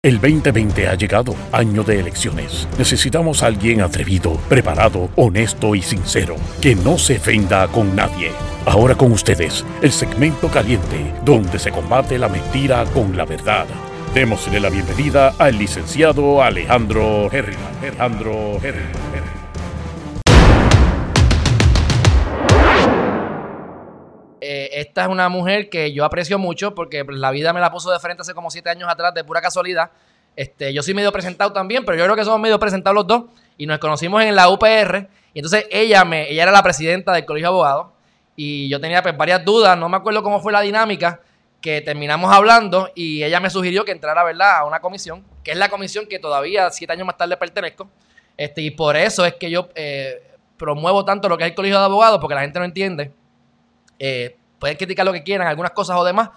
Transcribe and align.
El 0.00 0.20
2020 0.20 0.86
ha 0.86 0.94
llegado, 0.94 1.34
año 1.50 1.82
de 1.82 1.98
elecciones. 1.98 2.68
Necesitamos 2.78 3.42
a 3.42 3.46
alguien 3.46 3.80
atrevido, 3.80 4.34
preparado, 4.48 5.10
honesto 5.16 5.74
y 5.74 5.82
sincero, 5.82 6.36
que 6.60 6.76
no 6.76 6.98
se 6.98 7.16
ofenda 7.16 7.66
con 7.66 7.96
nadie. 7.96 8.30
Ahora 8.64 8.94
con 8.94 9.10
ustedes, 9.10 9.64
el 9.82 9.90
segmento 9.90 10.46
caliente, 10.52 11.12
donde 11.24 11.58
se 11.58 11.72
combate 11.72 12.16
la 12.16 12.28
mentira 12.28 12.84
con 12.94 13.16
la 13.16 13.24
verdad. 13.24 13.66
Démosle 14.14 14.60
la 14.60 14.70
bienvenida 14.70 15.34
al 15.36 15.58
licenciado 15.58 16.44
Alejandro 16.44 17.28
Herrera. 17.32 17.58
Alejandro. 17.80 18.60
Eh, 24.40 24.70
esta 24.74 25.02
es 25.02 25.08
una 25.08 25.28
mujer 25.28 25.68
que 25.68 25.92
yo 25.92 26.04
aprecio 26.04 26.38
mucho 26.38 26.74
porque 26.74 27.04
la 27.08 27.30
vida 27.30 27.52
me 27.52 27.60
la 27.60 27.70
puso 27.70 27.90
de 27.90 27.98
frente 27.98 28.22
hace 28.22 28.34
como 28.34 28.50
siete 28.50 28.70
años 28.70 28.88
atrás 28.88 29.14
de 29.14 29.24
pura 29.24 29.40
casualidad. 29.40 29.90
Este, 30.36 30.72
yo 30.72 30.82
soy 30.82 30.94
medio 30.94 31.10
presentado 31.10 31.52
también, 31.52 31.84
pero 31.84 31.98
yo 31.98 32.04
creo 32.04 32.14
que 32.14 32.24
somos 32.24 32.40
medio 32.40 32.58
presentados 32.58 32.94
los 32.94 33.06
dos 33.06 33.24
y 33.56 33.66
nos 33.66 33.78
conocimos 33.78 34.22
en 34.22 34.36
la 34.36 34.48
UPR. 34.48 35.08
Y 35.34 35.40
entonces 35.40 35.66
ella, 35.70 36.04
me, 36.04 36.30
ella 36.30 36.44
era 36.44 36.52
la 36.52 36.62
presidenta 36.62 37.12
del 37.12 37.24
Colegio 37.24 37.46
de 37.46 37.54
Abogados 37.54 37.86
y 38.36 38.68
yo 38.68 38.80
tenía 38.80 39.02
pues, 39.02 39.16
varias 39.16 39.44
dudas, 39.44 39.76
no 39.76 39.88
me 39.88 39.96
acuerdo 39.96 40.22
cómo 40.22 40.40
fue 40.40 40.52
la 40.52 40.60
dinámica, 40.60 41.20
que 41.60 41.80
terminamos 41.80 42.32
hablando 42.32 42.88
y 42.94 43.24
ella 43.24 43.40
me 43.40 43.50
sugirió 43.50 43.84
que 43.84 43.90
entrara 43.90 44.22
¿verdad? 44.22 44.58
a 44.58 44.64
una 44.64 44.78
comisión, 44.78 45.24
que 45.42 45.50
es 45.50 45.56
la 45.56 45.68
comisión 45.68 46.06
que 46.06 46.20
todavía 46.20 46.70
siete 46.70 46.92
años 46.92 47.06
más 47.06 47.16
tarde 47.16 47.36
pertenezco. 47.36 47.90
Este, 48.36 48.62
y 48.62 48.70
por 48.70 48.96
eso 48.96 49.24
es 49.26 49.34
que 49.34 49.50
yo 49.50 49.68
eh, 49.74 50.22
promuevo 50.56 51.04
tanto 51.04 51.28
lo 51.28 51.36
que 51.36 51.42
es 51.42 51.50
el 51.50 51.56
Colegio 51.56 51.78
de 51.80 51.84
Abogados, 51.84 52.20
porque 52.20 52.36
la 52.36 52.42
gente 52.42 52.60
no 52.60 52.64
entiende 52.64 53.10
eh, 53.98 54.36
pueden 54.58 54.76
criticar 54.76 55.04
lo 55.04 55.12
que 55.12 55.22
quieran, 55.22 55.46
algunas 55.46 55.72
cosas 55.72 55.96
o 55.96 56.04
demás, 56.04 56.30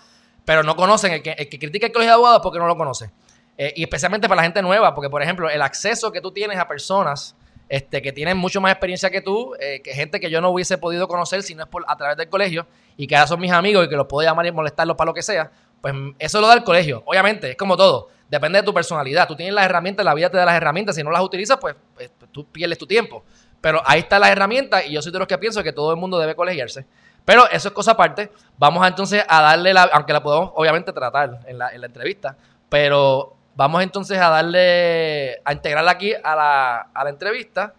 pero 0.46 0.64
no 0.64 0.76
conocen. 0.76 1.14
El 1.14 1.22
que, 1.22 1.32
el 1.32 1.50
que 1.50 1.60
critica 1.60 1.88
el 1.88 1.94
colegio 1.94 2.12
de 2.12 2.16
abogados 2.16 2.42
porque 2.42 2.60
no 2.60 2.68
lo 2.68 2.76
conoce. 2.76 3.12
Eh, 3.58 3.74
y 3.76 3.84
especialmente 3.84 4.28
para 4.28 4.38
la 4.38 4.44
gente 4.44 4.62
nueva, 4.62 4.96
porque, 4.96 5.10
por 5.10 5.22
ejemplo, 5.22 5.50
el 5.50 5.62
acceso 5.62 6.12
que 6.12 6.22
tú 6.22 6.32
tienes 6.32 6.58
a 6.58 6.68
personas 6.68 7.36
este, 7.70 8.02
que 8.02 8.12
tienen 8.12 8.38
mucho 8.38 8.60
más 8.60 8.72
experiencia 8.72 9.10
que 9.10 9.22
tú, 9.22 9.54
eh, 9.60 9.82
que 9.84 9.94
gente 9.94 10.20
que 10.20 10.30
yo 10.30 10.42
no 10.42 10.50
hubiese 10.50 10.78
podido 10.78 11.08
conocer 11.08 11.44
si 11.44 11.56
no 11.56 11.64
es 11.64 11.70
por, 11.70 11.86
a 11.88 11.96
través 11.96 12.18
del 12.18 12.28
colegio, 12.28 12.66
y 12.98 13.08
que 13.08 13.16
ahora 13.16 13.28
son 13.28 13.40
mis 13.40 13.52
amigos 13.52 13.86
y 13.86 13.90
que 13.90 13.96
los 13.96 14.08
puedo 14.08 14.28
llamar 14.28 14.46
y 14.46 14.52
molestarlos 14.52 14.98
para 14.98 15.10
lo 15.10 15.14
que 15.14 15.22
sea, 15.22 15.52
pues 15.82 15.94
eso 16.20 16.42
lo 16.42 16.48
da 16.48 16.54
el 16.54 16.64
colegio. 16.64 17.02
Obviamente, 17.06 17.52
es 17.52 17.56
como 17.56 17.76
todo. 17.78 18.10
Depende 18.30 18.60
de 18.60 18.64
tu 18.64 18.74
personalidad. 18.74 19.28
Tú 19.28 19.36
tienes 19.36 19.54
las 19.54 19.66
herramientas, 19.66 20.06
la 20.06 20.14
vida 20.14 20.30
te 20.30 20.38
da 20.38 20.46
las 20.46 20.56
herramientas. 20.56 20.96
Si 20.96 21.04
no 21.04 21.12
las 21.12 21.22
utilizas, 21.22 21.58
pues, 21.60 21.76
pues 21.96 22.12
tú 22.32 22.46
pierdes 22.46 22.78
tu 22.78 22.86
tiempo. 22.86 23.24
Pero 23.60 23.82
ahí 23.86 24.00
está 24.00 24.20
la 24.20 24.32
herramienta 24.32 24.86
y 24.86 24.94
yo 24.94 25.02
soy 25.02 25.12
de 25.12 25.20
los 25.20 25.28
que 25.28 25.38
pienso 25.38 25.64
que 25.64 25.74
todo 25.74 25.92
el 25.92 25.98
mundo 25.98 26.20
debe 26.20 26.36
colegiarse. 26.36 26.86
Pero 27.26 27.50
eso 27.50 27.70
es 27.70 27.74
cosa 27.74 27.92
aparte. 27.92 28.32
Vamos 28.58 28.88
entonces 28.88 29.24
a 29.28 29.42
darle 29.42 29.74
la, 29.74 29.84
aunque 29.84 30.14
la 30.14 30.24
podemos 30.24 30.52
obviamente 30.56 30.92
tratar 30.92 31.40
en 31.48 31.58
la, 31.58 31.70
en 31.70 31.82
la 31.82 31.88
entrevista, 31.88 32.36
pero 32.70 33.36
vamos 33.56 33.84
entonces 33.84 34.18
a 34.18 34.30
darle, 34.30 35.40
a 35.44 35.54
integrarla 35.54 35.92
aquí 35.92 36.14
a 36.24 36.36
la, 36.36 36.78
a 36.94 37.04
la 37.04 37.10
entrevista. 37.10 37.74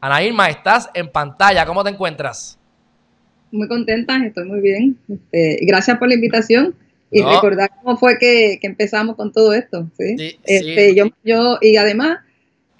Ana 0.00 0.22
Irma, 0.22 0.48
estás 0.48 0.90
en 0.94 1.08
pantalla, 1.08 1.64
¿cómo 1.64 1.84
te 1.84 1.90
encuentras? 1.90 2.58
Muy 3.50 3.68
contenta, 3.68 4.16
estoy 4.24 4.46
muy 4.46 4.60
bien. 4.60 4.98
Este, 5.08 5.64
gracias 5.64 5.98
por 5.98 6.08
la 6.08 6.14
invitación 6.14 6.74
y 7.10 7.22
recordar 7.22 7.70
cómo 7.82 7.96
fue 7.98 8.18
que, 8.18 8.58
que, 8.60 8.66
empezamos 8.66 9.16
con 9.16 9.32
todo 9.32 9.52
esto. 9.52 9.86
¿sí? 9.98 10.16
sí 10.18 10.38
este, 10.44 10.94
Yo, 10.94 11.04
yo, 11.22 11.58
y 11.60 11.76
además, 11.76 12.18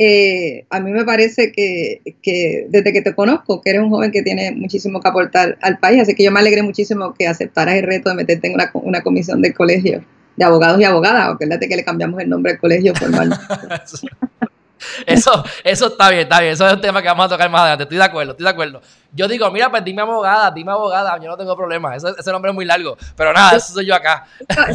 eh, 0.05 0.67
a 0.71 0.81
mí 0.81 0.91
me 0.91 1.05
parece 1.05 1.53
que, 1.53 2.01
desde 2.69 2.93
que 2.93 3.03
te 3.03 3.15
conozco, 3.15 3.61
que 3.61 3.71
eres 3.71 3.83
un 3.83 3.91
joven 3.91 4.11
que 4.11 4.23
tiene 4.23 4.51
muchísimo 4.51 5.01
que 5.01 5.09
aportar 5.09 5.59
al 5.63 5.79
país, 5.79 6.03
así 6.03 6.15
que 6.15 6.25
yo 6.25 6.33
me 6.33 6.41
alegré 6.41 6.63
muchísimo 6.63 7.15
que 7.15 7.29
aceptaras 7.29 7.77
el 7.77 7.85
reto 7.85 8.09
de 8.09 8.17
meterte 8.17 8.49
en 8.49 8.57
una, 8.73 9.03
comisión 9.03 9.41
de 9.43 9.55
colegio 9.55 10.05
de 10.37 10.45
abogados 10.45 10.81
y 10.81 10.85
abogadas, 10.85 11.29
acuérdate 11.29 11.69
que 11.69 11.77
le 11.77 11.85
cambiamos 11.85 12.21
el 12.21 12.29
nombre 12.29 12.53
al 12.53 12.59
colegio 12.59 12.95
formal. 12.95 13.31
eso, 15.07 15.45
eso 15.63 15.87
está 15.87 16.11
bien, 16.11 16.23
está 16.23 16.41
bien, 16.41 16.55
eso 16.55 16.67
es 16.67 16.73
un 16.73 16.81
tema 16.81 17.01
que 17.01 17.09
vamos 17.09 17.27
a 17.27 17.29
tocar 17.29 17.49
más 17.49 17.61
adelante, 17.61 17.85
estoy 17.85 17.99
de 17.99 18.05
acuerdo, 18.05 18.33
estoy 18.33 18.45
de 18.45 18.51
acuerdo. 18.51 18.83
Yo 19.13 19.29
digo, 19.29 19.51
mira, 19.53 19.71
pues 19.71 19.85
dime 19.85 20.03
abogada, 20.03 20.51
dime 20.51 20.73
abogada, 20.73 21.17
yo 21.21 21.29
no 21.29 21.37
tengo 21.37 21.57
problema, 21.57 21.95
ese, 21.95 22.09
ese 22.19 22.33
nombre 22.33 22.51
es 22.51 22.55
muy 22.55 22.65
largo, 22.65 22.97
pero 23.15 23.33
nada, 23.33 23.57
eso 23.57 23.73
soy 23.73 23.87
yo 23.87 23.95
acá. 23.95 24.27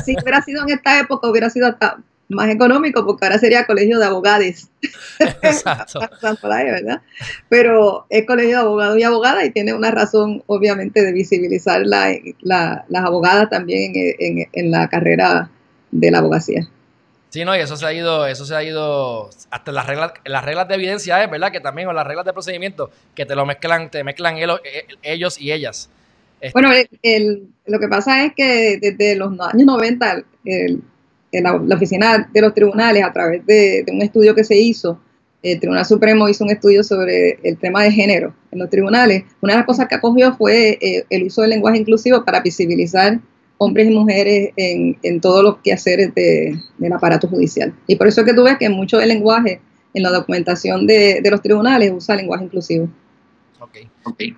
Si 0.06 0.16
hubiera 0.22 0.42
sido 0.42 0.64
en 0.64 0.70
esta 0.70 1.00
época, 1.00 1.28
hubiera 1.28 1.50
sido 1.50 1.68
hasta 1.68 1.98
más 2.30 2.50
económico 2.50 3.06
porque 3.06 3.26
ahora 3.26 3.40
sería 3.40 3.66
colegio 3.66 4.00
de 4.00 4.06
abogados. 4.06 4.68
Exacto. 5.42 6.00
¿verdad? 6.42 7.02
Pero 7.50 8.06
es 8.10 8.26
colegio 8.26 8.58
de 8.58 8.62
abogados 8.62 8.98
y 8.98 9.04
abogadas 9.04 9.46
y 9.46 9.52
tiene 9.52 9.74
una 9.74 9.92
razón 9.92 10.44
obviamente 10.48 11.04
de 11.04 11.12
visibilizar 11.14 11.82
la, 11.86 12.14
las 12.42 13.04
abogadas 13.06 13.50
también 13.50 13.94
en, 13.96 14.72
la 14.72 14.88
carrera 14.90 15.50
de 15.92 16.12
la 16.12 16.20
abogacía. 16.20 16.68
Sí, 17.30 17.44
no, 17.44 17.56
y 17.56 17.60
eso 17.60 17.76
se 17.76 17.86
ha 17.86 17.94
ido, 17.94 18.26
eso 18.26 18.46
se 18.46 18.56
ha 18.56 18.64
ido 18.64 19.30
hasta 19.52 19.72
las 19.72 19.86
reglas, 19.86 20.14
las 20.26 20.44
reglas 20.46 20.68
de 20.68 20.76
evidencia, 20.76 21.22
¿eh? 21.22 21.28
¿verdad? 21.28 21.52
Que 21.52 21.60
también, 21.60 21.88
o 21.88 21.94
las 21.94 22.08
reglas 22.08 22.26
de 22.26 22.34
procedimiento, 22.34 22.90
que 23.14 23.26
te 23.26 23.36
lo 23.36 23.46
mezclan, 23.46 23.92
te 23.92 24.04
mezclan 24.04 24.38
ellos 25.04 25.42
y 25.42 25.52
ellas. 25.52 25.90
Este 26.40 26.54
bueno, 26.54 26.72
lo 27.66 27.80
que 27.80 27.88
pasa 27.88 28.24
es 28.24 28.34
que 28.34 28.78
desde 28.80 29.16
los 29.16 29.32
años 29.40 29.66
90 29.66 30.24
el, 30.46 30.82
la, 31.42 31.56
oficina 31.56 32.30
de 32.32 32.42
los 32.42 32.54
tribunales, 32.54 33.04
a 33.04 33.12
través 33.12 33.46
de, 33.46 33.86
un 33.92 34.02
estudio 34.02 34.36
que 34.36 34.44
se 34.44 34.58
hizo, 34.58 35.00
el 35.44 35.60
Tribunal 35.60 35.86
Supremo 35.86 36.28
hizo 36.28 36.44
un 36.44 36.50
estudio 36.50 36.84
sobre 36.84 37.40
el 37.44 37.58
tema 37.58 37.84
de 37.84 37.92
género 37.92 38.34
en 38.52 38.60
los 38.60 38.70
tribunales. 38.70 39.24
Una 39.42 39.54
de 39.54 39.60
las 39.60 39.66
cosas 39.66 39.88
que 39.88 39.96
acogió 39.96 40.36
fue 40.36 40.78
eh, 40.82 41.06
el 41.10 41.24
uso 41.24 41.42
del 41.42 41.52
lenguaje 41.52 41.78
inclusivo 41.78 42.26
para 42.26 42.42
visibilizar 42.42 43.20
hombres 43.60 43.88
y 43.88 43.92
mujeres 43.92 44.52
en, 44.56 44.98
en 45.04 45.22
todos 45.22 45.44
los 45.44 45.58
quehaceres 45.60 46.14
de, 46.16 46.60
del 46.78 46.94
aparato 46.94 47.28
judicial. 47.28 47.74
Y 47.88 47.96
por 47.96 48.08
eso 48.08 48.22
es 48.22 48.28
que 48.28 48.34
tú 48.34 48.44
ves 48.44 48.58
que 48.58 48.70
mucho 48.70 48.98
del 48.98 49.10
lenguaje 49.10 49.62
en 49.94 50.04
la 50.04 50.12
documentación 50.12 50.86
de, 50.88 51.22
los 51.30 51.42
tribunales 51.42 51.92
usa 51.92 52.16
lenguaje 52.16 52.46
inclusivo. 52.46 52.88
Okay. 53.60 53.90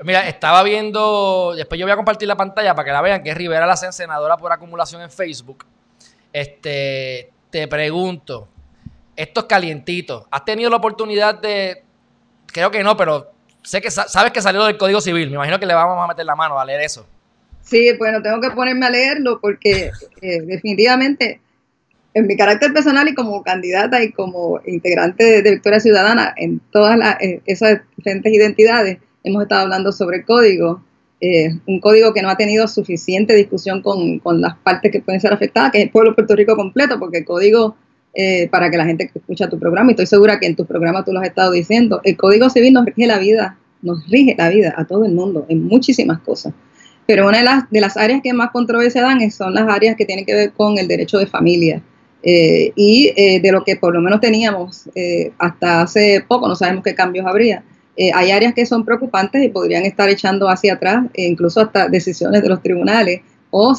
Mira, 0.03 0.27
estaba 0.27 0.63
viendo, 0.63 1.53
después 1.55 1.77
yo 1.77 1.85
voy 1.85 1.91
a 1.91 1.95
compartir 1.95 2.27
la 2.27 2.38
pantalla 2.38 2.73
para 2.73 2.85
que 2.85 2.91
la 2.91 3.01
vean, 3.01 3.21
que 3.21 3.29
es 3.29 3.38
Rivera 3.38 3.65
la 3.65 3.75
senadora 3.75 4.38
por 4.38 4.51
acumulación 4.51 5.01
en 5.01 5.11
Facebook. 5.11 5.65
Este, 6.31 7.31
te 7.50 7.67
pregunto, 7.67 8.47
estos 9.16 9.45
calientitos, 9.45 10.25
¿has 10.31 10.45
tenido 10.45 10.69
la 10.69 10.78
oportunidad 10.78 11.40
de, 11.40 11.84
creo 12.47 12.72
que 12.72 12.84
no, 12.84 12.95
pero 12.95 13.31
sé 13.63 13.81
que 13.81 13.91
sabes 13.91 14.31
que 14.31 14.41
salió 14.41 14.63
del 14.63 14.78
Código 14.78 15.01
Civil, 15.01 15.29
me 15.29 15.35
imagino 15.35 15.59
que 15.59 15.66
le 15.66 15.73
vamos 15.73 16.03
a 16.03 16.07
meter 16.07 16.25
la 16.25 16.35
mano 16.35 16.59
a 16.59 16.66
leer 16.66 16.81
eso. 16.81 17.06
Sí, 17.62 17.91
bueno, 17.97 18.22
tengo 18.22 18.39
que 18.41 18.51
ponerme 18.51 18.85
a 18.85 18.89
leerlo 18.89 19.39
porque 19.41 19.91
eh, 20.22 20.41
definitivamente 20.41 21.41
en 22.13 22.28
mi 22.28 22.35
carácter 22.35 22.73
personal 22.73 23.07
y 23.07 23.13
como 23.13 23.44
candidata 23.44 24.01
y 24.01 24.12
como 24.12 24.59
integrante 24.66 25.41
de, 25.41 25.51
Victoria 25.51 25.79
Ciudadana 25.79 26.34
en 26.38 26.59
todas 26.72 26.97
esas 27.45 27.81
diferentes 27.95 28.34
identidades, 28.34 28.97
hemos 29.23 29.44
estado 29.44 29.62
hablando 29.62 29.91
sobre 29.91 30.18
el 30.18 30.25
código 30.25 30.84
eh, 31.22 31.50
un 31.66 31.81
código 31.81 32.13
que 32.13 32.22
no 32.22 32.30
ha 32.30 32.38
tenido 32.38 32.66
suficiente 32.68 33.35
discusión 33.35 33.81
con, 33.81 34.19
con, 34.19 34.40
las 34.40 34.56
partes 34.57 34.90
que 34.90 35.02
pueden 35.02 35.19
ser 35.19 35.34
afectadas, 35.34 35.72
que 35.72 35.80
es 35.80 35.84
el 35.85 35.91
pueblo 35.91 36.12
de 36.12 36.16
Puerto 36.16 36.35
Rico 36.35 36.56
completo, 36.56 36.97
porque 36.97 37.19
el 37.19 37.25
código, 37.25 37.75
eh, 38.13 38.47
para 38.47 38.72
que 38.72 38.78
la 38.78 38.85
gente 38.85 39.09
que 39.09 39.19
escucha 39.19 39.50
tu 39.50 39.59
programa, 39.59 39.91
y 39.91 39.94
estoy 39.94 40.06
segura 40.06 40.40
que 40.40 40.46
en 40.46 40.56
tu 40.56 40.66
programa 40.66 41.03
tú 41.03 41.12
lo 41.12 41.19
has 41.19 41.28
estado 41.28 41.52
diciendo, 41.52 42.00
el 42.06 42.16
código 42.16 42.50
civil 42.50 42.72
nos 42.72 42.85
rige 42.85 43.06
la 43.06 43.19
vida, 43.19 43.57
nos 43.81 44.09
rige 44.09 44.34
la 44.38 44.47
vida 44.47 44.74
a 44.78 44.85
todo 44.85 45.06
el 45.06 45.12
mundo 45.12 45.46
en 45.50 45.66
muchísimas 45.66 46.19
cosas. 46.19 46.53
Pero 47.06 47.28
una 47.28 47.40
de 47.40 47.44
las, 47.44 47.69
de 47.69 47.81
las 47.81 47.97
áreas 47.97 48.22
que 48.24 48.31
más 48.31 48.51
controversia 48.51 49.01
dan 49.01 49.30
son 49.30 49.53
las 49.53 49.68
áreas 49.68 49.97
que 49.97 50.06
tienen 50.06 50.25
que 50.25 50.34
ver 50.34 50.53
con 50.53 50.78
el 50.78 50.88
derecho 50.88 51.18
de 51.18 51.28
familia. 51.28 51.81
Eh, 52.22 52.72
y 52.75 53.40
de 53.40 53.51
lo 53.51 53.63
que 53.63 53.78
por 53.78 53.94
lo 53.94 54.01
menos 54.01 54.19
teníamos 54.19 54.90
hasta 55.38 55.81
hace 55.81 56.24
poco, 56.28 56.47
no 56.47 56.56
sabemos 56.56 56.84
qué 56.84 56.94
cambios 56.94 57.25
habría, 57.25 57.63
eh, 57.97 58.11
hay 58.13 58.31
áreas 58.31 58.53
que 58.53 58.66
son 58.66 58.85
preocupantes 58.85 59.44
y 59.44 59.50
podrían 59.50 59.83
estar 59.83 60.09
echando 60.09 60.50
hacia 60.50 60.73
atrás, 60.75 61.05
e 61.13 61.27
incluso 61.27 61.61
hasta 61.61 61.89
decisiones 61.89 62.41
de 62.41 62.50
los 62.50 62.61
tribunales 62.61 63.22
o, 63.51 63.73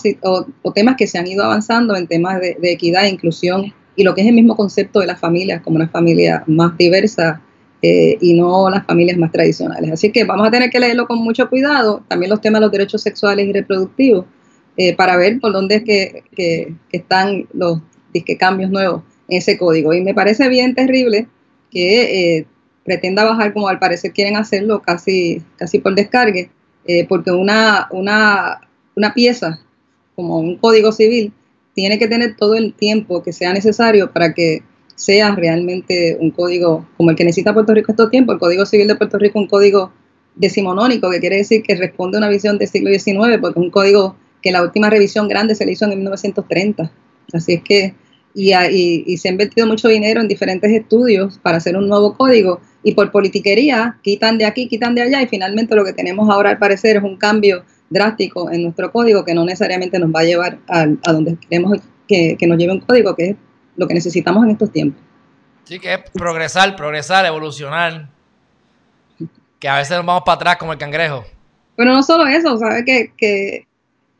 o, 0.62 0.72
temas 0.72 0.96
que 0.96 1.06
se 1.06 1.18
han 1.18 1.26
ido 1.26 1.44
avanzando 1.44 1.96
en 1.96 2.06
temas 2.06 2.40
de, 2.40 2.56
equidad 2.62 3.04
e 3.04 3.10
inclusión 3.10 3.72
y 3.96 4.02
lo 4.02 4.14
que 4.14 4.22
es 4.22 4.26
el 4.26 4.34
mismo 4.34 4.56
concepto 4.56 5.00
de 5.00 5.06
las 5.06 5.20
familias 5.20 5.62
como 5.62 5.76
una 5.76 5.88
familia 5.88 6.42
más 6.46 6.76
diversa 6.76 7.40
eh, 7.82 8.18
y 8.20 8.34
no 8.34 8.68
las 8.68 8.84
familias 8.84 9.16
más 9.16 9.32
tradicionales. 9.32 9.90
Así 9.92 10.10
que 10.12 10.24
vamos 10.24 10.46
a 10.46 10.50
tener 10.50 10.70
que 10.70 10.80
leerlo 10.80 11.06
con 11.06 11.18
mucho 11.18 11.48
cuidado, 11.48 12.02
también 12.08 12.30
los 12.30 12.40
temas 12.40 12.60
de 12.60 12.66
los 12.66 12.72
derechos 12.72 13.02
sexuales 13.02 13.46
y 13.46 13.52
reproductivos, 13.52 14.26
eh, 14.76 14.94
para 14.94 15.16
ver 15.16 15.40
por 15.40 15.52
dónde 15.52 15.76
es 15.76 15.84
que, 15.84 16.74
están 16.92 17.46
los 17.52 17.80
disque 18.12 18.36
cambios 18.36 18.70
nuevos 18.70 19.02
en 19.28 19.38
ese 19.38 19.56
código. 19.56 19.94
Y 19.94 20.02
me 20.02 20.14
parece 20.14 20.48
bien 20.48 20.74
terrible 20.74 21.26
que 21.70 22.46
pretenda 22.84 23.24
bajar 23.24 23.52
como 23.52 23.68
al 23.68 23.78
parecer 23.78 24.12
quieren 24.12 24.36
hacerlo 24.36 24.80
casi, 24.82 25.42
casi 25.56 25.78
por 25.78 25.94
descargue, 25.94 26.50
eh, 26.86 27.06
porque 27.08 27.30
una, 27.30 27.88
una, 27.90 28.60
una 28.96 29.14
pieza 29.14 29.60
como 30.16 30.38
un 30.38 30.56
código 30.56 30.92
civil 30.92 31.32
tiene 31.74 31.98
que 31.98 32.08
tener 32.08 32.36
todo 32.36 32.54
el 32.54 32.74
tiempo 32.74 33.22
que 33.22 33.32
sea 33.32 33.52
necesario 33.52 34.12
para 34.12 34.34
que 34.34 34.62
sea 34.94 35.34
realmente 35.34 36.16
un 36.20 36.30
código 36.30 36.86
como 36.96 37.10
el 37.10 37.16
que 37.16 37.24
necesita 37.24 37.54
Puerto 37.54 37.72
Rico 37.72 37.92
estos 37.92 38.10
tiempos, 38.10 38.34
el 38.34 38.38
Código 38.38 38.66
Civil 38.66 38.86
de 38.86 38.96
Puerto 38.96 39.18
Rico, 39.18 39.38
un 39.38 39.46
código 39.46 39.92
decimonónico, 40.34 41.10
que 41.10 41.20
quiere 41.20 41.36
decir 41.36 41.62
que 41.62 41.74
responde 41.74 42.18
a 42.18 42.20
una 42.20 42.28
visión 42.28 42.58
del 42.58 42.68
siglo 42.68 42.90
XIX, 42.90 43.38
porque 43.40 43.58
un 43.58 43.70
código 43.70 44.16
que 44.42 44.52
la 44.52 44.62
última 44.62 44.90
revisión 44.90 45.28
grande 45.28 45.54
se 45.54 45.64
le 45.64 45.72
hizo 45.72 45.86
en 45.86 45.96
1930. 45.96 46.90
Así 47.32 47.54
es 47.54 47.62
que 47.62 47.94
y, 48.34 48.52
y, 48.54 49.16
se 49.16 49.28
ha 49.28 49.32
invertido 49.32 49.66
mucho 49.66 49.88
dinero 49.88 50.20
en 50.20 50.28
diferentes 50.28 50.70
estudios 50.70 51.38
para 51.38 51.56
hacer 51.56 51.76
un 51.76 51.88
nuevo 51.88 52.16
código 52.16 52.60
y 52.82 52.94
por 52.94 53.10
politiquería 53.10 53.98
quitan 54.02 54.38
de 54.38 54.46
aquí, 54.46 54.68
quitan 54.68 54.94
de 54.94 55.02
allá 55.02 55.22
y 55.22 55.26
finalmente 55.26 55.74
lo 55.74 55.84
que 55.84 55.92
tenemos 55.92 56.28
ahora 56.30 56.50
al 56.50 56.58
parecer 56.58 56.96
es 56.96 57.02
un 57.02 57.16
cambio 57.16 57.64
drástico 57.90 58.50
en 58.50 58.62
nuestro 58.62 58.90
código 58.92 59.24
que 59.24 59.34
no 59.34 59.44
necesariamente 59.44 59.98
nos 59.98 60.10
va 60.10 60.20
a 60.20 60.24
llevar 60.24 60.58
a, 60.68 61.12
donde 61.12 61.36
queremos 61.36 61.78
que, 62.08 62.36
nos 62.46 62.56
lleve 62.56 62.72
un 62.72 62.80
código, 62.80 63.14
que 63.14 63.30
es 63.30 63.36
lo 63.76 63.86
que 63.86 63.94
necesitamos 63.94 64.44
en 64.44 64.50
estos 64.50 64.72
tiempos. 64.72 65.02
Sí, 65.64 65.78
que 65.78 65.94
es 65.94 66.00
progresar, 66.12 66.74
progresar, 66.74 67.26
evolucionar. 67.26 68.08
Que 69.58 69.68
a 69.68 69.76
veces 69.76 69.96
nos 69.96 70.06
vamos 70.06 70.22
para 70.24 70.36
atrás 70.36 70.56
como 70.56 70.72
el 70.72 70.78
cangrejo. 70.78 71.24
Bueno, 71.76 71.92
no 71.92 72.02
solo 72.02 72.26
eso, 72.26 72.56
sabe 72.58 72.84
que, 72.84 73.12
que, 73.16 73.66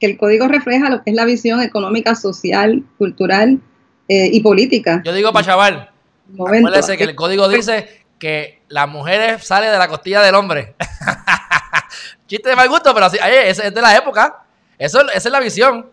el 0.00 0.16
código 0.16 0.48
refleja 0.48 0.88
lo 0.88 1.02
que 1.02 1.10
es 1.10 1.16
la 1.16 1.24
visión 1.24 1.60
económica, 1.60 2.14
social, 2.14 2.82
cultural 2.98 3.60
eh, 4.08 4.30
y 4.32 4.40
política. 4.40 5.02
Yo 5.04 5.12
digo 5.12 5.32
para 5.32 5.44
chaval, 5.44 5.90
acuérdese 6.34 6.96
que 6.96 7.04
el 7.04 7.14
código 7.14 7.48
dice 7.48 7.99
que 8.20 8.60
la 8.68 8.86
mujer 8.86 9.40
sale 9.40 9.66
de 9.66 9.78
la 9.78 9.88
costilla 9.88 10.22
del 10.22 10.36
hombre. 10.36 10.74
Chiste 12.28 12.50
de 12.50 12.54
mal 12.54 12.68
gusto, 12.68 12.94
pero 12.94 13.06
así, 13.06 13.18
es 13.20 13.56
de 13.56 13.82
la 13.82 13.96
época. 13.96 14.44
Eso, 14.78 15.00
esa 15.08 15.28
es 15.28 15.32
la 15.32 15.40
visión. 15.40 15.86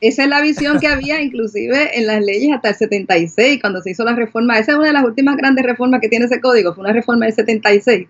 Esa 0.00 0.24
es 0.24 0.28
la 0.28 0.40
visión 0.40 0.78
que 0.80 0.88
había 0.88 1.20
inclusive 1.20 1.98
en 1.98 2.06
las 2.06 2.22
leyes 2.22 2.52
hasta 2.54 2.70
el 2.70 2.74
76, 2.74 3.60
cuando 3.60 3.82
se 3.82 3.90
hizo 3.90 4.04
la 4.04 4.14
reforma. 4.14 4.58
Esa 4.58 4.72
es 4.72 4.78
una 4.78 4.88
de 4.88 4.92
las 4.94 5.04
últimas 5.04 5.36
grandes 5.36 5.64
reformas 5.64 6.00
que 6.00 6.08
tiene 6.08 6.24
ese 6.24 6.40
código, 6.40 6.74
fue 6.74 6.84
una 6.84 6.92
reforma 6.92 7.26
del 7.26 7.34
76, 7.34 8.08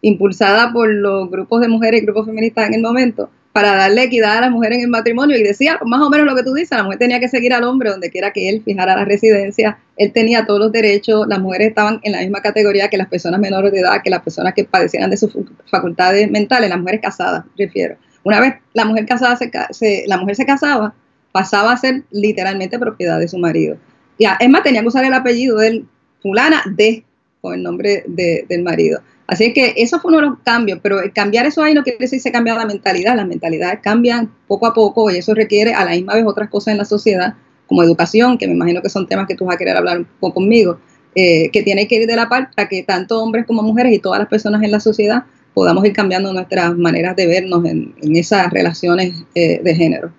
impulsada 0.00 0.72
por 0.72 0.90
los 0.90 1.30
grupos 1.30 1.60
de 1.60 1.68
mujeres 1.68 2.02
y 2.02 2.04
grupos 2.04 2.26
feministas 2.26 2.68
en 2.68 2.74
el 2.74 2.80
momento, 2.80 3.30
para 3.52 3.74
darle 3.76 4.04
equidad 4.04 4.38
a 4.38 4.40
las 4.42 4.50
mujeres 4.50 4.78
en 4.78 4.84
el 4.84 4.90
matrimonio. 4.90 5.36
Y 5.36 5.42
decía 5.42 5.78
más 5.84 6.00
o 6.00 6.08
menos 6.08 6.26
lo 6.26 6.34
que 6.34 6.42
tú 6.42 6.54
dices, 6.54 6.76
la 6.76 6.84
mujer 6.84 6.98
tenía 6.98 7.20
que 7.20 7.28
seguir 7.28 7.52
al 7.52 7.64
hombre 7.64 7.90
donde 7.90 8.10
quiera 8.10 8.32
que 8.32 8.48
él 8.48 8.62
fijara 8.64 8.96
la 8.96 9.04
residencia, 9.04 9.78
él 9.96 10.12
tenía 10.12 10.44
todos 10.44 10.60
los 10.60 10.72
derechos, 10.72 11.26
las 11.26 11.40
mujeres 11.40 11.68
estaban 11.68 12.00
en 12.02 12.12
la 12.12 12.20
misma 12.20 12.40
categoría 12.42 12.88
que 12.88 12.98
las 12.98 13.08
personas 13.08 13.40
menores 13.40 13.72
de 13.72 13.80
edad, 13.80 14.02
que 14.04 14.10
las 14.10 14.22
personas 14.22 14.52
que 14.54 14.64
padecían 14.64 15.08
de 15.10 15.16
sus 15.16 15.32
facultades 15.70 16.30
mentales, 16.30 16.68
las 16.68 16.78
mujeres 16.78 17.00
casadas, 17.00 17.44
refiero. 17.56 17.96
Una 18.22 18.40
vez 18.40 18.54
la 18.74 18.84
mujer 18.84 19.06
casada 19.06 19.36
se, 19.70 20.04
la 20.06 20.18
mujer 20.18 20.36
se 20.36 20.44
casaba, 20.44 20.94
pasaba 21.32 21.72
a 21.72 21.76
ser 21.76 22.02
literalmente 22.10 22.78
propiedad 22.78 23.18
de 23.18 23.28
su 23.28 23.38
marido. 23.38 23.76
Y 24.18 24.26
es 24.26 24.48
más, 24.48 24.62
tenía 24.62 24.80
que 24.82 24.88
usar 24.88 25.04
el 25.04 25.14
apellido 25.14 25.58
de 25.58 25.84
fulana 26.20 26.62
de, 26.66 27.04
con 27.40 27.54
el 27.54 27.62
nombre 27.62 28.04
del 28.06 28.62
marido. 28.62 29.00
Así 29.26 29.52
que 29.52 29.74
eso 29.76 29.98
fue 30.00 30.10
uno 30.10 30.20
de 30.20 30.26
los 30.28 30.38
cambios, 30.44 30.78
pero 30.82 30.98
cambiar 31.14 31.46
eso 31.46 31.62
ahí 31.62 31.74
no 31.74 31.82
quiere 31.82 31.98
decir 31.98 32.18
que 32.18 32.22
se 32.22 32.32
cambia 32.32 32.54
la 32.54 32.66
mentalidad, 32.66 33.16
las 33.16 33.26
mentalidades 33.26 33.80
cambian 33.82 34.30
poco 34.46 34.66
a 34.66 34.74
poco 34.74 35.10
y 35.10 35.16
eso 35.16 35.34
requiere 35.34 35.74
a 35.74 35.84
la 35.84 35.92
misma 35.92 36.14
vez 36.14 36.24
otras 36.26 36.48
cosas 36.48 36.72
en 36.72 36.78
la 36.78 36.84
sociedad, 36.84 37.34
como 37.66 37.82
educación, 37.82 38.38
que 38.38 38.46
me 38.46 38.54
imagino 38.54 38.82
que 38.82 38.88
son 38.88 39.06
temas 39.06 39.26
que 39.26 39.34
tú 39.34 39.44
vas 39.44 39.56
a 39.56 39.58
querer 39.58 39.76
hablar 39.76 39.98
un 39.98 40.04
poco 40.20 40.34
conmigo, 40.34 40.78
eh, 41.14 41.50
que 41.50 41.62
tiene 41.62 41.88
que 41.88 41.96
ir 41.96 42.06
de 42.06 42.16
la 42.16 42.28
par 42.28 42.50
para 42.54 42.68
que 42.68 42.82
tanto 42.82 43.22
hombres 43.22 43.46
como 43.46 43.62
mujeres 43.62 43.92
y 43.92 43.98
todas 43.98 44.18
las 44.18 44.28
personas 44.28 44.62
en 44.62 44.70
la 44.70 44.80
sociedad 44.80 45.24
podamos 45.54 45.84
ir 45.84 45.92
cambiando 45.92 46.32
nuestras 46.32 46.76
maneras 46.76 47.16
de 47.16 47.26
vernos 47.26 47.64
en, 47.64 47.94
esas 48.14 48.50
relaciones 48.50 49.24
eh, 49.34 49.60
de 49.62 49.74
género. 49.74 50.12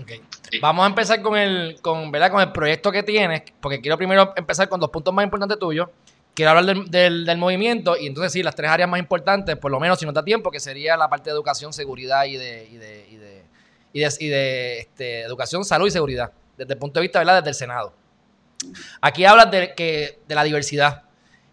Okay. 0.00 0.20
Vamos 0.62 0.84
a 0.84 0.88
empezar 0.88 1.20
con 1.20 1.36
el, 1.36 1.76
con, 1.82 2.10
¿verdad? 2.10 2.30
con 2.30 2.40
el 2.40 2.52
proyecto 2.52 2.92
que 2.92 3.02
tienes, 3.02 3.42
porque 3.60 3.80
quiero 3.80 3.98
primero 3.98 4.32
empezar 4.36 4.68
con 4.68 4.80
dos 4.80 4.90
puntos 4.90 5.12
más 5.12 5.24
importantes 5.24 5.58
tuyos 5.58 5.88
quiero 6.34 6.50
hablar 6.50 6.84
del, 6.86 7.38
movimiento 7.38 7.96
y 7.98 8.06
entonces 8.06 8.32
sí, 8.32 8.42
las 8.42 8.54
tres 8.54 8.70
áreas 8.70 8.88
más 8.88 8.98
importantes, 8.98 9.56
por 9.56 9.70
lo 9.70 9.80
menos 9.80 9.98
si 9.98 10.06
no 10.06 10.12
da 10.12 10.24
tiempo, 10.24 10.50
que 10.50 10.60
sería 10.60 10.96
la 10.96 11.08
parte 11.08 11.30
de 11.30 11.34
educación, 11.34 11.72
seguridad 11.72 12.24
y 12.24 12.36
de, 12.36 12.68
y 12.70 12.76
de, 12.76 13.06
y 13.10 13.16
de, 13.16 13.39
y 13.92 14.00
de, 14.00 14.78
este, 14.78 15.22
educación, 15.22 15.64
salud 15.64 15.86
y 15.86 15.90
seguridad, 15.90 16.32
desde 16.56 16.74
el 16.74 16.78
punto 16.78 17.00
de 17.00 17.02
vista, 17.02 17.18
¿verdad? 17.18 17.36
Desde 17.36 17.50
el 17.50 17.54
Senado. 17.54 17.94
Aquí 19.00 19.24
hablas 19.24 19.50
de, 19.50 19.74
que, 19.74 20.20
de 20.26 20.34
la 20.34 20.44
diversidad. 20.44 21.02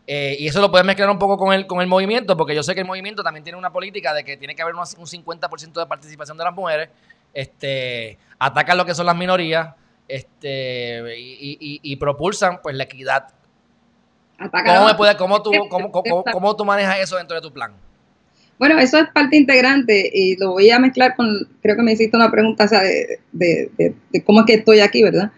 Eh, 0.06 0.38
y 0.40 0.48
eso 0.48 0.62
lo 0.62 0.72
puedes 0.72 0.86
mezclar 0.86 1.10
un 1.10 1.20
poco 1.20 1.38
con 1.38 1.54
el, 1.54 1.68
con 1.68 1.82
el 1.82 1.88
movimiento, 1.88 2.38
porque 2.38 2.56
yo 2.56 2.64
sé 2.64 2.74
que 2.74 2.82
el 2.82 2.88
movimiento 2.88 3.24
también 3.24 3.44
tiene 3.44 3.58
una 3.58 3.72
política 3.72 4.14
de 4.14 4.24
que 4.24 4.38
tiene 4.38 4.56
que 4.56 4.62
haber 4.62 4.76
un 4.76 4.82
50% 4.82 5.74
de 5.74 5.86
participación 5.86 6.38
de 6.38 6.44
las 6.44 6.54
mujeres, 6.54 6.90
este, 7.34 8.18
atacan 8.40 8.78
lo 8.78 8.86
que 8.86 8.96
son 8.96 9.06
las 9.06 9.16
minorías 9.16 9.76
este, 10.08 11.18
y, 11.20 11.80
y 11.82 11.96
propulsan 11.98 12.62
pues 12.62 12.76
la 12.76 12.84
equidad 12.84 13.28
¿Cómo, 14.38 14.86
me 14.86 14.96
puede, 14.96 15.18
cómo, 15.18 15.42
tú, 15.44 15.52
cómo, 15.70 15.92
cómo, 15.92 16.24
cómo, 16.24 16.56
tú 16.56 16.66
manejas 16.66 17.00
eso 17.00 17.18
dentro 17.18 17.36
de 17.36 17.42
tu 17.42 17.52
plan? 17.52 17.74
Bueno, 18.60 18.80
eso 18.80 18.98
es 18.98 19.08
parte 19.10 19.38
integrante 19.38 20.10
y 20.12 20.36
lo 20.38 20.52
voy 20.52 20.70
a 20.72 20.80
mezclar 20.80 21.16
con, 21.16 21.48
creo 21.62 21.76
que 21.76 21.84
me 21.84 21.94
hiciste 21.94 22.18
una 22.18 22.32
pregunta 22.32 22.68
sea, 22.68 22.82
de, 22.82 23.20
de, 23.32 23.70
de, 23.78 24.24
cómo 24.24 24.40
es 24.40 24.46
que 24.48 24.54
estoy 24.56 24.80
aquí, 24.80 25.04
¿verdad? 25.04 25.32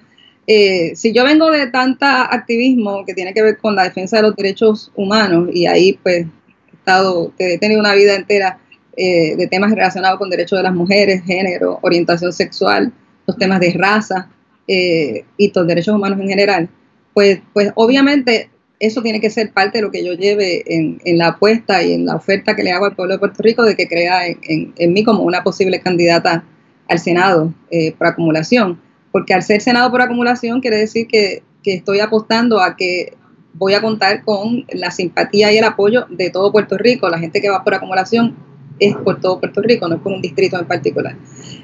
Eh, 0.48 0.96
si 0.96 1.12
yo 1.14 1.24
vengo 1.26 1.52
de 1.52 1.68
tanta 1.68 2.34
activismo 2.34 3.06
que 3.06 3.14
tiene 3.14 3.34
que 3.34 3.44
ver 3.44 3.58
con 3.58 3.76
la 3.76 3.84
defensa 3.84 4.18
de 4.18 4.24
los 4.24 4.36
derechos 4.36 4.92
humanos 4.96 5.50
y 5.54 5.68
ahí 5.68 6.00
pues 6.02 6.26
he, 6.26 6.76
estado, 6.76 7.34
he 7.38 7.60
tenido 7.60 7.80
una 7.80 7.94
vida 7.94 8.16
entera 8.16 8.58
eh, 8.96 9.36
de 9.36 9.48
temas 9.48 9.72
relacionados 9.72 10.18
con 10.18 10.30
derechos 10.30 10.58
de 10.58 10.64
las 10.64 10.74
mujeres, 10.74 11.22
género, 11.24 11.78
orientación 11.82 12.34
sexual, 12.34 12.92
los 13.28 13.38
temas 13.38 13.60
de 13.60 13.74
raza 13.74 14.30
eh, 14.68 15.26
y 15.38 15.52
los 15.54 15.68
derechos 15.68 15.94
humanos 15.94 16.20
en 16.20 16.30
general, 16.30 16.70
pues, 17.14 17.42
pues 17.54 17.72
obviamente 17.76 18.50
eso 18.80 19.02
tiene 19.02 19.20
que 19.20 19.30
ser 19.30 19.52
parte 19.52 19.80
de 19.80 19.82
lo 19.84 19.92
que 19.92 20.06
yo 20.06 20.14
lleve 20.14 20.64
en, 20.66 21.00
la 21.18 21.28
apuesta 21.28 21.84
y 21.84 21.94
en 21.94 22.06
la 22.06 22.16
oferta 22.16 22.56
que 22.56 22.64
le 22.64 22.72
hago 22.72 22.86
al 22.86 22.96
pueblo 22.96 23.14
de 23.14 23.20
Puerto 23.20 23.44
Rico 23.44 23.64
de 23.64 23.76
que 23.76 23.88
crea 23.88 24.28
en, 24.28 24.94
mí 24.94 25.04
como 25.04 25.24
una 25.24 25.44
posible 25.44 25.82
candidata 25.82 26.44
al 26.88 27.00
Senado 27.00 27.54
eh, 27.72 27.94
por 27.98 28.08
acumulación. 28.08 28.80
Porque 29.12 29.34
al 29.34 29.44
ser 29.44 29.62
Senado 29.62 29.92
por 29.92 30.02
acumulación 30.02 30.62
quiere 30.62 30.78
decir 30.78 31.08
que 31.08 31.44
estoy 31.64 32.00
apostando 32.00 32.62
a 32.62 32.76
que 32.76 33.14
voy 33.54 33.74
a 33.74 33.82
contar 33.82 34.24
con 34.24 34.66
la 34.72 34.92
simpatía 34.92 35.52
y 35.52 35.58
el 35.58 35.64
apoyo 35.66 36.06
de 36.10 36.30
todo 36.30 36.52
Puerto 36.52 36.78
Rico. 36.78 37.10
La 37.10 37.20
gente 37.20 37.42
que 37.42 37.50
va 37.50 37.64
por 37.64 37.74
acumulación 37.74 38.36
es 38.80 38.96
por 38.98 39.20
todo 39.20 39.40
Puerto 39.40 39.62
Rico, 39.62 39.88
no 39.88 39.96
es 39.96 40.02
por 40.02 40.14
un 40.14 40.22
distrito 40.22 40.60
en 40.60 40.66
particular. 40.66 41.16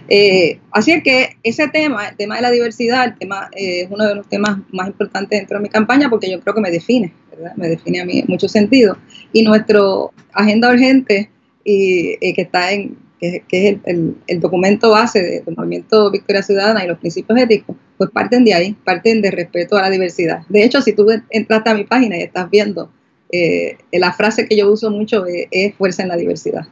Eh, 0.08 0.60
así 0.72 1.02
que 1.02 1.38
ese 1.44 1.68
tema, 1.70 2.10
el 2.10 2.16
tema 2.16 2.36
de 2.36 2.42
la 2.42 2.52
diversidad, 2.52 3.06
el 3.06 3.18
tema 3.18 3.50
eh, 3.56 3.82
es 3.82 3.88
uno 3.90 4.06
de 4.06 4.16
los 4.16 4.28
temas 4.28 4.60
más 4.72 4.88
importantes 4.88 5.40
dentro 5.40 5.58
de 5.58 5.64
mi 5.64 5.70
campaña 5.70 6.10
porque 6.10 6.30
yo 6.30 6.40
creo 6.42 6.54
que 6.54 6.62
me 6.62 6.72
define, 6.72 7.14
me 7.56 7.70
define 7.70 8.02
a 8.02 8.06
mí 8.06 8.20
en 8.20 8.26
muchos 8.28 8.52
sentidos. 8.52 8.98
Y 9.34 9.44
nuestro 9.44 10.12
agenda 10.34 10.72
urgente, 10.72 11.30
y, 11.64 12.18
eh, 12.22 12.34
que 12.34 12.42
está 12.42 12.72
en 12.72 12.98
que, 13.20 13.44
es 13.50 13.78
el, 13.86 14.16
el, 14.28 14.40
documento 14.40 14.92
base 14.92 15.42
del 15.46 15.56
movimiento 15.56 16.12
Victoria 16.12 16.44
Ciudadana 16.44 16.84
y 16.84 16.88
los 16.88 17.00
principios 17.00 17.40
éticos, 17.40 17.76
pues 17.98 18.12
parten 18.12 18.44
de 18.46 18.54
ahí, 18.54 18.76
parten 18.84 19.22
de 19.22 19.32
respeto 19.32 19.78
a 19.78 19.82
la 19.82 19.90
diversidad. 19.90 20.42
De 20.50 20.64
hecho, 20.64 20.82
si 20.82 20.94
tú 20.94 21.08
entraste 21.32 21.70
a 21.70 21.74
mi 21.74 21.86
página 21.86 22.18
y 22.18 22.22
estás 22.22 22.50
viendo, 22.52 22.92
la 23.92 24.14
frase 24.14 24.48
que 24.48 24.56
yo 24.56 24.72
uso 24.72 24.92
mucho 24.92 25.26
es 25.26 25.74
fuerza 25.76 26.04
en 26.04 26.10
la 26.10 26.18
diversidad. 26.18 26.68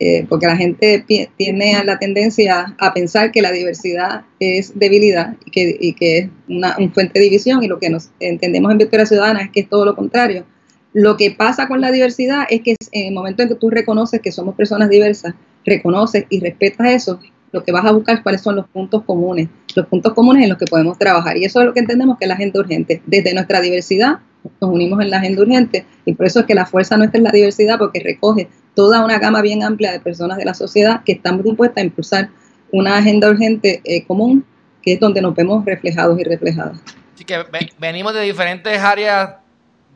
Eh, 0.00 0.26
porque 0.28 0.46
la 0.46 0.56
gente 0.56 1.04
tiene 1.36 1.84
la 1.84 1.98
tendencia 1.98 2.76
a 2.78 2.94
pensar 2.94 3.32
que 3.32 3.42
la 3.42 3.50
diversidad 3.50 4.22
es 4.38 4.78
debilidad 4.78 5.34
y 5.44 5.92
que, 5.92 6.18
es 6.18 6.30
una, 6.48 6.76
fuente 6.94 7.18
de 7.18 7.24
división 7.24 7.64
y 7.64 7.66
lo 7.66 7.80
que 7.80 7.90
nos 7.90 8.10
entendemos 8.20 8.70
en 8.70 8.78
Victoria 8.78 9.06
Ciudadana 9.06 9.42
es 9.42 9.50
que 9.50 9.60
es 9.60 9.68
todo 9.68 9.84
lo 9.84 9.96
contrario. 9.96 10.44
Lo 10.92 11.16
que 11.16 11.32
pasa 11.32 11.66
con 11.66 11.80
la 11.80 11.90
diversidad 11.90 12.44
es 12.48 12.62
que 12.62 12.76
en 12.92 13.06
el 13.08 13.12
momento 13.12 13.42
en 13.42 13.48
que 13.48 13.56
tú 13.56 13.70
reconoces 13.70 14.20
que 14.20 14.30
somos 14.30 14.54
personas 14.54 14.88
diversas, 14.88 15.34
reconoces 15.64 16.26
y 16.28 16.38
respetas 16.38 16.92
eso, 16.92 17.20
lo 17.50 17.64
que 17.64 17.72
vas 17.72 17.84
a 17.84 17.92
buscar 17.92 18.18
es 18.18 18.22
cuáles 18.22 18.40
son 18.40 18.54
los 18.54 18.68
puntos 18.68 19.02
comunes, 19.02 19.48
los 19.74 19.86
puntos 19.86 20.14
comunes 20.14 20.44
en 20.44 20.50
los 20.50 20.58
que 20.58 20.66
podemos 20.66 20.96
trabajar. 20.96 21.36
Y 21.36 21.44
eso 21.44 21.60
es 21.60 21.66
lo 21.66 21.74
que 21.74 21.80
entendemos 21.80 22.18
que 22.18 22.26
es 22.26 22.28
la 22.28 22.34
agenda 22.34 22.60
urgente. 22.60 23.02
Desde 23.06 23.34
nuestra 23.34 23.60
diversidad 23.60 24.20
nos 24.60 24.70
unimos 24.70 25.00
en 25.00 25.10
la 25.10 25.18
agenda 25.18 25.42
urgente 25.42 25.86
y 26.04 26.14
por 26.14 26.26
eso 26.26 26.40
es 26.40 26.46
que 26.46 26.54
la 26.54 26.66
fuerza 26.66 26.96
nuestra 26.96 27.18
es 27.18 27.24
la 27.24 27.30
diversidad 27.30 27.78
porque 27.78 28.00
recoge 28.00 28.48
toda 28.74 29.04
una 29.04 29.18
gama 29.18 29.42
bien 29.42 29.62
amplia 29.62 29.92
de 29.92 30.00
personas 30.00 30.38
de 30.38 30.44
la 30.44 30.54
sociedad 30.54 31.02
que 31.04 31.12
están 31.12 31.42
dispuestas 31.42 31.82
a 31.82 31.86
impulsar 31.86 32.30
una 32.70 32.98
agenda 32.98 33.28
urgente 33.28 33.80
eh, 33.84 34.04
común, 34.06 34.44
que 34.82 34.94
es 34.94 35.00
donde 35.00 35.20
nos 35.20 35.34
vemos 35.34 35.64
reflejados 35.64 36.18
y 36.20 36.24
reflejadas. 36.24 36.78
Así 37.14 37.24
que 37.24 37.44
venimos 37.78 38.14
de 38.14 38.22
diferentes 38.22 38.78
áreas 38.78 39.30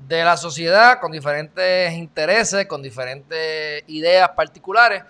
de 0.08 0.24
la 0.24 0.36
sociedad, 0.36 0.98
con 1.00 1.12
diferentes 1.12 1.92
intereses, 1.92 2.66
con 2.66 2.82
diferentes 2.82 3.84
ideas 3.86 4.30
particulares, 4.30 5.02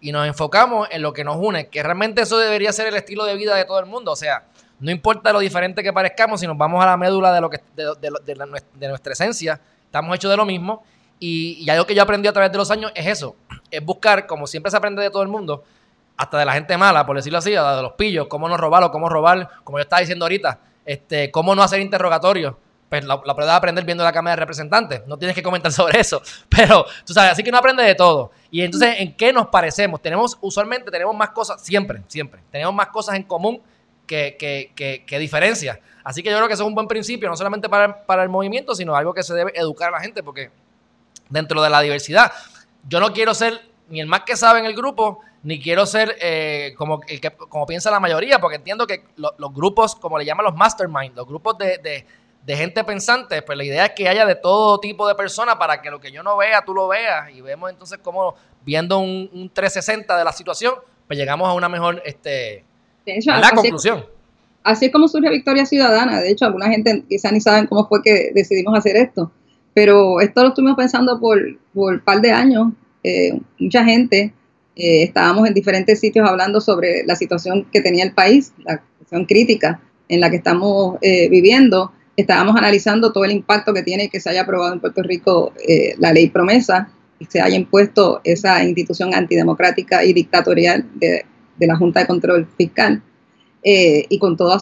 y 0.00 0.12
nos 0.12 0.26
enfocamos 0.26 0.88
en 0.90 1.00
lo 1.00 1.12
que 1.12 1.24
nos 1.24 1.36
une, 1.36 1.68
que 1.68 1.82
realmente 1.82 2.22
eso 2.22 2.36
debería 2.36 2.72
ser 2.72 2.88
el 2.88 2.94
estilo 2.94 3.24
de 3.24 3.36
vida 3.36 3.54
de 3.56 3.64
todo 3.64 3.78
el 3.78 3.86
mundo. 3.86 4.12
O 4.12 4.16
sea, 4.16 4.44
no 4.80 4.90
importa 4.90 5.32
lo 5.32 5.38
diferente 5.38 5.82
que 5.82 5.92
parezcamos, 5.92 6.40
si 6.40 6.46
nos 6.46 6.56
vamos 6.56 6.82
a 6.82 6.86
la 6.86 6.96
médula 6.96 7.32
de, 7.32 7.40
lo 7.40 7.50
que, 7.50 7.60
de 7.74 8.88
nuestra 8.88 9.12
esencia, 9.12 9.60
estamos 9.86 10.14
hechos 10.16 10.30
de 10.30 10.36
lo 10.36 10.44
mismo 10.44 10.82
y, 11.18 11.68
algo 11.70 11.86
que 11.86 11.94
yo 11.94 12.02
aprendí 12.02 12.28
a 12.28 12.32
través 12.32 12.52
de 12.52 12.58
los 12.58 12.70
años 12.70 12.92
es 12.94 13.06
eso, 13.06 13.36
es 13.70 13.84
buscar, 13.84 14.26
como 14.26 14.46
siempre 14.46 14.70
se 14.70 14.76
aprende 14.76 15.02
de 15.02 15.10
todo 15.10 15.22
el 15.22 15.28
mundo, 15.28 15.64
hasta 16.16 16.38
de 16.38 16.44
la 16.44 16.52
gente 16.52 16.76
mala, 16.76 17.06
por 17.06 17.16
decirlo 17.16 17.38
así, 17.38 17.50
de 17.50 17.56
los 17.56 17.92
pillos, 17.92 18.26
cómo 18.28 18.48
no 18.48 18.56
robar 18.56 18.84
o 18.84 18.90
cómo 18.90 19.08
robar, 19.08 19.48
como 19.64 19.78
yo 19.78 19.82
estaba 19.82 20.00
diciendo 20.00 20.24
ahorita, 20.24 20.58
este, 20.84 21.30
cómo 21.30 21.54
no 21.54 21.62
hacer 21.62 21.80
interrogatorios. 21.80 22.54
Pues 22.88 23.04
la, 23.04 23.20
la 23.24 23.34
puedes 23.34 23.50
aprender 23.50 23.84
viendo 23.84 24.04
la 24.04 24.12
Cámara 24.12 24.36
de 24.36 24.40
Representantes, 24.40 25.02
no 25.06 25.16
tienes 25.16 25.34
que 25.34 25.42
comentar 25.42 25.72
sobre 25.72 25.98
eso, 25.98 26.20
pero 26.48 26.84
tú 27.06 27.12
sabes, 27.12 27.32
así 27.32 27.42
que 27.42 27.50
no 27.50 27.58
aprende 27.58 27.82
de 27.82 27.94
todo. 27.94 28.30
Y 28.50 28.62
entonces, 28.62 28.96
¿en 28.98 29.16
qué 29.16 29.32
nos 29.32 29.48
parecemos? 29.48 30.00
Tenemos, 30.02 30.36
usualmente 30.40 30.90
tenemos 30.90 31.16
más 31.16 31.30
cosas, 31.30 31.62
siempre, 31.62 32.02
siempre, 32.06 32.42
tenemos 32.50 32.74
más 32.74 32.88
cosas 32.88 33.16
en 33.16 33.22
común 33.22 33.62
que, 34.06 34.36
que, 34.38 35.04
que, 35.06 35.18
diferencia. 35.18 35.80
Así 36.02 36.22
que 36.22 36.30
yo 36.30 36.36
creo 36.36 36.48
que 36.48 36.54
eso 36.54 36.64
es 36.64 36.68
un 36.68 36.74
buen 36.74 36.88
principio, 36.88 37.28
no 37.28 37.36
solamente 37.36 37.68
para, 37.68 38.04
para 38.04 38.22
el 38.22 38.28
movimiento, 38.28 38.74
sino 38.74 38.94
algo 38.94 39.14
que 39.14 39.22
se 39.22 39.34
debe 39.34 39.52
educar 39.54 39.88
a 39.88 39.92
la 39.92 40.00
gente, 40.00 40.22
porque 40.22 40.50
dentro 41.28 41.62
de 41.62 41.70
la 41.70 41.80
diversidad, 41.80 42.32
yo 42.86 43.00
no 43.00 43.12
quiero 43.12 43.34
ser 43.34 43.60
ni 43.88 44.00
el 44.00 44.06
más 44.06 44.22
que 44.22 44.36
sabe 44.36 44.60
en 44.60 44.66
el 44.66 44.74
grupo, 44.74 45.20
ni 45.42 45.60
quiero 45.60 45.84
ser 45.86 46.16
eh, 46.20 46.74
como 46.76 47.00
el 47.06 47.20
que 47.20 47.30
como 47.30 47.66
piensa 47.66 47.90
la 47.90 48.00
mayoría, 48.00 48.38
porque 48.38 48.56
entiendo 48.56 48.86
que 48.86 49.04
los 49.16 49.52
grupos, 49.52 49.94
como 49.94 50.18
le 50.18 50.24
llaman 50.24 50.44
los 50.44 50.54
mastermind, 50.54 51.14
los 51.14 51.26
grupos 51.26 51.56
de, 51.58 52.06
gente 52.46 52.84
pensante, 52.84 53.42
pues 53.42 53.56
la 53.56 53.64
idea 53.64 53.86
es 53.86 53.92
que 53.92 54.08
haya 54.08 54.26
de 54.26 54.34
todo 54.34 54.78
tipo 54.80 55.06
de 55.06 55.14
personas 55.14 55.56
para 55.56 55.80
que 55.80 55.90
lo 55.90 56.00
que 56.00 56.10
yo 56.10 56.22
no 56.22 56.36
vea, 56.36 56.62
tú 56.64 56.74
lo 56.74 56.88
veas, 56.88 57.30
y 57.30 57.40
vemos 57.40 57.70
entonces 57.70 57.98
como 57.98 58.34
viendo 58.64 58.98
un, 58.98 59.30
un 59.32 59.50
360 59.50 60.16
de 60.16 60.24
la 60.24 60.32
situación, 60.32 60.74
pues 61.06 61.18
llegamos 61.18 61.48
a 61.48 61.52
una 61.52 61.68
mejor 61.68 62.02
este, 62.04 62.64
la 63.26 63.50
conclusión. 63.50 64.04
así 64.62 64.86
es 64.86 64.92
como 64.92 65.08
surge 65.08 65.30
Victoria 65.30 65.66
Ciudadana, 65.66 66.20
de 66.20 66.30
hecho, 66.30 66.46
alguna 66.46 66.68
gente 66.68 67.04
quizá 67.08 67.30
ni 67.30 67.40
saben 67.40 67.66
cómo 67.66 67.86
fue 67.86 68.02
que 68.02 68.30
decidimos 68.34 68.76
hacer 68.76 68.96
esto, 68.96 69.30
pero 69.74 70.20
esto 70.20 70.42
lo 70.42 70.48
estuvimos 70.48 70.76
pensando 70.76 71.20
por, 71.20 71.40
por 71.72 71.94
un 71.94 72.00
par 72.00 72.20
de 72.20 72.32
años, 72.32 72.72
eh, 73.04 73.38
mucha 73.58 73.84
gente, 73.84 74.32
eh, 74.76 75.02
estábamos 75.04 75.46
en 75.46 75.54
diferentes 75.54 76.00
sitios 76.00 76.28
hablando 76.28 76.60
sobre 76.60 77.04
la 77.04 77.14
situación 77.14 77.66
que 77.70 77.82
tenía 77.82 78.02
el 78.02 78.12
país, 78.12 78.52
la 78.64 78.82
situación 78.98 79.26
crítica 79.26 79.80
en 80.08 80.20
la 80.20 80.30
que 80.30 80.36
estamos 80.36 80.96
eh, 81.02 81.28
viviendo. 81.28 81.92
Estábamos 82.16 82.56
analizando 82.56 83.12
todo 83.12 83.24
el 83.24 83.32
impacto 83.32 83.74
que 83.74 83.82
tiene 83.82 84.08
que 84.08 84.20
se 84.20 84.30
haya 84.30 84.42
aprobado 84.42 84.72
en 84.72 84.80
Puerto 84.80 85.02
Rico 85.02 85.52
la 85.98 86.12
ley 86.12 86.30
promesa 86.30 86.88
y 87.18 87.26
se 87.26 87.40
haya 87.40 87.56
impuesto 87.56 88.20
esa 88.22 88.62
institución 88.62 89.14
antidemocrática 89.14 90.04
y 90.04 90.12
dictatorial 90.12 90.86
de, 90.94 91.26
de 91.58 91.66
la 91.66 91.76
Junta 91.76 92.00
de 92.00 92.06
Control 92.06 92.46
Fiscal. 92.56 93.02
y 93.62 94.18
con 94.18 94.36
todas 94.36 94.60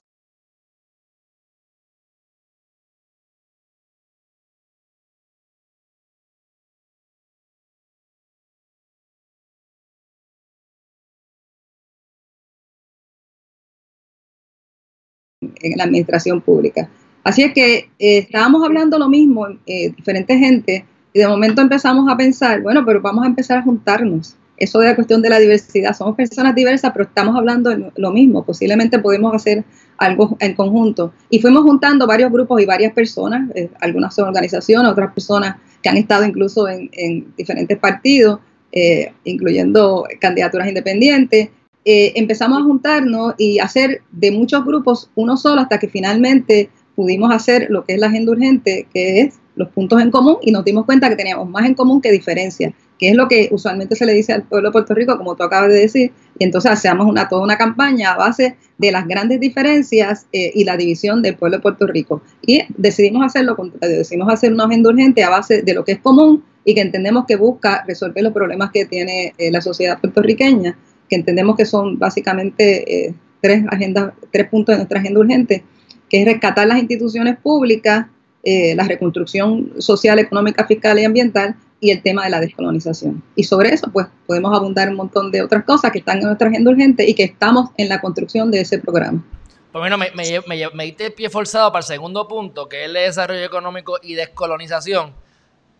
en 15.62 15.78
la 15.78 15.84
administración 15.84 16.40
pública. 16.40 16.88
Así 17.24 17.42
es 17.42 17.52
que 17.52 17.90
eh, 17.98 18.18
estábamos 18.18 18.64
hablando 18.64 18.98
lo 18.98 19.08
mismo, 19.08 19.46
eh, 19.66 19.90
diferentes 19.96 20.38
gente, 20.38 20.84
y 21.12 21.20
de 21.20 21.28
momento 21.28 21.60
empezamos 21.60 22.10
a 22.10 22.16
pensar, 22.16 22.62
bueno, 22.62 22.84
pero 22.84 23.00
vamos 23.00 23.24
a 23.24 23.28
empezar 23.28 23.58
a 23.58 23.62
juntarnos. 23.62 24.36
Eso 24.62 24.78
de 24.78 24.86
la 24.86 24.94
cuestión 24.94 25.20
de 25.22 25.28
la 25.28 25.40
diversidad, 25.40 25.92
somos 25.92 26.14
personas 26.14 26.54
diversas, 26.54 26.92
pero 26.92 27.06
estamos 27.06 27.34
hablando 27.34 27.70
de 27.70 27.90
lo 27.96 28.12
mismo, 28.12 28.44
posiblemente 28.44 29.00
podemos 29.00 29.34
hacer 29.34 29.64
algo 29.98 30.36
en 30.38 30.54
conjunto. 30.54 31.12
Y 31.30 31.40
fuimos 31.40 31.64
juntando 31.64 32.06
varios 32.06 32.30
grupos 32.30 32.62
y 32.62 32.64
varias 32.64 32.92
personas, 32.92 33.50
eh, 33.56 33.70
algunas 33.80 34.14
son 34.14 34.28
organizaciones, 34.28 34.92
otras 34.92 35.12
personas 35.12 35.56
que 35.82 35.88
han 35.88 35.96
estado 35.96 36.24
incluso 36.24 36.68
en, 36.68 36.88
en 36.92 37.34
diferentes 37.36 37.76
partidos, 37.76 38.38
eh, 38.70 39.12
incluyendo 39.24 40.04
candidaturas 40.20 40.68
independientes, 40.68 41.48
eh, 41.84 42.12
empezamos 42.14 42.60
a 42.60 42.62
juntarnos 42.62 43.34
y 43.38 43.58
hacer 43.58 44.02
de 44.12 44.30
muchos 44.30 44.64
grupos 44.64 45.10
uno 45.16 45.36
solo 45.36 45.60
hasta 45.60 45.80
que 45.80 45.88
finalmente 45.88 46.70
pudimos 46.94 47.34
hacer 47.34 47.66
lo 47.68 47.84
que 47.84 47.94
es 47.94 47.98
la 47.98 48.06
agenda 48.06 48.30
urgente, 48.30 48.86
que 48.94 49.22
es 49.22 49.34
los 49.56 49.68
puntos 49.70 50.00
en 50.00 50.12
común, 50.12 50.36
y 50.42 50.52
nos 50.52 50.64
dimos 50.64 50.86
cuenta 50.86 51.08
que 51.08 51.16
teníamos 51.16 51.48
más 51.48 51.66
en 51.66 51.74
común 51.74 52.00
que 52.00 52.12
diferencias, 52.12 52.72
que 53.02 53.08
es 53.08 53.16
lo 53.16 53.26
que 53.26 53.48
usualmente 53.50 53.96
se 53.96 54.06
le 54.06 54.12
dice 54.12 54.32
al 54.32 54.44
pueblo 54.44 54.68
de 54.68 54.72
Puerto 54.74 54.94
Rico, 54.94 55.18
como 55.18 55.34
tú 55.34 55.42
acabas 55.42 55.70
de 55.70 55.80
decir, 55.80 56.12
y 56.38 56.44
entonces 56.44 56.70
hacemos 56.70 57.12
toda 57.28 57.42
una 57.42 57.58
campaña 57.58 58.12
a 58.12 58.16
base 58.16 58.54
de 58.78 58.92
las 58.92 59.08
grandes 59.08 59.40
diferencias 59.40 60.28
eh, 60.32 60.52
y 60.54 60.62
la 60.62 60.76
división 60.76 61.20
del 61.20 61.34
pueblo 61.34 61.56
de 61.56 61.62
Puerto 61.62 61.88
Rico. 61.88 62.22
Y 62.46 62.62
decidimos 62.76 63.26
hacerlo 63.26 63.56
decidimos 63.80 64.32
hacer 64.32 64.52
una 64.52 64.66
agenda 64.66 64.90
urgente 64.90 65.24
a 65.24 65.30
base 65.30 65.62
de 65.62 65.74
lo 65.74 65.84
que 65.84 65.92
es 65.92 65.98
común 65.98 66.44
y 66.64 66.76
que 66.76 66.80
entendemos 66.80 67.24
que 67.26 67.34
busca 67.34 67.82
resolver 67.88 68.22
los 68.22 68.32
problemas 68.32 68.70
que 68.70 68.84
tiene 68.84 69.34
eh, 69.36 69.50
la 69.50 69.60
sociedad 69.60 70.00
puertorriqueña 70.00 70.76
que 71.08 71.16
entendemos 71.16 71.56
que 71.56 71.66
son 71.66 71.98
básicamente 71.98 73.08
eh, 73.08 73.14
tres, 73.40 73.64
agendas, 73.68 74.12
tres 74.30 74.48
puntos 74.48 74.74
de 74.74 74.76
nuestra 74.76 75.00
agenda 75.00 75.18
urgente, 75.18 75.64
que 76.08 76.20
es 76.20 76.24
rescatar 76.24 76.68
las 76.68 76.78
instituciones 76.78 77.36
públicas, 77.36 78.06
eh, 78.44 78.76
la 78.76 78.84
reconstrucción 78.84 79.72
social, 79.78 80.20
económica, 80.20 80.64
fiscal 80.68 81.00
y 81.00 81.04
ambiental 81.04 81.56
y 81.82 81.90
el 81.90 82.00
tema 82.00 82.22
de 82.22 82.30
la 82.30 82.38
descolonización. 82.38 83.24
Y 83.34 83.42
sobre 83.42 83.70
eso, 83.70 83.90
pues, 83.92 84.06
podemos 84.24 84.56
abundar 84.56 84.88
un 84.88 84.94
montón 84.94 85.32
de 85.32 85.42
otras 85.42 85.64
cosas 85.64 85.90
que 85.90 85.98
están 85.98 86.18
en 86.18 86.26
nuestra 86.26 86.48
agenda 86.48 86.70
urgente 86.70 87.04
y 87.04 87.12
que 87.12 87.24
estamos 87.24 87.70
en 87.76 87.88
la 87.88 88.00
construcción 88.00 88.52
de 88.52 88.60
ese 88.60 88.78
programa. 88.78 89.24
Pues 89.72 89.82
bueno, 89.82 89.98
me, 89.98 90.12
me, 90.12 90.24
me, 90.46 90.70
me 90.74 90.84
diste 90.84 91.06
el 91.06 91.12
pie 91.12 91.28
forzado 91.28 91.72
para 91.72 91.80
el 91.80 91.86
segundo 91.86 92.28
punto, 92.28 92.68
que 92.68 92.82
es 92.82 92.86
el 92.86 92.94
desarrollo 92.94 93.44
económico 93.44 93.98
y 94.00 94.14
descolonización. 94.14 95.12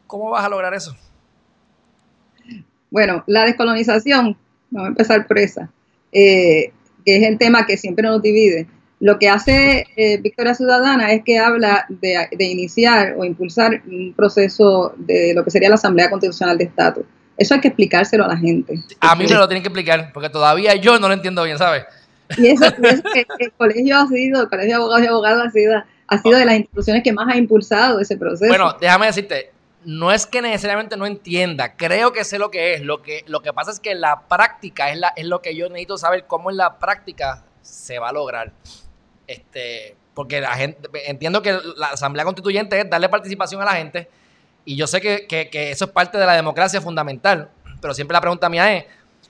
¿Cómo 0.09 0.30
vas 0.30 0.44
a 0.44 0.49
lograr 0.49 0.75
eso? 0.75 0.97
Bueno, 2.90 3.23
la 3.28 3.44
descolonización 3.44 4.37
vamos 4.71 4.87
a 4.87 4.88
empezar 4.88 5.25
por 5.28 5.38
esa, 5.38 5.71
eh, 6.11 6.73
que 7.06 7.16
es 7.16 7.28
el 7.28 7.38
tema 7.38 7.64
que 7.64 7.76
siempre 7.76 8.09
nos 8.09 8.21
divide. 8.21 8.66
Lo 9.02 9.18
que 9.18 9.28
hace 9.28 9.85
eh, 9.97 10.18
Victoria 10.18 10.54
Ciudadana 10.54 11.11
es 11.11 11.25
que 11.25 11.37
habla 11.37 11.87
de, 11.88 12.28
iniciar 12.38 13.16
o 13.18 13.25
impulsar 13.25 13.82
un 13.85 14.14
proceso 14.14 14.94
de 14.97 15.32
lo 15.35 15.42
que 15.42 15.50
sería 15.50 15.68
la 15.68 15.75
Asamblea 15.75 16.09
Constitucional 16.09 16.56
de 16.56 16.64
Estatus. 16.64 17.04
Eso 17.37 17.54
hay 17.54 17.61
que 17.61 17.66
explicárselo 17.66 18.25
a 18.25 18.28
la 18.28 18.37
gente. 18.37 18.76
A 19.00 19.16
mí 19.16 19.25
me 19.25 19.35
lo 19.35 19.49
tienen 19.49 19.64
que 19.64 19.71
explicar, 19.71 20.12
porque 20.14 20.28
todavía 20.28 20.76
yo 20.76 21.00
no 21.00 21.09
lo 21.09 21.14
entiendo 21.14 21.42
bien, 21.42 21.59
¿sabes? 21.59 21.82
Y 22.38 22.47
eso, 22.47 22.64
es 22.64 23.02
que 23.12 23.26
el 23.40 23.50
colegio 23.50 23.99
ha 23.99 24.06
sido, 24.06 24.42
el 24.42 24.49
colegio 24.49 24.68
de 24.68 24.75
abogados 24.75 25.04
y 25.04 25.09
abogados 25.09 25.47
ha 25.49 25.50
sido, 25.50 25.82
ha 26.06 26.18
sido 26.18 26.38
de 26.38 26.44
las 26.44 26.54
instituciones 26.54 27.02
que 27.02 27.12
más 27.12 27.26
ha 27.35 27.37
impulsado 27.37 27.99
ese 27.99 28.16
proceso. 28.16 28.47
Bueno, 28.47 28.76
déjame 28.80 29.06
decirte, 29.06 29.50
no 29.85 30.12
es 30.12 30.26
que 30.26 30.40
necesariamente 30.40 30.97
no 30.97 31.06
entienda, 31.06 31.75
creo 31.75 32.12
que 32.12 32.23
sé 32.23 32.38
lo 32.38 32.52
que 32.52 32.75
es. 32.75 32.82
Lo 32.82 33.02
que, 33.02 33.25
lo 33.26 33.42
que 33.42 33.52
pasa 33.52 33.73
es 33.73 33.80
que 33.80 33.97
la 33.97 34.28
práctica 34.28 34.92
es, 34.92 34.99
la, 35.00 35.09
es 35.16 35.26
lo 35.26 35.42
que 35.42 35.56
yo 35.56 35.68
necesito 35.68 35.99
saber 35.99 36.26
cómo 36.28 36.52
en 36.52 36.56
la 36.56 36.78
práctica 36.78 37.42
se 37.62 37.99
va 37.99 38.11
a 38.11 38.12
lograr. 38.12 38.52
Este, 39.33 39.97
porque 40.12 40.43
la 40.43 40.55
gente, 40.55 40.79
entiendo 41.07 41.41
que 41.41 41.59
la 41.77 41.89
Asamblea 41.89 42.25
Constituyente 42.25 42.79
es 42.79 42.91
darle 42.91 43.09
participación 43.09 43.62
a 43.62 43.65
la 43.65 43.73
gente, 43.73 44.09
y 44.67 44.77
yo 44.77 44.87
sé 44.87 45.01
que, 45.01 45.49
eso 45.71 45.87
es 45.87 45.91
parte 45.91 46.19
de 46.19 46.27
la 46.27 46.35
democracia 46.35 46.83
fundamental, 46.83 47.51
pero 47.81 47.95
siempre 47.95 48.12
la 48.12 48.21
pregunta 48.21 48.51
mía 48.51 48.77
es, 48.77 48.85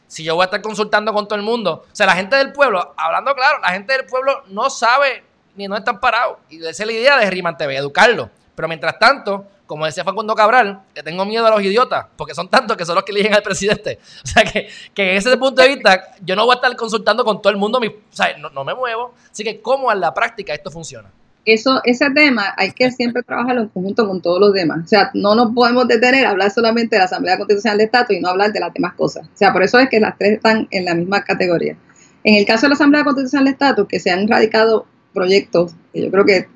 si 0.09 0.25
yo 0.25 0.35
voy 0.35 0.43
a 0.43 0.47
estar 0.47 0.61
consultando 0.61 1.13
con 1.13 1.27
todo 1.27 1.37
el 1.37 1.45
mundo, 1.45 1.87
o 1.91 1.95
sea, 1.95 2.07
la 2.07 2.17
gente 2.17 2.35
del 2.35 2.53
pueblo, 2.53 2.95
hablando 2.97 3.33
claro, 3.35 3.61
la 3.61 3.69
gente 3.69 3.93
del 3.93 4.07
pueblo 4.07 4.43
no 4.49 4.69
sabe 4.69 5.23
ni 5.55 5.69
no 5.69 5.77
están 5.77 6.01
parados, 6.01 6.39
y 6.51 6.59
esa 6.59 6.83
es 6.83 6.87
la 6.87 6.93
idea 6.93 7.19
de 7.19 7.31
Riman 7.31 7.57
TV, 7.57 7.77
educarlo. 7.77 8.29
Pero 8.55 8.69
mientras 8.69 8.99
tanto, 8.99 9.47
como 9.67 9.87
decía 9.87 10.05
Facundo 10.05 10.35
Cabral, 10.35 10.83
que 10.95 11.03
tengo 11.03 11.25
miedo 11.25 11.47
a 11.47 11.51
los 11.51 11.63
idiotas, 11.63 12.07
porque 12.17 12.35
son 12.35 12.49
tantos 12.49 12.77
que 12.77 12.85
son 12.85 12.95
los 12.95 13.05
que 13.05 13.13
eligen 13.13 13.35
al 13.35 13.43
presidente. 13.43 13.99
O 14.25 14.27
sea, 14.27 14.45
que, 14.45 14.69
que 14.95 15.13
en 15.13 15.17
ese 15.17 15.37
punto 15.37 15.63
de 15.63 15.69
vista, 15.69 16.15
yo 16.23 16.37
no 16.37 16.45
voy 16.45 16.55
a 16.55 16.57
estar 16.57 16.77
consultando 16.77 17.25
con 17.25 17.41
todo 17.41 17.51
el 17.51 17.59
mundo, 17.59 17.79
o 17.79 18.15
sea, 18.15 18.37
no, 18.37 18.65
me 18.65 18.75
muevo. 18.75 19.15
Así 19.31 19.43
que, 19.43 19.61
¿cómo 19.61 19.91
en 19.91 20.01
la 20.01 20.13
práctica 20.13 20.53
esto 20.53 20.71
funciona? 20.71 21.11
Eso, 21.45 21.81
ese 21.85 22.09
tema 22.11 22.55
hay 22.57 22.71
que 22.71 22.91
siempre 22.93 23.23
trabajarlo 23.23 23.63
en 23.63 23.69
conjunto 23.69 24.07
con 24.07 24.21
todos 24.21 24.39
los 24.39 24.53
demás. 24.53 24.85
O 24.85 24.89
sea, 24.89 25.11
no 25.15 25.35
nos 25.35 25.53
podemos 25.55 25.89
detener 25.89 26.27
a 26.27 26.31
hablar 26.31 26.51
solamente 26.51 26.95
de 26.95 27.01
la 27.01 27.07
Asamblea 27.07 27.37
Constitucional 27.37 27.79
de 27.79 27.85
Estado 27.85 28.07
y 28.11 28.21
no 28.21 28.29
hablar 28.29 28.53
de 28.53 28.61
las 28.61 28.73
demás 28.73 28.95
cosas. 28.95 29.27
O 29.27 29.37
sea, 29.37 29.53
por 29.53 29.63
eso 29.63 29.79
es 29.79 29.89
que 29.89 29.99
las 29.99 30.17
tres 30.19 30.35
están 30.35 30.69
en 30.71 30.85
la 30.85 30.95
misma 30.95 31.25
categoría. 31.25 31.77
En 32.25 32.37
el 32.37 32.47
caso 32.47 32.63
de 32.63 32.69
la 32.69 32.75
Asamblea 32.75 33.05
Constitucional 33.05 33.47
de 33.47 33.51
Estado, 33.51 33.89
que 33.89 33.99
se 33.99 34.11
han 34.11 34.29
radicado 34.29 34.87
proyectos, 35.13 35.73
yo 35.95 36.11
creo 36.11 36.25
que 36.25 36.49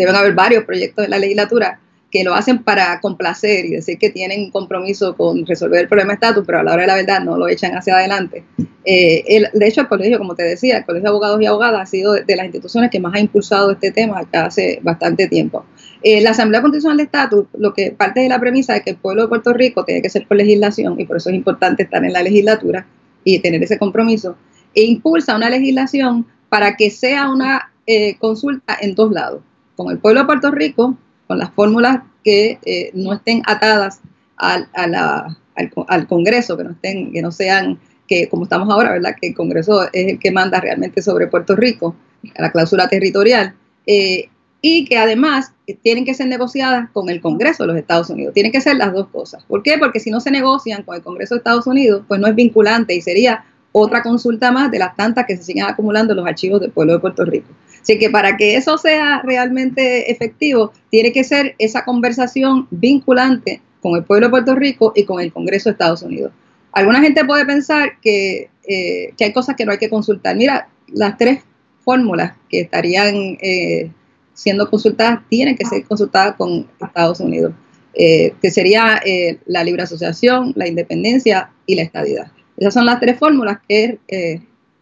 deben 0.00 0.16
haber 0.16 0.34
varios 0.34 0.64
proyectos 0.64 1.04
de 1.04 1.08
la 1.08 1.18
legislatura, 1.18 1.80
que 2.10 2.24
lo 2.24 2.34
hacen 2.34 2.62
para 2.62 3.00
complacer 3.00 3.64
y 3.66 3.70
decir 3.70 3.98
que 3.98 4.10
tienen 4.10 4.40
un 4.40 4.50
compromiso 4.50 5.16
con 5.16 5.46
resolver 5.46 5.82
el 5.82 5.88
problema 5.88 6.12
de 6.12 6.14
estatus, 6.14 6.44
pero 6.44 6.58
a 6.58 6.62
la 6.64 6.72
hora 6.72 6.82
de 6.82 6.88
la 6.88 6.94
verdad 6.96 7.20
no 7.20 7.36
lo 7.36 7.48
echan 7.48 7.72
hacia 7.76 7.96
adelante. 7.96 8.42
Eh, 8.84 9.44
de 9.52 9.66
hecho, 9.68 9.82
el 9.82 9.88
colegio, 9.88 10.18
como 10.18 10.34
te 10.34 10.42
decía, 10.42 10.78
el 10.78 10.84
Colegio 10.84 11.04
de 11.04 11.08
Abogados 11.10 11.40
y 11.40 11.46
Abogadas 11.46 11.82
ha 11.82 11.86
sido 11.86 12.14
de, 12.14 12.36
las 12.36 12.46
instituciones 12.46 12.90
que 12.90 12.98
más 12.98 13.14
ha 13.14 13.20
impulsado 13.20 13.70
este 13.70 13.92
tema 13.92 14.24
hace 14.32 14.80
bastante 14.82 15.28
tiempo. 15.28 15.64
Eh, 16.02 16.20
la 16.20 16.30
Asamblea 16.30 16.62
Constitucional 16.62 16.96
de 16.96 17.04
Estatus, 17.04 17.46
lo 17.56 17.74
que 17.74 17.92
parte 17.92 18.20
de 18.20 18.28
la 18.28 18.40
premisa 18.40 18.76
es 18.76 18.82
que 18.82 18.90
el 18.90 18.96
pueblo 18.96 19.22
de 19.22 19.28
Puerto 19.28 19.52
Rico 19.52 19.84
tiene 19.84 20.02
que 20.02 20.08
ser 20.08 20.26
por 20.26 20.36
legislación 20.36 20.98
y 20.98 21.04
por 21.04 21.18
eso 21.18 21.30
es 21.30 21.36
importante 21.36 21.84
estar 21.84 22.04
en 22.04 22.12
la 22.12 22.22
legislatura 22.22 22.86
y 23.22 23.38
tener 23.38 23.62
ese 23.62 23.78
compromiso, 23.78 24.36
e 24.74 24.82
impulsa 24.84 25.36
una 25.36 25.50
legislación 25.50 26.26
para 26.48 26.76
que 26.76 26.90
sea 26.90 27.28
una 27.28 27.70
eh, 27.86 28.16
consulta 28.18 28.76
en 28.80 28.94
dos 28.94 29.12
lados, 29.12 29.42
con 29.80 29.90
el 29.90 29.98
pueblo 29.98 30.20
de 30.20 30.26
Puerto 30.26 30.50
Rico 30.50 30.94
con 31.26 31.38
las 31.38 31.50
fórmulas 31.52 32.02
que 32.22 32.58
eh, 32.66 32.90
no 32.92 33.14
estén 33.14 33.40
atadas 33.46 34.00
al, 34.36 34.68
al, 34.74 36.06
Congreso, 36.06 36.54
que 36.58 36.64
no 36.64 36.72
estén, 36.72 37.12
que 37.12 37.22
no 37.22 37.32
sean, 37.32 37.78
que 38.06 38.28
como 38.28 38.42
estamos 38.42 38.68
ahora, 38.68 38.92
¿verdad? 38.92 39.16
Que 39.18 39.28
el 39.28 39.34
Congreso 39.34 39.84
es 39.84 40.06
el 40.06 40.18
que 40.18 40.30
manda 40.30 40.60
realmente 40.60 41.00
sobre 41.00 41.28
Puerto 41.28 41.56
Rico, 41.56 41.94
la 42.36 42.52
cláusula 42.52 42.88
territorial, 42.88 43.54
eh, 43.86 44.28
y 44.60 44.84
que 44.84 44.98
además 44.98 45.52
tienen 45.82 46.04
que 46.04 46.12
ser 46.12 46.26
negociadas 46.26 46.90
con 46.92 47.08
el 47.08 47.22
Congreso 47.22 47.62
de 47.62 47.68
los 47.68 47.76
Estados 47.78 48.10
Unidos. 48.10 48.34
Tienen 48.34 48.52
que 48.52 48.60
ser 48.60 48.76
las 48.76 48.92
dos 48.92 49.08
cosas. 49.08 49.42
¿Por 49.44 49.62
qué? 49.62 49.78
Porque 49.78 49.98
si 49.98 50.10
no 50.10 50.20
se 50.20 50.30
negocian 50.30 50.82
con 50.82 50.96
el 50.96 51.02
Congreso 51.02 51.34
de 51.34 51.38
Estados 51.38 51.66
Unidos, 51.66 52.02
pues 52.06 52.20
no 52.20 52.26
es 52.26 52.34
vinculante 52.34 52.94
y 52.94 53.00
sería 53.00 53.46
otra 53.72 54.02
consulta 54.02 54.52
más 54.52 54.70
de 54.70 54.78
las 54.78 54.94
tantas 54.94 55.24
que 55.26 55.38
se 55.38 55.42
siguen 55.42 55.64
acumulando 55.64 56.12
en 56.12 56.18
los 56.18 56.26
archivos 56.26 56.60
del 56.60 56.70
pueblo 56.70 56.94
de 56.94 56.98
Puerto 56.98 57.24
Rico. 57.24 57.48
Así 57.80 57.98
que 57.98 58.10
para 58.10 58.36
que 58.36 58.56
eso 58.56 58.78
sea 58.78 59.22
realmente 59.22 60.10
efectivo, 60.10 60.72
tiene 60.90 61.12
que 61.12 61.24
ser 61.24 61.54
esa 61.58 61.84
conversación 61.84 62.66
vinculante 62.70 63.62
con 63.80 63.96
el 63.96 64.04
pueblo 64.04 64.26
de 64.26 64.30
Puerto 64.30 64.54
Rico 64.54 64.92
y 64.94 65.04
con 65.04 65.20
el 65.20 65.32
Congreso 65.32 65.68
de 65.68 65.72
Estados 65.72 66.02
Unidos. 66.02 66.32
Alguna 66.72 67.00
gente 67.00 67.24
puede 67.24 67.44
pensar 67.46 67.98
que, 68.00 68.50
eh, 68.68 69.14
hay 69.18 69.32
cosas 69.32 69.56
que 69.56 69.64
no 69.64 69.72
hay 69.72 69.78
que 69.78 69.88
consultar. 69.88 70.36
Mira, 70.36 70.68
las 70.88 71.16
tres 71.16 71.42
fórmulas 71.84 72.34
que 72.48 72.60
estarían 72.60 73.38
eh, 73.40 73.90
siendo 74.34 74.68
consultadas 74.70 75.20
tienen 75.28 75.56
que 75.56 75.64
ser 75.64 75.82
consultadas 75.84 76.36
con 76.36 76.68
Estados 76.80 77.20
Unidos, 77.20 77.52
eh, 77.94 78.34
que 78.40 78.50
sería 78.50 79.00
la 79.46 79.64
libre 79.64 79.82
asociación, 79.82 80.52
la 80.54 80.68
independencia 80.68 81.50
y 81.66 81.74
la 81.74 81.82
estadidad. 81.82 82.30
Esas 82.56 82.74
son 82.74 82.86
las 82.86 83.00
tres 83.00 83.18
fórmulas 83.18 83.58
que 83.66 83.98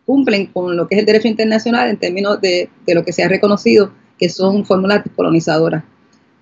cumplen 0.09 0.47
con 0.47 0.75
lo 0.75 0.89
que 0.89 0.95
es 0.95 1.01
el 1.01 1.05
derecho 1.05 1.29
internacional 1.29 1.91
en 1.91 1.99
términos 1.99 2.41
de, 2.41 2.71
lo 2.87 3.05
que 3.05 3.13
se 3.13 3.23
ha 3.23 3.29
reconocido 3.29 3.93
que 4.19 4.31
son 4.31 4.65
fórmulas 4.65 5.03
colonizadoras. 5.15 5.85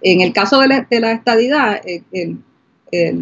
En 0.03 0.21
el 0.21 0.33
caso 0.33 0.61
de 0.61 0.69
la, 0.69 0.87
de 0.89 1.13
estadidad, 1.13 1.81
el, 2.13 2.39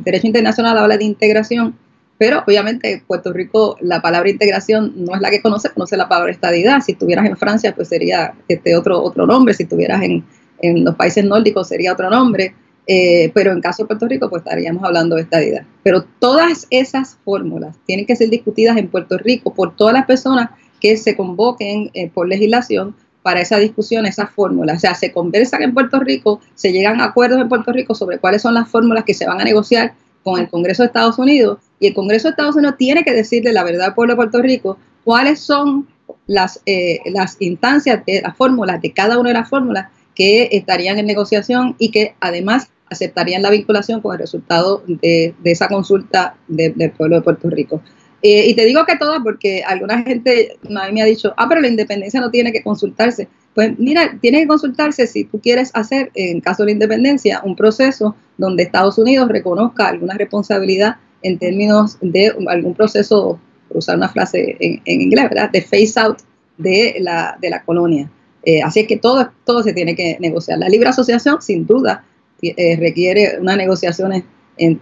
derecho 0.05 0.27
internacional 0.27 0.77
habla 0.77 0.99
de 0.99 1.05
integración, 1.05 1.75
pero 2.19 2.45
obviamente 2.47 3.03
Puerto 3.07 3.33
Rico, 3.33 3.79
la 3.81 4.03
palabra 4.03 4.29
integración 4.29 4.93
no 4.97 5.15
es 5.15 5.23
la 5.23 5.31
que 5.31 5.41
conoce, 5.41 5.71
conoce 5.71 5.97
la 5.97 6.11
palabra 6.11 6.31
estadidad. 6.31 6.83
Si 6.83 6.93
estuvieras 6.93 7.25
en 7.25 7.39
Francia, 7.39 7.75
pues 7.75 7.89
sería 7.89 8.35
este 8.47 8.77
otro, 8.77 9.03
otro 9.03 9.27
nombre. 9.27 9.55
Si 9.55 9.63
estuvieras 9.63 10.03
en, 10.03 10.23
en 10.61 10.85
los 10.85 10.95
países 10.95 11.25
nórdicos, 11.25 11.69
sería 11.69 11.95
otro 11.95 12.11
nombre. 12.11 12.55
Eh, 12.87 13.31
pero 13.35 13.53
en 13.53 13.61
caso 13.61 13.83
de 13.83 13.87
Puerto 13.87 14.07
Rico, 14.07 14.29
pues 14.29 14.43
estaríamos 14.43 14.85
hablando 14.85 15.17
de 15.17 15.23
estadidad. 15.23 15.65
Pero 15.83 16.05
todas 16.19 16.67
esas 16.71 17.17
fórmulas 17.25 17.77
tienen 17.87 18.07
que 18.07 18.17
ser 18.17 18.29
discutidas 18.29 18.77
en 18.77 18.89
Puerto 18.89 19.17
Rico 19.19 19.55
por 19.55 19.75
todas 19.75 19.95
las 19.95 20.07
personas 20.07 20.51
que 20.81 20.97
se 20.97 21.17
convoquen 21.17 21.91
eh, 21.95 22.11
por 22.11 22.29
legislación 22.29 22.95
para 23.23 23.41
esa 23.41 23.59
discusión, 23.59 24.05
esas 24.05 24.31
fórmulas. 24.31 24.77
O 24.77 24.81
sea, 24.81 24.95
se 24.95 25.13
conversan 25.13 25.63
en 25.63 25.73
Puerto 25.73 25.99
Rico, 25.99 26.41
se 26.55 26.73
llegan 26.73 27.01
acuerdos 27.01 27.41
en 27.41 27.49
Puerto 27.49 27.73
Rico 27.73 27.95
sobre 27.95 28.19
cuáles 28.19 28.43
son 28.43 28.53
las 28.53 28.69
fórmulas 28.69 29.05
que 29.05 29.15
se 29.15 29.27
van 29.27 29.41
a 29.41 29.45
negociar 29.45 29.95
con 30.23 30.39
el 30.39 30.49
Congreso 30.49 30.83
de 30.83 30.89
Estados 30.89 31.19
Unidos 31.19 31.59
y 31.81 31.87
el 31.87 31.95
Congreso 31.95 32.29
de 32.29 32.33
Estados 32.33 32.57
Unidos 32.57 32.77
tiene 32.77 33.03
que 33.03 33.13
decirle 33.13 33.53
la 33.53 33.65
verdad 33.65 33.89
al 33.89 33.95
pueblo 33.95 34.13
de 34.13 34.17
Puerto 34.17 34.43
Rico 34.43 34.77
cuáles 35.05 35.41
son 35.41 35.87
las, 36.27 36.61
eh, 36.67 36.99
las 37.07 37.37
instancias 37.41 38.05
de 38.05 38.21
las 38.23 38.37
fórmulas, 38.37 38.81
de 38.83 38.93
cada 38.93 39.19
una 39.19 39.31
de 39.31 39.35
las 39.35 39.49
fórmulas 39.49 39.89
que 40.15 40.49
estarían 40.53 40.99
en 40.99 41.07
negociación 41.07 41.77
y 41.79 41.91
que 41.91 42.15
además 42.21 42.69
aceptarían 42.91 43.43
la 43.43 43.51
vinculación 43.51 44.01
con 44.01 44.13
el 44.13 44.19
resultado 44.19 44.83
de, 44.87 45.35
esa 45.45 45.69
consulta 45.69 46.37
del 46.49 46.91
pueblo 46.93 47.17
de 47.17 47.23
Puerto 47.23 47.51
Rico. 47.51 47.83
Eh, 48.23 48.47
y 48.49 48.55
te 48.55 48.65
digo 48.65 48.87
que 48.87 48.97
todas 48.97 49.21
porque 49.23 49.63
alguna 49.65 50.03
gente 50.03 50.57
a 50.65 50.87
mí 50.87 50.93
me 50.93 51.03
ha 51.03 51.05
dicho, 51.05 51.35
ah, 51.37 51.47
pero 51.47 51.61
la 51.61 51.69
independencia 51.69 52.21
no 52.21 52.31
tiene 52.31 52.53
que 52.53 52.63
consultarse. 52.63 53.29
Pues 53.55 53.79
mira, 53.79 54.17
tiene 54.21 54.41
que 54.41 54.47
consultarse 54.47 55.07
si 55.07 55.25
tú 55.25 55.41
quieres 55.41 55.71
hacer, 55.75 56.11
en 56.15 56.41
caso 56.41 56.63
de 56.63 56.69
la 56.69 56.73
independencia, 56.73 57.43
un 57.45 57.55
proceso 57.55 58.17
donde 58.39 58.63
Estados 58.63 58.97
Unidos 58.99 59.29
reconozca 59.29 59.89
alguna 59.89 60.15
responsabilidad 60.15 60.97
en 61.23 61.39
términos 61.39 61.99
de 62.01 62.33
algún 62.49 62.75
proceso, 62.75 63.39
por 63.69 63.77
usar 63.77 63.97
una 63.97 64.09
frase 64.09 64.57
en, 64.59 64.81
inglés, 64.87 65.25
¿verdad? 65.29 65.51
De 65.51 65.61
phase 65.61 65.93
out 66.01 66.19
de 66.57 66.97
la, 67.01 67.37
de 67.41 67.51
la 67.51 67.63
colonia. 67.63 68.11
Eh, 68.45 68.63
así 68.63 68.81
es 68.81 68.87
que 68.87 68.97
todo, 68.97 69.31
todo 69.45 69.63
se 69.63 69.73
tiene 69.73 69.95
que 69.95 70.17
negociar. 70.21 70.59
La 70.59 70.69
libre 70.69 70.89
asociación, 70.89 71.41
sin 71.43 71.67
duda, 71.67 72.05
eh, 72.43 72.77
requiere 72.77 73.39
unas 73.41 73.57
negociaciones 73.57 74.25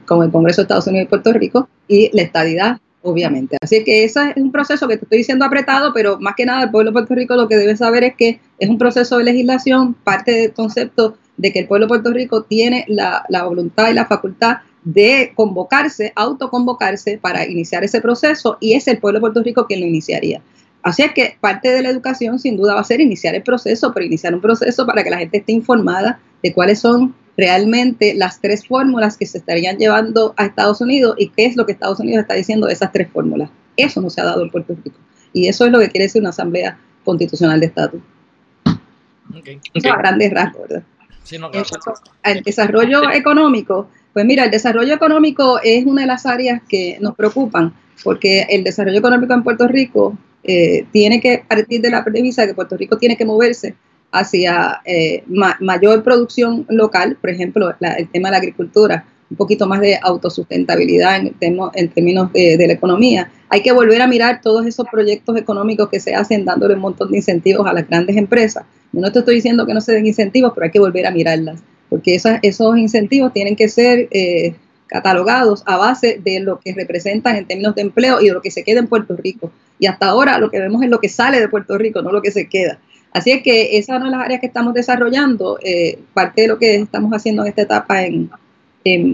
con 0.05 0.23
el 0.23 0.31
Congreso 0.31 0.61
de 0.61 0.65
Estados 0.65 0.87
Unidos 0.87 1.07
y 1.07 1.09
Puerto 1.09 1.33
Rico 1.33 1.69
y 1.89 2.11
la 2.15 2.23
estadidad 2.23 2.79
obviamente. 3.03 3.57
Así 3.61 3.85
que 3.85 4.05
ese 4.05 4.31
es 4.31 4.37
un 4.37 4.53
proceso 4.53 4.89
que 4.89 4.97
te 4.97 5.05
estoy 5.05 5.19
diciendo 5.19 5.45
apretado, 5.45 5.93
pero 5.93 6.19
más 6.21 6.35
que 6.37 6.47
nada 6.47 6.65
el 6.65 6.71
pueblo 6.71 6.91
de 6.91 6.95
Puerto 6.95 7.15
Rico 7.15 7.35
lo 7.35 7.49
que 7.49 7.57
debe 7.57 7.77
saber 7.77 8.05
es 8.05 8.15
que 8.17 8.41
es 8.59 8.71
un 8.71 8.79
proceso 8.79 9.19
de 9.19 9.25
legislación, 9.25 9.95
parte 9.95 10.33
del 10.33 10.53
concepto 10.53 11.17
de 11.37 11.53
que 11.53 11.61
el 11.61 11.67
pueblo 11.67 11.87
de 11.87 11.89
Puerto 11.89 12.13
Rico 12.13 12.43
tiene 12.45 12.85
la, 12.89 13.25
voluntad 13.45 13.91
y 13.91 13.95
la 13.95 14.07
facultad 14.07 14.59
de 14.85 15.33
convocarse, 15.35 16.13
autoconvocarse 16.17 17.19
para 17.19 17.47
iniciar 17.47 17.85
ese 17.85 18.01
proceso 18.01 18.57
y 18.61 18.75
es 18.75 18.87
el 18.89 18.99
pueblo 18.99 19.19
de 19.19 19.23
Puerto 19.23 19.43
Rico 19.43 19.67
quien 19.67 19.81
lo 19.81 19.87
iniciaría. 19.87 20.43
Así 20.83 21.03
es 21.03 21.13
que 21.13 21.37
parte 21.41 21.71
de 21.71 21.83
la 21.83 21.91
educación 21.91 22.41
sin 22.41 22.57
duda 22.57 22.75
va 22.75 22.81
a 22.81 22.85
ser 22.85 23.01
iniciar 23.01 23.37
el 23.37 23.43
proceso, 23.43 23.93
pero 23.95 24.05
iniciar 24.05 24.35
un 24.35 24.41
proceso 24.41 24.85
para 24.85 25.05
que 25.05 25.11
la 25.11 25.19
gente 25.19 25.39
esté 25.39 25.53
informada 25.53 26.21
de 26.43 26.53
cuáles 26.53 26.81
son 26.81 27.15
realmente 27.37 28.15
las 28.15 28.41
tres 28.41 28.67
fórmulas 28.67 29.17
que 29.17 29.27
se 29.27 29.39
estarían 29.39 29.79
llevando 29.79 30.35
a 30.37 30.47
Estados 30.47 30.81
Unidos 30.81 31.17
y 31.19 31.29
qué 31.29 31.47
es 31.47 31.57
lo 31.57 31.67
que 31.67 31.73
Estados 31.73 32.01
Unidos 32.01 32.23
está 32.23 32.35
diciendo 32.35 32.67
de 32.67 32.75
esas 32.75 32.93
tres 32.93 33.09
fórmulas. 33.11 33.51
Eso 33.77 34.01
no 34.01 34.11
se 34.11 34.21
ha 34.21 34.25
dado 34.25 34.43
en 34.43 34.51
Puerto 34.51 34.77
Rico. 34.85 34.99
Y 35.33 35.49
eso 35.49 35.65
es 35.65 35.73
lo 35.73 35.79
que 35.79 35.89
quiere 35.89 36.05
decir 36.05 36.21
una 36.21 36.31
asamblea 36.31 36.79
constitucional 37.05 37.59
de 37.61 37.67
estatus. 37.67 38.01
Eso 39.73 39.93
a 39.93 39.97
grandes 39.97 40.31
rasgos, 40.31 40.69
¿verdad? 40.69 40.83
El 42.25 42.43
desarrollo 42.43 43.11
económico, 43.13 43.89
pues 44.13 44.27
mira, 44.27 44.45
el 44.45 44.51
desarrollo 44.51 44.95
económico 44.95 45.61
es 45.63 45.87
una 45.87 46.03
de 46.03 46.09
las 46.09 46.27
áreas 46.27 46.61
que 46.69 46.99
nos 47.01 47.15
preocupan, 47.15 47.73
porque 48.05 48.43
el 48.51 48.65
desarrollo 48.65 48.99
económico 48.99 49.33
en 49.33 49.43
Puerto 49.43 49.69
Rico 49.69 50.19
eh, 50.45 50.85
tiene 50.93 51.21
que 51.21 51.45
partir 51.49 51.81
de 51.81 51.91
la 51.91 52.05
premisa 52.05 52.47
que 52.47 52.55
Puerto 52.55 52.77
Rico 52.77 52.99
tiene 52.99 53.17
que 53.17 53.25
moverse 53.25 53.75
hacia 54.13 54.83
eh, 54.85 55.25
mayor 55.27 56.05
producción 56.05 56.67
local, 56.69 57.17
por 57.21 57.31
ejemplo, 57.31 57.75
el 57.81 58.09
tema 58.09 58.29
de 58.29 58.33
la 58.33 58.39
agricultura, 58.39 59.07
un 59.31 59.37
poquito 59.37 59.67
más 59.67 59.81
de 59.81 59.99
autosustentabilidad 60.01 61.17
en, 61.17 61.35
en 61.41 61.89
términos 61.89 62.33
de, 62.35 62.67
la 62.67 62.75
economía. 62.75 63.31
Hay 63.49 63.63
que 63.63 63.73
volver 63.73 64.03
a 64.03 64.07
mirar 64.07 64.43
todos 64.43 64.67
esos 64.67 64.87
proyectos 64.93 65.37
económicos 65.39 65.89
que 65.89 66.01
se 66.01 66.15
hacen 66.15 66.45
dándole 66.45 66.75
un 66.75 66.81
montón 66.81 67.11
de 67.11 67.17
incentivos 67.17 67.67
a 67.67 67.73
las 67.73 67.89
grandes 67.89 68.17
empresas. 68.19 68.65
Yo 68.93 69.01
no 69.01 69.11
te 69.11 69.21
estoy 69.21 69.37
diciendo 69.37 69.67
que 69.67 69.73
no 69.73 69.81
se 69.81 69.93
den 69.93 70.07
incentivos, 70.07 70.53
pero 70.55 70.67
hay 70.67 70.71
que 70.71 70.79
volver 70.79 71.07
a 71.07 71.11
mirarlas, 71.11 71.61
porque 71.89 72.15
esos 72.15 72.77
incentivos 72.77 73.33
tienen 73.33 73.57
que 73.57 73.69
ser 73.71 74.09
eh, 74.11 74.55
catalogados 74.87 75.63
a 75.65 75.79
base 75.79 76.21
de 76.23 76.41
lo 76.41 76.61
que 76.61 76.75
representan 76.75 77.37
en 77.37 77.47
términos 77.47 77.75
de 77.75 77.81
empleo 77.81 78.21
y 78.21 78.27
de 78.27 78.35
lo 78.35 78.43
que 78.43 78.51
se 78.51 78.63
queda 78.63 78.81
en 78.81 78.89
Puerto 78.89 79.17
Rico. 79.17 79.51
Y 79.79 79.87
hasta 79.87 80.09
ahora 80.09 80.37
lo 80.39 80.51
que 80.51 80.61
vemos 80.61 80.83
es 80.83 80.91
lo 80.91 81.01
que 81.01 81.09
sale 81.09 81.41
de 81.41 81.49
Puerto 81.49 81.79
Rico, 81.79 82.03
no 82.03 82.13
lo 82.13 82.21
que 82.21 82.31
se 82.31 82.47
queda. 82.51 82.79
Así 83.13 83.31
es 83.31 83.43
que 83.43 83.77
esa 83.77 83.95
es 83.95 84.01
una 84.01 84.07
de 84.07 84.17
las 84.17 84.25
áreas 84.25 84.41
que 84.41 84.47
estamos 84.47 84.75
desarrollando. 84.75 85.59
Eh, 85.63 85.99
parte 86.15 86.43
de 86.43 86.49
lo 86.49 86.59
que 86.59 86.77
estamos 86.77 87.13
haciendo 87.13 87.43
en 87.43 87.49
esta 87.49 87.63
etapa 87.63 88.05
en, 88.05 88.31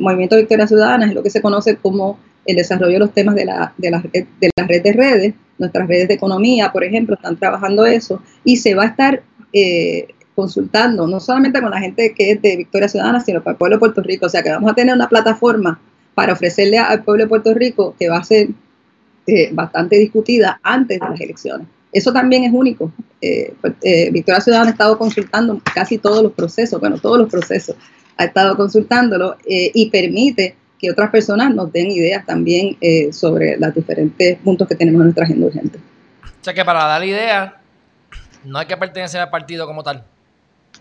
Movimiento 0.01 0.37
Victoria 0.37 0.67
Ciudadana 0.67 1.05
es 1.05 1.15
lo 1.15 1.23
que 1.23 1.29
se 1.29 1.43
conoce 1.43 1.77
como 1.77 2.19
el 2.47 2.57
desarrollo 2.57 2.95
de 2.95 2.99
los 3.01 3.13
temas 3.13 3.35
de 3.35 3.45
la, 3.45 3.75
de 3.77 3.91
la, 3.91 4.03
de 4.03 4.93
redes. 4.93 5.35
Nuestras 5.59 5.87
redes 5.89 6.09
de 6.09 6.15
economía, 6.15 6.73
por 6.73 6.85
ejemplo, 6.85 7.17
están 7.17 7.37
trabajando 7.37 7.85
eso 7.85 8.23
y 8.45 8.57
se 8.57 8.75
va 8.75 8.85
a 8.85 8.87
estar 8.87 9.23
eh, 9.53 10.09
consultando, 10.35 11.07
no 11.07 11.21
solamente 11.21 11.61
con 11.61 11.71
la 11.71 11.81
gente 11.81 12.15
que 12.15 12.31
es 12.31 12.41
de 12.41 12.57
Victoria 12.57 12.89
Ciudadana, 12.89 13.21
sino 13.21 13.43
para 13.43 13.53
el 13.53 13.59
pueblo 13.59 13.77
de 13.77 13.81
Puerto 13.81 14.03
Rico. 14.03 14.27
O 14.27 14.29
sea 14.31 14.43
que 14.43 14.51
vamos 14.51 14.71
a 14.71 14.75
tener 14.75 14.95
una 14.95 15.09
plataforma 15.09 15.81
para 16.15 16.33
ofrecerle 16.33 16.79
al 16.79 17.03
pueblo 17.03 17.25
de 17.25 17.29
Puerto 17.29 17.53
Rico 17.53 17.95
que 17.99 18.09
va 18.09 18.19
a 18.19 18.25
ser 18.25 18.49
eh, 19.27 19.51
bastante 19.53 19.97
discutida 19.97 20.61
antes 20.63 20.99
de 20.99 21.09
las 21.09 21.21
elecciones. 21.21 21.67
Eso 21.99 22.13
también 22.13 22.45
es 22.45 22.53
único. 22.53 22.93
Eh, 23.21 23.53
pues, 23.61 23.75
eh, 23.83 24.11
Victoria 24.13 24.41
Ciudadana 24.41 24.71
ha 24.71 24.73
estado 24.73 24.97
consultando 24.97 25.61
casi 25.75 25.99
todos 25.99 26.23
los 26.23 26.33
procesos, 26.33 26.79
bueno, 26.79 26.97
todos 26.99 27.19
los 27.19 27.29
procesos, 27.29 27.75
ha 28.17 28.25
estado 28.25 28.57
consultándolo 28.57 29.37
eh, 29.45 29.73
y 29.75 29.91
permite 29.91 30.55
que 30.79 30.93
otras 30.93 31.11
personas 31.11 31.53
nos 31.53 31.73
den 31.73 31.91
ideas 31.91 32.25
también 32.25 32.77
sobre 33.11 33.57
los 33.59 33.75
diferentes 33.75 34.39
puntos 34.39 34.69
que 34.69 34.77
tenemos 34.77 35.01
en 35.01 35.07
nuestra 35.07 35.25
agenda 35.25 35.47
urgente. 35.47 35.79
O 36.23 36.45
sea 36.45 36.55
que 36.55 36.65
para 36.65 36.85
dar 36.85 37.05
ideas 37.05 37.53
no 38.45 38.61
hay 38.61 38.67
que 38.67 38.77
pertenecer 38.77 39.21
al 39.21 39.29
partido 39.29 39.67
como 39.67 39.83
tal. 39.83 40.05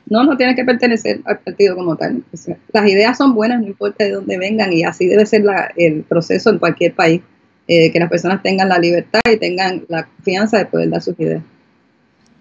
No, 0.06 0.24
no 0.24 0.38
tiene 0.38 0.56
que 0.56 0.64
pertenecer 0.64 1.22
al 1.26 1.40
partido 1.40 1.76
como 1.76 1.96
tal. 1.96 2.24
Las 2.72 2.88
ideas 2.88 3.18
son 3.18 3.34
buenas, 3.34 3.60
no 3.60 3.66
importa 3.66 4.04
de 4.04 4.12
dónde 4.12 4.38
vengan, 4.38 4.72
y 4.72 4.84
así 4.84 5.08
debe 5.08 5.26
ser 5.26 5.44
el 5.78 6.04
proceso 6.04 6.52
en 6.52 6.60
cualquier 6.60 6.94
país. 6.94 7.24
Eh, 7.68 7.92
que 7.92 8.00
las 8.00 8.10
personas 8.10 8.42
tengan 8.42 8.70
la 8.70 8.80
libertad 8.80 9.20
y 9.30 9.36
tengan 9.36 9.86
la 9.90 10.06
confianza 10.06 10.58
de 10.58 10.66
poder 10.68 10.90
dar 10.90 11.02
sus 11.02 11.20
ideas. 11.20 11.44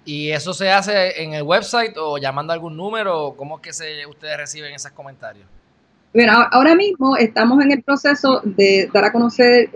¿Y 0.04 0.30
eso 0.30 0.54
se 0.54 0.70
hace 0.70 1.20
en 1.20 1.34
el 1.34 1.42
website 1.42 1.96
o 1.96 2.16
llamando 2.16 2.52
a 2.52 2.54
algún 2.54 2.76
número? 2.76 3.34
¿Cómo 3.36 3.56
es 3.56 3.62
que 3.62 3.72
se, 3.72 4.06
ustedes 4.06 4.36
reciben 4.36 4.72
esos 4.72 4.92
comentarios? 4.92 5.46
Bueno, 6.14 6.32
ahora 6.52 6.76
mismo 6.76 7.16
estamos 7.16 7.62
en 7.64 7.72
el 7.72 7.82
proceso 7.82 8.40
de 8.44 8.88
dar 8.94 9.04
a 9.04 9.12
conocer 9.12 9.68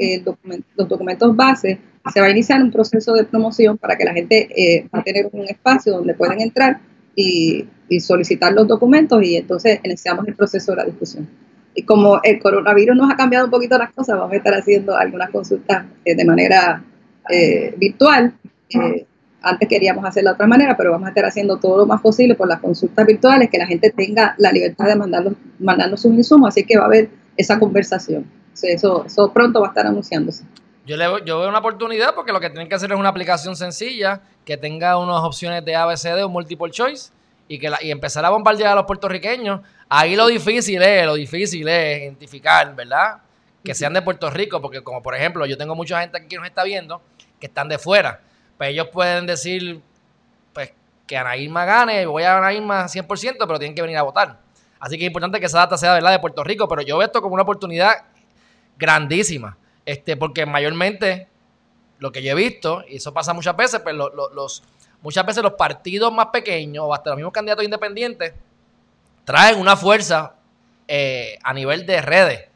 los 0.76 0.88
documentos 0.88 1.34
base. 1.34 1.80
Se 2.14 2.20
va 2.20 2.26
a 2.26 2.30
iniciar 2.30 2.62
un 2.62 2.70
proceso 2.70 3.12
de 3.14 3.24
promoción 3.24 3.76
para 3.76 3.96
que 3.98 4.04
la 4.04 4.12
gente 4.12 4.48
eh, 4.56 4.88
va 4.94 5.00
a 5.00 5.02
tener 5.02 5.28
un 5.32 5.48
espacio 5.48 5.94
donde 5.94 6.14
pueden 6.14 6.40
entrar 6.40 6.80
y, 7.16 7.66
y 7.88 7.98
solicitar 7.98 8.52
los 8.52 8.68
documentos 8.68 9.20
y 9.22 9.36
entonces 9.36 9.80
iniciamos 9.82 10.26
el 10.28 10.36
proceso 10.36 10.72
de 10.72 10.76
la 10.76 10.84
discusión. 10.84 11.28
Y 11.80 11.84
como 11.84 12.20
el 12.22 12.38
coronavirus 12.40 12.94
nos 12.94 13.10
ha 13.10 13.16
cambiado 13.16 13.46
un 13.46 13.50
poquito 13.50 13.78
las 13.78 13.90
cosas, 13.92 14.18
vamos 14.18 14.34
a 14.34 14.36
estar 14.36 14.52
haciendo 14.52 14.94
algunas 14.94 15.30
consultas 15.30 15.86
eh, 16.04 16.14
de 16.14 16.24
manera 16.26 16.84
eh, 17.30 17.74
virtual. 17.78 18.34
Eh, 18.68 19.06
antes 19.40 19.66
queríamos 19.66 20.04
hacerlo 20.04 20.28
de 20.28 20.34
otra 20.34 20.46
manera, 20.46 20.76
pero 20.76 20.90
vamos 20.90 21.06
a 21.06 21.08
estar 21.08 21.24
haciendo 21.24 21.56
todo 21.56 21.78
lo 21.78 21.86
más 21.86 22.02
posible 22.02 22.34
por 22.34 22.48
las 22.48 22.60
consultas 22.60 23.06
virtuales, 23.06 23.48
que 23.48 23.56
la 23.56 23.66
gente 23.66 23.88
tenga 23.96 24.34
la 24.36 24.52
libertad 24.52 24.88
de 24.88 24.96
mandarlos, 24.96 25.32
mandarnos 25.58 26.02
sus 26.02 26.12
insumos, 26.12 26.48
así 26.48 26.64
que 26.64 26.76
va 26.76 26.82
a 26.82 26.86
haber 26.86 27.08
esa 27.38 27.58
conversación. 27.58 28.26
Eso, 28.62 29.06
eso 29.06 29.32
pronto 29.32 29.62
va 29.62 29.68
a 29.68 29.70
estar 29.70 29.86
anunciándose. 29.86 30.44
Yo, 30.86 30.98
le, 30.98 31.06
yo 31.24 31.40
veo 31.40 31.48
una 31.48 31.60
oportunidad 31.60 32.14
porque 32.14 32.30
lo 32.30 32.40
que 32.40 32.50
tienen 32.50 32.68
que 32.68 32.74
hacer 32.74 32.92
es 32.92 32.98
una 32.98 33.08
aplicación 33.08 33.56
sencilla 33.56 34.20
que 34.44 34.58
tenga 34.58 34.98
unas 34.98 35.22
opciones 35.22 35.64
de 35.64 35.74
ABCD 35.74 36.22
o 36.24 36.28
multiple 36.28 36.70
choice 36.70 37.10
y, 37.50 37.58
que 37.58 37.68
y 37.80 37.90
empezar 37.90 38.24
a 38.24 38.30
bombardear 38.30 38.72
a 38.72 38.74
los 38.76 38.84
puertorriqueños. 38.84 39.60
Ahí 39.92 40.14
lo 40.14 40.28
difícil 40.28 40.80
es, 40.80 41.04
lo 41.04 41.14
difícil 41.14 41.66
es 41.68 42.02
identificar, 42.02 42.74
¿verdad? 42.76 43.18
Que 43.64 43.74
sean 43.74 43.92
de 43.92 44.00
Puerto 44.02 44.30
Rico, 44.30 44.62
porque 44.62 44.82
como 44.82 45.02
por 45.02 45.16
ejemplo, 45.16 45.44
yo 45.46 45.58
tengo 45.58 45.74
mucha 45.74 46.00
gente 46.00 46.16
aquí 46.16 46.28
que 46.28 46.36
nos 46.36 46.46
está 46.46 46.62
viendo 46.62 47.02
que 47.40 47.46
están 47.46 47.68
de 47.68 47.76
fuera. 47.76 48.20
Pues 48.56 48.70
ellos 48.70 48.88
pueden 48.92 49.26
decir, 49.26 49.80
pues, 50.52 50.72
que 51.06 51.16
Ana 51.16 51.36
Irma 51.36 51.64
gane, 51.64 52.06
voy 52.06 52.22
a 52.22 52.38
Ana 52.38 52.52
Irma 52.52 52.84
100%, 52.84 53.36
pero 53.40 53.58
tienen 53.58 53.74
que 53.74 53.82
venir 53.82 53.96
a 53.96 54.02
votar. 54.02 54.38
Así 54.78 54.96
que 54.96 55.04
es 55.04 55.08
importante 55.08 55.40
que 55.40 55.46
esa 55.46 55.58
data 55.58 55.76
sea, 55.76 55.94
¿verdad?, 55.94 56.12
de 56.12 56.20
Puerto 56.20 56.44
Rico, 56.44 56.68
pero 56.68 56.82
yo 56.82 56.96
veo 56.98 57.06
esto 57.06 57.20
como 57.20 57.34
una 57.34 57.42
oportunidad 57.42 58.04
grandísima, 58.78 59.58
este, 59.84 60.16
porque 60.16 60.46
mayormente 60.46 61.28
lo 61.98 62.12
que 62.12 62.22
yo 62.22 62.32
he 62.32 62.34
visto, 62.34 62.84
y 62.88 62.96
eso 62.96 63.12
pasa 63.12 63.34
muchas 63.34 63.56
veces, 63.56 63.80
pues 63.80 63.94
los, 63.94 64.62
muchas 65.02 65.26
veces 65.26 65.42
los 65.42 65.54
partidos 65.54 66.12
más 66.12 66.26
pequeños, 66.26 66.84
o 66.86 66.94
hasta 66.94 67.10
los 67.10 67.16
mismos 67.16 67.32
candidatos 67.32 67.64
independientes, 67.64 68.32
traen 69.30 69.60
una 69.60 69.76
fuerza 69.76 70.34
eh, 70.88 71.38
a 71.44 71.54
nivel 71.54 71.86
de 71.86 72.02
redes, 72.02 72.48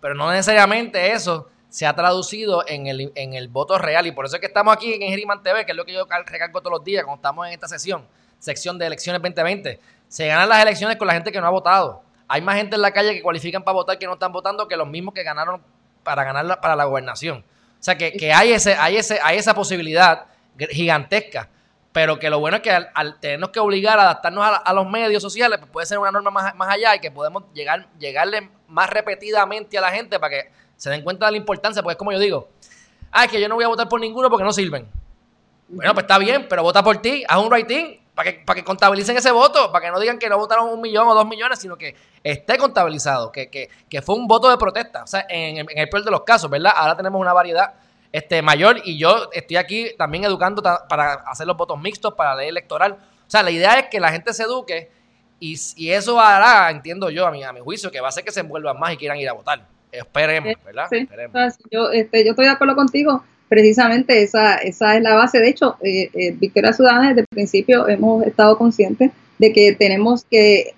pero 0.00 0.14
no 0.14 0.30
necesariamente 0.30 1.12
eso 1.12 1.50
se 1.68 1.86
ha 1.86 1.94
traducido 1.94 2.64
en 2.66 2.86
el, 2.86 3.12
en 3.14 3.34
el 3.34 3.48
voto 3.48 3.76
real. 3.76 4.06
Y 4.06 4.12
por 4.12 4.24
eso 4.24 4.36
es 4.36 4.40
que 4.40 4.46
estamos 4.46 4.74
aquí 4.74 4.94
en 4.94 5.02
Geriman 5.02 5.42
TV, 5.42 5.66
que 5.66 5.72
es 5.72 5.76
lo 5.76 5.84
que 5.84 5.92
yo 5.92 6.06
recargo 6.24 6.60
todos 6.60 6.78
los 6.78 6.84
días 6.84 7.04
cuando 7.04 7.18
estamos 7.18 7.46
en 7.46 7.52
esta 7.52 7.68
sesión, 7.68 8.06
sección 8.38 8.78
de 8.78 8.86
elecciones 8.86 9.20
2020. 9.20 9.78
Se 10.08 10.26
ganan 10.26 10.48
las 10.48 10.62
elecciones 10.62 10.96
con 10.96 11.08
la 11.08 11.12
gente 11.12 11.30
que 11.30 11.38
no 11.40 11.46
ha 11.46 11.50
votado. 11.50 12.02
Hay 12.26 12.40
más 12.40 12.56
gente 12.56 12.76
en 12.76 12.80
la 12.80 12.92
calle 12.92 13.12
que 13.12 13.22
cualifican 13.22 13.62
para 13.62 13.74
votar 13.74 13.98
que 13.98 14.06
no 14.06 14.14
están 14.14 14.32
votando 14.32 14.66
que 14.66 14.78
los 14.78 14.88
mismos 14.88 15.12
que 15.12 15.22
ganaron 15.22 15.60
para 16.02 16.24
ganar 16.24 16.58
para 16.58 16.74
la 16.74 16.84
gobernación. 16.84 17.44
O 17.78 17.82
sea 17.82 17.98
que, 17.98 18.12
que 18.14 18.32
hay, 18.32 18.52
ese, 18.52 18.76
hay, 18.76 18.96
ese, 18.96 19.20
hay 19.22 19.36
esa 19.36 19.52
posibilidad 19.52 20.24
gigantesca 20.70 21.50
pero 21.94 22.18
que 22.18 22.28
lo 22.28 22.40
bueno 22.40 22.56
es 22.56 22.62
que 22.64 22.72
al, 22.72 23.20
tenernos 23.20 23.50
que 23.50 23.60
obligar 23.60 24.00
a 24.00 24.02
adaptarnos 24.02 24.44
a, 24.64 24.72
los 24.72 24.90
medios 24.90 25.22
sociales, 25.22 25.60
pues 25.60 25.70
puede 25.70 25.86
ser 25.86 26.00
una 26.00 26.10
norma 26.10 26.28
más, 26.28 26.52
más, 26.56 26.68
allá 26.68 26.96
y 26.96 26.98
que 26.98 27.12
podemos 27.12 27.44
llegar, 27.54 27.86
llegarle 28.00 28.50
más 28.66 28.90
repetidamente 28.90 29.78
a 29.78 29.80
la 29.80 29.92
gente 29.92 30.18
para 30.18 30.30
que 30.30 30.50
se 30.76 30.90
den 30.90 31.02
cuenta 31.02 31.26
de 31.26 31.32
la 31.32 31.38
importancia, 31.38 31.84
porque 31.84 31.92
es 31.92 31.98
como 31.98 32.10
yo 32.10 32.18
digo, 32.18 32.48
ah, 33.12 33.26
es 33.26 33.30
que 33.30 33.40
yo 33.40 33.48
no 33.48 33.54
voy 33.54 33.62
a 33.62 33.68
votar 33.68 33.88
por 33.88 34.00
ninguno 34.00 34.28
porque 34.28 34.42
no 34.42 34.52
sirven. 34.52 34.88
Bueno, 35.68 35.94
pues 35.94 36.02
está 36.02 36.18
bien, 36.18 36.48
pero 36.48 36.64
vota 36.64 36.82
por 36.82 36.96
ti, 36.96 37.22
haz 37.28 37.38
un 37.38 37.46
writing 37.46 38.00
para 38.12 38.32
que, 38.32 38.38
para 38.40 38.56
que 38.56 38.64
contabilicen 38.64 39.16
ese 39.16 39.30
voto, 39.30 39.70
para 39.70 39.86
que 39.86 39.92
no 39.92 40.00
digan 40.00 40.18
que 40.18 40.28
no 40.28 40.36
votaron 40.36 40.70
un 40.70 40.80
millón 40.80 41.06
o 41.06 41.14
dos 41.14 41.28
millones, 41.28 41.60
sino 41.60 41.78
que 41.78 41.94
esté 42.24 42.58
contabilizado, 42.58 43.30
que, 43.30 43.48
que, 43.50 43.70
que 43.88 44.02
fue 44.02 44.16
un 44.16 44.26
voto 44.26 44.50
de 44.50 44.58
protesta. 44.58 45.04
O 45.04 45.06
sea, 45.06 45.26
en, 45.28 45.58
en, 45.58 45.78
el 45.78 45.88
peor 45.88 46.02
de 46.02 46.10
los 46.10 46.22
casos, 46.22 46.50
¿verdad? 46.50 46.72
Ahora 46.74 46.96
tenemos 46.96 47.20
una 47.20 47.32
variedad 47.32 47.74
este, 48.14 48.42
mayor 48.42 48.80
y 48.84 48.96
yo 48.96 49.28
estoy 49.32 49.56
aquí 49.56 49.88
también 49.98 50.22
educando 50.22 50.62
para 50.62 51.14
hacer 51.26 51.48
los 51.48 51.56
votos 51.56 51.80
mixtos, 51.82 52.14
para 52.14 52.30
la 52.30 52.42
ley 52.42 52.48
electoral. 52.48 52.92
O 52.92 53.30
sea, 53.30 53.42
la 53.42 53.50
idea 53.50 53.76
es 53.80 53.86
que 53.88 53.98
la 53.98 54.12
gente 54.12 54.32
se 54.32 54.44
eduque 54.44 54.88
y, 55.40 55.56
y 55.74 55.90
eso 55.90 56.20
hará, 56.20 56.70
entiendo 56.70 57.10
yo, 57.10 57.26
a 57.26 57.32
mi, 57.32 57.42
a 57.42 57.52
mi 57.52 57.58
juicio, 57.58 57.90
que 57.90 58.00
va 58.00 58.06
a 58.06 58.08
hacer 58.10 58.22
que 58.22 58.30
se 58.30 58.38
envuelvan 58.38 58.78
más 58.78 58.92
y 58.92 58.98
quieran 58.98 59.18
ir 59.18 59.28
a 59.28 59.32
votar. 59.32 59.66
Esperemos, 59.90 60.52
eh, 60.52 60.56
¿verdad? 60.64 60.86
Esperemos. 60.92 61.54
Yo, 61.72 61.90
este, 61.90 62.24
yo 62.24 62.30
estoy 62.30 62.44
de 62.44 62.52
acuerdo 62.52 62.76
contigo. 62.76 63.24
Precisamente 63.48 64.22
esa, 64.22 64.58
esa 64.58 64.96
es 64.96 65.02
la 65.02 65.16
base. 65.16 65.40
De 65.40 65.48
hecho, 65.48 65.76
eh, 65.82 66.08
eh, 66.14 66.30
Victoria 66.38 66.72
Ciudadana 66.72 67.08
desde 67.08 67.22
el 67.22 67.26
principio 67.26 67.88
hemos 67.88 68.24
estado 68.24 68.56
conscientes 68.56 69.10
de 69.38 69.52
que 69.52 69.72
tenemos 69.72 70.24
que 70.24 70.72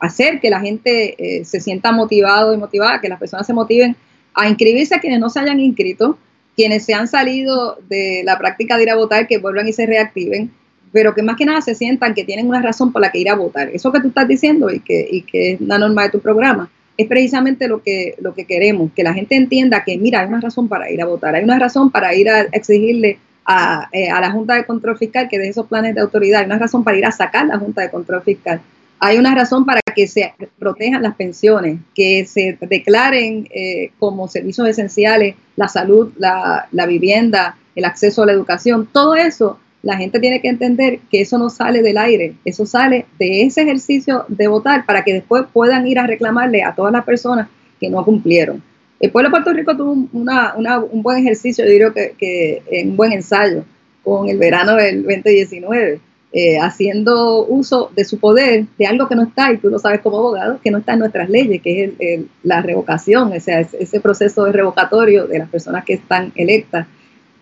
hacer 0.00 0.38
que 0.38 0.50
la 0.50 0.60
gente 0.60 1.42
se 1.46 1.60
sienta 1.60 1.92
motivado 1.92 2.52
y 2.52 2.58
motivada, 2.58 3.00
que 3.00 3.08
las 3.08 3.18
personas 3.18 3.46
se 3.46 3.54
motiven 3.54 3.96
a 4.36 4.48
inscribirse 4.48 4.94
a 4.94 5.00
quienes 5.00 5.18
no 5.18 5.30
se 5.30 5.40
hayan 5.40 5.58
inscrito, 5.58 6.18
quienes 6.54 6.84
se 6.84 6.94
han 6.94 7.08
salido 7.08 7.78
de 7.88 8.22
la 8.24 8.38
práctica 8.38 8.76
de 8.76 8.84
ir 8.84 8.90
a 8.90 8.94
votar, 8.96 9.26
que 9.26 9.38
vuelvan 9.38 9.66
y 9.66 9.72
se 9.72 9.86
reactiven, 9.86 10.50
pero 10.92 11.14
que 11.14 11.22
más 11.22 11.36
que 11.36 11.46
nada 11.46 11.60
se 11.62 11.74
sientan 11.74 12.14
que 12.14 12.24
tienen 12.24 12.46
una 12.46 12.62
razón 12.62 12.92
por 12.92 13.02
la 13.02 13.10
que 13.10 13.18
ir 13.18 13.30
a 13.30 13.34
votar. 13.34 13.70
Eso 13.72 13.90
que 13.92 14.00
tú 14.00 14.08
estás 14.08 14.28
diciendo 14.28 14.70
y 14.70 14.80
que, 14.80 15.06
y 15.10 15.22
que 15.22 15.52
es 15.52 15.60
la 15.60 15.78
norma 15.78 16.04
de 16.04 16.10
tu 16.10 16.20
programa, 16.20 16.70
es 16.96 17.06
precisamente 17.08 17.66
lo 17.66 17.82
que, 17.82 18.14
lo 18.20 18.34
que 18.34 18.44
queremos, 18.44 18.90
que 18.94 19.02
la 19.02 19.14
gente 19.14 19.36
entienda 19.36 19.84
que, 19.84 19.98
mira, 19.98 20.20
hay 20.20 20.28
una 20.28 20.40
razón 20.40 20.68
para 20.68 20.90
ir 20.90 21.00
a 21.02 21.06
votar, 21.06 21.34
hay 21.34 21.44
una 21.44 21.58
razón 21.58 21.90
para 21.90 22.14
ir 22.14 22.28
a 22.28 22.42
exigirle 22.52 23.18
a, 23.44 23.88
eh, 23.92 24.10
a 24.10 24.20
la 24.20 24.30
Junta 24.30 24.54
de 24.54 24.64
Control 24.64 24.98
Fiscal 24.98 25.28
que 25.28 25.38
de 25.38 25.48
esos 25.48 25.66
planes 25.66 25.94
de 25.94 26.00
autoridad, 26.00 26.40
hay 26.40 26.46
una 26.46 26.58
razón 26.58 26.84
para 26.84 26.96
ir 26.96 27.06
a 27.06 27.12
sacar 27.12 27.46
la 27.46 27.58
Junta 27.58 27.82
de 27.82 27.90
Control 27.90 28.22
Fiscal, 28.22 28.60
hay 28.98 29.18
una 29.18 29.34
razón 29.34 29.64
para 29.64 29.80
que 29.94 30.06
se 30.06 30.32
protejan 30.58 31.02
las 31.02 31.16
pensiones, 31.16 31.80
que 31.94 32.24
se 32.26 32.58
declaren 32.60 33.48
eh, 33.50 33.90
como 33.98 34.28
servicios 34.28 34.68
esenciales 34.68 35.36
la 35.56 35.68
salud, 35.68 36.12
la, 36.18 36.68
vivienda, 36.86 37.56
el 37.74 37.84
acceso 37.84 38.22
a 38.22 38.26
la 38.26 38.32
educación, 38.32 38.88
todo 38.90 39.14
eso 39.14 39.58
la 39.82 39.96
gente 39.96 40.18
tiene 40.18 40.40
que 40.40 40.48
entender 40.48 40.98
que 41.10 41.20
eso 41.20 41.38
no 41.38 41.48
sale 41.48 41.82
del 41.82 41.98
aire, 41.98 42.34
eso 42.44 42.66
sale 42.66 43.06
de 43.18 43.42
ese 43.42 43.62
ejercicio 43.62 44.24
de 44.28 44.48
votar 44.48 44.84
para 44.84 45.04
que 45.04 45.12
después 45.12 45.44
puedan 45.52 45.86
ir 45.86 45.98
a 45.98 46.06
reclamarle 46.06 46.62
a 46.64 46.74
todas 46.74 46.92
las 46.92 47.04
personas 47.04 47.48
que 47.78 47.88
no 47.88 48.04
cumplieron. 48.04 48.62
El 48.98 49.12
pueblo 49.12 49.28
de 49.28 49.30
Puerto 49.32 49.52
Rico 49.52 49.76
tuvo 49.76 49.92
un 49.92 51.02
buen 51.02 51.18
ejercicio, 51.18 51.64
yo 51.64 51.70
diría 51.70 51.92
que, 51.92 52.14
que 52.18 52.84
un 52.84 52.96
buen 52.96 53.12
ensayo 53.12 53.64
con 54.02 54.28
el 54.28 54.38
verano 54.38 54.74
del 54.76 55.02
2019, 55.02 56.00
eh, 56.36 56.58
haciendo 56.58 57.44
uso 57.46 57.90
de 57.96 58.04
su 58.04 58.18
poder 58.18 58.66
de 58.78 58.86
algo 58.86 59.08
que 59.08 59.16
no 59.16 59.22
está, 59.22 59.52
y 59.52 59.56
tú 59.56 59.70
lo 59.70 59.78
sabes 59.78 60.00
como 60.02 60.18
abogado, 60.18 60.60
que 60.62 60.70
no 60.70 60.78
está 60.78 60.92
en 60.92 61.00
nuestras 61.00 61.30
leyes, 61.30 61.62
que 61.62 61.84
es 61.84 62.20
la 62.42 62.60
revocación, 62.60 63.32
o 63.32 63.40
sea, 63.40 63.60
ese 63.60 64.00
proceso 64.00 64.44
de 64.44 64.52
revocatorio 64.52 65.26
de 65.26 65.38
las 65.38 65.48
personas 65.48 65.84
que 65.84 65.94
están 65.94 66.32
electas 66.36 66.86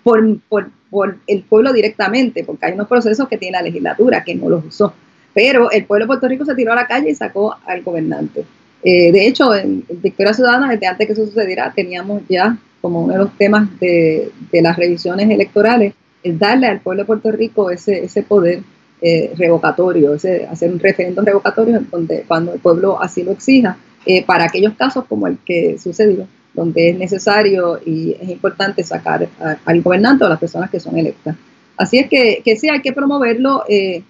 por, 0.03 0.39
por 0.49 0.71
por 0.95 1.19
el 1.27 1.43
pueblo 1.43 1.73
directamente, 1.73 2.45
porque 2.45 2.67
hay 2.67 2.73
unos 2.75 2.87
procesos 2.87 3.27
que 3.29 3.37
tiene 3.37 3.59
la 3.59 3.63
legislatura 3.63 4.23
que 4.23 4.37
no 4.37 4.49
los 4.49 4.65
usó. 4.65 4.95
Pero 5.35 5.69
el 5.73 5.87
pueblo 5.87 6.05
de 6.05 6.07
Puerto 6.07 6.29
Rico 6.29 6.45
se 6.45 6.55
tiró 6.55 6.71
a 6.71 6.77
la 6.77 6.87
calle 6.87 7.11
y 7.11 7.15
sacó 7.17 7.57
al 7.67 7.83
gobernante. 7.83 8.45
Eh, 8.81 9.11
de 9.11 9.27
hecho, 9.27 9.53
en 9.57 9.85
Victoria 10.01 10.33
Ciudadana, 10.33 10.71
desde 10.71 10.87
antes 10.87 11.09
que 11.09 11.15
eso 11.15 11.27
sucediera, 11.27 11.73
teníamos 11.75 12.23
ya 12.29 12.57
como 12.81 13.03
uno 13.03 13.15
de 13.15 13.19
los 13.19 13.37
temas 13.37 13.69
de, 13.81 14.31
las 14.53 14.77
revisiones 14.77 15.29
electorales, 15.29 15.95
el 16.23 16.39
darle 16.39 16.69
al 16.69 16.79
pueblo 16.79 17.03
de 17.03 17.07
Puerto 17.07 17.33
Rico 17.33 17.73
ese, 17.73 18.05
ese 18.05 18.23
poder 18.23 18.61
eh, 19.05 19.33
revocatorio, 19.37 20.15
ese, 20.15 20.47
hacer 20.47 20.73
un 20.73 20.81
referendo 20.81 21.21
revocatorio 21.23 21.81
donde, 21.91 22.25
cuando 22.27 22.55
el 22.55 22.61
pueblo 22.61 23.01
así 23.01 23.23
lo 23.23 23.33
exija, 23.33 23.77
eh, 24.07 24.25
para 24.25 24.45
aquellos 24.45 24.75
casos 24.75 25.05
como 25.07 25.27
el 25.27 25.39
que 25.45 25.77
sucedió 25.79 26.27
donde 26.55 26.91
es 26.91 26.99
necesario 26.99 27.81
y 27.85 28.13
es 28.13 28.29
importante 28.29 28.85
sacar 28.85 29.29
al 29.65 29.83
gobernante 29.83 30.23
o 30.23 30.29
a 30.29 30.31
las 30.31 30.39
personas 30.39 30.71
que 30.71 30.79
son 30.79 30.97
electas. 30.97 31.37
Así 31.77 31.99
es 31.99 32.09
que, 32.09 32.43
que 32.45 32.57
sí, 32.57 32.69
hay 32.69 32.81
que 32.81 32.93
promoverlo. 32.93 33.65
Eh, 33.69 34.03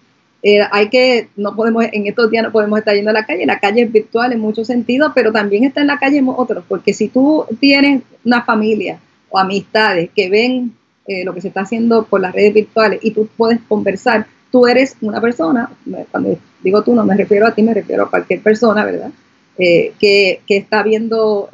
eh, 0.42 0.60
hay 0.70 0.90
que, 0.90 1.28
no 1.36 1.56
podemos, 1.56 1.86
en 1.90 2.06
estos 2.06 2.30
días 2.30 2.44
no 2.44 2.52
podemos 2.52 2.78
estar 2.78 2.94
yendo 2.94 3.10
a 3.10 3.14
la 3.14 3.24
calle, 3.24 3.46
la 3.46 3.58
calle 3.60 3.82
es 3.82 3.90
virtual 3.90 4.30
en 4.34 4.40
muchos 4.40 4.66
sentidos, 4.66 5.12
pero 5.14 5.32
también 5.32 5.64
está 5.64 5.80
en 5.80 5.86
la 5.86 5.98
calle 5.98 6.22
otros, 6.26 6.64
porque 6.68 6.92
si 6.92 7.08
tú 7.08 7.46
tienes 7.60 8.02
una 8.26 8.42
familia 8.42 8.98
o 9.30 9.38
amistades 9.38 10.10
que 10.14 10.28
ven 10.28 10.74
eh, 11.06 11.24
lo 11.24 11.32
que 11.32 11.40
se 11.40 11.48
está 11.48 11.62
haciendo 11.62 12.04
por 12.04 12.20
las 12.20 12.34
redes 12.34 12.52
virtuales 12.52 13.00
y 13.02 13.12
tú 13.12 13.26
puedes 13.38 13.58
conversar, 13.66 14.26
tú 14.54 14.68
eres 14.68 14.96
una 15.00 15.20
persona, 15.20 15.68
cuando 16.12 16.38
digo 16.62 16.80
tú 16.84 16.94
no 16.94 17.04
me 17.04 17.16
refiero 17.16 17.44
a 17.44 17.52
ti, 17.52 17.64
me 17.64 17.74
refiero 17.74 18.04
a 18.04 18.10
cualquier 18.10 18.40
persona, 18.40 18.84
¿verdad? 18.84 19.10
que, 19.56 20.40
que, 20.46 20.56
está 20.56 20.84
viendo 20.84 21.50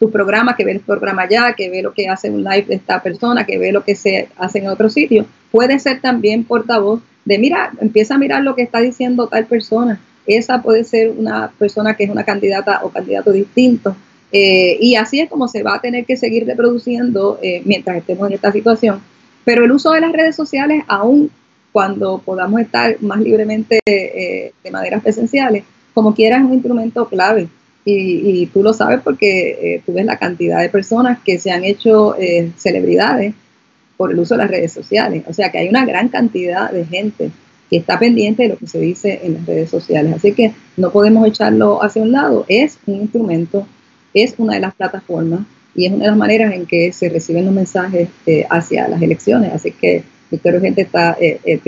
tu 0.00 0.10
programa, 0.10 0.56
que 0.56 0.64
ve 0.64 0.72
el 0.72 0.80
programa 0.80 1.22
allá, 1.22 1.54
que 1.56 1.70
ve 1.70 1.82
lo 1.82 1.92
que 1.92 2.08
hace 2.08 2.28
un 2.28 2.42
live 2.42 2.64
de 2.66 2.74
esta 2.74 3.00
persona, 3.00 3.46
que 3.46 3.58
ve 3.58 3.70
lo 3.70 3.84
que 3.84 3.94
se 3.94 4.28
hace 4.38 4.58
en 4.58 4.66
otro 4.66 4.90
sitio, 4.90 5.24
puede 5.52 5.78
ser 5.78 6.00
también 6.00 6.42
portavoz 6.42 7.00
de, 7.24 7.38
mira, 7.38 7.70
empieza 7.80 8.16
a 8.16 8.18
mirar 8.18 8.42
lo 8.42 8.56
que 8.56 8.62
está 8.62 8.80
diciendo 8.80 9.28
tal 9.28 9.46
persona. 9.46 10.00
Esa 10.26 10.62
puede 10.62 10.84
ser 10.84 11.10
una 11.16 11.52
persona 11.58 11.94
que 11.94 12.04
es 12.04 12.10
una 12.10 12.24
candidata 12.24 12.80
o 12.82 12.90
candidato 12.90 13.30
distinto. 13.30 13.96
Eh, 14.32 14.76
y 14.80 14.96
así 14.96 15.20
es 15.20 15.30
como 15.30 15.48
se 15.48 15.62
va 15.62 15.76
a 15.76 15.80
tener 15.80 16.04
que 16.04 16.16
seguir 16.16 16.46
reproduciendo 16.46 17.38
eh, 17.42 17.62
mientras 17.64 17.96
estemos 17.96 18.26
en 18.28 18.34
esta 18.34 18.52
situación. 18.52 19.00
Pero 19.44 19.64
el 19.64 19.72
uso 19.72 19.92
de 19.92 20.00
las 20.00 20.12
redes 20.12 20.34
sociales, 20.34 20.82
aún 20.88 21.30
cuando 21.76 22.22
podamos 22.24 22.58
estar 22.62 22.96
más 23.02 23.20
libremente 23.20 23.80
eh, 23.84 24.50
de 24.64 24.70
maneras 24.70 25.02
presenciales, 25.02 25.62
como 25.92 26.14
quiera 26.14 26.38
es 26.38 26.42
un 26.42 26.54
instrumento 26.54 27.06
clave 27.06 27.48
y, 27.84 28.46
tú 28.46 28.62
lo 28.62 28.72
sabes 28.72 29.02
porque 29.04 29.50
eh, 29.50 29.82
tú 29.84 29.92
ves 29.92 30.06
la 30.06 30.16
cantidad 30.16 30.62
de 30.62 30.70
personas 30.70 31.18
que 31.22 31.38
se 31.38 31.50
han 31.50 31.64
hecho 31.64 32.16
eh, 32.18 32.50
celebridades 32.56 33.34
por 33.98 34.10
el 34.10 34.18
uso 34.18 34.36
de 34.36 34.38
las 34.38 34.50
redes 34.50 34.72
sociales. 34.72 35.24
O 35.28 35.34
sea 35.34 35.52
que 35.52 35.58
hay 35.58 35.68
una 35.68 35.84
gran 35.84 36.08
cantidad 36.08 36.70
de 36.70 36.86
gente 36.86 37.30
que 37.68 37.76
está 37.76 37.98
pendiente 37.98 38.44
de 38.44 38.48
lo 38.48 38.56
que 38.56 38.68
se 38.68 38.78
dice 38.78 39.20
en 39.22 39.34
las 39.34 39.44
redes 39.44 39.68
sociales. 39.68 40.14
Así 40.14 40.32
que 40.32 40.54
no 40.78 40.90
podemos 40.90 41.28
echarlo 41.28 41.82
hacia 41.82 42.00
un 42.00 42.12
lado. 42.12 42.46
Es 42.48 42.78
un 42.86 43.02
instrumento, 43.02 43.66
es 44.14 44.34
una 44.38 44.54
de 44.54 44.60
las 44.60 44.74
plataformas 44.74 45.40
y 45.74 45.84
es 45.84 45.92
una 45.92 46.04
de 46.04 46.10
las 46.10 46.18
maneras 46.18 46.54
en 46.54 46.64
que 46.64 46.90
se 46.94 47.10
reciben 47.10 47.44
los 47.44 47.52
mensajes 47.52 48.08
eh, 48.24 48.46
hacia 48.48 48.88
las 48.88 49.02
elecciones. 49.02 49.52
Así 49.52 49.72
que 49.72 50.15
Victoria 50.36 50.58
Urgente 50.58 50.82
está, 50.82 51.16
el 51.20 51.60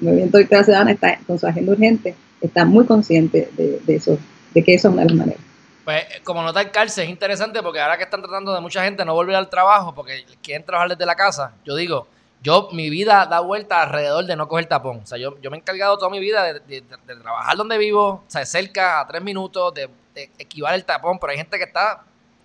Movimiento 0.00 0.38
Victoria 0.38 0.64
Ciudadana 0.64 0.92
está 0.92 1.18
con 1.26 1.38
su 1.38 1.46
agenda 1.46 1.72
urgente, 1.72 2.14
está 2.40 2.64
muy 2.64 2.86
consciente 2.86 3.48
de, 3.52 3.80
de 3.80 3.94
eso, 3.96 4.18
de 4.54 4.62
que 4.62 4.74
eso 4.74 4.88
es 4.88 4.94
una 4.94 5.02
de 5.02 5.08
las 5.08 5.18
maneras. 5.18 5.40
Pues 5.84 6.04
como 6.22 6.42
nota 6.42 6.62
el 6.62 6.70
cárcel 6.70 7.04
es 7.04 7.10
interesante 7.10 7.62
porque 7.62 7.80
ahora 7.80 7.98
que 7.98 8.04
están 8.04 8.22
tratando 8.22 8.54
de 8.54 8.60
mucha 8.60 8.82
gente 8.84 9.04
no 9.04 9.14
volver 9.14 9.36
al 9.36 9.50
trabajo 9.50 9.94
porque 9.94 10.24
quieren 10.42 10.64
trabajar 10.64 10.88
desde 10.90 11.04
la 11.04 11.14
casa, 11.14 11.52
yo 11.64 11.76
digo, 11.76 12.06
yo 12.42 12.68
mi 12.72 12.88
vida 12.88 13.26
da 13.26 13.40
vuelta 13.40 13.82
alrededor 13.82 14.24
de 14.24 14.36
no 14.36 14.48
coger 14.48 14.66
tapón. 14.66 15.00
O 15.02 15.06
sea, 15.06 15.18
yo, 15.18 15.38
yo 15.40 15.50
me 15.50 15.56
he 15.56 15.60
encargado 15.60 15.98
toda 15.98 16.10
mi 16.10 16.20
vida 16.20 16.44
de, 16.54 16.82
trabajar 17.22 17.56
donde 17.56 17.76
vivo, 17.76 18.06
o 18.06 18.24
sea, 18.28 18.46
cerca, 18.46 19.00
a 19.00 19.06
tres 19.06 19.22
minutos, 19.22 19.74
de, 19.74 19.90
de 20.14 20.30
esquivar 20.38 20.74
el 20.74 20.84
tapón, 20.84 21.18
pero 21.18 21.32
hay 21.32 21.38
gente 21.38 21.58
que 21.58 21.64
está 21.64 22.02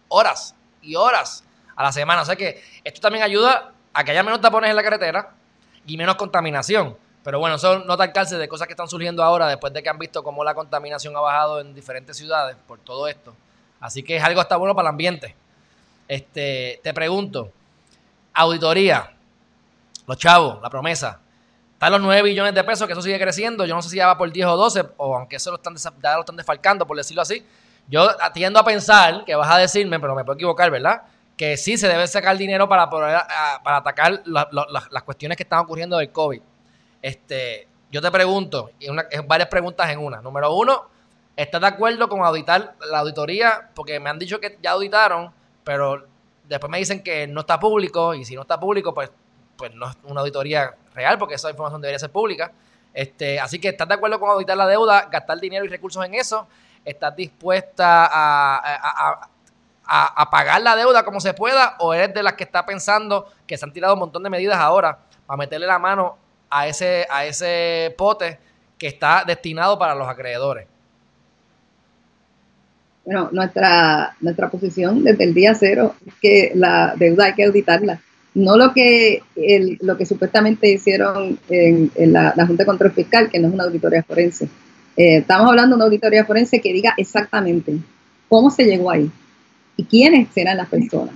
horas 0.10 0.56
y 0.82 0.96
horas 0.96 1.44
a 1.76 1.84
la 1.84 1.92
semana. 1.92 2.24
O 2.24 2.26
sea 2.26 2.36
que 2.36 2.62
esto 2.84 3.00
también 3.00 3.24
ayuda 3.24 3.72
a 3.94 4.04
que 4.04 4.12
haya 4.12 4.24
menos 4.24 4.42
tapones 4.42 4.70
en 4.70 4.76
la 4.76 4.84
carretera 4.84 5.34
y 5.90 5.98
menos 5.98 6.16
contaminación. 6.16 6.96
Pero 7.24 7.40
bueno, 7.40 7.56
eso 7.56 7.80
no 7.80 7.98
te 7.98 8.12
cárcel 8.12 8.40
de 8.40 8.48
cosas 8.48 8.68
que 8.68 8.74
están 8.74 8.88
surgiendo 8.88 9.24
ahora 9.24 9.48
después 9.48 9.74
de 9.74 9.84
que 9.84 9.90
han 9.90 10.00
visto 10.00 10.24
cómo 10.24 10.44
la 10.44 10.54
contaminación 10.54 11.16
ha 11.18 11.20
bajado 11.20 11.60
en 11.60 11.74
diferentes 11.74 12.16
ciudades 12.16 12.56
por 12.68 12.80
todo 12.80 13.08
esto. 13.08 13.34
Así 13.80 14.04
que 14.04 14.18
es 14.18 14.24
algo 14.24 14.40
hasta 14.40 14.56
bueno 14.56 14.76
para 14.76 14.88
el 14.88 14.92
ambiente. 14.92 15.36
Este, 16.08 16.80
te 16.84 16.94
pregunto, 16.94 17.52
auditoría, 18.34 19.12
los 20.08 20.18
chavos, 20.18 20.62
la 20.62 20.70
promesa. 20.70 21.20
Están 21.74 21.92
los 21.94 22.02
9 22.02 22.24
billones 22.24 22.54
de 22.54 22.64
pesos, 22.64 22.88
que 22.88 22.94
eso 22.94 23.02
sigue 23.02 23.20
creciendo. 23.20 23.66
Yo 23.66 23.76
no 23.76 23.82
sé 23.82 23.90
si 23.90 23.98
ya 23.98 24.08
va 24.08 24.18
por 24.18 24.32
10 24.32 24.48
o 24.48 24.58
12, 24.58 24.86
o 24.98 25.16
aunque 25.16 25.38
eso 25.38 25.50
lo 25.50 25.58
están, 25.58 25.76
ya 25.76 26.16
lo 26.16 26.22
están 26.22 26.36
desfalcando, 26.36 26.86
por 26.86 26.98
decirlo 26.98 27.22
así. 27.22 27.46
Yo 27.88 28.08
tiendo 28.34 28.60
a 28.60 28.64
pensar 28.64 29.24
que 29.26 29.36
vas 29.36 29.50
a 29.50 29.58
decirme, 29.58 30.00
pero 30.00 30.14
me 30.16 30.24
puedo 30.24 30.36
equivocar, 30.36 30.70
¿verdad? 30.70 31.04
Que 31.40 31.56
sí 31.56 31.78
se 31.78 31.88
debe 31.88 32.06
sacar 32.06 32.38
dinero 32.38 32.68
para 32.68 32.90
poder 32.90 33.18
para 33.64 33.78
atacar 33.78 34.24
las 34.26 35.04
cuestiones 35.04 35.38
que 35.38 35.44
están 35.44 35.60
ocurriendo 35.60 35.98
del 35.98 36.12
COVID. 36.12 36.42
Este, 37.02 37.66
yo 37.90 38.02
te 38.02 38.12
pregunto, 38.12 38.72
y 38.78 38.88
varias 39.26 39.48
preguntas 39.48 39.90
en 39.90 40.00
una. 40.00 40.22
Número 40.22 40.54
uno, 40.54 40.90
¿estás 41.38 41.62
de 41.62 41.68
acuerdo 41.68 42.10
con 42.10 42.24
auditar 42.26 42.76
la 42.92 43.00
auditoría? 43.00 43.70
Porque 43.74 44.02
me 44.02 44.10
han 44.10 44.20
dicho 44.20 44.42
que 44.42 44.60
ya 44.62 44.72
auditaron, 44.72 45.32
pero 45.64 46.06
después 46.44 46.70
me 46.70 46.78
dicen 46.78 47.02
que 47.02 47.26
no 47.26 47.40
está 47.40 47.58
público, 47.58 48.14
y 48.14 48.26
si 48.26 48.36
no 48.36 48.42
está 48.42 48.60
público, 48.60 48.94
pues, 48.94 49.10
pues 49.56 49.74
no 49.74 49.90
es 49.90 49.98
una 50.04 50.20
auditoría 50.20 50.76
real, 50.94 51.18
porque 51.18 51.36
esa 51.36 51.50
información 51.50 51.82
debería 51.82 52.00
ser 52.00 52.12
pública. 52.12 52.52
Este, 52.94 53.40
así 53.40 53.60
que, 53.60 53.70
¿estás 53.70 53.88
de 53.88 53.94
acuerdo 53.94 54.20
con 54.20 54.30
auditar 54.30 54.58
la 54.58 54.68
deuda, 54.68 55.08
gastar 55.10 55.40
dinero 55.40 55.64
y 55.64 55.70
recursos 55.70 56.04
en 56.06 56.16
eso? 56.16 56.50
¿Estás 56.84 57.16
dispuesta 57.16 58.10
a, 58.12 59.30
pagar 60.32 60.62
la 60.62 60.76
deuda 60.76 61.04
como 61.04 61.20
se 61.20 61.34
pueda? 61.34 61.76
¿O 61.80 61.94
eres 61.94 62.14
de 62.14 62.24
las 62.24 62.34
que 62.34 62.44
está 62.44 62.66
pensando 62.66 63.28
que 63.48 63.58
se 63.58 63.66
han 63.66 63.74
tirado 63.74 63.94
un 63.94 64.00
montón 64.00 64.24
de 64.24 64.30
medidas 64.30 64.58
ahora 64.58 65.00
para 65.26 65.38
meterle 65.38 65.68
la 65.68 65.80
mano 65.80 66.18
a 66.50 66.68
ese, 66.68 67.06
a 67.10 67.26
ese 67.26 67.94
pote 67.98 68.40
que 68.78 68.88
está 68.88 69.24
destinado 69.26 69.78
para 69.78 69.96
los 69.96 70.08
acreedores? 70.08 70.68
Bueno, 73.06 73.30
nuestra, 73.32 74.16
nuestra 74.22 74.50
posición 74.50 75.04
desde 75.04 75.24
el 75.24 75.34
día 75.34 75.56
cero 75.56 75.96
es 76.06 76.14
que 76.22 76.52
la 76.54 76.94
deuda 76.96 77.26
hay 77.26 77.34
que 77.34 77.46
auditarla. 77.46 78.00
No 78.36 78.56
lo 78.56 78.72
que, 78.74 79.24
el, 79.36 79.80
lo 79.82 79.98
que 79.98 80.06
supuestamente 80.06 80.70
hicieron 80.70 81.40
en, 81.50 82.14
la, 82.14 82.34
Junta 82.46 82.64
de 82.64 82.66
Control 82.68 82.92
Fiscal, 82.92 83.30
que 83.30 83.40
no 83.40 83.48
es 83.48 83.54
una 83.56 83.64
auditoría 83.64 84.04
forense. 84.04 84.46
Eh, 84.96 85.18
estamos 85.18 85.50
hablando 85.50 85.76
de 85.76 85.76
una 85.78 85.86
auditoría 85.86 86.26
forense 86.26 86.62
que 86.62 86.72
diga 86.72 86.94
exactamente 86.98 87.78
cómo 88.28 88.52
se 88.52 88.66
llegó 88.66 88.92
ahí 88.92 89.10
y 89.80 89.84
quiénes 89.84 90.28
eran 90.36 90.58
las 90.58 90.68
personas. 90.68 91.16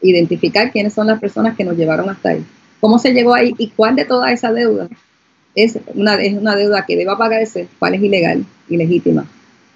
Identificar 0.00 0.70
quiénes 0.72 0.92
son 0.92 1.06
las 1.06 1.20
personas 1.20 1.56
que 1.56 1.64
nos 1.64 1.76
llevaron 1.76 2.10
hasta 2.10 2.30
ahí 2.30 2.44
cómo 2.82 2.98
se 2.98 3.12
llegó 3.12 3.32
ahí 3.32 3.54
y 3.58 3.68
cuál 3.68 3.94
de 3.94 4.04
toda 4.04 4.32
esa 4.32 4.52
deuda 4.52 4.88
es 5.54 5.78
una, 5.94 6.16
es 6.16 6.32
una 6.34 6.56
deuda 6.56 6.84
que 6.84 6.96
deba 6.96 7.16
pagarse, 7.16 7.68
cuál 7.78 7.94
es 7.94 8.02
ilegal, 8.02 8.44
ilegítima. 8.68 9.24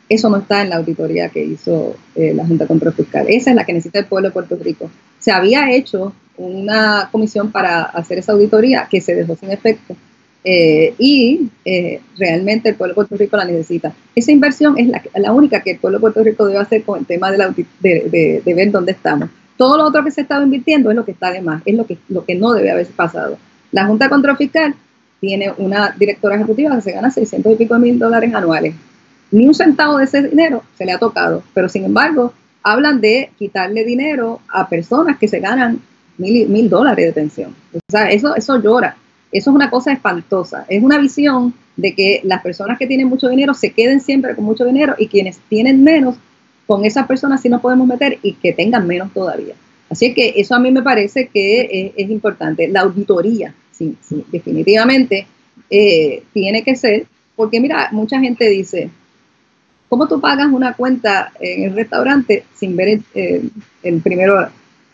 Eso 0.09 0.29
no 0.29 0.39
está 0.39 0.63
en 0.63 0.71
la 0.71 0.77
auditoría 0.77 1.29
que 1.29 1.45
hizo 1.45 1.97
eh, 2.17 2.33
la 2.35 2.45
Junta 2.45 2.65
de 2.65 2.69
Control 2.69 2.95
Fiscal. 2.95 3.27
Esa 3.29 3.51
es 3.51 3.57
la 3.57 3.65
que 3.65 3.75
necesita 3.75 4.01
el 4.01 4.07
pueblo 4.07 4.29
de 4.29 4.33
Puerto 4.33 4.57
Rico. 4.57 4.91
Se 5.21 5.31
había 5.31 5.71
hecho 5.71 6.15
una 6.37 7.09
comisión 7.13 7.53
para 7.53 7.83
hacer 7.83 8.19
esa 8.19 8.33
auditoría 8.33 8.89
que 8.91 9.01
se 9.01 9.15
dejó 9.15 9.37
sin 9.37 9.53
efecto. 9.53 9.95
Eh, 10.49 10.95
y 10.99 11.51
eh, 11.65 12.01
realmente 12.17 12.69
el 12.69 12.77
pueblo 12.77 12.93
de 12.93 12.95
Puerto 12.95 13.17
Rico 13.17 13.37
la 13.37 13.45
necesita. 13.45 13.93
Esa 14.15 14.31
inversión 14.31 14.79
es 14.79 14.87
la, 14.87 15.03
la, 15.17 15.33
única 15.33 15.61
que 15.61 15.73
el 15.73 15.79
pueblo 15.79 15.99
de 15.99 16.03
Puerto 16.03 16.23
Rico 16.23 16.47
debe 16.47 16.61
hacer 16.61 16.85
con 16.85 17.01
el 17.01 17.05
tema 17.05 17.33
de, 17.33 17.39
la, 17.39 17.53
de, 17.81 18.43
de 18.45 18.55
ver 18.55 18.71
dónde 18.71 18.93
estamos. 18.93 19.29
Todo 19.57 19.77
lo 19.77 19.85
otro 19.85 20.05
que 20.05 20.13
se 20.13 20.21
estaba 20.21 20.45
invirtiendo 20.45 20.91
es 20.91 20.97
lo 20.97 21.05
que 21.05 21.11
está 21.11 21.33
de 21.33 21.41
más, 21.41 21.63
es 21.65 21.75
lo 21.75 21.85
que, 21.85 21.99
lo 22.09 22.25
que 22.25 22.37
no 22.37 22.53
debe 22.53 22.71
haber 22.71 22.87
pasado. 22.87 23.39
La 23.73 23.87
Junta 23.87 24.05
de 24.05 24.11
Control 24.11 24.37
Fiscal 24.37 24.77
tiene 25.19 25.53
una 25.59 25.93
directora 25.99 26.37
ejecutiva 26.37 26.77
que 26.77 26.83
se 26.83 26.93
gana 26.93 27.11
600 27.11 27.53
y 27.53 27.57
pico 27.57 27.77
mil 27.81 27.99
dólares 27.99 28.33
anuales. 28.33 28.77
Ni 29.33 29.49
un 29.49 29.55
centavo 29.55 29.99
de 29.99 30.05
ese 30.05 30.23
dinero 30.23 30.63
se 30.79 30.85
le 30.85 30.93
ha 30.93 30.99
tocado, 30.99 31.43
pero 31.55 31.69
sin 31.69 31.85
embargo 31.85 32.33
hablan 32.63 33.01
de 33.01 33.31
quitarle 33.37 33.85
dinero 33.85 34.41
a 34.49 34.69
personas 34.69 35.19
que 35.19 35.27
se 35.27 35.41
ganan 35.41 35.81
mil, 36.19 36.49
mil 36.49 36.69
dólares 36.69 37.07
de 37.07 37.13
pensión. 37.13 37.55
O 37.75 37.81
sea, 37.91 38.11
eso, 38.11 38.37
eso 38.37 38.63
llora. 38.63 38.97
Eso 39.33 39.51
es 39.51 39.55
una 39.55 39.71
cosa 39.71 39.93
espantosa. 39.93 40.65
Es 40.69 40.83
una 40.83 40.99
visión 40.99 41.55
de 41.77 41.95
que 41.95 42.21
las 42.25 42.43
personas 42.43 42.79
que 42.79 42.87
tienen 42.87 43.09
mucho 43.09 43.29
dinero 43.29 43.55
se 43.55 43.73
queden 43.73 44.01
siempre 44.01 44.35
con 44.35 44.45
mucho 44.45 44.65
dinero 44.65 44.95
y 44.99 45.09
quienes 45.09 45.39
tienen 45.49 45.83
menos 45.85 46.17
con 46.67 46.85
esas 46.85 47.07
personas 47.07 47.41
sí 47.41 47.49
nos 47.49 47.61
podemos 47.61 47.87
meter 47.87 48.19
y 48.23 48.33
que 48.35 48.53
tengan 48.53 48.87
menos 48.87 49.13
todavía. 49.13 49.55
Así 49.89 50.15
que 50.15 50.35
eso 50.37 50.55
a 50.55 50.59
mí 50.59 50.71
me 50.71 50.83
parece 50.83 51.29
que 51.29 51.93
es, 51.97 52.11
importante. 52.11 52.69
La 52.69 52.81
auditoría, 52.81 53.55
sí, 53.73 53.97
sí 54.01 54.25
definitivamente 54.33 55.27
eh, 55.71 56.23
tiene 56.33 56.63
que 56.65 56.75
ser, 56.75 57.07
porque 57.37 57.61
mira, 57.61 57.89
mucha 57.93 58.19
gente 58.19 58.49
dice, 58.49 58.91
¿cómo 59.89 60.09
tú 60.09 60.21
pagas 60.21 60.49
una 60.49 60.75
cuenta 60.75 61.33
en 61.39 61.65
el 61.65 61.75
restaurante 61.75 62.45
sin 62.55 62.75
ver 62.77 63.01
el, 63.15 64.01
primero, 64.03 64.49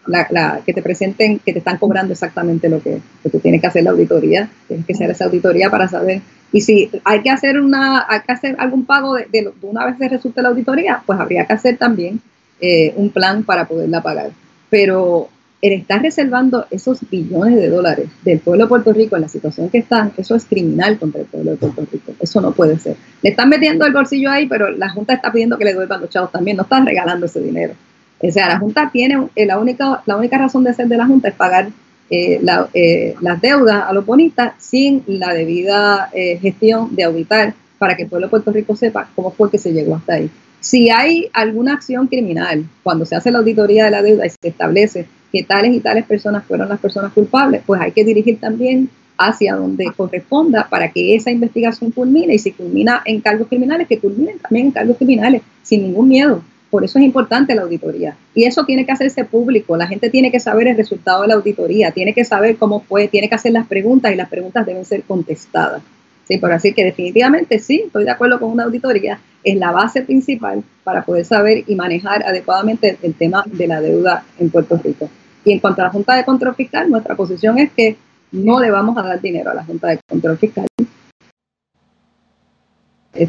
la, 0.06 0.60
que 0.64 0.72
te 0.72 0.82
presenten, 0.82 1.38
que 1.38 1.52
te 1.52 1.58
están 1.58 1.78
cobrando 1.78 2.12
exactamente 2.12 2.68
lo 2.68 2.82
que, 2.82 3.00
que 3.22 3.38
tienes 3.38 3.60
que 3.60 3.66
hacer 3.66 3.84
la 3.84 3.90
auditoría? 3.90 4.48
Tienes 4.68 4.86
que 4.86 4.92
hacer 4.92 5.10
esa 5.10 5.26
auditoría 5.26 5.70
para 5.70 5.88
saber 5.88 6.22
y 6.52 6.60
si 6.60 6.90
hay 7.04 7.22
que 7.22 7.30
hacer 7.30 7.58
una, 7.58 8.04
hay 8.08 8.20
que 8.20 8.32
hacer 8.32 8.56
algún 8.58 8.84
pago 8.84 9.14
de, 9.14 9.26
de, 9.32 9.50
una 9.62 9.86
vez 9.86 9.96
se 9.98 10.08
resulte 10.08 10.42
la 10.42 10.50
auditoría, 10.50 11.02
pues 11.04 11.18
habría 11.18 11.46
que 11.46 11.54
hacer 11.54 11.78
también 11.78 12.20
eh, 12.60 12.92
un 12.96 13.10
plan 13.10 13.42
para 13.42 13.66
poderla 13.66 14.02
pagar. 14.02 14.30
Pero 14.68 15.28
el 15.62 15.72
estar 15.72 16.02
reservando 16.02 16.66
esos 16.70 16.98
billones 17.08 17.56
de 17.56 17.68
dólares 17.68 18.08
del 18.22 18.40
pueblo 18.40 18.64
de 18.64 18.68
Puerto 18.68 18.92
Rico 18.92 19.16
en 19.16 19.22
la 19.22 19.28
situación 19.28 19.70
que 19.70 19.78
están, 19.78 20.12
eso 20.16 20.34
es 20.34 20.44
criminal 20.44 20.98
contra 20.98 21.22
el 21.22 21.26
pueblo 21.26 21.52
de 21.52 21.56
Puerto 21.56 21.86
Rico. 21.90 22.12
Eso 22.20 22.40
no 22.42 22.52
puede 22.52 22.78
ser. 22.78 22.96
Le 23.22 23.30
están 23.30 23.48
metiendo 23.48 23.86
el 23.86 23.92
bolsillo 23.92 24.30
ahí, 24.30 24.46
pero 24.46 24.70
la 24.70 24.90
Junta 24.90 25.14
está 25.14 25.32
pidiendo 25.32 25.56
que 25.56 25.64
le 25.64 25.70
devuelvan 25.70 26.02
los 26.02 26.10
chavos 26.10 26.32
también. 26.32 26.58
No 26.58 26.64
están 26.64 26.84
regalando 26.84 27.26
ese 27.26 27.40
dinero. 27.40 27.74
O 28.22 28.30
sea, 28.30 28.48
la 28.48 28.58
Junta 28.58 28.90
tiene, 28.92 29.28
eh, 29.34 29.46
la 29.46 29.58
única, 29.58 30.02
la 30.06 30.16
única 30.16 30.38
razón 30.38 30.64
de 30.64 30.74
ser 30.74 30.86
de 30.86 30.96
la 30.96 31.06
Junta 31.06 31.28
es 31.28 31.34
pagar 31.34 31.68
eh, 32.14 32.42
eh, 32.74 33.14
las 33.22 33.40
deudas 33.40 33.84
a 33.88 33.92
los 33.94 34.04
bonistas 34.04 34.52
sin 34.58 35.02
la 35.06 35.32
debida 35.32 36.10
eh, 36.12 36.38
gestión 36.42 36.94
de 36.94 37.04
auditar 37.04 37.54
para 37.78 37.96
que 37.96 38.02
el 38.02 38.10
pueblo 38.10 38.26
de 38.26 38.30
Puerto 38.30 38.52
Rico 38.52 38.76
sepa 38.76 39.08
cómo 39.16 39.30
fue 39.30 39.50
que 39.50 39.56
se 39.56 39.72
llegó 39.72 39.96
hasta 39.96 40.14
ahí. 40.16 40.30
Si 40.60 40.90
hay 40.90 41.30
alguna 41.32 41.72
acción 41.72 42.08
criminal, 42.08 42.66
cuando 42.82 43.06
se 43.06 43.16
hace 43.16 43.30
la 43.30 43.38
auditoría 43.38 43.86
de 43.86 43.92
la 43.92 44.02
deuda 44.02 44.26
y 44.26 44.28
se 44.28 44.48
establece 44.48 45.06
que 45.32 45.42
tales 45.42 45.74
y 45.74 45.80
tales 45.80 46.04
personas 46.04 46.44
fueron 46.44 46.68
las 46.68 46.80
personas 46.80 47.14
culpables, 47.14 47.62
pues 47.66 47.80
hay 47.80 47.92
que 47.92 48.04
dirigir 48.04 48.38
también 48.38 48.90
hacia 49.16 49.56
donde 49.56 49.90
corresponda 49.96 50.68
para 50.68 50.92
que 50.92 51.14
esa 51.14 51.30
investigación 51.30 51.92
culmine 51.92 52.34
y 52.34 52.38
si 52.38 52.52
culmina 52.52 53.00
en 53.06 53.22
cargos 53.22 53.48
criminales, 53.48 53.88
que 53.88 53.98
culminen 53.98 54.38
también 54.38 54.66
en 54.66 54.72
cargos 54.72 54.98
criminales, 54.98 55.40
sin 55.62 55.84
ningún 55.84 56.08
miedo. 56.08 56.42
Por 56.72 56.84
eso 56.84 56.98
es 56.98 57.04
importante 57.04 57.54
la 57.54 57.62
auditoría. 57.62 58.16
Y 58.34 58.44
eso 58.44 58.64
tiene 58.64 58.86
que 58.86 58.92
hacerse 58.92 59.26
público. 59.26 59.76
La 59.76 59.86
gente 59.86 60.08
tiene 60.08 60.32
que 60.32 60.40
saber 60.40 60.68
el 60.68 60.76
resultado 60.78 61.20
de 61.20 61.28
la 61.28 61.34
auditoría, 61.34 61.90
tiene 61.90 62.14
que 62.14 62.24
saber 62.24 62.56
cómo 62.56 62.80
fue, 62.80 63.08
tiene 63.08 63.28
que 63.28 63.34
hacer 63.34 63.52
las 63.52 63.66
preguntas 63.66 64.10
y 64.10 64.16
las 64.16 64.30
preguntas 64.30 64.64
deben 64.64 64.86
ser 64.86 65.02
contestadas. 65.02 65.82
Sí, 66.26 66.38
por 66.38 66.50
así 66.50 66.72
que 66.72 66.82
definitivamente 66.82 67.58
sí, 67.58 67.82
estoy 67.84 68.04
de 68.04 68.10
acuerdo 68.10 68.40
con 68.40 68.50
una 68.50 68.64
auditoría. 68.64 69.20
Es 69.44 69.58
la 69.58 69.70
base 69.70 70.00
principal 70.00 70.64
para 70.82 71.04
poder 71.04 71.26
saber 71.26 71.62
y 71.66 71.74
manejar 71.74 72.22
adecuadamente 72.22 72.96
el 73.02 73.12
tema 73.12 73.44
de 73.46 73.66
la 73.66 73.82
deuda 73.82 74.24
en 74.38 74.48
Puerto 74.48 74.80
Rico. 74.82 75.10
Y 75.44 75.52
en 75.52 75.58
cuanto 75.58 75.82
a 75.82 75.84
la 75.84 75.90
Junta 75.90 76.16
de 76.16 76.24
Control 76.24 76.54
Fiscal, 76.54 76.90
nuestra 76.90 77.14
posición 77.14 77.58
es 77.58 77.70
que 77.72 77.98
no 78.30 78.58
le 78.60 78.70
vamos 78.70 78.96
a 78.96 79.02
dar 79.02 79.20
dinero 79.20 79.50
a 79.50 79.54
la 79.54 79.64
Junta 79.64 79.88
de 79.88 79.98
Control 80.08 80.38
Fiscal. 80.38 80.66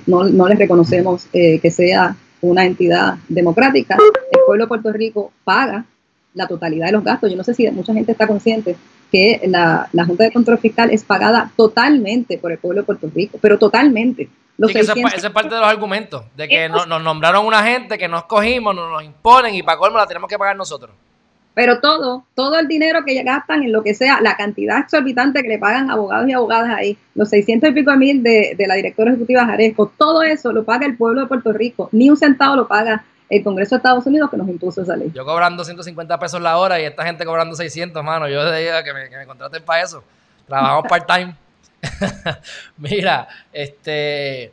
No, 0.07 0.23
no 0.23 0.47
les 0.47 0.57
reconocemos 0.57 1.27
eh, 1.33 1.59
que 1.59 1.71
sea 1.71 2.15
una 2.43 2.65
entidad 2.65 3.15
democrática, 3.29 3.97
el 4.31 4.39
pueblo 4.45 4.65
de 4.65 4.67
Puerto 4.67 4.91
Rico 4.91 5.31
paga 5.43 5.85
la 6.33 6.47
totalidad 6.47 6.87
de 6.87 6.91
los 6.91 7.03
gastos. 7.03 7.31
Yo 7.31 7.37
no 7.37 7.43
sé 7.43 7.53
si 7.53 7.69
mucha 7.71 7.93
gente 7.93 8.11
está 8.11 8.27
consciente 8.27 8.75
que 9.11 9.41
la, 9.47 9.87
Junta 10.05 10.25
de 10.25 10.31
Control 10.31 10.57
Fiscal 10.57 10.89
es 10.91 11.03
pagada 11.03 11.51
totalmente 11.55 12.37
por 12.37 12.51
el 12.51 12.57
pueblo 12.57 12.81
de 12.81 12.85
Puerto 12.85 13.09
Rico, 13.13 13.37
pero 13.41 13.57
totalmente. 13.57 14.29
ese, 14.57 14.79
es 14.79 15.29
parte 15.29 15.55
de 15.55 15.61
los 15.61 15.69
argumentos, 15.69 16.23
de 16.35 16.47
que 16.47 16.67
nos, 16.67 16.87
nombraron 16.87 17.45
una 17.45 17.63
gente 17.63 17.97
que 17.97 18.07
nos 18.07 18.25
cogimos, 18.25 18.75
nos, 18.75 18.91
nos 18.91 19.03
imponen 19.03 19.55
y 19.55 19.63
para 19.63 19.77
colmo 19.77 19.97
la 19.97 20.07
tenemos 20.07 20.29
que 20.29 20.37
pagar 20.37 20.55
nosotros. 20.55 20.91
Pero 21.53 21.79
todo, 21.79 22.25
todo 22.35 22.57
el 22.57 22.67
dinero 22.67 23.05
que 23.05 23.21
gastan 23.23 23.63
en 23.63 23.71
lo 23.71 23.83
que 23.83 23.93
sea, 23.93 24.21
la 24.21 24.35
cantidad 24.35 24.79
exorbitante 24.79 25.43
que 25.43 25.49
le 25.49 25.59
pagan 25.59 25.91
abogados 25.91 26.27
y 26.27 26.33
abogadas 26.33 26.69
ahí, 26.75 26.97
los 27.13 27.29
600 27.29 27.69
y 27.69 27.73
pico 27.73 27.95
mil 27.95 28.23
de, 28.23 28.55
la 28.67 28.75
directora 28.75 29.11
ejecutiva 29.11 29.45
Jaresco, 29.45 29.91
todo 29.97 30.23
eso 30.23 30.51
lo 30.51 30.63
paga 30.63 30.85
el 30.85 30.97
pueblo 30.97 31.21
de 31.21 31.27
Puerto 31.27 31.53
Rico, 31.53 31.89
ni 31.91 32.09
un 32.09 32.17
centavo 32.17 32.55
lo 32.55 32.67
paga 32.67 33.05
el 33.29 33.43
Congreso 33.43 33.75
de 33.75 33.77
Estados 33.77 34.05
Unidos 34.05 34.29
que 34.29 34.37
nos 34.37 34.47
impuso 34.47 34.81
esa 34.81 34.95
ley. 34.95 35.11
Yo 35.13 35.25
cobrando 35.25 35.63
150 35.63 36.19
pesos 36.19 36.41
la 36.41 36.57
hora 36.57 36.79
y 36.79 36.85
esta 36.85 37.05
gente 37.05 37.25
cobrando 37.25 37.55
600, 37.55 38.03
mano. 38.03 38.27
Yo 38.27 38.51
diría 38.51 38.83
que 38.83 38.91
que 39.09 39.17
me 39.17 39.25
contraten 39.25 39.63
para 39.63 39.83
eso. 39.83 40.03
Trabajamos 40.47 40.85
part-time. 40.87 41.35
Mira, 42.77 43.27
este 43.51 44.51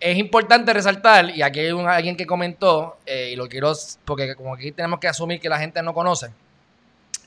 es 0.00 0.16
importante 0.16 0.72
resaltar, 0.72 1.30
y 1.30 1.42
aquí 1.42 1.60
hay 1.60 1.72
un, 1.72 1.88
alguien 1.88 2.16
que 2.16 2.26
comentó, 2.26 2.98
eh, 3.04 3.30
y 3.32 3.36
lo 3.36 3.48
quiero, 3.48 3.72
porque 4.04 4.34
como 4.34 4.54
aquí 4.54 4.72
tenemos 4.72 5.00
que 5.00 5.08
asumir 5.08 5.40
que 5.40 5.48
la 5.48 5.58
gente 5.58 5.82
no 5.82 5.92
conoce, 5.92 6.30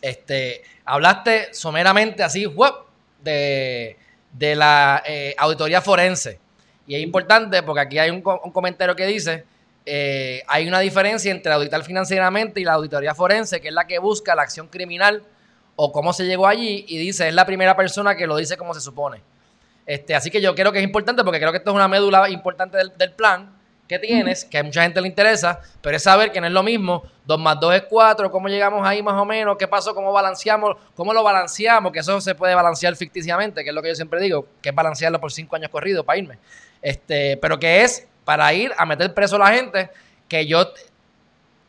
este, 0.01 0.63
hablaste 0.85 1.53
someramente 1.53 2.23
así, 2.23 2.45
de, 3.21 3.97
de 4.31 4.55
la 4.55 5.03
eh, 5.05 5.35
auditoría 5.37 5.81
forense. 5.81 6.39
Y 6.87 6.95
es 6.95 7.03
importante 7.03 7.61
porque 7.63 7.81
aquí 7.81 7.99
hay 7.99 8.09
un, 8.09 8.23
un 8.43 8.51
comentario 8.51 8.95
que 8.95 9.05
dice, 9.05 9.45
eh, 9.85 10.43
hay 10.47 10.67
una 10.67 10.79
diferencia 10.79 11.31
entre 11.31 11.51
auditar 11.51 11.83
financieramente 11.83 12.59
y 12.59 12.63
la 12.63 12.73
auditoría 12.73 13.13
forense, 13.13 13.61
que 13.61 13.67
es 13.67 13.73
la 13.73 13.85
que 13.85 13.99
busca 13.99 14.33
la 14.33 14.41
acción 14.43 14.67
criminal 14.67 15.23
o 15.75 15.91
cómo 15.91 16.13
se 16.13 16.25
llegó 16.25 16.47
allí, 16.47 16.85
y 16.87 16.97
dice, 16.97 17.27
es 17.27 17.33
la 17.33 17.45
primera 17.45 17.75
persona 17.75 18.15
que 18.15 18.27
lo 18.27 18.35
dice 18.35 18.57
como 18.57 18.73
se 18.73 18.81
supone. 18.81 19.21
Este, 19.91 20.15
así 20.15 20.31
que 20.31 20.39
yo 20.39 20.55
creo 20.55 20.71
que 20.71 20.77
es 20.77 20.85
importante 20.85 21.21
porque 21.21 21.37
creo 21.37 21.51
que 21.51 21.57
esto 21.57 21.71
es 21.71 21.75
una 21.75 21.89
médula 21.89 22.29
importante 22.29 22.77
del, 22.77 23.11
plan 23.11 23.53
que 23.89 23.99
tienes, 23.99 24.45
que 24.45 24.59
a 24.59 24.63
mucha 24.63 24.83
gente 24.83 25.01
le 25.01 25.09
interesa, 25.09 25.59
pero 25.81 25.97
es 25.97 26.03
saber 26.03 26.31
que 26.31 26.39
no 26.39 26.47
es 26.47 26.53
lo 26.53 26.63
mismo, 26.63 27.03
2 27.25 27.37
más 27.37 27.59
2 27.59 27.75
es 27.75 27.83
4, 27.89 28.31
cómo 28.31 28.47
llegamos 28.47 28.87
ahí 28.87 29.03
más 29.03 29.15
o 29.15 29.25
menos, 29.25 29.57
qué 29.59 29.67
pasó, 29.67 29.93
cómo 29.93 30.13
balanceamos, 30.13 30.77
cómo 30.95 31.13
lo 31.13 31.21
balanceamos, 31.23 31.91
que 31.91 31.99
eso 31.99 32.21
se 32.21 32.35
puede 32.35 32.55
balancear 32.55 32.95
ficticiamente, 32.95 33.65
que 33.65 33.69
es 33.71 33.75
lo 33.75 33.81
que 33.81 33.89
yo 33.89 33.95
siempre 33.95 34.21
digo, 34.21 34.47
que 34.61 34.69
es 34.69 34.75
balancearlo 34.75 35.19
por 35.19 35.29
5 35.29 35.53
años 35.57 35.69
corridos 35.69 36.05
para 36.05 36.19
irme. 36.19 36.37
Este, 36.81 37.35
pero 37.35 37.59
que 37.59 37.81
es 37.81 38.07
para 38.23 38.53
ir 38.53 38.71
a 38.77 38.85
meter 38.85 39.13
preso 39.13 39.35
a 39.35 39.39
la 39.39 39.47
gente, 39.47 39.89
que 40.29 40.47
yo 40.47 40.71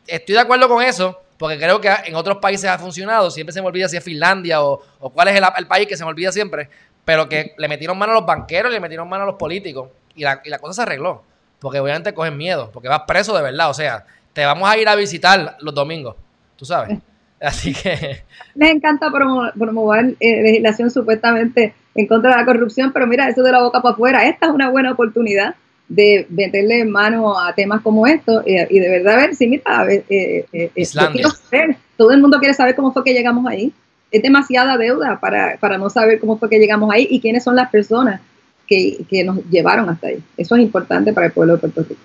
estoy 0.07 0.35
de 0.35 0.39
acuerdo 0.39 0.69
con 0.69 0.81
eso, 0.81 1.21
porque 1.37 1.57
creo 1.57 1.81
que 1.81 1.89
en 2.05 2.15
otros 2.15 2.37
países 2.37 2.69
ha 2.69 2.79
funcionado, 2.79 3.29
siempre 3.29 3.51
se 3.51 3.61
me 3.61 3.67
olvida 3.67 3.89
si 3.89 3.97
es 3.97 4.03
Finlandia 4.03 4.63
o, 4.63 4.81
cuál 5.13 5.27
es 5.27 5.41
el, 5.57 5.67
país 5.67 5.87
que 5.87 5.97
se 5.97 6.05
me 6.05 6.09
olvida 6.09 6.31
siempre, 6.31 6.69
pero 7.05 7.27
que 7.29 7.53
le 7.57 7.67
metieron 7.67 7.97
mano 7.97 8.13
a 8.13 8.15
los 8.15 8.25
banqueros, 8.25 8.71
le 8.71 8.79
metieron 8.79 9.09
mano 9.09 9.23
a 9.23 9.27
los 9.27 9.35
políticos 9.35 9.89
y 10.15 10.23
la, 10.23 10.41
y 10.43 10.49
la 10.49 10.59
cosa 10.59 10.73
se 10.73 10.81
arregló. 10.83 11.23
Porque 11.59 11.79
obviamente 11.79 12.13
cogen 12.13 12.37
miedo, 12.37 12.69
porque 12.73 12.89
vas 12.89 13.03
preso 13.07 13.35
de 13.35 13.41
verdad. 13.41 13.69
O 13.69 13.73
sea, 13.73 14.05
te 14.33 14.45
vamos 14.45 14.69
a 14.69 14.77
ir 14.77 14.87
a 14.87 14.95
visitar 14.95 15.57
los 15.61 15.73
domingos, 15.73 16.15
tú 16.57 16.65
sabes. 16.65 16.97
Así 17.41 17.73
que... 17.73 18.23
Les 18.55 18.71
encanta 18.71 19.11
promover 19.11 20.15
eh, 20.19 20.43
legislación 20.43 20.91
supuestamente 20.91 21.73
en 21.95 22.07
contra 22.07 22.31
de 22.31 22.37
la 22.37 22.45
corrupción, 22.45 22.91
pero 22.91 23.07
mira, 23.07 23.27
eso 23.29 23.43
de 23.43 23.51
la 23.51 23.61
boca 23.61 23.81
para 23.81 23.93
afuera, 23.93 24.25
esta 24.25 24.47
es 24.47 24.51
una 24.51 24.69
buena 24.69 24.91
oportunidad 24.91 25.55
de 25.87 26.25
meterle 26.29 26.85
mano 26.85 27.37
a 27.39 27.53
temas 27.53 27.81
como 27.81 28.07
estos 28.07 28.43
eh, 28.45 28.67
y 28.69 28.79
de 28.79 28.89
verdad 28.89 29.17
ver 29.17 29.35
si 29.35 29.47
mira, 29.47 29.85
eh, 29.91 30.03
eh, 30.09 30.71
eh 30.73 31.77
todo 31.97 32.11
el 32.11 32.21
mundo 32.21 32.39
quiere 32.39 32.53
saber 32.53 32.75
cómo 32.75 32.91
fue 32.93 33.03
que 33.03 33.13
llegamos 33.13 33.45
ahí 33.45 33.71
es 34.13 34.21
demasiada 34.21 34.77
deuda 34.77 35.19
para, 35.19 35.57
para 35.57 35.79
no 35.79 35.89
saber 35.89 36.19
cómo 36.19 36.37
fue 36.37 36.47
que 36.47 36.59
llegamos 36.59 36.93
ahí 36.93 37.07
y 37.09 37.19
quiénes 37.19 37.43
son 37.43 37.55
las 37.55 37.69
personas 37.71 38.21
que, 38.67 39.03
que 39.09 39.23
nos 39.23 39.43
llevaron 39.49 39.89
hasta 39.89 40.07
ahí. 40.07 40.23
Eso 40.37 40.55
es 40.55 40.61
importante 40.61 41.11
para 41.13 41.25
el 41.25 41.33
pueblo 41.33 41.53
de 41.53 41.59
Puerto 41.59 41.81
Rico. 41.81 42.01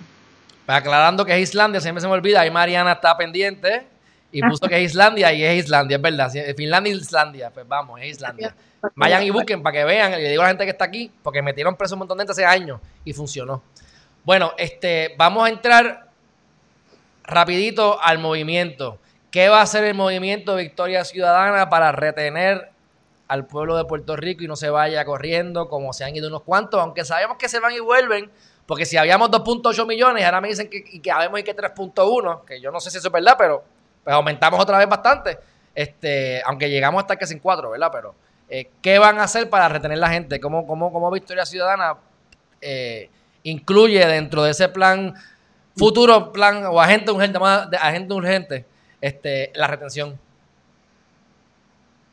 Aclarando 0.67 1.27
que 1.27 1.35
es 1.35 1.51
Islandia, 1.51 1.83
siempre 1.83 2.01
se 2.01 2.09
me 2.09 2.15
olvida, 2.15 2.41
ahí 2.41 2.51
Mariana 2.51 2.93
está 2.93 3.15
pendiente 3.17 3.87
y 4.33 4.41
puso 4.41 4.67
que 4.67 4.77
es 4.79 4.91
Islandia 4.91 5.35
y 5.35 5.45
es 5.45 5.65
Islandia, 5.65 5.97
es 5.97 6.03
verdad. 6.03 6.33
Finlandia 6.57 6.95
Islandia, 6.95 7.51
pues 7.51 7.69
vamos, 7.69 8.01
es 8.01 8.09
Islandia. 8.09 8.55
Vayan 8.95 9.23
y 9.23 9.31
busquen 9.31 9.63
para 9.63 9.77
que 9.77 9.85
vean, 9.85 10.13
le 10.13 10.31
digo 10.31 10.41
a 10.41 10.47
la 10.47 10.51
gente 10.51 10.65
que 10.65 10.71
está 10.71 10.87
aquí, 10.87 11.11
porque 11.23 11.43
metieron 11.43 11.77
preso 11.77 11.95
un 11.95 12.01
montón 12.01 12.17
de 12.17 12.23
gente 12.23 12.33
hace 12.33 12.47
años 12.47 12.81
y 13.05 13.13
funcionó. 13.13 13.63
Bueno, 14.25 14.53
este, 14.57 15.15
vamos 15.19 15.47
a 15.47 15.51
entrar 15.51 16.09
rapidito 17.25 18.01
al 18.03 18.19
movimiento. 18.19 18.99
¿Qué 19.31 19.51
va 19.51 19.59
a 19.59 19.63
hacer 19.63 19.85
el 19.85 19.95
movimiento 19.95 20.57
Victoria 20.57 21.05
Ciudadana 21.05 21.69
para 21.69 21.93
retener 21.93 22.71
al 23.29 23.47
pueblo 23.47 23.77
de 23.77 23.85
Puerto 23.85 24.17
Rico 24.17 24.43
y 24.43 24.49
no 24.49 24.57
se 24.57 24.71
vaya 24.71 25.05
corriendo 25.05 25.69
como 25.69 25.93
se 25.93 26.05
han 26.05 26.17
ido 26.17 26.29
unos 26.29 26.43
cuantos? 26.43 26.81
Aunque 26.81 27.05
sabemos 27.05 27.37
que 27.37 27.47
se 27.47 27.61
van 27.61 27.73
y 27.75 27.81
vuelven, 27.81 28.31
porque 28.65 28.87
si 28.87 28.97
habíamos 28.97 29.31
2.8 29.31 29.87
millones, 29.87 30.25
ahora 30.25 30.41
me 30.41 30.49
dicen 30.49 30.71
que, 30.71 30.83
y 30.93 31.01
que 31.01 31.11
habemos 31.11 31.43
que 31.43 31.55
3.1, 31.55 32.45
que 32.47 32.59
yo 32.59 32.71
no 32.71 32.81
sé 32.81 32.91
si 32.91 32.97
eso 32.97 33.09
es 33.09 33.13
verdad, 33.13 33.35
pero 33.37 33.63
pues 34.03 34.15
aumentamos 34.15 34.61
otra 34.61 34.79
vez 34.79 34.89
bastante. 34.89 35.39
Este, 35.75 36.43
aunque 36.47 36.71
llegamos 36.71 37.03
hasta 37.03 37.17
que 37.17 37.27
sin 37.27 37.39
4, 37.39 37.71
¿verdad? 37.71 37.91
Pero, 37.93 38.15
eh, 38.49 38.71
¿qué 38.81 38.99
van 38.99 39.19
a 39.19 39.25
hacer 39.25 39.51
para 39.51 39.69
retener 39.69 39.99
la 39.99 40.09
gente? 40.09 40.41
¿Cómo, 40.41 40.67
cómo, 40.67 40.91
cómo 40.91 41.11
Victoria 41.11 41.45
Ciudadana 41.45 41.99
eh, 42.63 43.11
incluye 43.43 44.07
dentro 44.07 44.43
de 44.43 44.53
ese 44.53 44.71
plan, 44.71 45.15
futuro 45.77 46.33
plan 46.33 46.65
o 46.65 46.81
agente 46.81 47.11
urgente, 47.11 47.39
de 47.71 47.77
agente 47.77 48.15
urgente? 48.15 48.78
Este, 49.01 49.53
la 49.55 49.67
retención? 49.67 50.15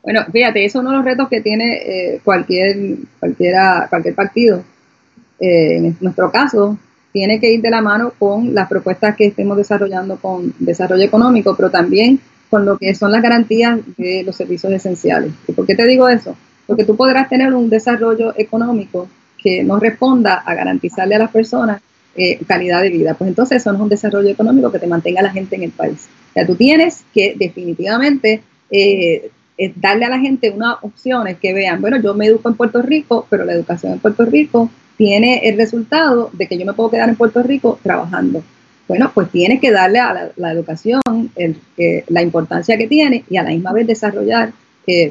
Bueno, 0.02 0.24
fíjate, 0.32 0.64
eso 0.64 0.78
es 0.78 0.82
uno 0.82 0.90
de 0.90 0.96
los 0.98 1.04
retos 1.04 1.28
que 1.28 1.40
tiene 1.40 1.74
eh, 1.74 2.20
cualquier, 2.22 2.76
cualquiera, 3.18 3.86
cualquier 3.90 4.14
partido. 4.14 4.62
Eh, 5.40 5.76
en 5.78 5.96
nuestro 6.00 6.30
caso, 6.30 6.78
tiene 7.12 7.40
que 7.40 7.50
ir 7.50 7.60
de 7.60 7.70
la 7.70 7.80
mano 7.80 8.12
con 8.18 8.54
las 8.54 8.68
propuestas 8.68 9.16
que 9.16 9.26
estemos 9.26 9.56
desarrollando 9.56 10.16
con 10.18 10.54
desarrollo 10.58 11.02
económico, 11.02 11.56
pero 11.56 11.70
también 11.70 12.20
con 12.50 12.64
lo 12.64 12.78
que 12.78 12.94
son 12.94 13.10
las 13.10 13.22
garantías 13.22 13.80
de 13.96 14.22
los 14.22 14.36
servicios 14.36 14.72
esenciales. 14.72 15.32
¿Y 15.48 15.52
por 15.52 15.66
qué 15.66 15.74
te 15.74 15.86
digo 15.86 16.08
eso? 16.08 16.36
Porque 16.66 16.84
tú 16.84 16.96
podrás 16.96 17.28
tener 17.28 17.52
un 17.54 17.68
desarrollo 17.68 18.32
económico 18.36 19.08
que 19.42 19.64
no 19.64 19.80
responda 19.80 20.34
a 20.34 20.54
garantizarle 20.54 21.16
a 21.16 21.20
las 21.20 21.30
personas 21.30 21.80
eh, 22.16 22.38
calidad 22.46 22.82
de 22.82 22.88
vida. 22.88 23.14
Pues 23.14 23.28
entonces 23.28 23.58
eso 23.60 23.70
no 23.72 23.78
es 23.78 23.82
un 23.82 23.88
desarrollo 23.90 24.30
económico 24.30 24.72
que 24.72 24.78
te 24.78 24.86
mantenga 24.86 25.20
la 25.20 25.30
gente 25.30 25.56
en 25.56 25.64
el 25.64 25.70
país. 25.70 26.08
O 26.30 26.32
sea, 26.32 26.46
tú 26.46 26.54
tienes 26.54 27.04
que 27.12 27.34
definitivamente 27.38 28.42
eh, 28.70 29.30
eh, 29.58 29.72
darle 29.76 30.06
a 30.06 30.08
la 30.08 30.18
gente 30.18 30.50
unas 30.50 30.76
opciones 30.82 31.36
que 31.38 31.52
vean, 31.52 31.80
bueno, 31.80 32.00
yo 32.00 32.14
me 32.14 32.26
educo 32.26 32.48
en 32.48 32.54
Puerto 32.54 32.80
Rico, 32.80 33.26
pero 33.28 33.44
la 33.44 33.52
educación 33.52 33.92
en 33.92 33.98
Puerto 33.98 34.24
Rico 34.24 34.70
tiene 34.96 35.46
el 35.46 35.58
resultado 35.58 36.30
de 36.32 36.46
que 36.46 36.56
yo 36.56 36.64
me 36.64 36.72
puedo 36.72 36.90
quedar 36.90 37.08
en 37.08 37.16
Puerto 37.16 37.42
Rico 37.42 37.78
trabajando. 37.82 38.42
Bueno, 38.88 39.10
pues 39.12 39.30
tienes 39.30 39.60
que 39.60 39.70
darle 39.70 39.98
a 39.98 40.30
la, 40.36 40.52
educación 40.52 41.02
la 42.08 42.22
importancia 42.22 42.78
que 42.78 42.86
tiene 42.86 43.24
y 43.28 43.36
a 43.36 43.42
la 43.42 43.50
misma 43.50 43.72
vez 43.72 43.86
desarrollar 43.86 44.52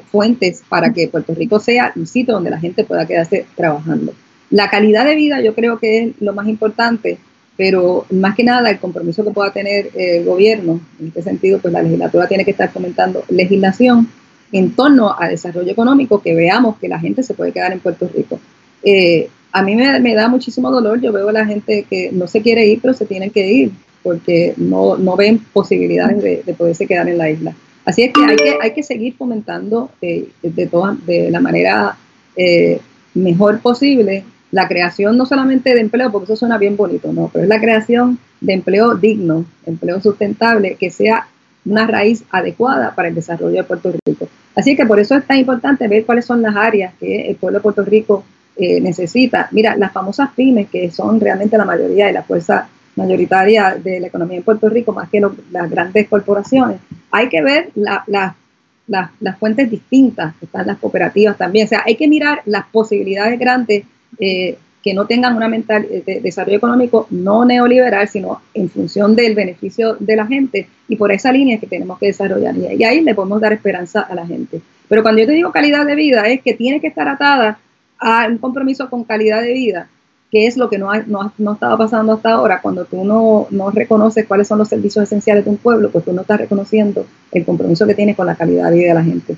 fuentes 0.10 0.64
para 0.68 0.92
que 0.94 1.10
Puerto 1.10 1.36
Rico 1.36 1.60
sea 1.60 1.92
un 1.96 2.08
sitio 2.08 2.34
donde 2.34 2.50
la 2.50 2.60
gente 2.60 2.84
pueda 2.84 3.06
quedarse 3.06 3.46
trabajando. 3.56 4.14
La 4.56 4.70
calidad 4.70 5.04
de 5.04 5.16
vida 5.16 5.42
yo 5.42 5.54
creo 5.54 5.80
que 5.80 6.02
es 6.02 6.22
lo 6.22 6.32
más 6.32 6.48
importante, 6.48 7.18
pero 7.58 8.06
más 8.10 8.38
que 8.38 8.46
nada 8.46 8.70
el 8.70 8.80
compromiso 8.80 9.22
que 9.26 9.32
pueda 9.32 9.52
tener 9.52 9.90
el 9.94 10.24
gobierno, 10.24 10.80
en 10.98 11.08
este 11.08 11.24
sentido, 11.24 11.60
pues 11.60 11.74
la 11.74 11.82
legislatura 11.82 12.26
tiene 12.26 12.46
que 12.46 12.52
estar 12.52 12.72
comentando 12.72 13.26
legislación 13.28 14.08
en 14.54 14.72
torno 14.72 15.14
al 15.14 15.32
desarrollo 15.32 15.70
económico, 15.70 16.22
que 16.22 16.34
veamos 16.34 16.78
que 16.78 16.88
la 16.88 17.02
gente 17.02 17.22
se 17.22 17.34
puede 17.34 17.52
quedar 17.52 17.74
en 17.74 17.82
Puerto 17.82 18.10
Rico. 18.16 18.40
Eh, 18.82 19.28
a 19.52 19.62
mí 19.62 19.76
me, 19.76 20.16
da 20.16 20.30
muchísimo 20.30 20.72
dolor, 20.72 21.02
yo 21.02 21.12
veo 21.12 21.28
a 21.28 21.34
la 21.34 21.46
gente 21.46 21.86
que 21.90 22.12
no 22.14 22.26
se 22.26 22.42
quiere 22.42 22.66
ir, 22.66 22.80
pero 22.82 22.94
se 22.94 23.06
tienen 23.06 23.32
que 23.32 23.52
ir, 23.52 23.72
porque 24.04 24.54
no, 24.56 24.96
ven 25.18 25.40
posibilidades 25.52 26.46
de, 26.46 26.54
poderse 26.54 26.88
quedar 26.88 27.10
en 27.10 27.18
la 27.18 27.30
isla. 27.30 27.54
Así 27.84 28.04
es 28.04 28.14
que 28.14 28.24
hay 28.24 28.38
que, 28.38 28.58
hay 28.62 28.72
que 28.72 28.84
seguir 28.84 29.16
fomentando 29.18 29.92
eh, 30.02 30.30
de, 30.42 30.68
toda, 30.68 30.96
de 31.06 31.30
la 31.30 31.42
manera 31.42 31.98
eh, 32.38 32.80
mejor 33.16 33.60
posible 33.60 34.24
la 34.56 34.70
creación 34.70 35.18
no 35.18 35.26
solamente 35.26 35.74
de 35.74 35.82
empleo, 35.82 36.14
porque 36.14 36.32
eso 36.32 36.38
suena 36.38 36.58
bien 36.58 36.78
bonito, 36.78 37.12
no, 37.12 37.30
pero 37.32 37.44
es 37.44 37.50
la 37.50 37.60
creación 37.60 38.18
de 38.40 38.54
empleo 38.54 38.96
digno, 38.96 39.44
empleo 39.66 40.00
sustentable, 40.00 40.78
que 40.80 40.92
sea 40.92 41.28
una 41.66 41.86
raíz 41.86 42.24
adecuada 42.32 42.96
para 42.96 43.10
el 43.10 43.16
desarrollo 43.16 43.58
de 43.58 43.66
Puerto 43.66 43.92
Rico. 44.06 44.30
Así 44.56 44.78
que 44.78 44.86
por 44.86 44.98
eso 44.98 45.14
es 45.18 45.28
tan 45.28 45.40
importante 45.40 45.90
ver 45.90 46.06
cuáles 46.06 46.24
son 46.24 46.42
las 46.42 46.56
áreas 46.56 46.94
que 46.98 47.30
el 47.30 47.36
pueblo 47.36 47.60
de 47.60 47.64
Puerto 47.64 47.84
Rico 47.84 48.24
eh, 48.56 48.80
necesita. 48.80 49.50
Mira, 49.52 49.76
las 49.76 49.92
famosas 49.92 50.30
pymes, 50.34 50.70
que 50.70 50.90
son 50.90 51.20
realmente 51.20 51.58
la 51.58 51.66
mayoría 51.66 52.06
de 52.06 52.14
la 52.14 52.24
fuerza 52.24 52.70
mayoritaria 52.96 53.76
de 53.84 54.00
la 54.00 54.08
economía 54.08 54.38
en 54.38 54.44
Puerto 54.44 54.70
Rico, 54.70 54.94
más 54.94 55.10
que 55.10 55.20
las 55.52 55.70
grandes 55.70 56.08
corporaciones, 56.08 56.80
hay 57.12 57.28
que 57.28 57.42
ver 57.42 57.72
las 57.76 59.38
fuentes 59.38 59.70
distintas, 59.70 60.34
están 60.42 60.68
las 60.68 60.78
cooperativas 60.78 61.38
también. 61.38 61.66
O 61.66 61.68
sea, 61.68 61.84
hay 61.86 61.98
que 61.98 62.08
mirar 62.08 62.42
las 62.46 62.66
posibilidades 62.68 63.38
grandes 63.38 63.84
eh, 64.20 64.58
que 64.86 64.94
no 64.94 65.08
tengan 65.08 65.36
una 65.36 65.48
mental 65.48 65.88
eh, 65.90 66.04
de 66.06 66.22
desarrollo 66.22 66.58
económico 66.58 67.08
no 67.10 67.44
neoliberal, 67.44 68.08
sino 68.08 68.42
en 68.54 68.70
función 68.70 69.16
del 69.16 69.34
beneficio 69.34 69.98
de 70.00 70.16
la 70.16 70.28
gente. 70.28 70.68
Y 70.88 70.96
por 70.96 71.12
esa 71.12 71.32
línea 71.32 71.56
es 71.56 71.62
que 71.62 71.66
tenemos 71.66 71.98
que 71.98 72.06
desarrollar. 72.06 72.56
Y 72.56 72.84
ahí 72.84 73.02
le 73.02 73.16
podemos 73.16 73.42
dar 73.42 73.52
esperanza 73.52 74.02
a 74.02 74.14
la 74.14 74.28
gente. 74.28 74.62
Pero 74.88 75.02
cuando 75.02 75.22
yo 75.22 75.28
te 75.28 75.34
digo 75.34 75.52
calidad 75.52 75.88
de 75.88 75.96
vida, 75.96 76.22
es 76.28 76.42
que 76.42 76.54
tiene 76.54 76.80
que 76.82 76.88
estar 76.88 77.08
atada 77.08 77.58
a 77.98 78.28
un 78.28 78.38
compromiso 78.38 78.88
con 78.88 79.04
calidad 79.04 79.42
de 79.42 79.54
vida, 79.54 79.90
que 80.30 80.46
es 80.46 80.56
lo 80.56 80.70
que 80.70 80.78
no, 80.78 80.92
ha, 80.92 81.00
no, 81.00 81.34
no 81.40 81.54
estaba 81.54 81.78
pasando 81.80 82.14
hasta 82.14 82.34
ahora. 82.34 82.62
Cuando 82.62 82.86
tú 82.86 83.04
no, 83.04 83.48
no 83.50 83.72
reconoces 83.72 84.28
cuáles 84.28 84.48
son 84.48 84.60
los 84.60 84.70
servicios 84.70 85.02
esenciales 85.02 85.46
de 85.46 85.50
un 85.50 85.58
pueblo, 85.58 85.90
pues 85.90 86.06
tú 86.06 86.14
no 86.14 86.22
estás 86.22 86.42
reconociendo 86.42 87.08
el 87.32 87.44
compromiso 87.44 87.88
que 87.88 87.96
tienes 87.96 88.16
con 88.16 88.28
la 88.28 88.36
calidad 88.36 88.70
de 88.70 88.78
vida 88.78 88.90
de 88.90 88.94
la 88.94 89.04
gente. 89.04 89.36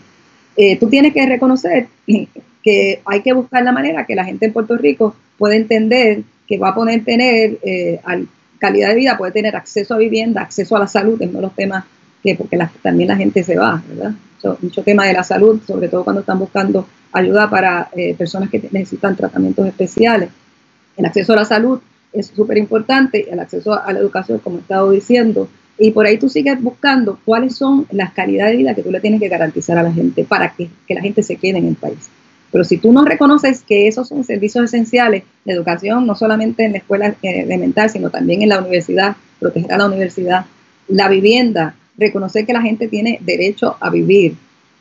Eh, 0.58 0.78
tú 0.78 0.90
tienes 0.90 1.14
que 1.14 1.26
reconocer 1.26 1.88
que 2.64 3.02
hay 3.06 3.22
que 3.22 3.34
buscar 3.34 3.64
la 3.64 3.72
manera 3.72 4.06
que 4.06 4.16
la 4.16 4.26
gente 4.26 4.48
en 4.48 4.54
Puerto 4.54 4.76
Rico 4.76 5.16
pueda 5.38 5.56
entender 5.56 6.24
que 6.48 6.58
va 6.58 6.70
a 6.70 6.76
poder 6.76 7.04
tener 7.06 7.60
eh, 7.64 8.00
al 8.04 8.28
calidad 8.58 8.90
de 8.90 8.96
vida 8.96 9.18
puede 9.18 9.32
tener 9.32 9.56
acceso 9.56 9.94
a 9.94 9.98
vivienda, 9.98 10.42
acceso 10.42 10.76
a 10.76 10.80
la 10.80 10.88
salud, 10.88 11.22
es 11.22 11.30
uno 11.30 11.40
de 11.40 11.44
los 11.44 11.56
temas 11.56 11.86
que, 12.24 12.36
porque 12.36 12.58
también 12.82 13.10
la 13.10 13.16
gente 13.16 13.44
se 13.44 13.58
va, 13.58 13.82
¿verdad? 13.88 14.14
mucho 14.62 14.84
tema 14.84 15.06
de 15.06 15.14
la 15.14 15.24
salud, 15.24 15.60
sobre 15.68 15.90
todo 15.90 16.04
cuando 16.04 16.22
están 16.22 16.40
buscando 16.40 16.88
ayuda 17.12 17.50
para 17.50 17.90
eh, 17.96 18.16
personas 18.16 18.50
que 18.50 18.62
necesitan 18.72 19.16
tratamientos 19.16 19.68
especiales. 19.68 20.30
El 20.96 21.06
acceso 21.06 21.34
a 21.34 21.38
la 21.38 21.46
salud 21.46 21.82
es 22.14 22.28
súper 22.28 22.58
importante, 22.58 23.30
el 23.30 23.40
acceso 23.40 23.74
a 23.74 23.92
la 23.92 24.00
educación, 24.00 24.40
como 24.40 24.58
he 24.58 24.62
estado 24.62 24.92
diciendo, 24.92 25.50
y 25.80 25.92
por 25.92 26.06
ahí 26.06 26.18
tú 26.18 26.30
sigues 26.30 26.62
buscando 26.62 27.20
cuáles 27.24 27.56
son 27.56 27.86
las 27.92 28.12
calidades 28.14 28.54
de 28.54 28.58
vida 28.58 28.76
que 28.76 28.84
tú 28.84 28.92
le 28.92 29.00
tienes 29.00 29.20
que 29.20 29.28
garantizar 29.28 29.78
a 29.78 29.84
la 29.84 29.92
gente 29.92 30.24
para 30.24 30.54
que, 30.54 30.70
que 30.88 30.96
la 30.96 31.02
gente 31.02 31.22
se 31.24 31.36
quede 31.36 31.60
en 31.60 31.68
el 31.68 31.76
país. 31.76 32.10
Pero 32.52 32.64
si 32.64 32.78
tú 32.78 32.94
no 32.94 33.04
reconoces 33.04 33.62
que 33.62 33.88
esos 33.88 34.08
son 34.08 34.24
servicios 34.24 34.66
esenciales, 34.66 35.24
de 35.46 35.54
educación, 35.54 36.08
no 36.08 36.16
solamente 36.16 36.66
en 36.66 36.72
la 36.74 36.78
escuela 36.80 37.16
eh, 37.22 37.42
elemental, 37.42 37.90
sino 37.90 38.10
también 38.10 38.42
en 38.42 38.50
la 38.50 38.60
universidad, 38.60 39.16
proteger 39.40 39.74
a 39.74 39.78
la 39.78 39.86
universidad, 39.86 40.46
la 40.88 41.10
vivienda, 41.10 41.76
reconocer 41.98 42.46
que 42.46 42.54
la 42.54 42.62
gente 42.62 42.88
tiene 42.88 43.20
derecho 43.22 43.76
a 43.80 43.90
vivir. 43.90 44.36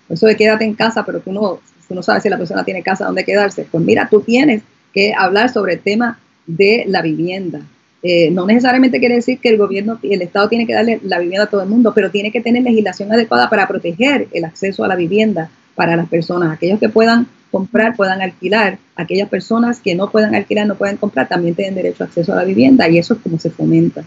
Eso 0.09 0.27
de 0.27 0.37
quédate 0.37 0.65
en 0.65 0.75
casa, 0.75 1.05
pero 1.05 1.21
tú 1.21 1.33
no, 1.33 1.61
tú 1.89 1.95
no 1.95 2.03
sabes 2.03 2.23
si 2.23 2.29
la 2.29 2.39
persona 2.39 2.65
tiene 2.65 2.83
casa 2.83 3.07
donde 3.07 3.25
quedarse. 3.25 3.67
Pues 3.71 3.85
mira, 3.85 4.09
tú 4.09 4.21
tienes 4.21 4.63
que 4.93 5.13
hablar 5.13 5.53
sobre 5.53 5.75
el 5.75 5.81
tema 5.81 6.19
de 6.47 6.85
la 6.87 7.03
vivienda. 7.03 7.61
Eh, 8.09 8.31
no 8.31 8.47
necesariamente 8.47 9.01
quiere 9.01 9.17
decir 9.17 9.41
que 9.41 9.49
el 9.49 9.59
gobierno, 9.59 9.99
el 10.01 10.23
Estado 10.23 10.49
tiene 10.49 10.65
que 10.65 10.75
darle 10.75 11.01
la 11.03 11.19
vivienda 11.19 11.47
a 11.47 11.51
todo 11.51 11.63
el 11.63 11.69
mundo, 11.69 11.93
pero 11.93 12.09
tiene 12.09 12.31
que 12.31 12.41
tener 12.41 12.63
legislación 12.63 13.11
adecuada 13.11 13.51
para 13.51 13.67
proteger 13.67 14.29
el 14.31 14.45
acceso 14.45 14.85
a 14.85 14.89
la 14.89 14.95
vivienda 14.95 15.51
para 15.75 15.97
las 15.97 16.09
personas, 16.09 16.53
aquellos 16.53 16.79
que 16.79 16.89
puedan 16.89 17.27
comprar, 17.51 17.97
puedan 17.97 18.23
alquilar, 18.23 18.79
aquellas 18.95 19.29
personas 19.29 19.81
que 19.81 19.97
no 19.97 20.09
puedan 20.09 20.37
alquilar, 20.37 20.69
no 20.69 20.77
pueden 20.77 20.99
comprar, 20.99 21.27
también 21.27 21.57
tienen 21.57 21.75
derecho 21.75 22.05
a 22.05 22.07
acceso 22.07 22.33
a 22.33 22.37
la 22.37 22.45
vivienda 22.45 22.89
y 22.89 22.99
eso 22.99 23.15
es 23.15 23.21
como 23.21 23.41
se 23.41 23.51
fomenta. 23.51 24.05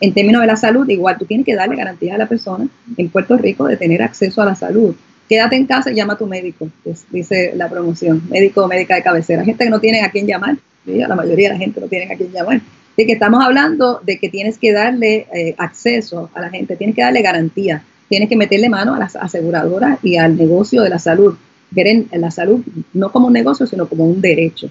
En 0.00 0.12
términos 0.12 0.40
de 0.40 0.48
la 0.48 0.56
salud, 0.56 0.88
igual 0.88 1.16
tú 1.16 1.24
tienes 1.24 1.46
que 1.46 1.54
darle 1.54 1.76
garantía 1.76 2.16
a 2.16 2.18
la 2.18 2.26
persona 2.26 2.66
en 2.96 3.08
Puerto 3.10 3.36
Rico 3.36 3.68
de 3.68 3.76
tener 3.76 4.02
acceso 4.02 4.42
a 4.42 4.46
la 4.46 4.56
salud. 4.56 4.96
Quédate 5.28 5.54
en 5.54 5.66
casa 5.66 5.92
y 5.92 5.94
llama 5.94 6.14
a 6.14 6.18
tu 6.18 6.26
médico, 6.26 6.68
dice 7.10 7.52
la 7.54 7.68
promoción, 7.68 8.22
médico 8.28 8.64
o 8.64 8.66
médica 8.66 8.96
de 8.96 9.04
cabecera. 9.04 9.44
Gente 9.44 9.62
que 9.62 9.70
no 9.70 9.78
tiene 9.78 10.02
a 10.02 10.10
quién 10.10 10.26
llamar, 10.26 10.56
la 10.84 11.14
mayoría 11.14 11.50
de 11.50 11.54
la 11.54 11.60
gente 11.60 11.80
no 11.80 11.86
tiene 11.86 12.12
a 12.12 12.16
quién 12.16 12.32
llamar. 12.32 12.60
Así 12.96 13.04
que 13.04 13.12
estamos 13.12 13.44
hablando 13.44 14.00
de 14.02 14.18
que 14.18 14.30
tienes 14.30 14.56
que 14.56 14.72
darle 14.72 15.26
eh, 15.34 15.54
acceso 15.58 16.30
a 16.32 16.40
la 16.40 16.48
gente, 16.48 16.76
tienes 16.76 16.96
que 16.96 17.02
darle 17.02 17.20
garantía, 17.20 17.82
tienes 18.08 18.26
que 18.26 18.36
meterle 18.36 18.70
mano 18.70 18.94
a 18.94 18.98
las 18.98 19.16
aseguradoras 19.16 19.98
y 20.02 20.16
al 20.16 20.34
negocio 20.34 20.80
de 20.80 20.88
la 20.88 20.98
salud. 20.98 21.36
Ver 21.70 21.88
en, 21.88 22.08
la 22.12 22.30
salud 22.30 22.64
no 22.94 23.12
como 23.12 23.26
un 23.26 23.34
negocio, 23.34 23.66
sino 23.66 23.86
como 23.86 24.06
un 24.06 24.22
derecho. 24.22 24.70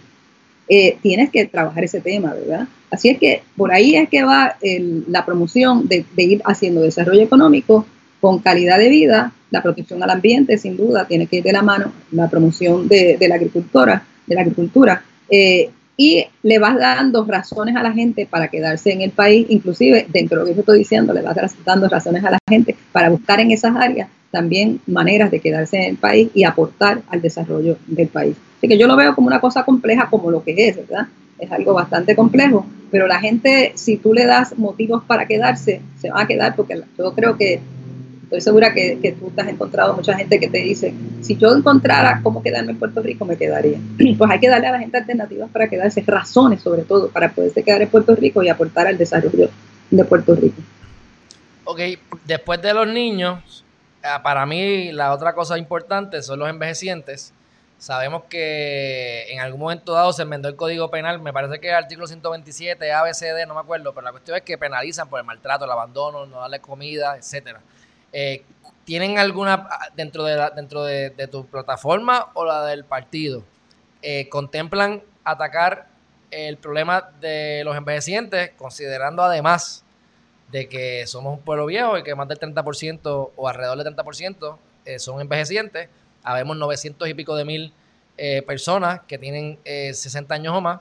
Eh, 0.68 0.98
tienes 1.04 1.30
que 1.30 1.46
trabajar 1.46 1.84
ese 1.84 2.02
tema, 2.02 2.34
¿verdad? 2.34 2.68
Así 2.90 3.10
es 3.10 3.20
que 3.20 3.44
por 3.56 3.72
ahí 3.72 3.96
es 3.96 4.10
que 4.10 4.24
va 4.24 4.56
la 5.08 5.24
promoción 5.24 5.88
de, 5.88 6.04
ir 6.18 6.42
haciendo 6.46 6.82
desarrollo 6.82 7.22
económico 7.22 7.86
con 8.22 8.40
calidad 8.40 8.80
de 8.80 8.90
vida, 8.90 9.34
la 9.52 9.62
protección 9.62 10.02
al 10.02 10.10
ambiente, 10.10 10.58
sin 10.58 10.78
duda, 10.78 11.06
tiene 11.06 11.28
que 11.28 11.38
ir 11.38 11.44
de 11.44 11.54
la 11.54 11.62
mano, 11.62 11.92
la 12.12 12.28
promoción 12.28 12.88
de, 12.88 13.18
la 13.30 13.36
agricultura, 13.36 14.04
de 14.26 14.34
la 14.34 14.42
agricultura, 14.42 15.04
eh, 15.30 15.70
y 15.98 16.26
le 16.44 16.60
vas 16.60 16.78
dando 16.78 17.24
razones 17.26 17.76
a 17.76 17.84
la 17.84 17.92
gente 17.92 18.26
para 18.26 18.50
quedarse 18.50 18.92
en 18.92 19.02
el 19.02 19.12
país, 19.12 19.46
inclusive 19.50 20.08
dentro 20.10 20.38
de 20.38 20.44
lo 20.44 20.48
que 20.48 20.56
yo 20.56 20.60
estoy 20.62 20.80
diciendo, 20.80 21.14
le 21.14 21.22
vas 21.22 21.38
dando 21.64 21.88
razones 21.88 22.24
a 22.24 22.32
la 22.32 22.38
gente 22.50 22.76
para 22.92 23.10
buscar 23.10 23.40
en 23.40 23.52
esas 23.52 23.76
áreas 23.76 24.10
también 24.36 24.82
maneras 24.86 25.32
de 25.32 25.40
quedarse 25.40 25.78
en 25.78 25.84
el 25.92 25.98
país 25.98 26.30
y 26.34 26.44
aportar 26.44 27.02
al 27.08 27.22
desarrollo 27.22 27.78
del 27.88 28.10
país. 28.10 28.36
Así 28.58 28.68
que 28.68 28.78
yo 28.78 28.86
lo 28.86 28.98
veo 28.98 29.16
como 29.16 29.28
una 29.28 29.40
cosa 29.40 29.64
compleja 29.64 30.10
como 30.10 30.30
lo 30.30 30.44
que 30.44 30.54
es, 30.58 30.76
¿verdad? 30.76 31.08
Es 31.40 31.50
algo 31.52 31.74
bastante 31.74 32.18
complejo, 32.18 32.66
pero 32.92 33.08
la 33.08 33.20
gente, 33.20 33.72
si 33.76 33.96
tú 33.96 34.14
le 34.14 34.26
das 34.26 34.58
motivos 34.58 35.04
para 35.06 35.26
quedarse, 35.26 35.82
se 36.02 36.10
va 36.10 36.22
a 36.22 36.28
quedar 36.28 36.56
porque 36.56 36.82
yo 36.98 37.14
creo 37.14 37.38
que 37.38 37.62
estoy 38.26 38.42
segura 38.42 38.74
que, 38.74 39.00
que, 39.00 39.14
tú 39.14 39.32
te 39.32 39.42
has 39.42 39.48
encontrado 39.48 39.94
mucha 39.94 40.16
gente 40.16 40.40
que 40.40 40.50
te 40.50 40.58
dice, 40.58 40.94
si 41.22 41.38
yo 41.38 41.56
encontrara 41.56 42.20
cómo 42.22 42.42
quedarme 42.42 42.72
en 42.72 42.80
Puerto 42.80 43.02
Rico, 43.02 43.26
me 43.26 43.38
quedaría. 43.38 43.80
Pues 44.18 44.32
hay 44.32 44.40
que 44.40 44.50
darle 44.50 44.68
a 44.68 44.72
la 44.72 44.80
gente 44.80 44.98
alternativas 44.98 45.50
para 45.52 45.68
quedarse, 45.68 46.04
razones 46.06 46.62
sobre 46.62 46.84
todo, 46.84 47.10
para 47.10 47.32
poderse 47.32 47.64
quedar 47.64 47.82
en 47.82 47.90
Puerto 47.90 48.16
Rico 48.16 48.44
y 48.44 48.50
aportar 48.50 48.88
al 48.88 48.98
desarrollo 48.98 49.50
de 49.90 50.06
Puerto 50.06 50.36
Rico. 50.36 50.62
Ok, 51.66 51.80
después 52.26 52.62
de 52.62 52.74
los 52.74 52.88
niños, 52.88 53.64
ah, 54.04 54.22
para 54.22 54.46
mí 54.46 54.92
la 54.92 55.14
otra 55.14 55.34
cosa 55.34 55.58
importante 55.58 56.22
son 56.22 56.40
los 56.40 56.50
envejecientes. 56.50 57.34
Sabemos 57.78 58.24
que 58.30 59.26
en 59.30 59.42
algún 59.42 59.60
momento 59.60 59.94
dado 59.94 60.14
se 60.14 60.22
enmendó 60.22 60.48
el 60.48 60.56
Código 60.56 60.90
Penal, 60.90 61.20
me 61.20 61.34
parece 61.34 61.60
que 61.60 61.70
el 61.70 61.76
artículo 61.76 62.08
127, 62.08 62.92
ABCD, 62.92 63.46
no 63.48 63.54
me 63.54 63.60
acuerdo, 63.60 63.94
pero 63.94 64.06
la 64.06 64.12
cuestión 64.12 64.38
es 64.38 64.44
que 64.44 64.58
penalizan 64.58 65.10
por 65.10 65.20
el 65.20 65.26
maltrato, 65.26 65.66
el 65.66 65.72
abandono, 65.72 66.26
no 66.26 66.40
darle 66.40 66.60
comida, 66.62 67.18
etcétera. 67.18 67.60
Eh, 68.18 68.44
¿Tienen 68.86 69.20
alguna 69.20 69.68
dentro 69.98 70.24
de 70.24 70.50
dentro 70.56 70.86
de, 70.86 71.28
tu 71.30 71.46
plataforma 71.48 72.30
o 72.34 72.46
la 72.46 72.64
del 72.66 72.86
partido? 72.86 73.44
Eh, 74.02 74.30
¿Contemplan 74.30 75.04
atacar 75.26 75.88
el 76.32 76.56
problema 76.56 77.12
de 77.20 77.64
los 77.66 77.76
envejecientes, 77.76 78.52
considerando 78.58 79.22
además 79.22 79.84
de 80.50 80.70
que 80.70 81.06
somos 81.08 81.38
un 81.38 81.44
pueblo 81.44 81.66
viejo 81.66 81.98
y 81.98 82.04
que 82.04 82.16
más 82.16 82.30
del 82.30 82.40
30% 82.40 83.32
o 83.36 83.50
alrededor 83.50 83.84
del 83.84 83.94
30% 83.94 84.58
eh, 84.86 84.98
son 84.98 85.20
envejecientes? 85.20 85.90
Habemos 86.24 86.56
900 86.56 87.10
y 87.10 87.14
pico 87.16 87.36
de 87.36 87.44
mil 87.44 87.74
personas 88.48 89.02
que 89.10 89.18
tienen 89.18 89.60
60 89.66 90.34
años 90.34 90.54
o 90.56 90.62
más 90.62 90.80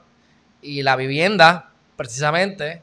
y 0.61 0.83
la 0.83 0.95
vivienda, 0.95 1.69
precisamente, 1.97 2.81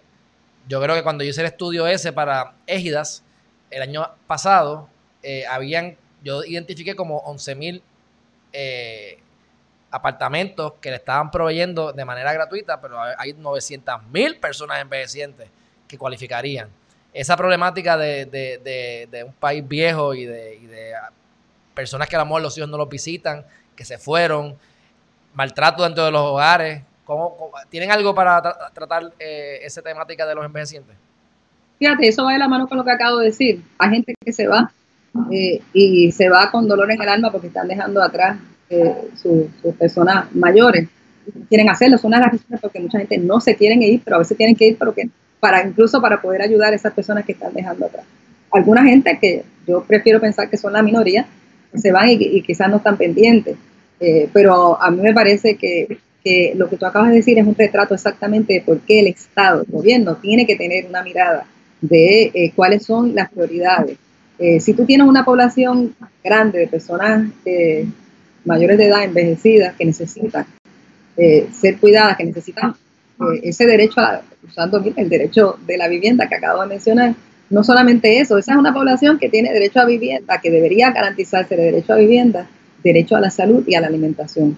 yo 0.69 0.81
creo 0.83 0.95
que 0.95 1.03
cuando 1.03 1.25
yo 1.25 1.31
hice 1.31 1.41
el 1.41 1.47
estudio 1.47 1.87
ese 1.87 2.13
para 2.13 2.53
Égidas, 2.67 3.25
el 3.73 3.83
año 3.83 4.09
pasado 4.27 4.89
eh, 5.23 5.47
habían, 5.47 5.97
yo 6.23 6.45
identifiqué 6.45 6.95
como 6.95 7.19
11 7.19 7.55
mil 7.55 7.83
eh, 8.53 9.19
apartamentos 9.91 10.75
que 10.81 10.91
le 10.91 10.97
estaban 10.97 11.31
proveyendo 11.31 11.93
de 11.93 12.05
manera 12.05 12.33
gratuita, 12.33 12.81
pero 12.81 13.01
hay 13.01 13.35
900 13.35 14.05
mil 14.05 14.39
personas 14.39 14.81
envejecientes 14.81 15.49
que 15.87 15.99
cualificarían. 15.99 16.71
Esa 17.13 17.37
problemática 17.37 17.99
de, 17.99 19.25
un 19.27 19.35
país 19.35 19.67
viejo 19.67 20.15
y 20.15 20.25
de, 20.25 20.95
personas 21.75 22.09
que 22.09 22.17
a 22.17 22.21
lo 22.21 22.25
mejor 22.27 22.43
los 22.43 22.57
hijos 22.57 22.71
no 22.71 22.79
los 22.79 22.89
visitan, 22.89 23.45
que 23.77 23.85
se 23.85 23.99
fueron, 23.99 24.59
maltrato 25.35 25.83
dentro 25.83 26.05
de 26.05 26.11
los 26.11 26.23
hogares, 26.23 26.83
¿cómo, 27.05 27.51
tienen 27.69 27.91
algo 27.91 28.15
para 28.15 28.71
tratar 28.73 29.13
eh, 29.19 29.61
esa 29.63 29.83
temática 29.83 30.27
de 30.27 30.35
los 30.35 30.45
envejecientes? 30.45 30.97
Fíjate, 31.83 32.07
eso 32.07 32.23
va 32.23 32.35
de 32.35 32.39
la 32.39 32.47
mano 32.47 32.69
con 32.69 32.79
lo 32.79 32.85
que 32.85 32.93
acabo 32.93 33.19
de 33.19 33.27
decir. 33.27 33.61
Hay 33.77 33.91
gente 33.91 34.15
que 34.25 34.33
se 34.33 34.47
va 34.47 34.71
eh, 35.33 35.61
y 35.73 36.13
se 36.13 36.29
va 36.29 36.49
con 36.49 36.69
dolor 36.69 36.89
en 36.93 37.03
el 37.03 37.09
alma 37.09 37.33
porque 37.33 37.49
están 37.49 37.67
dejando 37.67 38.01
atrás 38.01 38.39
eh, 38.71 38.95
sus 39.21 39.49
personas 39.75 40.33
mayores. 40.33 40.89
Quieren 41.49 41.69
hacerlo, 41.69 41.99
son 41.99 42.11
una 42.11 42.19
de 42.19 42.23
las 42.23 42.33
razones 42.35 42.61
porque 42.61 42.79
mucha 42.79 42.99
gente 43.01 43.19
no 43.19 43.41
se 43.41 43.57
quieren 43.57 43.83
ir, 43.83 44.01
pero 44.05 44.15
a 44.15 44.19
veces 44.21 44.37
tienen 44.37 44.55
que 44.55 44.69
ir 44.69 44.79
para, 45.41 45.67
incluso 45.67 46.01
para 46.01 46.23
poder 46.23 46.43
ayudar 46.43 46.73
a 46.73 46.77
esas 46.77 46.93
personas 46.93 47.25
que 47.25 47.33
están 47.33 47.53
dejando 47.53 47.87
atrás. 47.87 48.05
Alguna 48.53 48.85
gente 48.85 49.19
que 49.21 49.43
yo 49.67 49.83
prefiero 49.83 50.21
pensar 50.21 50.49
que 50.49 50.59
son 50.59 50.75
la 50.75 50.83
minoría, 50.83 51.27
se 51.75 51.91
van 51.91 52.11
y, 52.11 52.43
quizás 52.43 52.71
no 52.71 52.77
están 52.77 52.97
pendientes. 52.97 53.57
Eh, 53.99 54.29
pero 54.33 54.81
a 54.81 54.89
mí 54.93 55.03
me 55.03 55.13
parece 55.13 55.57
que, 55.57 55.99
que, 56.23 56.53
lo 56.55 56.69
que 56.69 56.77
tú 56.77 56.87
acabas 56.87 57.09
de 57.09 57.17
decir 57.17 57.41
es 57.41 57.45
un 57.45 57.57
retrato 57.57 57.93
exactamente 57.93 58.53
de 58.55 58.61
por 58.61 58.79
qué 58.83 59.01
el 59.01 59.09
Estado, 59.09 59.63
el 59.63 59.73
gobierno, 59.73 60.15
tiene 60.15 60.47
que 60.47 60.55
tener 60.55 60.87
una 60.87 61.03
mirada 61.03 61.45
de 61.83 62.31
eh, 62.33 62.53
cuáles 62.57 62.85
son 62.85 63.15
las 63.15 63.31
prioridades. 63.31 63.99
Eh, 64.39 64.61
si 64.61 64.73
tú 64.73 64.87
tienes 64.87 65.07
una 65.07 65.25
población 65.25 65.95
grande 66.25 66.61
de 66.61 66.69
personas 66.69 67.29
eh, 67.45 67.87
mayores 68.45 68.79
de 68.79 68.87
edad, 68.87 69.05
envejecidas, 69.05 69.75
que 69.77 69.85
necesitan 69.85 70.47
ser 71.15 71.77
cuidadas, 71.79 72.17
que 72.17 72.25
necesitan 72.25 72.75
ese 73.43 73.67
derecho, 73.67 74.01
a, 74.01 74.23
usando 74.43 74.83
el 74.97 75.09
derecho 75.11 75.59
de 75.67 75.77
la 75.77 75.87
vivienda 75.87 76.27
que 76.27 76.37
acabo 76.37 76.63
de 76.63 76.69
mencionar, 76.69 77.15
no 77.51 77.63
solamente 77.63 78.19
eso, 78.19 78.39
esa 78.39 78.53
es 78.53 78.59
una 78.59 78.73
población 78.73 79.19
que 79.19 79.29
tiene 79.29 79.53
derecho 79.53 79.81
a 79.81 79.85
vivienda, 79.85 80.41
que 80.41 80.51
debería 80.51 80.91
garantizarse 80.91 81.55
el 81.55 81.61
derecho 81.61 81.93
a 81.93 81.97
vivienda, 81.97 82.49
derecho 82.83 83.15
a 83.15 83.21
la 83.21 83.31
salud 83.31 83.63
y 83.67 83.75
a 83.75 83.83
la 83.83 83.89
alimentación. 83.89 84.57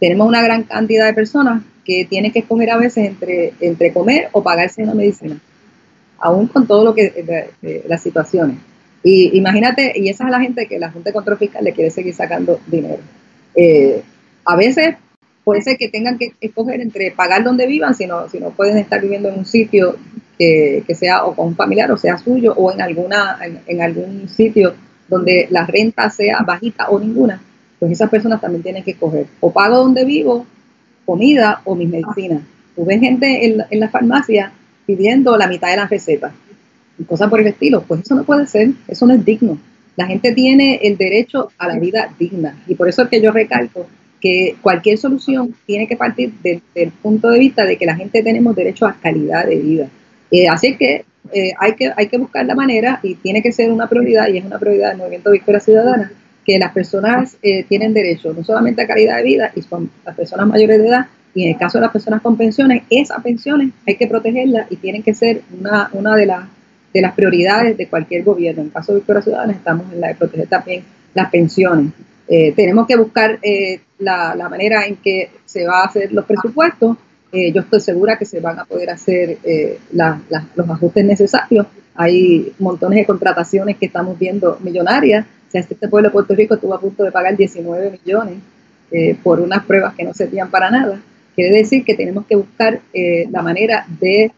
Tenemos 0.00 0.26
una 0.26 0.42
gran 0.42 0.62
cantidad 0.62 1.06
de 1.06 1.12
personas 1.12 1.62
que 1.84 2.06
tienen 2.06 2.32
que 2.32 2.38
escoger 2.40 2.70
a 2.70 2.78
veces 2.78 3.06
entre, 3.06 3.52
entre 3.60 3.92
comer 3.92 4.30
o 4.32 4.42
pagarse 4.42 4.82
una 4.82 4.94
medicina 4.94 5.38
aún 6.18 6.46
con 6.46 6.66
todo 6.66 6.84
lo 6.84 6.94
que 6.94 7.52
las 7.86 8.02
situaciones. 8.02 8.58
Y 9.02 9.36
imagínate, 9.36 9.92
y 9.94 10.08
esa 10.08 10.24
es 10.24 10.30
la 10.30 10.40
gente 10.40 10.66
que 10.66 10.78
la 10.78 10.90
Junta 10.90 11.10
de 11.10 11.14
Control 11.14 11.38
Fiscal 11.38 11.62
le 11.62 11.72
quiere 11.72 11.90
seguir 11.90 12.14
sacando 12.14 12.58
dinero. 12.66 12.98
Eh, 13.54 14.02
a 14.44 14.56
veces 14.56 14.96
puede 15.44 15.62
ser 15.62 15.76
que 15.76 15.88
tengan 15.88 16.18
que 16.18 16.32
escoger 16.40 16.80
entre 16.80 17.12
pagar 17.12 17.44
donde 17.44 17.66
vivan, 17.66 17.94
si 17.94 18.06
no 18.06 18.26
pueden 18.56 18.78
estar 18.78 19.00
viviendo 19.00 19.28
en 19.28 19.38
un 19.38 19.46
sitio 19.46 19.96
que, 20.38 20.84
sea 20.98 21.24
o 21.24 21.34
con 21.34 21.48
un 21.48 21.56
familiar 21.56 21.90
o 21.92 21.96
sea 21.96 22.18
suyo, 22.18 22.52
o 22.56 22.72
en, 22.72 22.80
alguna, 22.80 23.38
en, 23.66 23.80
algún 23.80 24.28
sitio 24.28 24.74
donde 25.08 25.46
la 25.50 25.64
renta 25.66 26.10
sea 26.10 26.40
bajita 26.40 26.88
o 26.90 26.98
ninguna, 26.98 27.40
pues 27.78 27.92
esas 27.92 28.10
personas 28.10 28.40
también 28.40 28.62
tienen 28.62 28.82
que 28.82 28.92
escoger 28.92 29.26
o 29.40 29.52
pago 29.52 29.76
donde 29.78 30.04
vivo, 30.04 30.46
comida 31.04 31.60
o 31.64 31.74
mis 31.74 31.88
medicinas. 31.88 32.42
Tú 32.74 32.84
ves 32.84 33.00
gente 33.00 33.46
en, 33.46 33.64
en 33.70 33.80
la 33.80 33.88
farmacia 33.88 34.52
pidiendo 34.86 35.36
la 35.36 35.48
mitad 35.48 35.70
de 35.70 35.76
las 35.76 35.90
recetas 35.90 36.32
y 36.98 37.04
cosas 37.04 37.28
por 37.28 37.40
el 37.40 37.48
estilo. 37.48 37.82
Pues 37.82 38.02
eso 38.02 38.14
no 38.14 38.24
puede 38.24 38.46
ser, 38.46 38.70
eso 38.88 39.06
no 39.06 39.14
es 39.14 39.24
digno. 39.24 39.58
La 39.96 40.06
gente 40.06 40.32
tiene 40.32 40.80
el 40.82 40.96
derecho 40.96 41.50
a 41.58 41.68
la 41.68 41.78
vida 41.78 42.12
digna 42.18 42.56
y 42.66 42.74
por 42.74 42.88
eso 42.88 43.02
es 43.02 43.08
que 43.08 43.20
yo 43.20 43.32
recalco 43.32 43.86
que 44.20 44.56
cualquier 44.62 44.98
solución 44.98 45.54
tiene 45.66 45.86
que 45.86 45.96
partir 45.96 46.32
del, 46.42 46.62
punto 47.02 47.30
de 47.30 47.38
vista 47.38 47.64
de 47.64 47.76
que 47.76 47.86
la 47.86 47.96
gente 47.96 48.22
tenemos 48.22 48.54
derecho 48.56 48.86
a 48.86 48.94
calidad 48.94 49.46
de 49.46 49.56
vida. 49.56 49.88
Eh, 50.30 50.48
así 50.48 50.76
que, 50.76 51.04
eh, 51.32 51.52
hay 51.58 51.74
que 51.74 51.92
hay 51.96 52.08
que 52.08 52.18
buscar 52.18 52.46
la 52.46 52.54
manera 52.54 53.00
y 53.02 53.14
tiene 53.16 53.42
que 53.42 53.52
ser 53.52 53.70
una 53.72 53.88
prioridad 53.88 54.28
y 54.28 54.38
es 54.38 54.44
una 54.44 54.58
prioridad 54.58 54.90
del 54.90 54.98
Movimiento 54.98 55.32
Victoria 55.32 55.60
Ciudadana 55.60 56.12
que 56.44 56.58
las 56.58 56.72
personas 56.72 57.36
eh, 57.42 57.64
tienen 57.64 57.92
derecho 57.92 58.32
no 58.32 58.44
solamente 58.44 58.82
a 58.82 58.86
calidad 58.86 59.16
de 59.16 59.22
vida 59.24 59.52
y 59.56 59.62
son 59.62 59.90
las 60.04 60.14
personas 60.14 60.46
mayores 60.46 60.78
de 60.78 60.88
edad 60.88 61.06
y 61.36 61.44
en 61.44 61.50
el 61.50 61.58
caso 61.58 61.78
de 61.78 61.82
las 61.82 61.92
personas 61.92 62.20
con 62.22 62.36
pensiones, 62.36 62.82
esas 62.90 63.22
pensiones 63.22 63.70
hay 63.86 63.96
que 63.96 64.06
protegerlas 64.08 64.66
y 64.70 64.76
tienen 64.76 65.02
que 65.02 65.14
ser 65.14 65.42
una, 65.56 65.88
una 65.92 66.16
de, 66.16 66.26
las 66.26 66.48
de 66.92 67.00
las 67.00 67.14
prioridades 67.14 67.76
de 67.76 67.86
cualquier 67.86 68.24
gobierno. 68.24 68.62
En 68.62 68.68
el 68.68 68.72
caso 68.72 68.92
de 68.92 68.98
Victoria 68.98 69.22
Ciudadana 69.22 69.52
estamos 69.52 69.92
en 69.92 70.00
la 70.00 70.08
de 70.08 70.14
proteger 70.14 70.48
también 70.48 70.82
las 71.14 71.30
pensiones. 71.30 71.92
Eh, 72.26 72.52
tenemos 72.56 72.86
que 72.86 72.96
buscar 72.96 73.38
eh, 73.42 73.80
la, 73.98 74.34
manera 74.50 74.84
en 74.86 74.96
que 74.96 75.30
se 75.44 75.66
va 75.66 75.82
a 75.82 75.84
hacer 75.84 76.12
los 76.12 76.24
presupuestos. 76.24 76.96
yo 77.32 77.60
estoy 77.60 77.80
segura 77.80 78.16
que 78.16 78.24
se 78.24 78.40
van 78.40 78.58
a 78.58 78.64
poder 78.64 78.88
hacer 78.90 79.38
los 79.92 80.70
ajustes 80.70 81.04
necesarios. 81.04 81.66
Hay 81.94 82.52
montones 82.58 82.98
de 83.00 83.06
contrataciones 83.06 83.76
que 83.76 83.86
estamos 83.86 84.18
viendo 84.18 84.58
millonarias 84.62 85.26
este 85.58 85.88
pueblo 85.88 86.08
de 86.08 86.12
Puerto 86.12 86.34
Rico 86.34 86.54
estuvo 86.54 86.74
a 86.74 86.80
punto 86.80 87.04
de 87.04 87.12
pagar 87.12 87.36
19 87.36 87.90
millones 87.90 88.38
eh, 88.90 89.16
por 89.22 89.40
unas 89.40 89.64
pruebas 89.64 89.94
que 89.94 90.04
no 90.04 90.14
servían 90.14 90.50
para 90.50 90.70
nada. 90.70 91.00
Quiere 91.36 91.54
decir 91.54 91.84
que 91.84 91.94
tenemos 91.94 92.24
que 92.24 92.34
buscar 92.34 92.80
eh, 92.94 93.28
la 93.30 93.42
manera 93.42 93.86
de, 94.00 94.32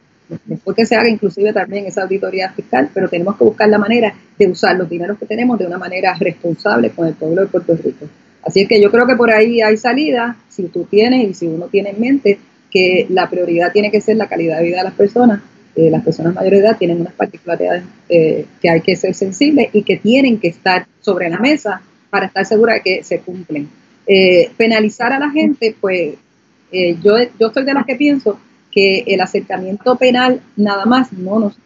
después 0.47 0.77
que 0.77 0.85
se 0.85 0.97
haga 0.97 1.09
inclusive 1.09 1.53
también 1.53 1.87
esa 1.87 2.03
auditoría 2.03 2.51
fiscal, 2.51 2.91
pero 2.93 3.09
tenemos 3.09 3.37
que 3.37 3.45
buscar 3.45 3.69
la 3.69 3.79
manera 3.79 4.13
de 4.37 4.49
usar 4.49 4.77
los 4.77 4.91
dineros 4.91 5.17
que 5.17 5.25
tenemos 5.25 5.61
de 5.61 5.67
una 5.67 5.79
manera 5.79 6.15
responsable 6.19 6.91
con 6.91 7.07
el 7.07 7.15
pueblo 7.15 7.43
de 7.43 7.47
Puerto 7.47 7.77
Rico. 7.77 8.07
Así 8.43 8.63
es 8.63 8.69
que 8.69 8.83
yo 8.83 8.91
creo 8.91 9.07
que 9.07 9.15
por 9.15 9.31
ahí 9.31 9.63
hay 9.63 9.77
salida, 9.77 10.37
si 10.49 10.65
tú 10.65 10.89
tienes 10.91 11.31
y 11.31 11.35
si 11.35 11.47
uno 11.47 11.67
tiene 11.67 11.91
en 11.91 12.01
mente 12.01 12.39
que 12.69 13.07
la 13.11 13.31
prioridad 13.31 13.71
tiene 13.71 13.93
que 13.93 14.01
ser 14.01 14.17
la 14.17 14.27
calidad 14.27 14.59
de 14.59 14.65
vida 14.65 14.79
de 14.79 14.85
las 14.85 14.95
personas, 14.95 15.41
eh, 15.77 15.91
las 15.91 16.03
personas 16.03 16.35
mayores 16.35 16.63
de 16.63 16.67
edad 16.67 16.79
tienen 16.79 17.01
unas 17.01 17.13
particularidades 17.13 17.85
eh, 18.09 18.45
que 18.61 18.71
hay 18.71 18.81
que 18.81 18.97
ser 18.97 19.15
sensibles 19.15 19.69
y 19.73 19.83
que 19.83 19.99
tienen 19.99 20.41
que 20.41 20.49
estar 20.49 20.89
sobre 21.01 21.31
la 21.31 21.39
mesa 21.39 21.81
para 22.11 22.27
estar 22.27 22.45
segura 22.45 22.75
de 22.75 22.81
que 22.81 23.05
se 23.05 23.21
cumplen. 23.21 23.69
Penalizar 24.57 25.13
a 25.13 25.19
la 25.19 25.31
gente, 25.31 25.77
pues 25.79 26.15
yo, 26.73 27.17
yo 27.39 27.51
soy 27.51 27.65
de 27.65 27.75
las 27.75 27.87
que 27.87 27.97
pienso 27.97 28.39
que 28.71 29.05
el 29.07 29.21
acercamiento 29.21 29.97
penal 29.97 30.41
nada 30.57 30.85
más 30.85 31.13
no 31.13 31.39
nos, 31.39 31.59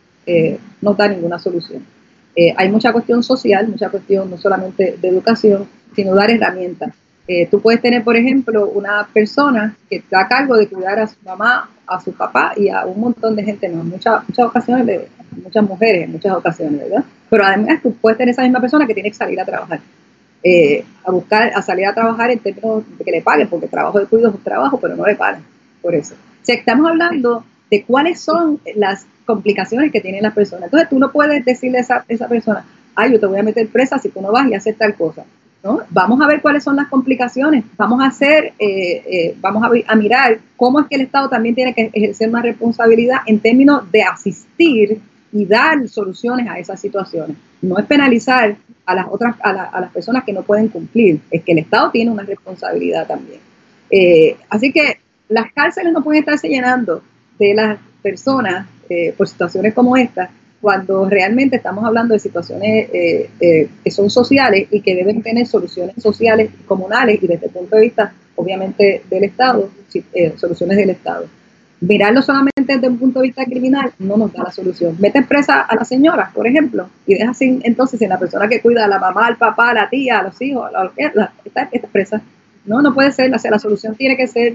no 0.81 0.95
da 0.95 1.09
ninguna 1.09 1.39
solución. 1.39 1.85
hay 2.57 2.71
mucha 2.71 2.93
cuestión 2.93 3.23
social, 3.23 3.69
mucha 3.69 3.91
cuestión 3.91 4.31
no 4.31 4.39
solamente 4.39 4.97
de 5.01 5.09
educación, 5.09 5.67
sino 5.95 6.15
dar 6.15 6.31
herramientas. 6.31 6.95
tú 7.51 7.61
puedes 7.61 7.83
tener, 7.83 8.05
por 8.05 8.17
ejemplo, 8.17 8.69
una 8.69 9.09
persona 9.13 9.77
que 9.91 9.97
está 9.97 10.21
a 10.21 10.29
cargo 10.29 10.57
de 10.57 10.69
cuidar 10.69 11.01
a 11.01 11.07
su 11.07 11.17
mamá 11.25 11.69
a 11.87 12.01
su 12.01 12.13
papá 12.13 12.53
y 12.57 12.69
a 12.69 12.87
un 12.87 13.01
montón 13.01 13.37
de 13.37 13.45
gente, 13.45 13.67
en 13.67 13.89
muchas, 13.89 14.27
muchas 14.29 14.47
ocasiones, 14.47 15.03
muchas 15.43 15.65
mujeres 15.65 16.05
en 16.05 16.13
muchas 16.13 16.33
ocasiones, 16.33 16.81
¿verdad? 16.81 17.05
Pero 17.29 17.45
además 17.45 17.81
tú 17.83 17.95
puedes 17.95 18.19
tener 18.19 18.33
esa 18.33 18.43
misma 18.43 18.61
persona 18.61 18.87
que 18.87 18.95
tiene 18.95 19.11
que 19.11 19.17
salir 19.17 19.41
a 19.41 19.45
trabajar, 19.45 19.81
eh, 20.43 20.85
a 21.05 21.11
buscar, 21.11 21.53
a 21.55 21.63
salir 21.63 21.87
a 21.87 21.95
trabajar 21.95 22.31
en 22.31 22.39
términos 22.39 22.85
de 22.99 23.05
que 23.05 23.11
le 23.11 23.23
paguen, 23.23 23.49
porque 23.49 23.69
trabajo 23.69 23.99
de 23.99 24.07
cuidado 24.07 24.35
es 24.37 24.45
trabajo, 24.45 24.79
pero 24.81 24.97
no 24.97 25.07
le 25.07 25.17
pagan 25.17 25.43
por 25.81 25.95
eso. 25.95 26.15
O 26.15 26.53
estamos 26.53 26.91
hablando 26.91 27.45
de 27.71 27.85
cuáles 27.85 28.21
son 28.21 28.61
las 28.77 29.07
complicaciones 29.25 29.93
que 29.93 30.01
tienen 30.01 30.23
las 30.23 30.35
personas. 30.35 30.65
Entonces 30.65 30.89
tú 30.89 30.99
no 30.99 31.11
puedes 31.13 31.45
decirle 31.45 31.79
a 31.79 31.81
esa, 31.81 32.05
esa 32.09 32.29
persona, 32.29 32.65
ay, 32.95 33.13
yo 33.13 33.21
te 33.21 33.27
voy 33.27 33.39
a 33.39 33.43
meter 33.43 33.69
presa 33.69 33.99
si 33.99 34.09
tú 34.09 34.21
no 34.21 34.33
vas 34.33 34.49
y 34.49 34.55
haces 34.55 34.77
tal 34.77 34.95
cosa. 34.95 35.25
Vamos 35.91 36.21
a 36.21 36.27
ver 36.27 36.43
cuáles 36.43 36.65
son 36.65 36.75
las 36.75 36.89
complicaciones, 36.89 37.65
vamos 37.77 38.03
a 38.03 38.07
hacer, 38.07 38.53
eh, 38.59 39.03
eh, 39.07 39.37
vamos 39.41 39.63
a, 39.87 39.95
mirar 39.95 40.41
cómo 40.57 40.81
es 40.81 40.87
que 40.89 40.97
el 40.97 41.03
Estado 41.03 41.29
también 41.29 41.55
tiene 41.55 41.73
que 41.73 41.89
ejercer 41.93 42.29
una 42.29 42.43
responsabilidad 42.43 43.19
en 43.27 43.39
términos 43.39 43.91
de 43.93 44.03
asistir 44.03 45.01
y 45.33 45.47
dar 45.47 45.89
soluciones 45.89 46.49
a 46.49 46.59
esas 46.59 46.81
situaciones. 46.81 47.37
No 47.61 47.79
es 47.79 47.87
penalizar 47.87 48.57
a 48.85 48.95
las 48.95 49.07
otras, 49.11 49.37
a, 49.43 49.81
las 49.81 49.91
personas 49.93 50.25
que 50.25 50.33
no 50.33 50.43
pueden 50.43 50.69
cumplir, 50.69 51.21
es 51.31 51.43
que 51.43 51.53
el 51.53 51.59
Estado 51.59 51.91
tiene 51.91 52.11
una 52.11 52.23
responsabilidad 52.25 53.07
también. 53.07 53.41
Eh, 53.91 54.37
así 54.49 54.73
que 54.73 54.99
las 55.29 55.53
cárceles 55.53 55.93
no 55.93 56.03
pueden 56.03 56.21
estarse 56.21 56.49
llenando 56.49 57.03
de 57.39 57.55
las 57.55 57.79
personas 58.03 58.67
por 59.17 59.27
situaciones 59.27 59.73
como 59.73 59.97
esta, 59.97 60.29
cuando 60.63 61.09
realmente 61.11 61.57
estamos 61.57 61.85
hablando 61.85 62.15
de 62.15 62.21
situaciones 62.21 62.89
eh, 62.93 63.29
eh, 63.41 63.69
que 63.83 63.91
son 63.91 64.09
sociales 64.09 64.69
y 64.71 64.81
que 64.81 64.95
deben 64.95 65.21
tener 65.21 65.45
soluciones 65.45 65.97
sociales 66.01 66.51
comunales 66.67 67.21
y 67.21 67.27
desde 67.27 67.47
el 67.47 67.53
punto 67.53 67.77
de 67.77 67.83
vista, 67.83 68.15
obviamente, 68.37 69.03
del 69.11 69.25
Estado, 69.25 69.69
eh, 70.15 70.33
soluciones 70.37 70.77
del 70.77 70.91
Estado. 70.91 71.27
Mirarlo 71.83 72.23
solamente 72.23 72.53
desde 72.65 72.89
un 72.89 72.97
punto 72.97 73.19
de 73.19 73.27
vista 73.27 73.45
criminal 73.45 73.93
no 73.99 74.17
nos 74.17 74.33
da 74.33 74.45
la 74.45 74.53
solución. 74.53 74.97
Mete 75.01 75.23
presa 75.23 75.63
a 75.63 75.75
la 75.75 75.85
señora, 75.85 76.31
por 76.33 76.47
ejemplo, 76.47 76.89
y 77.07 77.15
deja 77.15 77.35
sin, 77.35 77.61
entonces 77.65 78.01
en 78.03 78.11
la 78.11 78.21
persona 78.21 78.47
que 78.47 78.61
cuida 78.61 78.85
a 78.85 78.89
la 78.89 79.01
mamá, 79.01 79.27
al 79.27 79.37
papá, 79.37 79.71
a 79.71 79.75
la 79.75 79.91
tía, 79.91 80.21
a 80.21 80.23
los 80.23 80.41
hijos, 80.41 80.73
a 80.73 80.93
la, 81.15 81.33
está, 81.45 81.69
está 81.73 81.89
presa. 81.89 82.23
No, 82.65 82.81
no 82.81 82.95
puede 82.95 83.11
ser, 83.11 83.31
la 83.31 83.59
solución 83.59 83.97
tiene 83.97 84.17
que 84.17 84.29
ser 84.29 84.55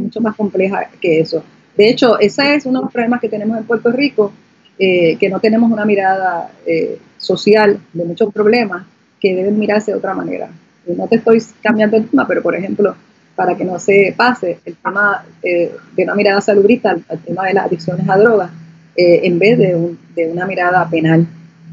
mucho 0.00 0.20
más 0.20 0.34
compleja 0.34 0.88
que 1.00 1.20
eso. 1.20 1.44
De 1.76 1.88
hecho, 1.88 2.18
ese 2.18 2.56
es 2.56 2.66
uno 2.66 2.80
de 2.80 2.84
los 2.86 2.92
problemas 2.92 3.20
que 3.20 3.28
tenemos 3.28 3.56
en 3.56 3.64
Puerto 3.64 3.92
Rico, 3.92 4.32
eh, 4.76 5.16
que 5.18 5.28
no 5.28 5.38
tenemos 5.38 5.70
una 5.70 5.84
mirada 5.84 6.50
eh, 6.66 6.98
social 7.18 7.78
de 7.92 8.04
muchos 8.04 8.32
problemas 8.32 8.84
que 9.20 9.34
deben 9.34 9.58
mirarse 9.58 9.92
de 9.92 9.98
otra 9.98 10.12
manera. 10.12 10.48
no 10.86 11.06
te 11.06 11.16
estoy 11.16 11.40
cambiando 11.62 11.96
el 11.96 12.08
tema, 12.08 12.26
pero 12.26 12.42
por 12.42 12.56
ejemplo, 12.56 12.96
para 13.34 13.56
que 13.56 13.64
no 13.64 13.78
se 13.78 14.14
pase 14.16 14.58
el 14.64 14.76
tema 14.76 15.24
eh, 15.42 15.74
de 15.96 16.04
una 16.04 16.14
mirada 16.14 16.40
salubrista 16.40 16.90
al, 16.90 17.18
tema 17.18 17.46
de 17.46 17.54
las 17.54 17.66
adicciones 17.66 18.08
a 18.08 18.16
drogas, 18.16 18.50
en 18.96 19.38
vez 19.40 19.58
de, 19.58 19.96
de, 20.14 20.30
una 20.30 20.46
mirada 20.46 20.88
penal. 20.88 21.26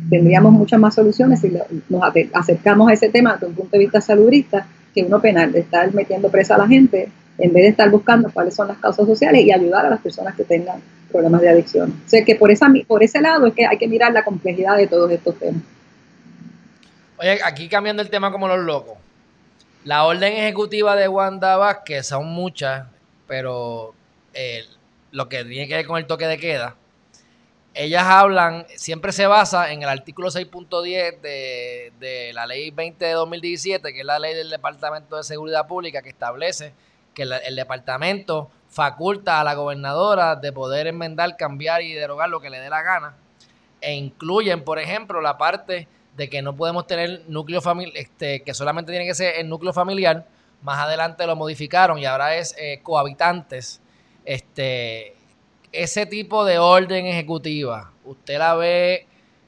Tendríamos 0.10 0.52
muchas 0.54 0.80
más 0.80 0.96
soluciones 0.96 1.40
si 1.40 1.54
nos 1.88 2.02
acercamos 2.34 2.90
a 2.90 2.94
ese 2.94 3.10
tema 3.10 3.34
desde 3.34 3.46
un 3.46 3.54
punto 3.54 3.74
de 3.74 3.80
vista 3.80 4.02
salubrista 4.02 4.66
que 4.94 5.04
uno 5.04 5.22
penal, 5.22 5.52
de 5.52 5.60
estar 5.60 5.94
metiendo 5.94 6.30
presa 6.30 6.56
a 6.56 6.58
la 6.58 6.68
gente 6.68 7.10
en 7.38 7.54
vez 7.54 7.64
de 7.64 7.70
estar 7.70 7.90
buscando 7.90 8.30
cuáles 8.32 8.56
son 8.56 8.68
las 8.68 8.78
causas 8.78 9.06
sociales 9.08 9.44
y 9.44 9.52
ayudar 9.52 9.86
a 9.86 9.90
las 9.90 10.02
personas 10.02 10.36
que 10.36 10.44
tengan 10.44 10.80
problemas 11.12 11.42
de 11.42 11.50
adicción. 11.50 12.02
O 12.06 12.10
sea 12.10 12.24
que 12.24 12.36
por, 12.36 12.52
esa, 12.52 12.72
por 12.88 13.04
ese 13.04 13.22
lado 13.22 13.48
es 13.48 13.54
que 13.54 13.66
hay 13.66 13.78
que 13.78 13.88
mirar 13.88 14.14
la 14.14 14.24
complejidad 14.24 14.78
de 14.78 14.88
todos 14.88 15.12
estos 15.12 15.38
temas. 15.38 15.62
Oye, 17.18 17.40
aquí 17.44 17.68
cambiando 17.68 18.02
el 18.02 18.10
tema 18.10 18.32
como 18.32 18.48
los 18.48 18.60
locos. 18.60 18.98
La 19.84 20.06
orden 20.06 20.34
ejecutiva 20.34 20.96
de 20.96 21.08
Wanda 21.08 21.58
Vázquez 21.58 22.08
son 22.08 22.28
muchas, 22.28 22.88
pero 23.28 23.96
eh, 24.34 24.64
lo 25.12 25.28
que 25.28 25.44
tiene 25.44 25.68
que 25.68 25.76
ver 25.76 25.88
con 25.88 25.98
el 25.98 26.06
toque 26.06 26.28
de 26.28 26.38
queda, 26.38 26.76
ellas 27.74 28.04
hablan, 28.04 28.68
siempre 28.76 29.12
se 29.12 29.26
basa 29.26 29.72
en 29.72 29.82
el 29.82 29.90
artículo 29.90 30.28
6.10 30.28 31.22
de, 31.22 31.94
de 32.00 32.32
la 32.34 32.46
ley 32.46 32.70
20 32.70 33.04
de 33.04 33.14
2017, 33.14 33.94
que 33.94 34.02
es 34.02 34.06
la 34.06 34.20
ley 34.20 34.36
del 34.36 34.50
Departamento 34.50 35.16
de 35.16 35.24
Seguridad 35.24 35.68
Pública, 35.68 36.02
que 36.02 36.10
establece 36.10 36.74
que 37.14 37.24
el 37.24 37.56
departamento 37.56 38.52
faculta 38.70 39.42
a 39.42 39.44
la 39.44 39.54
gobernadora 39.54 40.36
de 40.36 40.52
poder 40.52 40.88
enmendar, 40.88 41.36
cambiar 41.38 41.82
y 41.82 41.94
derogar 41.94 42.30
lo 42.30 42.40
que 42.40 42.50
le 42.50 42.60
dé 42.60 42.70
la 42.70 42.84
gana. 42.84 43.16
E 43.82 43.94
incluyen, 43.94 44.64
por 44.64 44.78
ejemplo, 44.78 45.22
la 45.22 45.38
parte 45.38 45.88
de 46.16 46.30
que 46.30 46.42
no 46.42 46.56
podemos 46.56 46.88
tener 46.88 47.24
núcleo 47.28 47.62
familiar, 47.62 47.96
este, 47.98 48.42
que 48.42 48.54
solamente 48.54 48.92
tiene 48.92 49.06
que 49.06 49.16
ser 49.16 49.36
el 49.38 49.50
núcleo 49.50 49.74
familiar. 49.74 50.26
Más 50.62 50.80
adelante 50.80 51.26
lo 51.26 51.36
modificaron 51.36 51.98
y 51.98 52.06
ahora 52.06 52.36
es 52.36 52.56
eh, 52.58 52.80
cohabitantes. 52.84 53.82
Este, 54.26 55.16
ese 55.72 56.06
tipo 56.06 56.46
de 56.46 56.60
orden 56.60 57.06
ejecutiva, 57.06 57.92
usted 58.04 58.38
la 58.38 58.56
ve 58.56 59.08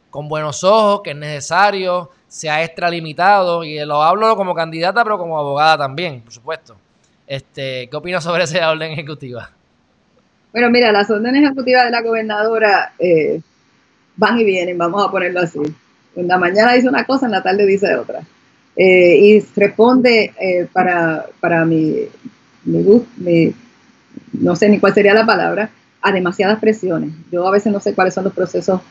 con 0.10 0.28
buenos 0.28 0.64
ojos, 0.64 1.02
que 1.04 1.12
es 1.12 1.18
necesario, 1.18 2.12
se 2.28 2.50
ha 2.50 2.64
extralimitado, 2.64 3.64
y 3.64 3.84
lo 3.86 4.02
hablo 4.02 4.36
como 4.36 4.54
candidata, 4.54 5.04
pero 5.04 5.18
como 5.18 5.40
abogada 5.40 5.78
también, 5.78 6.22
por 6.22 6.32
supuesto. 6.32 6.76
Este, 7.26 7.88
¿Qué 7.90 7.98
opinas 7.98 8.24
sobre 8.24 8.44
esa 8.44 8.70
orden 8.70 8.92
ejecutiva? 8.92 9.50
Bueno, 10.52 10.70
mira, 10.70 10.92
las 10.92 11.10
órdenes 11.10 11.44
ejecutivas 11.44 11.86
de 11.86 11.92
la 11.92 12.02
gobernadora 12.02 12.94
eh, 13.00 13.42
van 14.16 14.40
y 14.40 14.44
vienen, 14.44 14.78
vamos 14.78 15.04
a 15.04 15.10
ponerlo 15.10 15.42
así. 15.42 15.60
En 16.16 16.28
la 16.28 16.38
mañana 16.38 16.74
dice 16.74 16.90
una 16.90 17.06
cosa, 17.06 17.26
en 17.26 17.32
la 17.32 17.44
tarde 17.44 17.66
dice 17.66 17.96
otra. 17.96 18.22
Eh, 18.76 19.18
y 19.18 19.46
responde 19.56 20.34
eh, 20.40 20.68
para, 20.72 21.26
para 21.40 21.64
mi, 21.66 21.96
no 22.66 24.56
sé 24.56 24.70
ni 24.70 24.80
cuál 24.80 24.94
sería 24.94 25.14
la 25.14 25.26
palabra, 25.26 25.70
a 26.02 26.12
demasiadas 26.12 26.60
presiones. 26.60 27.12
Yo 27.32 27.48
a 27.48 27.52
veces 27.52 27.72
no 27.72 27.80
sé 27.80 27.94
cuáles 27.94 28.14
son 28.14 28.26
los 28.26 28.34
procesos 28.34 28.82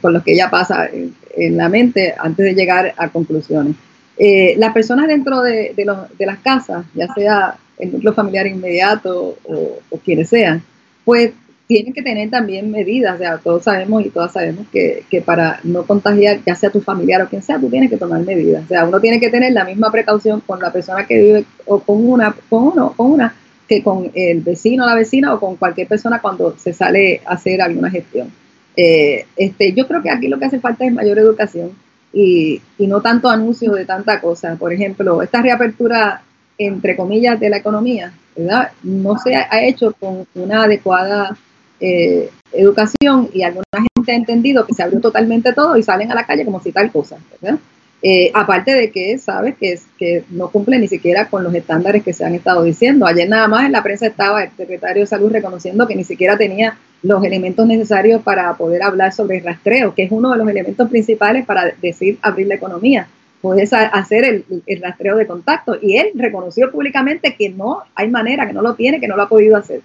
con 0.00 0.12
los 0.12 0.22
que 0.22 0.32
ella 0.32 0.48
pasa 0.48 0.88
en 0.88 1.56
la 1.56 1.68
mente 1.68 2.14
antes 2.16 2.46
de 2.46 2.54
llegar 2.54 2.94
a 2.96 3.08
conclusiones. 3.08 3.74
Eh, 4.16 4.54
las 4.58 4.72
personas 4.72 5.08
dentro 5.08 5.42
de, 5.42 5.74
las 6.18 6.38
casas, 6.38 6.84
ya 6.94 7.12
sea 7.14 7.56
el 7.78 7.92
núcleo 7.92 8.12
familiar 8.12 8.46
inmediato 8.46 9.36
o, 9.44 9.98
quienes 10.04 10.28
sean, 10.28 10.62
pues 11.04 11.32
tienen 11.72 11.94
que 11.94 12.02
tener 12.02 12.28
también 12.28 12.70
medidas, 12.70 13.14
o 13.14 13.18
sea, 13.18 13.38
todos 13.38 13.64
sabemos 13.64 14.04
y 14.04 14.10
todas 14.10 14.32
sabemos 14.32 14.66
que, 14.70 15.04
que, 15.10 15.22
para 15.22 15.58
no 15.64 15.84
contagiar, 15.84 16.40
ya 16.44 16.54
sea 16.54 16.68
tu 16.70 16.82
familiar 16.82 17.22
o 17.22 17.28
quien 17.28 17.42
sea, 17.42 17.58
tú 17.58 17.70
tienes 17.70 17.88
que 17.88 17.96
tomar 17.96 18.20
medidas. 18.20 18.64
O 18.64 18.68
sea, 18.68 18.84
uno 18.84 19.00
tiene 19.00 19.18
que 19.18 19.30
tener 19.30 19.52
la 19.52 19.64
misma 19.64 19.90
precaución 19.90 20.42
con 20.46 20.60
la 20.60 20.70
persona 20.70 21.06
que 21.06 21.18
vive 21.18 21.44
o 21.64 21.80
con 21.80 22.06
una, 22.06 22.34
con 22.50 22.64
uno, 22.64 22.92
con 22.94 23.12
una, 23.12 23.34
que 23.66 23.82
con 23.82 24.10
el 24.14 24.42
vecino 24.42 24.84
o 24.84 24.86
la 24.86 24.94
vecina 24.94 25.32
o 25.32 25.40
con 25.40 25.56
cualquier 25.56 25.88
persona 25.88 26.20
cuando 26.20 26.54
se 26.58 26.74
sale 26.74 27.22
a 27.24 27.32
hacer 27.32 27.62
alguna 27.62 27.90
gestión. 27.90 28.30
Eh, 28.76 29.24
este, 29.36 29.72
yo 29.72 29.88
creo 29.88 30.02
que 30.02 30.10
aquí 30.10 30.28
lo 30.28 30.38
que 30.38 30.44
hace 30.44 30.60
falta 30.60 30.84
es 30.84 30.92
mayor 30.92 31.18
educación 31.18 31.70
y, 32.12 32.60
y 32.76 32.86
no 32.86 33.00
tanto 33.00 33.30
anuncio 33.30 33.72
de 33.72 33.86
tanta 33.86 34.20
cosa. 34.20 34.56
Por 34.56 34.74
ejemplo, 34.74 35.22
esta 35.22 35.40
reapertura, 35.40 36.22
entre 36.58 36.96
comillas, 36.96 37.40
de 37.40 37.48
la 37.48 37.56
economía, 37.56 38.12
¿verdad? 38.36 38.72
No 38.82 39.16
se 39.18 39.36
ha 39.36 39.64
hecho 39.64 39.94
con 39.98 40.26
una 40.34 40.64
adecuada 40.64 41.34
eh, 41.84 42.30
educación 42.52 43.28
y 43.34 43.42
alguna 43.42 43.64
gente 43.96 44.12
ha 44.12 44.14
entendido 44.14 44.64
que 44.64 44.72
se 44.72 44.84
abrió 44.84 45.00
totalmente 45.00 45.52
todo 45.52 45.76
y 45.76 45.82
salen 45.82 46.12
a 46.12 46.14
la 46.14 46.24
calle 46.24 46.44
como 46.44 46.62
si 46.62 46.70
tal 46.70 46.92
cosa. 46.92 47.16
Eh, 48.04 48.30
aparte 48.34 48.72
de 48.72 48.90
que 48.90 49.18
sabes 49.18 49.56
que, 49.56 49.78
que 49.98 50.24
no 50.30 50.48
cumple 50.50 50.78
ni 50.78 50.86
siquiera 50.86 51.28
con 51.28 51.42
los 51.42 51.52
estándares 51.54 52.04
que 52.04 52.12
se 52.12 52.24
han 52.24 52.34
estado 52.34 52.62
diciendo. 52.62 53.04
Ayer 53.04 53.28
nada 53.28 53.48
más 53.48 53.66
en 53.66 53.72
la 53.72 53.82
prensa 53.82 54.06
estaba 54.06 54.44
el 54.44 54.50
secretario 54.56 55.02
de 55.02 55.06
salud 55.08 55.32
reconociendo 55.32 55.88
que 55.88 55.96
ni 55.96 56.04
siquiera 56.04 56.36
tenía 56.36 56.78
los 57.02 57.24
elementos 57.24 57.66
necesarios 57.66 58.22
para 58.22 58.54
poder 58.54 58.84
hablar 58.84 59.12
sobre 59.12 59.38
el 59.38 59.44
rastreo, 59.44 59.92
que 59.92 60.04
es 60.04 60.12
uno 60.12 60.30
de 60.30 60.38
los 60.38 60.48
elementos 60.48 60.88
principales 60.88 61.44
para 61.44 61.72
decir 61.82 62.16
abrir 62.22 62.46
la 62.46 62.54
economía. 62.54 63.08
Puedes 63.40 63.72
hacer 63.72 64.24
el, 64.24 64.44
el 64.66 64.80
rastreo 64.80 65.16
de 65.16 65.26
contacto. 65.26 65.76
Y 65.82 65.96
él 65.96 66.12
reconoció 66.14 66.70
públicamente 66.70 67.34
que 67.34 67.50
no 67.50 67.82
hay 67.96 68.08
manera, 68.08 68.46
que 68.46 68.52
no 68.52 68.62
lo 68.62 68.74
tiene, 68.74 69.00
que 69.00 69.08
no 69.08 69.16
lo 69.16 69.22
ha 69.22 69.28
podido 69.28 69.56
hacer. 69.56 69.80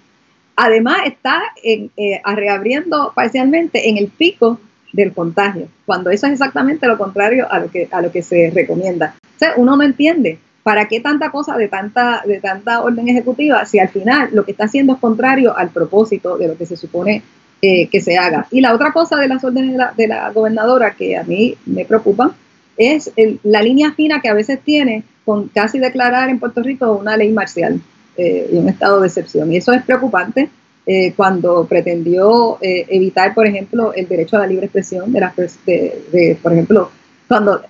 Además, 0.60 1.02
está 1.06 1.40
en, 1.62 1.92
eh, 1.96 2.20
reabriendo 2.34 3.12
parcialmente 3.14 3.88
en 3.88 3.96
el 3.96 4.08
pico 4.08 4.58
del 4.92 5.12
contagio, 5.12 5.68
cuando 5.86 6.10
eso 6.10 6.26
es 6.26 6.32
exactamente 6.32 6.88
lo 6.88 6.98
contrario 6.98 7.46
a 7.48 7.60
lo 7.60 7.70
que, 7.70 7.86
a 7.92 8.02
lo 8.02 8.10
que 8.10 8.22
se 8.22 8.50
recomienda. 8.52 9.14
O 9.22 9.38
sea, 9.38 9.52
uno 9.56 9.76
no 9.76 9.84
entiende 9.84 10.40
para 10.64 10.88
qué 10.88 10.98
tanta 10.98 11.30
cosa 11.30 11.56
de 11.56 11.68
tanta, 11.68 12.24
de 12.26 12.40
tanta 12.40 12.82
orden 12.82 13.08
ejecutiva 13.08 13.64
si 13.66 13.78
al 13.78 13.88
final 13.90 14.30
lo 14.32 14.44
que 14.44 14.50
está 14.50 14.64
haciendo 14.64 14.94
es 14.94 14.98
contrario 14.98 15.56
al 15.56 15.68
propósito 15.68 16.36
de 16.36 16.48
lo 16.48 16.58
que 16.58 16.66
se 16.66 16.76
supone 16.76 17.22
eh, 17.62 17.86
que 17.86 18.00
se 18.00 18.18
haga. 18.18 18.48
Y 18.50 18.60
la 18.60 18.74
otra 18.74 18.92
cosa 18.92 19.14
de 19.14 19.28
las 19.28 19.44
órdenes 19.44 19.70
de 19.70 19.78
la, 19.78 19.94
de 19.96 20.08
la 20.08 20.30
gobernadora 20.32 20.94
que 20.94 21.16
a 21.16 21.22
mí 21.22 21.54
me 21.66 21.84
preocupa 21.84 22.34
es 22.76 23.12
la 23.44 23.62
línea 23.62 23.92
fina 23.92 24.20
que 24.20 24.28
a 24.28 24.34
veces 24.34 24.58
tiene 24.64 25.04
con 25.24 25.46
casi 25.46 25.78
declarar 25.78 26.30
en 26.30 26.40
Puerto 26.40 26.64
Rico 26.64 26.96
una 26.96 27.16
ley 27.16 27.30
marcial 27.30 27.80
eh, 28.18 28.50
y 28.52 28.56
un 28.58 28.68
estado 28.68 29.00
de 29.00 29.06
excepción. 29.06 29.50
Y 29.50 29.56
eso 29.56 29.72
es 29.72 29.82
preocupante 29.84 30.50
eh, 30.90 31.12
cuando 31.14 31.66
pretendió 31.66 32.56
eh, 32.62 32.86
evitar, 32.88 33.34
por 33.34 33.46
ejemplo, 33.46 33.92
el 33.92 34.08
derecho 34.08 34.36
a 34.36 34.40
la 34.40 34.46
libre 34.46 34.64
expresión 34.64 35.12
de 35.12 35.20
las 35.20 35.36
de, 35.36 36.38
por 36.42 36.50
ejemplo, 36.50 36.90
cuando 37.28 37.60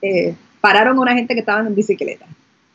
eh, 0.00 0.36
pararon 0.60 0.96
a 0.96 1.00
una 1.00 1.12
gente 1.14 1.34
que 1.34 1.40
estaba 1.40 1.66
en 1.66 1.74
bicicleta, 1.74 2.24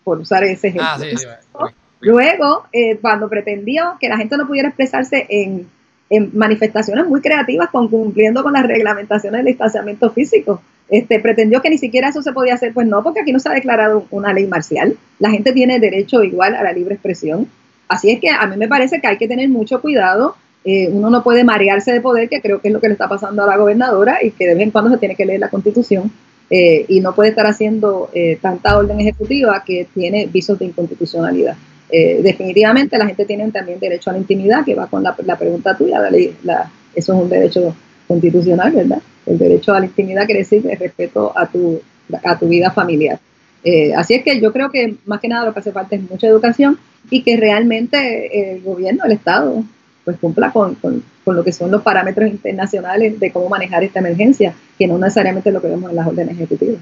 por 0.03 0.19
usar 0.19 0.43
ese 0.43 0.75
ah, 0.77 0.97
ejemplo. 1.01 1.71
Luego, 2.01 2.65
cuando 2.99 3.29
pretendió 3.29 3.95
que 3.97 4.09
la 4.09 4.17
gente 4.17 4.35
no 4.35 4.45
pudiera 4.45 4.67
expresarse 4.67 5.25
en, 5.29 5.69
en 6.09 6.31
manifestaciones 6.37 7.07
muy 7.07 7.21
creativas, 7.21 7.69
con, 7.69 7.87
cumpliendo 7.87 8.43
con 8.43 8.51
las 8.51 8.67
reglamentaciones 8.67 9.39
del 9.39 9.45
distanciamiento 9.45 10.11
físico, 10.11 10.61
este, 10.89 11.19
pretendió 11.19 11.61
que 11.61 11.69
ni 11.69 11.77
siquiera 11.77 12.09
eso 12.09 12.21
se 12.21 12.31
podía 12.31 12.53
hacer, 12.53 12.73
pues 12.73 12.87
no, 12.87 13.03
porque 13.03 13.21
aquí 13.21 13.33
no 13.33 13.39
se 13.39 13.49
ha 13.49 13.53
declarado 13.53 14.05
una 14.09 14.33
ley 14.33 14.47
marcial. 14.47 14.97
La 15.19 15.29
gente 15.29 15.51
tiene 15.51 15.79
derecho 15.79 16.23
igual 16.23 16.55
a 16.55 16.63
la 16.63 16.71
libre 16.71 16.95
expresión. 16.95 17.47
Así 17.87 18.09
es 18.09 18.19
que 18.19 18.29
a 18.29 18.45
mí 18.47 18.57
me 18.57 18.67
parece 18.67 19.01
que 19.01 19.07
hay 19.07 19.17
que 19.17 19.27
tener 19.27 19.49
mucho 19.49 19.81
cuidado. 19.81 20.35
Eh, 20.63 20.89
uno 20.91 21.09
no 21.09 21.23
puede 21.23 21.43
marearse 21.43 21.91
de 21.91 22.01
poder, 22.01 22.29
que 22.29 22.41
creo 22.41 22.61
que 22.61 22.69
es 22.69 22.73
lo 22.73 22.81
que 22.81 22.87
le 22.87 22.93
está 22.93 23.07
pasando 23.07 23.43
a 23.43 23.47
la 23.47 23.57
gobernadora 23.57 24.19
y 24.21 24.31
que 24.31 24.47
de 24.47 24.55
vez 24.55 24.63
en 24.63 24.71
cuando 24.71 24.91
se 24.91 24.97
tiene 24.97 25.15
que 25.15 25.25
leer 25.25 25.39
la 25.39 25.49
constitución 25.49 26.11
eh, 26.49 26.85
y 26.87 26.99
no 26.99 27.13
puede 27.13 27.29
estar 27.29 27.45
haciendo 27.45 28.09
eh, 28.13 28.37
tanta 28.41 28.77
orden 28.77 28.99
ejecutiva 28.99 29.63
que 29.65 29.87
tiene 29.93 30.27
visos 30.27 30.59
de 30.59 30.65
inconstitucionalidad. 30.65 31.55
definitivamente 31.89 32.97
la 32.97 33.07
gente 33.07 33.23
tiene 33.23 33.49
también 33.49 33.79
derecho 33.79 34.09
a 34.09 34.13
la 34.13 34.19
intimidad, 34.19 34.65
que 34.65 34.75
va 34.75 34.87
con 34.87 35.03
la, 35.03 35.15
pregunta 35.15 35.77
tuya, 35.77 36.01
la, 36.43 36.69
eso 36.93 37.13
es 37.13 37.21
un 37.21 37.29
derecho 37.29 37.73
constitucional, 38.07 38.73
¿verdad? 38.73 39.01
El 39.27 39.37
derecho 39.37 39.73
a 39.73 39.79
la 39.79 39.85
intimidad 39.85 40.25
quiere 40.25 40.39
decir 40.39 40.65
el 40.67 40.79
respeto 40.79 41.37
a 41.37 41.47
tu, 41.47 41.81
a 42.23 42.39
tu 42.39 42.47
vida 42.47 42.71
familiar. 42.71 43.19
así 43.95 44.15
es 44.15 44.23
que 44.23 44.39
yo 44.39 44.53
creo 44.53 44.71
que 44.71 44.95
más 45.05 45.19
que 45.19 45.27
nada 45.27 45.45
lo 45.45 45.53
que 45.53 45.59
hace 45.59 45.71
falta 45.71 45.95
es 45.95 46.09
mucha 46.09 46.27
educación 46.27 46.79
y 47.09 47.23
que 47.23 47.37
realmente 47.37 48.53
el 48.53 48.61
gobierno, 48.61 49.05
el 49.05 49.11
Estado, 49.11 49.63
pues 50.05 50.17
cumpla 50.19 50.51
con, 50.51 50.75
con, 50.75 51.03
lo 51.25 51.43
que 51.43 51.51
son 51.51 51.69
los 51.69 51.81
parámetros 51.81 52.29
internacionales 52.29 53.19
de 53.19 53.31
cómo 53.31 53.49
manejar 53.49 53.83
esta 53.83 53.99
emergencia, 53.99 54.53
que 54.79 54.87
no 54.87 54.97
necesariamente 54.97 55.51
lo 55.51 55.61
que 55.61 55.67
vemos 55.67 55.89
en 55.89 55.97
las 55.97 56.07
órdenes 56.07 56.35
ejecutivas. 56.35 56.79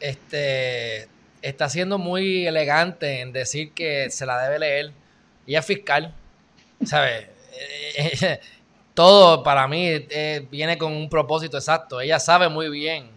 Este 0.00 1.06
está 1.40 1.68
siendo 1.68 1.98
muy 1.98 2.46
elegante 2.46 3.20
en 3.20 3.32
decir 3.32 3.70
que 3.72 4.10
se 4.10 4.26
la 4.26 4.42
debe 4.42 4.58
leer. 4.58 4.90
y 5.46 5.54
es 5.54 5.64
fiscal, 5.64 6.12
¿sabes? 6.84 7.26
Todo 8.94 9.42
para 9.42 9.66
mí 9.66 9.88
eh, 9.88 10.46
viene 10.50 10.78
con 10.78 10.92
un 10.92 11.08
propósito 11.08 11.56
exacto. 11.56 12.00
Ella 12.00 12.20
sabe 12.20 12.48
muy 12.48 12.68
bien 12.70 13.10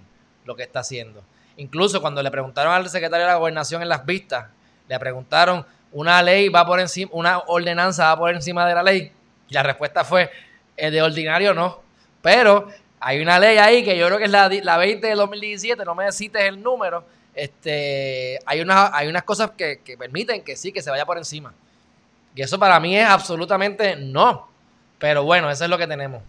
lo 0.44 0.56
que 0.56 0.64
está 0.64 0.80
haciendo. 0.80 1.24
Incluso 1.58 2.02
cuando 2.02 2.24
le 2.24 2.32
preguntaron 2.32 2.74
al 2.74 2.90
secretario 2.90 3.26
de 3.26 3.32
la 3.32 3.38
gobernación 3.38 3.84
en 3.84 3.90
las 3.90 4.06
vistas, 4.06 4.48
le 4.88 5.00
preguntaron, 5.00 5.66
¿una 5.92 6.22
ley 6.24 6.50
va 6.50 6.66
por 6.66 6.80
encima, 6.80 7.12
una 7.14 7.40
ordenanza 7.48 8.06
va 8.06 8.18
por 8.18 8.34
encima 8.34 8.68
de 8.68 8.74
la 8.74 8.84
ley? 8.84 9.12
La 9.50 9.62
respuesta 9.62 10.04
fue, 10.04 10.32
eh, 10.76 10.90
de 10.90 11.02
ordinario 11.02 11.54
no. 11.54 11.82
Pero 12.24 12.68
hay 13.00 13.22
una 13.22 13.38
ley 13.38 13.58
ahí 13.58 13.84
que 13.84 13.96
yo 13.98 14.08
creo 14.08 14.18
que 14.18 14.26
es 14.26 14.32
la, 14.32 14.50
la 14.50 14.78
20 14.78 15.06
de 15.06 15.16
2017, 15.16 15.86
no 15.86 15.94
me 15.94 16.12
cites 16.12 16.42
el 16.42 16.62
número. 16.62 17.06
Este, 17.36 18.40
hay, 18.48 18.62
una, 18.62 18.90
hay 18.96 19.08
unas 19.08 19.24
cosas 19.24 19.52
que, 19.52 19.82
que 19.82 19.96
permiten 19.96 20.44
que 20.44 20.56
sí, 20.56 20.72
que 20.72 20.82
se 20.82 20.90
vaya 20.90 21.06
por 21.06 21.20
encima. 21.20 21.54
Y 22.34 22.42
eso 22.42 22.58
para 22.58 22.80
mí 22.80 22.98
es 22.98 23.06
absolutamente 23.06 23.96
no. 23.96 24.48
Pero 25.00 25.24
bueno, 25.24 25.50
eso 25.50 25.64
es 25.64 25.70
lo 25.70 25.78
que 25.78 25.88
tenemos. 25.88 26.22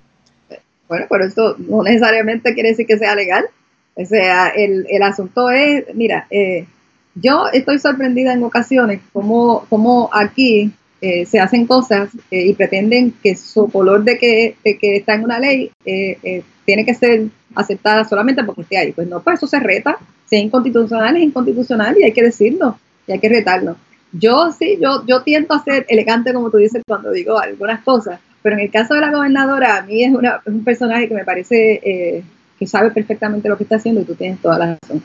Bueno, 0.89 1.07
pero 1.09 1.25
eso 1.25 1.57
no 1.59 1.83
necesariamente 1.83 2.55
quiere 2.55 2.71
decir 2.71 2.87
que 2.87 2.99
sea 2.99 3.15
legal. 3.15 3.47
O 3.95 4.05
sea, 4.05 4.49
el, 4.49 4.87
el 4.89 5.03
asunto 5.03 5.51
es, 5.51 5.85
mira, 5.95 6.27
eh, 6.31 6.67
yo 7.15 7.49
estoy 7.53 7.79
sorprendida 7.79 8.33
en 8.33 8.45
ocasiones 8.45 9.01
como, 9.13 9.67
como 9.69 10.09
aquí 10.13 10.73
eh, 11.01 11.27
se 11.27 11.41
hacen 11.41 11.67
cosas 11.67 12.11
eh, 12.31 12.47
y 12.47 12.55
pretenden 12.55 13.13
que 13.23 13.37
su 13.37 13.69
color 13.71 14.05
de 14.05 14.19
que, 14.19 14.57
que 14.63 14.97
está 14.97 15.15
en 15.15 15.25
una 15.25 15.39
ley 15.39 15.71
eh, 15.85 16.43
tiene 16.65 16.85
que 16.85 16.95
ser 16.95 17.29
aceptada 17.55 18.05
solamente 18.05 18.45
porque 18.45 18.63
esté 18.63 18.79
ahí. 18.79 18.93
Pues 18.93 19.09
no, 19.09 19.21
pues 19.21 19.39
eso 19.39 19.47
se 19.47 19.61
reta. 19.61 19.99
Si 20.27 20.37
es 20.37 20.43
inconstitucional, 20.43 21.17
es 21.17 21.23
inconstitucional 21.23 21.97
y 21.99 22.05
hay 22.05 22.13
que 22.13 22.23
decirlo 22.23 22.79
y 23.07 23.13
hay 23.13 23.19
que 23.19 23.29
retarlo. 23.29 23.77
Yo 24.13 24.53
sí, 24.53 24.79
yo, 24.81 25.05
yo 25.07 25.23
tiento 25.23 25.55
a 25.55 25.63
ser 25.63 25.87
elegante, 25.89 26.33
como 26.33 26.51
tú 26.51 26.57
dices, 26.57 26.83
cuando 26.87 27.11
digo 27.11 27.39
algunas 27.39 27.83
cosas, 27.83 28.21
pero 28.49 28.57
en 28.57 28.65
el 28.65 28.71
caso 28.71 28.95
de 28.95 29.03
la 29.03 29.11
gobernadora, 29.11 29.77
a 29.77 29.83
mí 29.83 30.03
es, 30.03 30.11
un 30.47 30.65
personaje 30.65 31.07
que 31.07 31.13
me 31.13 31.27
parece 31.27 32.25
que 32.59 32.67
sabe 32.67 32.91
perfectamente 32.93 33.47
lo 33.47 33.59
que 33.59 33.65
está 33.65 33.77
haciendo 33.77 34.01
y 34.01 34.05
tú 34.05 34.15
tienes 34.15 34.41
toda 34.41 34.59
la 34.59 34.79
razón. 34.81 35.03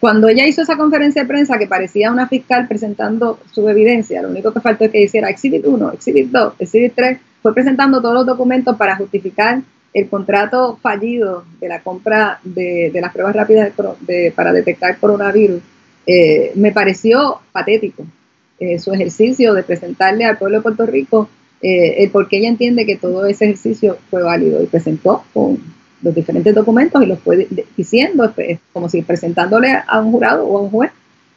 Cuando 0.00 0.26
ella 0.26 0.46
hizo 0.46 0.62
esa 0.62 0.78
conferencia 0.78 1.20
de 1.20 1.28
prensa 1.28 1.58
que 1.58 1.66
parecía 1.66 2.10
una 2.10 2.28
fiscal 2.28 2.66
presentando 2.66 3.40
su 3.52 3.68
evidencia, 3.68 4.22
lo 4.22 4.30
único 4.30 4.54
que 4.54 4.62
faltó 4.62 4.86
es 4.86 4.90
que 4.90 5.02
hiciera 5.02 5.28
Exhibit 5.28 5.66
1, 5.66 5.92
Exhibit 5.92 6.30
2, 6.30 6.54
Exhibit 6.60 6.94
3, 6.94 7.18
fue 7.42 7.52
presentando 7.52 8.00
todos 8.00 8.14
los 8.14 8.24
documentos 8.24 8.74
para 8.78 8.96
justificar 8.96 9.60
el 9.92 10.08
contrato 10.08 10.78
fallido 10.80 11.44
de 11.60 11.68
la 11.68 11.80
compra 11.80 12.40
de, 12.42 12.90
las 12.94 13.12
pruebas 13.12 13.36
rápidas 13.36 13.70
para 14.34 14.54
detectar 14.54 14.96
coronavirus. 14.96 15.60
Eh, 16.06 16.52
me 16.54 16.72
pareció 16.72 17.42
patético 17.52 18.06
eh, 18.58 18.78
su 18.78 18.94
ejercicio 18.94 19.52
de 19.52 19.62
presentarle 19.62 20.24
al 20.24 20.38
pueblo 20.38 20.56
de 20.56 20.62
Puerto 20.62 20.86
Rico 20.86 21.28
eh, 21.62 22.04
el 22.04 22.10
por 22.10 22.28
qué 22.28 22.38
ella 22.38 22.48
entiende 22.48 22.86
que 22.86 22.96
todo 22.96 23.26
ese 23.26 23.46
ejercicio 23.46 23.98
fue 24.10 24.22
válido 24.22 24.62
y 24.62 24.66
presentó 24.66 25.24
los 26.02 26.14
diferentes 26.14 26.54
documentos 26.54 27.02
y 27.02 27.06
los 27.06 27.18
fue 27.18 27.48
diciendo, 27.76 28.32
como 28.72 28.88
si 28.88 29.02
presentándole 29.02 29.76
a 29.86 30.00
un 30.00 30.12
jurado 30.12 30.46
o 30.46 30.58
a 30.58 30.62
un 30.62 30.70
juez 30.70 30.92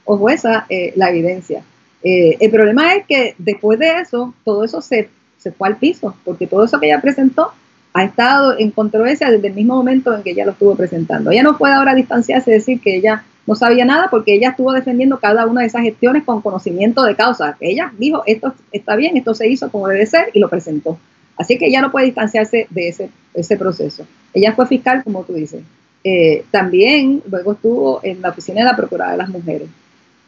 o 0.05 0.17
jueza 0.17 0.65
eh, 0.69 0.93
la 0.95 1.09
evidencia. 1.09 1.63
Eh, 2.03 2.37
el 2.39 2.51
problema 2.51 2.95
es 2.95 3.05
que 3.05 3.35
después 3.37 3.79
de 3.79 3.99
eso, 3.99 4.33
todo 4.43 4.63
eso 4.63 4.81
se, 4.81 5.09
se 5.37 5.51
fue 5.51 5.67
al 5.67 5.77
piso, 5.77 6.15
porque 6.23 6.47
todo 6.47 6.65
eso 6.65 6.79
que 6.79 6.87
ella 6.87 7.01
presentó 7.01 7.51
ha 7.93 8.03
estado 8.03 8.57
en 8.57 8.71
controversia 8.71 9.29
desde 9.29 9.47
el 9.47 9.53
mismo 9.53 9.75
momento 9.75 10.15
en 10.15 10.23
que 10.23 10.31
ella 10.31 10.45
lo 10.45 10.51
estuvo 10.51 10.75
presentando. 10.75 11.31
Ella 11.31 11.43
no 11.43 11.57
puede 11.57 11.73
ahora 11.73 11.93
distanciarse 11.93 12.51
y 12.51 12.53
decir 12.53 12.79
que 12.79 12.95
ella 12.95 13.23
no 13.51 13.55
sabía 13.55 13.83
nada 13.83 14.07
porque 14.09 14.33
ella 14.33 14.51
estuvo 14.51 14.71
defendiendo 14.71 15.19
cada 15.19 15.45
una 15.45 15.59
de 15.59 15.67
esas 15.67 15.81
gestiones 15.81 16.23
con 16.23 16.41
conocimiento 16.41 17.03
de 17.03 17.17
causa. 17.17 17.57
Ella 17.59 17.91
dijo, 17.97 18.23
esto 18.25 18.53
está 18.71 18.95
bien, 18.95 19.17
esto 19.17 19.33
se 19.33 19.49
hizo 19.49 19.69
como 19.69 19.89
debe 19.89 20.05
ser 20.05 20.29
y 20.33 20.39
lo 20.39 20.47
presentó. 20.47 20.97
Así 21.35 21.57
que 21.57 21.65
ella 21.67 21.81
no 21.81 21.91
puede 21.91 22.05
distanciarse 22.05 22.67
de 22.69 22.87
ese, 22.87 23.09
ese 23.33 23.57
proceso. 23.57 24.07
Ella 24.33 24.53
fue 24.53 24.67
fiscal, 24.67 25.03
como 25.03 25.25
tú 25.25 25.33
dices. 25.33 25.63
Eh, 26.01 26.45
también 26.49 27.21
luego 27.29 27.51
estuvo 27.51 27.99
en 28.03 28.21
la 28.21 28.29
oficina 28.29 28.61
de 28.61 28.67
la 28.67 28.77
Procuradora 28.77 29.11
de 29.11 29.17
las 29.17 29.27
Mujeres. 29.29 29.67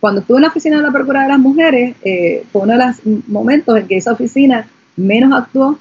Cuando 0.02 0.20
estuvo 0.20 0.38
en 0.38 0.42
la 0.42 0.50
oficina 0.50 0.76
de 0.76 0.84
la 0.84 0.92
Procuradora 0.92 1.24
de 1.24 1.30
las 1.30 1.40
Mujeres, 1.40 1.96
eh, 2.04 2.44
fue 2.52 2.64
uno 2.64 2.78
de 2.78 2.86
los 2.86 3.28
momentos 3.30 3.80
en 3.80 3.88
que 3.88 3.96
esa 3.96 4.12
oficina 4.12 4.68
menos 4.98 5.32
actuó 5.32 5.80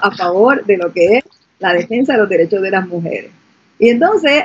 a 0.00 0.10
favor 0.12 0.64
de 0.64 0.78
lo 0.78 0.90
que 0.90 1.18
es 1.18 1.24
la 1.58 1.74
defensa 1.74 2.14
de 2.14 2.18
los 2.20 2.30
derechos 2.30 2.62
de 2.62 2.70
las 2.70 2.88
mujeres. 2.88 3.30
Y 3.78 3.88
entonces, 3.88 4.44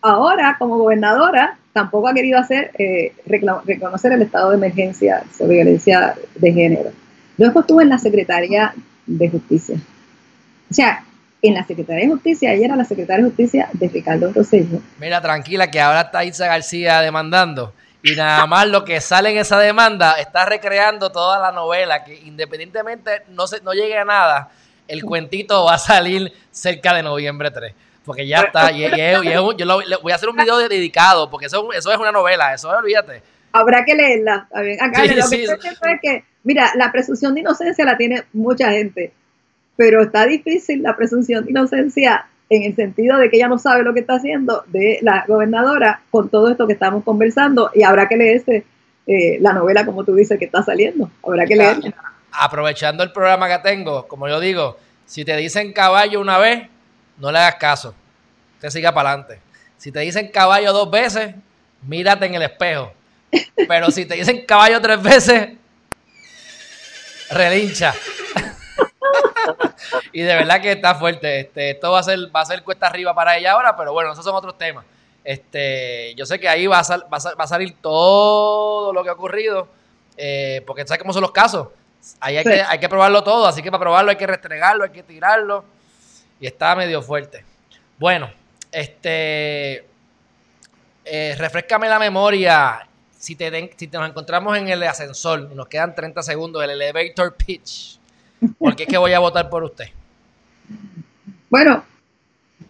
ahora, 0.00 0.56
como 0.58 0.78
gobernadora, 0.78 1.58
tampoco 1.72 2.08
ha 2.08 2.14
querido 2.14 2.38
hacer 2.38 2.70
eh, 2.78 3.12
reconocer 3.26 4.12
el 4.12 4.22
estado 4.22 4.50
de 4.50 4.56
emergencia 4.56 5.24
sobre 5.36 5.56
violencia 5.56 6.14
de 6.34 6.52
género. 6.52 6.90
Luego 7.38 7.60
estuve 7.60 7.82
en 7.82 7.90
la 7.90 7.98
Secretaría 7.98 8.72
de 9.06 9.28
Justicia. 9.28 9.76
O 10.70 10.74
sea, 10.74 11.04
en 11.42 11.54
la 11.54 11.66
Secretaría 11.66 12.04
de 12.06 12.12
Justicia, 12.12 12.52
ella 12.52 12.66
era 12.66 12.76
la 12.76 12.84
Secretaria 12.84 13.24
de 13.24 13.30
Justicia 13.30 13.68
de 13.72 13.88
Ricardo 13.88 14.32
Rosselló. 14.32 14.80
Mira, 14.98 15.20
tranquila, 15.20 15.70
que 15.70 15.80
ahora 15.80 16.02
está 16.02 16.24
Isa 16.24 16.46
García 16.46 17.00
demandando. 17.00 17.72
Y 18.02 18.14
nada 18.14 18.46
más 18.46 18.68
lo 18.68 18.84
que 18.84 19.00
sale 19.00 19.30
en 19.30 19.38
esa 19.38 19.58
demanda 19.58 20.12
está 20.12 20.44
recreando 20.44 21.10
toda 21.10 21.40
la 21.40 21.50
novela, 21.50 22.04
que 22.04 22.14
independientemente 22.14 23.22
no, 23.30 23.46
se, 23.46 23.60
no 23.62 23.72
llegue 23.72 23.98
a 23.98 24.04
nada, 24.04 24.50
el 24.86 25.04
cuentito 25.04 25.64
va 25.64 25.74
a 25.74 25.78
salir 25.78 26.32
cerca 26.50 26.94
de 26.94 27.02
noviembre 27.02 27.50
3. 27.50 27.74
Porque 28.06 28.26
ya 28.26 28.42
está. 28.42 28.70
Y, 28.72 28.82
yo 29.28 29.54
voy 30.00 30.12
a 30.12 30.14
hacer 30.14 30.28
un 30.28 30.36
video 30.36 30.56
dedicado, 30.58 31.28
porque 31.28 31.46
eso, 31.46 31.72
eso 31.72 31.92
es 31.92 31.98
una 31.98 32.12
novela, 32.12 32.54
eso 32.54 32.70
olvídate. 32.70 33.20
Habrá 33.52 33.84
que 33.84 33.94
leerla. 33.94 34.48
Acá 34.80 35.04
lo 35.04 35.28
que 35.28 35.44
es 35.44 36.00
que, 36.00 36.24
mira, 36.44 36.72
la 36.76 36.92
presunción 36.92 37.34
de 37.34 37.40
inocencia 37.40 37.84
la 37.84 37.96
tiene 37.96 38.22
mucha 38.32 38.70
gente, 38.70 39.12
pero 39.76 40.02
está 40.02 40.24
difícil 40.24 40.82
la 40.82 40.96
presunción 40.96 41.44
de 41.44 41.50
inocencia 41.50 42.26
en 42.48 42.62
el 42.62 42.76
sentido 42.76 43.18
de 43.18 43.28
que 43.28 43.38
ella 43.38 43.48
no 43.48 43.58
sabe 43.58 43.82
lo 43.82 43.92
que 43.92 44.00
está 44.00 44.14
haciendo 44.14 44.62
de 44.68 44.98
la 45.02 45.24
gobernadora 45.26 46.02
con 46.10 46.28
todo 46.28 46.50
esto 46.50 46.66
que 46.66 46.74
estamos 46.74 47.02
conversando 47.02 47.70
y 47.74 47.82
habrá 47.82 48.06
que 48.06 48.16
leerse 48.16 48.64
eh, 49.06 49.38
la 49.40 49.52
novela 49.52 49.84
como 49.84 50.04
tú 50.04 50.14
dices 50.14 50.38
que 50.38 50.44
está 50.44 50.62
saliendo. 50.62 51.10
Habrá 51.24 51.44
que 51.44 51.56
leerla. 51.56 51.92
Aprovechando 52.30 53.02
el 53.02 53.10
programa 53.10 53.48
que 53.48 53.58
tengo, 53.68 54.06
como 54.06 54.28
yo 54.28 54.38
digo, 54.38 54.76
si 55.06 55.24
te 55.24 55.36
dicen 55.36 55.72
caballo 55.72 56.20
una 56.20 56.38
vez, 56.38 56.68
no 57.18 57.32
le 57.32 57.38
hagas 57.38 57.56
caso. 57.56 57.94
Usted 58.54 58.70
siga 58.70 58.92
para 58.92 59.10
adelante. 59.10 59.40
Si 59.76 59.92
te 59.92 60.00
dicen 60.00 60.28
caballo 60.28 60.72
dos 60.72 60.90
veces, 60.90 61.34
mírate 61.82 62.26
en 62.26 62.34
el 62.34 62.42
espejo. 62.42 62.92
Pero 63.68 63.90
si 63.90 64.06
te 64.06 64.14
dicen 64.14 64.46
caballo 64.46 64.80
tres 64.80 65.02
veces, 65.02 65.48
relincha. 67.30 67.94
y 70.12 70.22
de 70.22 70.34
verdad 70.34 70.60
que 70.60 70.72
está 70.72 70.94
fuerte. 70.94 71.40
Este, 71.40 71.72
esto 71.72 71.90
va 71.90 72.00
a 72.00 72.02
ser, 72.02 72.18
va 72.34 72.40
a 72.40 72.46
ser 72.46 72.62
cuesta 72.62 72.86
arriba 72.86 73.14
para 73.14 73.36
ella 73.36 73.52
ahora, 73.52 73.76
pero 73.76 73.92
bueno, 73.92 74.12
esos 74.12 74.24
son 74.24 74.34
otros 74.34 74.56
temas. 74.56 74.84
Este, 75.22 76.14
yo 76.14 76.24
sé 76.24 76.38
que 76.38 76.48
ahí 76.48 76.66
va 76.66 76.78
a, 76.78 76.96
va 76.98 77.44
a, 77.44 77.46
salir 77.46 77.76
todo 77.80 78.92
lo 78.92 79.02
que 79.02 79.10
ha 79.10 79.14
ocurrido, 79.14 79.68
eh, 80.16 80.62
porque 80.66 80.86
sabes 80.86 81.00
cómo 81.00 81.12
son 81.12 81.22
los 81.22 81.32
casos. 81.32 81.68
Ahí 82.20 82.36
hay, 82.36 82.44
que, 82.44 82.62
hay 82.62 82.78
que 82.78 82.88
probarlo 82.88 83.24
todo, 83.24 83.46
así 83.46 83.60
que 83.60 83.70
para 83.70 83.80
probarlo 83.80 84.12
hay 84.12 84.16
que 84.16 84.26
restregarlo, 84.26 84.84
hay 84.84 84.90
que 84.90 85.02
tirarlo. 85.02 85.64
Y 86.40 86.46
está 86.46 86.76
medio 86.76 87.02
fuerte. 87.02 87.44
Bueno, 87.98 88.30
este. 88.72 89.84
Eh, 91.04 91.34
refrescame 91.38 91.88
la 91.88 91.98
memoria. 91.98 92.86
Si 93.18 93.34
te, 93.34 93.70
si 93.76 93.86
te 93.88 93.98
nos 93.98 94.08
encontramos 94.08 94.56
en 94.58 94.68
el 94.68 94.82
ascensor, 94.82 95.50
nos 95.54 95.68
quedan 95.68 95.94
30 95.94 96.22
segundos, 96.22 96.62
el 96.62 96.70
elevator 96.70 97.34
pitch. 97.34 97.98
¿Por 98.58 98.76
qué 98.76 98.82
es 98.82 98.88
que 98.88 98.98
voy 98.98 99.12
a 99.12 99.18
votar 99.18 99.48
por 99.48 99.64
usted? 99.64 99.86
Bueno, 101.48 101.84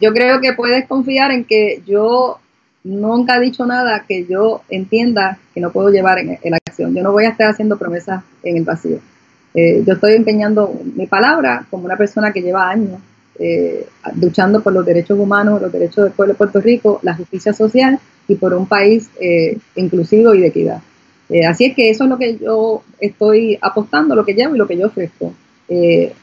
yo 0.01 0.13
creo 0.13 0.41
que 0.41 0.53
puedes 0.53 0.87
confiar 0.87 1.33
en 1.33 1.45
que 1.45 1.83
yo 1.87 2.39
nunca 2.85 3.37
he 3.37 3.41
dicho 3.41 3.67
nada 3.67 4.05
que 4.07 4.27
yo 4.27 4.63
entienda 4.69 5.39
que 5.53 5.61
no 5.61 5.73
puedo 5.73 5.91
llevar 5.91 6.19
en, 6.19 6.39
la 6.45 6.59
acción. 6.65 6.95
Yo 6.95 7.03
no 7.03 7.13
voy 7.13 7.25
a 7.25 7.31
estar 7.31 7.51
haciendo 7.51 7.77
promesas 7.77 8.23
en 8.43 8.57
el 8.59 8.65
vacío. 8.65 9.01
Eh, 9.55 9.83
yo 9.85 9.95
estoy 9.95 10.13
empeñando 10.13 10.73
mi 10.95 11.07
palabra 11.07 11.67
como 11.71 11.87
una 11.87 11.97
persona 11.97 12.33
que 12.33 12.43
lleva 12.43 12.69
años 12.69 13.01
eh, 13.39 13.87
luchando 14.21 14.63
por 14.63 14.73
los 14.73 14.87
derechos 14.87 15.19
humanos, 15.19 15.61
los 15.61 15.73
derechos 15.73 16.05
del 16.05 16.13
pueblo 16.13 16.33
de 16.33 16.39
Puerto 16.39 16.61
Rico, 16.61 17.01
la 17.03 17.15
justicia 17.15 17.53
social 17.53 17.99
y 18.29 18.35
por 18.37 18.55
un 18.55 18.67
país 18.67 19.11
eh, 19.21 19.59
inclusivo 19.75 20.35
y 20.35 20.41
de 20.41 20.47
equidad. 20.47 20.81
Eh, 21.29 21.45
así 21.45 21.67
es 21.67 21.75
que 21.75 21.91
eso 21.91 22.05
es 22.05 22.11
lo 22.11 22.19
que 22.19 22.39
yo 22.39 22.83
estoy 23.01 23.59
apostando, 23.61 24.15
lo 24.15 24.25
que 24.25 24.35
llevo 24.35 24.55
y 24.55 24.59
lo 24.59 24.67
que 24.67 24.79
yo 24.79 24.87
ofrezco. 24.87 25.35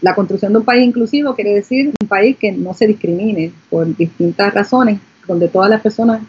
la 0.01 0.15
construcción 0.15 0.53
de 0.53 0.59
un 0.59 0.65
país 0.65 0.85
inclusivo 0.85 1.35
quiere 1.35 1.53
decir 1.53 1.91
un 2.01 2.07
país 2.07 2.37
que 2.37 2.51
no 2.53 2.73
se 2.73 2.87
discrimine 2.87 3.51
por 3.69 3.85
distintas 3.95 4.53
razones, 4.53 4.99
donde 5.27 5.49
todas 5.49 5.69
las 5.69 5.81
personas 5.81 6.21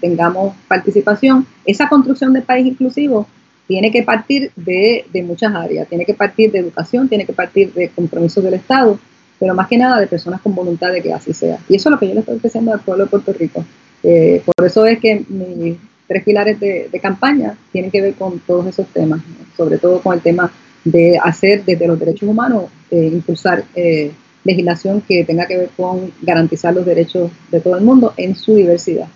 tengamos 0.00 0.54
participación. 0.66 1.46
Esa 1.66 1.88
construcción 1.88 2.32
del 2.32 2.42
país 2.42 2.66
inclusivo 2.66 3.26
tiene 3.66 3.90
que 3.90 4.02
partir 4.02 4.50
de, 4.56 5.04
de, 5.12 5.22
muchas 5.22 5.54
áreas, 5.54 5.88
tiene 5.88 6.04
que 6.06 6.14
partir 6.14 6.50
de 6.50 6.60
educación, 6.60 7.08
tiene 7.08 7.26
que 7.26 7.32
partir 7.34 7.72
de 7.74 7.90
compromisos 7.90 8.42
del 8.42 8.54
Estado, 8.54 8.98
pero 9.44 9.54
más 9.54 9.68
que 9.68 9.76
nada 9.76 10.00
de 10.00 10.06
personas 10.06 10.40
con 10.40 10.54
voluntad 10.54 10.90
de 10.90 11.02
que 11.02 11.12
así 11.12 11.34
sea. 11.34 11.58
Y 11.68 11.76
eso 11.76 11.90
es 11.90 11.92
lo 11.92 11.98
que 11.98 12.08
yo 12.08 12.14
le 12.14 12.20
estoy 12.20 12.36
ofreciendo 12.36 12.72
al 12.72 12.80
pueblo 12.80 13.04
de 13.04 13.10
Puerto 13.10 13.30
Rico. 13.34 13.62
Eh, 14.02 14.42
por 14.56 14.64
eso 14.64 14.86
es 14.86 14.98
que 14.98 15.22
mis 15.28 15.76
tres 16.08 16.24
pilares 16.24 16.58
de, 16.58 16.88
campaña 17.02 17.54
tienen 17.70 17.90
que 17.90 18.00
ver 18.00 18.14
con 18.14 18.38
todos 18.38 18.66
esos 18.68 18.86
temas, 18.86 19.20
sobre 19.54 19.76
todo 19.76 20.00
con 20.00 20.14
el 20.14 20.22
tema 20.22 20.50
de 20.82 21.18
hacer 21.22 21.62
desde 21.62 21.86
los 21.86 22.00
derechos 22.00 22.26
humanos, 22.26 22.70
eh, 22.90 23.10
impulsar 23.12 23.64
eh, 23.74 24.12
legislación 24.44 25.02
que 25.02 25.26
tenga 25.26 25.44
que 25.44 25.58
ver 25.58 25.68
con 25.76 26.10
garantizar 26.22 26.72
los 26.72 26.86
derechos 26.86 27.30
de 27.50 27.60
todo 27.60 27.76
el 27.76 27.84
mundo 27.84 28.14
en 28.16 28.36
su 28.36 28.54
diversidad, 28.56 29.08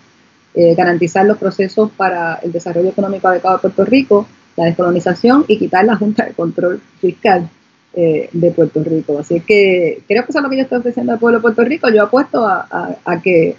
garantizar 0.77 1.25
los 1.25 1.39
procesos 1.39 1.89
para 1.97 2.35
el 2.43 2.51
desarrollo 2.51 2.89
económico 2.89 3.27
adecuado 3.29 3.57
de 3.57 3.61
Puerto 3.61 3.85
Rico, 3.85 4.27
la 4.57 4.65
descolonización 4.65 5.45
y 5.47 5.57
quitar 5.57 5.85
la 5.85 5.95
Junta 5.95 6.25
de 6.25 6.33
Control 6.33 6.79
Fiscal 7.01 7.49
eh, 7.91 8.29
de 8.31 8.51
Puerto 8.51 8.83
Rico. 8.83 9.17
Así 9.17 9.39
que 9.41 10.03
creo 10.07 10.23
que 10.23 10.29
eso 10.29 10.37
es 10.37 10.43
lo 10.43 10.49
que 10.51 10.57
yo 10.57 10.61
estoy 10.61 10.77
ofreciendo 10.77 11.11
al 11.11 11.17
pueblo 11.17 11.39
de 11.39 11.41
Puerto 11.41 11.63
Rico. 11.63 11.89
Yo 11.89 12.03
apuesto 12.03 12.45
a, 12.45 12.67
a, 13.03 13.19
que 13.19 13.55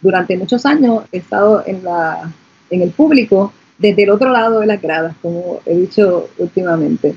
durante 0.00 0.36
muchos 0.36 0.66
años 0.66 1.04
he 1.12 1.18
estado 1.18 1.62
en, 1.64 1.84
la, 1.84 2.32
en 2.68 2.82
el 2.82 2.90
público 2.90 3.52
desde 3.78 4.02
el 4.02 4.10
otro 4.10 4.30
lado 4.30 4.58
de 4.58 4.66
las 4.66 4.82
gradas, 4.82 5.14
como 5.22 5.60
he 5.64 5.76
dicho 5.76 6.30
últimamente. 6.38 7.14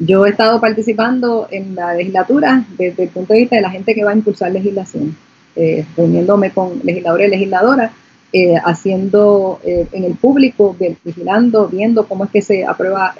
Yo 0.00 0.26
he 0.26 0.30
estado 0.30 0.60
participando 0.60 1.46
en 1.52 1.76
la 1.76 1.94
legislatura 1.94 2.64
desde 2.76 3.04
el 3.04 3.08
punto 3.10 3.32
de 3.32 3.40
vista 3.40 3.54
de 3.54 3.62
la 3.62 3.70
gente 3.70 3.94
que 3.94 4.02
va 4.02 4.10
a 4.10 4.16
impulsar 4.16 4.50
legislación, 4.50 5.16
eh, 5.54 5.86
reuniéndome 5.96 6.50
con 6.50 6.80
legisladores 6.82 7.28
y 7.28 7.30
legisladoras, 7.30 7.92
eh, 8.32 8.56
haciendo 8.64 9.60
en 9.62 10.04
el 10.04 10.14
público, 10.14 10.74
vigilando, 11.04 11.68
viendo 11.68 12.08
cómo 12.08 12.24
es 12.24 12.30
que 12.30 12.42
se 12.42 12.64
aprueba 12.64 13.14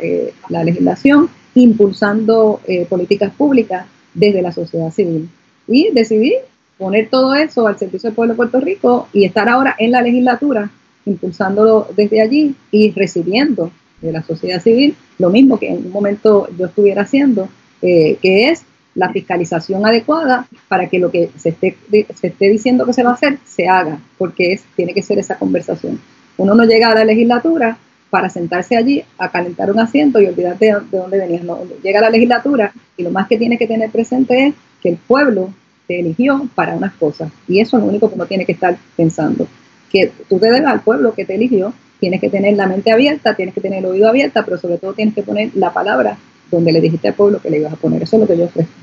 la 0.49 0.65
legislación 0.65 1.31
impulsando 1.55 2.61
eh, 2.67 2.87
políticas 2.89 3.33
públicas 3.33 3.87
desde 4.15 4.43
la 4.43 4.53
sociedad 4.53 4.91
civil. 4.91 5.29
Y 5.67 5.91
decidí 5.93 6.35
poner 6.79 7.09
todo 7.09 7.35
eso 7.35 7.67
al 7.67 7.79
servicio 7.79 8.09
del 8.09 8.15
pueblo 8.15 8.35
de 8.35 8.37
Puerto 8.37 8.61
Rico 8.61 9.09
y 9.13 9.25
estar 9.25 9.49
ahora 9.49 9.75
en 9.79 9.93
la 9.93 10.03
legislatura, 10.03 10.71
impulsándolo 11.05 11.89
desde 11.97 12.21
allí 12.21 12.55
y 12.71 12.91
recibiendo 12.93 13.71
de 14.01 14.13
la 14.13 14.23
sociedad 14.23 14.61
civil 14.61 14.97
lo 15.19 15.31
mismo 15.31 15.59
que 15.59 15.69
en 15.69 15.87
un 15.87 15.93
momento 15.93 16.49
yo 16.59 16.67
estuviera 16.67 17.03
haciendo, 17.03 17.49
eh, 17.81 18.17
que 18.21 18.49
es 18.49 18.65
la 18.95 19.11
fiscalización 19.11 19.87
adecuada 19.87 20.47
para 20.69 20.89
que 20.89 20.99
lo 20.99 21.11
que 21.11 21.31
se 21.39 21.51
esté, 21.51 21.77
se 21.91 22.27
esté 22.27 22.49
diciendo 22.49 22.85
que 22.85 22.93
se 22.93 23.03
va 23.03 23.11
a 23.11 23.15
hacer 23.15 23.39
se 23.47 23.69
haga, 23.69 24.01
porque 24.19 24.53
es, 24.53 24.65
tiene 24.77 24.93
que 24.93 25.03
ser 25.03 25.19
esa 25.19 25.39
conversación. 25.39 26.01
Uno 26.37 26.55
no 26.55 26.65
llega 26.65 26.91
a 26.91 26.95
la 26.95 27.05
legislatura 27.05 27.79
para 28.13 28.29
sentarse 28.29 28.77
allí 28.77 29.03
a 29.17 29.31
calentar 29.31 29.71
un 29.71 29.81
asiento 29.81 30.21
y 30.21 30.27
olvidarte 30.27 30.67
de, 30.67 30.73
dónde 30.91 31.17
venías. 31.17 31.45
llega 31.83 31.99
la 31.99 32.11
legislatura 32.11 32.71
y 32.95 33.05
lo 33.05 33.11
más 33.11 33.27
que 33.27 33.39
tiene 33.39 33.57
que 33.57 33.67
tener 33.67 33.91
presente 33.91 34.49
es 34.49 34.55
que 34.83 34.91
el 34.91 34.97
pueblo 34.99 35.55
te 35.89 35.99
eligió 35.99 36.47
para 36.55 36.75
unas 36.75 36.93
cosas 36.93 37.33
y 37.49 37.61
eso 37.61 37.79
es 37.79 37.83
lo 37.83 37.89
único 37.89 38.11
que 38.11 38.17
uno 38.17 38.27
tiene 38.27 38.45
que 38.45 38.53
estar 38.53 38.77
pensando. 38.99 39.49
Que 39.91 40.13
tú 40.29 40.39
te 40.39 40.45
debes 40.45 40.67
al 40.67 40.83
pueblo 40.83 41.15
que 41.15 41.25
te 41.25 41.37
eligió, 41.37 41.73
tienes 42.01 42.21
que 42.21 42.29
tener 42.29 42.55
la 42.55 42.67
mente 42.67 42.93
abierta, 42.93 43.35
tienes 43.35 43.55
que 43.55 43.63
tener 43.63 43.79
el 43.79 43.87
oído 43.87 44.11
abierto, 44.11 44.43
pero 44.45 44.59
sobre 44.59 44.77
todo 44.77 44.93
tienes 44.93 45.15
que 45.15 45.23
poner 45.23 45.49
la 45.55 45.73
palabra 45.73 46.19
donde 46.51 46.71
le 46.71 46.83
dijiste 46.83 47.09
al 47.09 47.15
pueblo 47.15 47.41
que 47.41 47.49
le 47.49 47.61
ibas 47.61 47.73
a 47.73 47.77
poner. 47.77 48.03
Eso 48.03 48.17
es 48.17 48.21
lo 48.21 48.29
que 48.29 48.37
yo 48.37 48.45
ofrezco. 48.45 48.75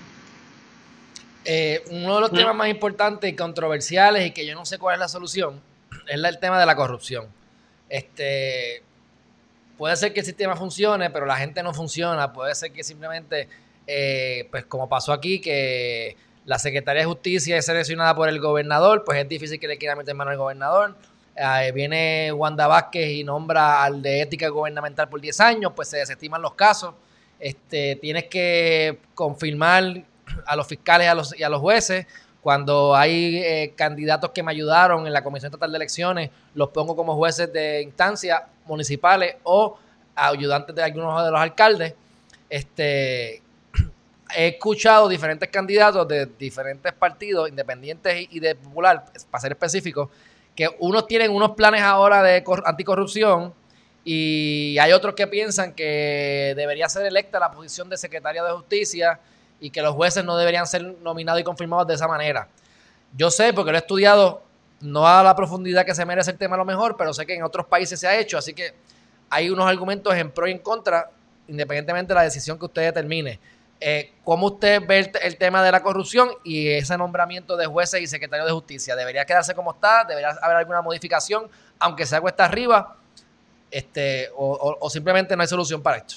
Eh, 1.46 1.84
uno 1.92 2.16
de 2.16 2.22
los 2.22 2.32
temas 2.32 2.56
más 2.56 2.70
importantes 2.70 3.32
y 3.32 3.36
controversiales 3.36 4.26
y 4.26 4.32
que 4.32 4.48
yo 4.48 4.56
no 4.56 4.66
sé 4.66 4.80
cuál 4.80 4.96
es 4.96 5.00
la 5.00 5.08
solución 5.08 5.62
es 6.08 6.20
el 6.20 6.40
tema 6.40 6.60
de 6.60 6.66
la 6.66 6.76
corrupción. 6.76 7.28
Este, 7.88 8.82
puede 9.80 9.96
ser 9.96 10.14
que 10.14 10.20
el 10.20 10.26
sistema 10.26 10.58
funcione, 10.58 11.10
pero 11.10 11.26
la 11.26 11.38
gente 11.38 11.64
no 11.64 11.74
funciona. 11.74 12.34
Puede 12.34 12.54
ser 12.54 12.74
que 12.74 12.84
simplemente, 12.84 13.48
eh, 13.88 14.46
pues 14.52 14.66
como 14.66 14.90
pasó 14.90 15.14
aquí, 15.14 15.40
que 15.40 16.18
la 16.46 16.60
Secretaría 16.60 17.04
de 17.04 17.08
Justicia 17.08 17.56
es 17.56 17.66
seleccionada 17.66 18.14
por 18.14 18.28
el 18.28 18.42
gobernador, 18.42 19.06
pues 19.06 19.18
es 19.20 19.30
difícil 19.30 19.58
que 19.58 19.70
le 19.70 19.78
quiera 19.78 19.96
meter 19.96 20.14
mano 20.16 20.32
al 20.32 20.38
gobernador. 20.38 20.96
Eh, 21.34 21.72
viene 21.72 22.34
Wanda 22.34 22.68
Vázquez 22.68 23.10
y 23.10 23.24
nombra 23.24 23.82
al 23.82 24.02
de 24.02 24.22
ética 24.22 24.50
gubernamental 24.50 25.08
por 25.08 25.22
10 25.22 25.40
años, 25.40 25.72
pues 25.74 25.88
se 25.88 25.98
desestiman 25.98 26.42
los 26.42 26.56
casos. 26.56 26.94
Este, 27.40 27.96
tienes 27.96 28.26
que 28.26 29.00
confirmar 29.16 30.04
a 30.46 30.56
los 30.58 30.68
fiscales 30.68 31.08
a 31.08 31.16
los, 31.16 31.40
y 31.40 31.44
a 31.44 31.48
los 31.48 31.62
jueces 31.62 32.06
cuando 32.42 32.96
hay 32.96 33.38
eh, 33.38 33.74
candidatos 33.76 34.32
que 34.32 34.44
me 34.44 34.52
ayudaron 34.52 35.06
en 35.06 35.14
la 35.14 35.24
Comisión 35.24 35.50
Estatal 35.50 35.72
de 35.72 35.76
Elecciones, 35.78 36.30
los 36.54 36.70
pongo 36.70 36.96
como 36.96 37.16
jueces 37.16 37.52
de 37.52 37.82
instancia 37.82 38.46
municipales 38.66 39.36
o 39.44 39.78
ayudantes 40.16 40.76
de 40.76 40.84
algunos 40.84 41.24
de 41.24 41.32
los 41.32 41.40
alcaldes. 41.40 41.94
Este, 42.50 43.42
he 44.36 44.48
escuchado 44.48 45.10
diferentes 45.10 45.50
candidatos 45.50 46.08
de 46.08 46.28
diferentes 46.38 46.94
partidos, 46.94 47.50
independientes 47.50 48.28
y 48.30 48.40
de 48.40 48.56
popular, 48.56 49.06
para 49.30 49.42
ser 49.42 49.52
específico, 49.52 50.10
que 50.56 50.70
unos 50.80 51.08
tienen 51.08 51.32
unos 51.32 51.52
planes 51.52 51.82
ahora 51.82 52.24
de 52.24 52.44
anticorrupción 52.66 53.54
y 54.04 54.78
hay 54.80 54.94
otros 54.94 55.14
que 55.14 55.28
piensan 55.28 55.74
que 55.74 56.54
debería 56.56 56.88
ser 56.88 57.06
electa 57.06 57.38
la 57.38 57.52
posición 57.52 57.90
de 57.90 57.98
secretaria 57.98 58.44
de 58.44 58.52
justicia 58.52 59.20
y 59.60 59.70
que 59.70 59.82
los 59.82 59.94
jueces 59.94 60.24
no 60.24 60.38
deberían 60.38 60.68
ser 60.68 60.84
nominados 61.02 61.42
y 61.42 61.44
confirmados 61.44 61.88
de 61.88 61.96
esa 61.96 62.08
manera. 62.08 62.48
Yo 63.16 63.32
sé, 63.32 63.54
porque 63.54 63.72
lo 63.72 63.78
he 63.78 63.82
estudiado, 63.82 64.44
no 64.82 65.08
a 65.08 65.24
la 65.24 65.36
profundidad 65.36 65.86
que 65.86 65.96
se 65.96 66.06
merece 66.06 66.32
el 66.32 66.38
tema 66.38 66.56
a 66.56 66.60
lo 66.60 66.66
mejor, 66.66 66.96
pero 66.98 67.14
sé 67.14 67.26
que 67.26 67.36
en 67.36 67.44
otros 67.44 67.66
países 67.66 68.00
se 68.00 68.08
ha 68.08 68.18
hecho, 68.18 68.38
así 68.38 68.54
que 68.54 68.74
hay 69.30 69.50
unos 69.50 69.68
argumentos 69.68 70.14
en 70.16 70.32
pro 70.32 70.48
y 70.48 70.52
en 70.52 70.60
contra, 70.60 71.10
independientemente 71.48 72.14
de 72.14 72.16
la 72.16 72.24
decisión 72.24 72.58
que 72.58 72.66
usted 72.66 72.84
determine. 72.84 73.40
Eh, 73.82 74.14
¿Cómo 74.26 74.48
usted 74.48 74.82
ve 74.86 75.12
el, 75.22 75.38
tema 75.38 75.64
de 75.64 75.72
la 75.72 75.82
corrupción 75.82 76.30
y 76.44 76.68
ese 76.68 76.98
nombramiento 76.98 77.56
de 77.56 77.66
jueces 77.66 78.02
y 78.02 78.08
secretarios 78.08 78.48
de 78.48 78.54
justicia? 78.54 78.96
¿Debería 78.96 79.26
quedarse 79.26 79.56
como 79.56 79.72
está? 79.72 80.04
¿Debería 80.04 80.32
haber 80.42 80.58
alguna 80.58 80.82
modificación, 80.82 81.50
aunque 81.80 82.06
sea 82.06 82.20
cuesta 82.20 82.46
arriba? 82.46 82.98
Este, 83.72 84.30
o 84.36 84.90
simplemente 84.90 85.36
no 85.36 85.44
hay 85.44 85.48
solución 85.48 85.82
para 85.82 85.98
esto? 85.98 86.16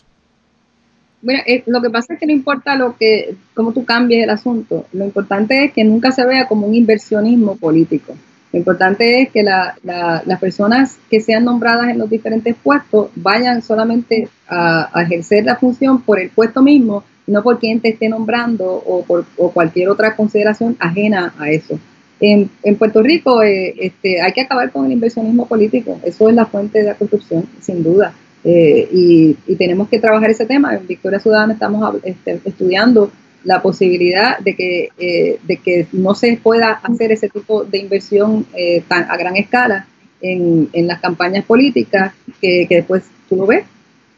Bueno, 1.22 1.40
eh, 1.46 1.62
lo 1.66 1.80
que 1.80 1.88
pasa 1.88 2.14
es 2.14 2.20
que 2.20 2.26
no 2.26 2.32
importa 2.32 2.74
lo 2.76 2.96
que, 2.96 3.36
cómo 3.54 3.72
tú 3.72 3.84
cambies 3.84 4.24
el 4.24 4.30
asunto, 4.30 4.86
lo 4.92 5.04
importante 5.04 5.64
es 5.64 5.72
que 5.72 5.84
nunca 5.84 6.10
se 6.10 6.26
vea 6.26 6.48
como 6.48 6.66
un 6.66 6.74
inversionismo 6.74 7.56
político. 7.56 8.14
Lo 8.52 8.58
importante 8.58 9.22
es 9.22 9.30
que 9.30 9.42
las 9.42 10.40
personas 10.40 10.98
que 11.08 11.22
sean 11.22 11.44
nombradas 11.44 11.88
en 11.88 11.98
los 11.98 12.10
diferentes 12.10 12.54
puestos 12.62 13.08
vayan 13.14 13.62
solamente 13.62 14.28
a, 14.46 14.90
ejercer 15.02 15.44
la 15.44 15.56
función 15.56 16.02
por 16.02 16.20
el 16.20 16.28
puesto 16.28 16.60
mismo, 16.60 17.02
no 17.26 17.42
por 17.42 17.58
quien 17.58 17.80
te 17.80 17.90
esté 17.90 18.10
nombrando 18.10 18.66
o 18.66 19.04
por 19.04 19.24
cualquier 19.54 19.88
otra 19.88 20.14
consideración 20.16 20.76
ajena 20.80 21.32
a 21.38 21.50
eso. 21.50 21.78
En, 22.20 22.50
Puerto 22.78 23.02
Rico 23.02 23.42
eh, 23.42 23.74
este, 23.78 24.20
hay 24.20 24.32
que 24.32 24.42
acabar 24.42 24.70
con 24.70 24.86
el 24.86 24.92
inversionismo 24.92 25.46
político, 25.46 25.98
eso 26.04 26.28
es 26.28 26.34
la 26.34 26.46
fuente 26.46 26.78
de 26.78 26.84
la 26.84 26.94
corrupción, 26.94 27.46
sin 27.60 27.82
duda. 27.82 28.12
Eh, 28.44 28.88
y, 28.90 29.54
tenemos 29.56 29.88
que 29.88 29.98
trabajar 29.98 30.30
ese 30.30 30.46
tema. 30.46 30.74
En 30.74 30.86
Victoria 30.86 31.20
Ciudadana 31.20 31.52
estamos 31.52 31.94
este, 32.02 32.40
estudiando 32.44 33.10
la 33.44 33.62
posibilidad 33.62 34.38
de 34.38 34.54
que, 34.56 34.88
eh, 34.98 35.38
de 35.42 35.56
que 35.56 35.86
no 35.92 36.14
se 36.14 36.36
pueda 36.36 36.72
hacer 36.82 37.12
ese 37.12 37.28
tipo 37.28 37.64
de 37.64 37.78
inversión 37.78 38.46
eh, 38.54 38.82
tan, 38.86 39.10
a 39.10 39.16
gran 39.16 39.36
escala 39.36 39.86
en, 40.20 40.68
en, 40.72 40.86
las 40.86 41.00
campañas 41.00 41.44
políticas, 41.44 42.12
que, 42.40 42.66
que, 42.68 42.76
después 42.76 43.04
tú 43.28 43.36
lo 43.36 43.46
ves 43.46 43.64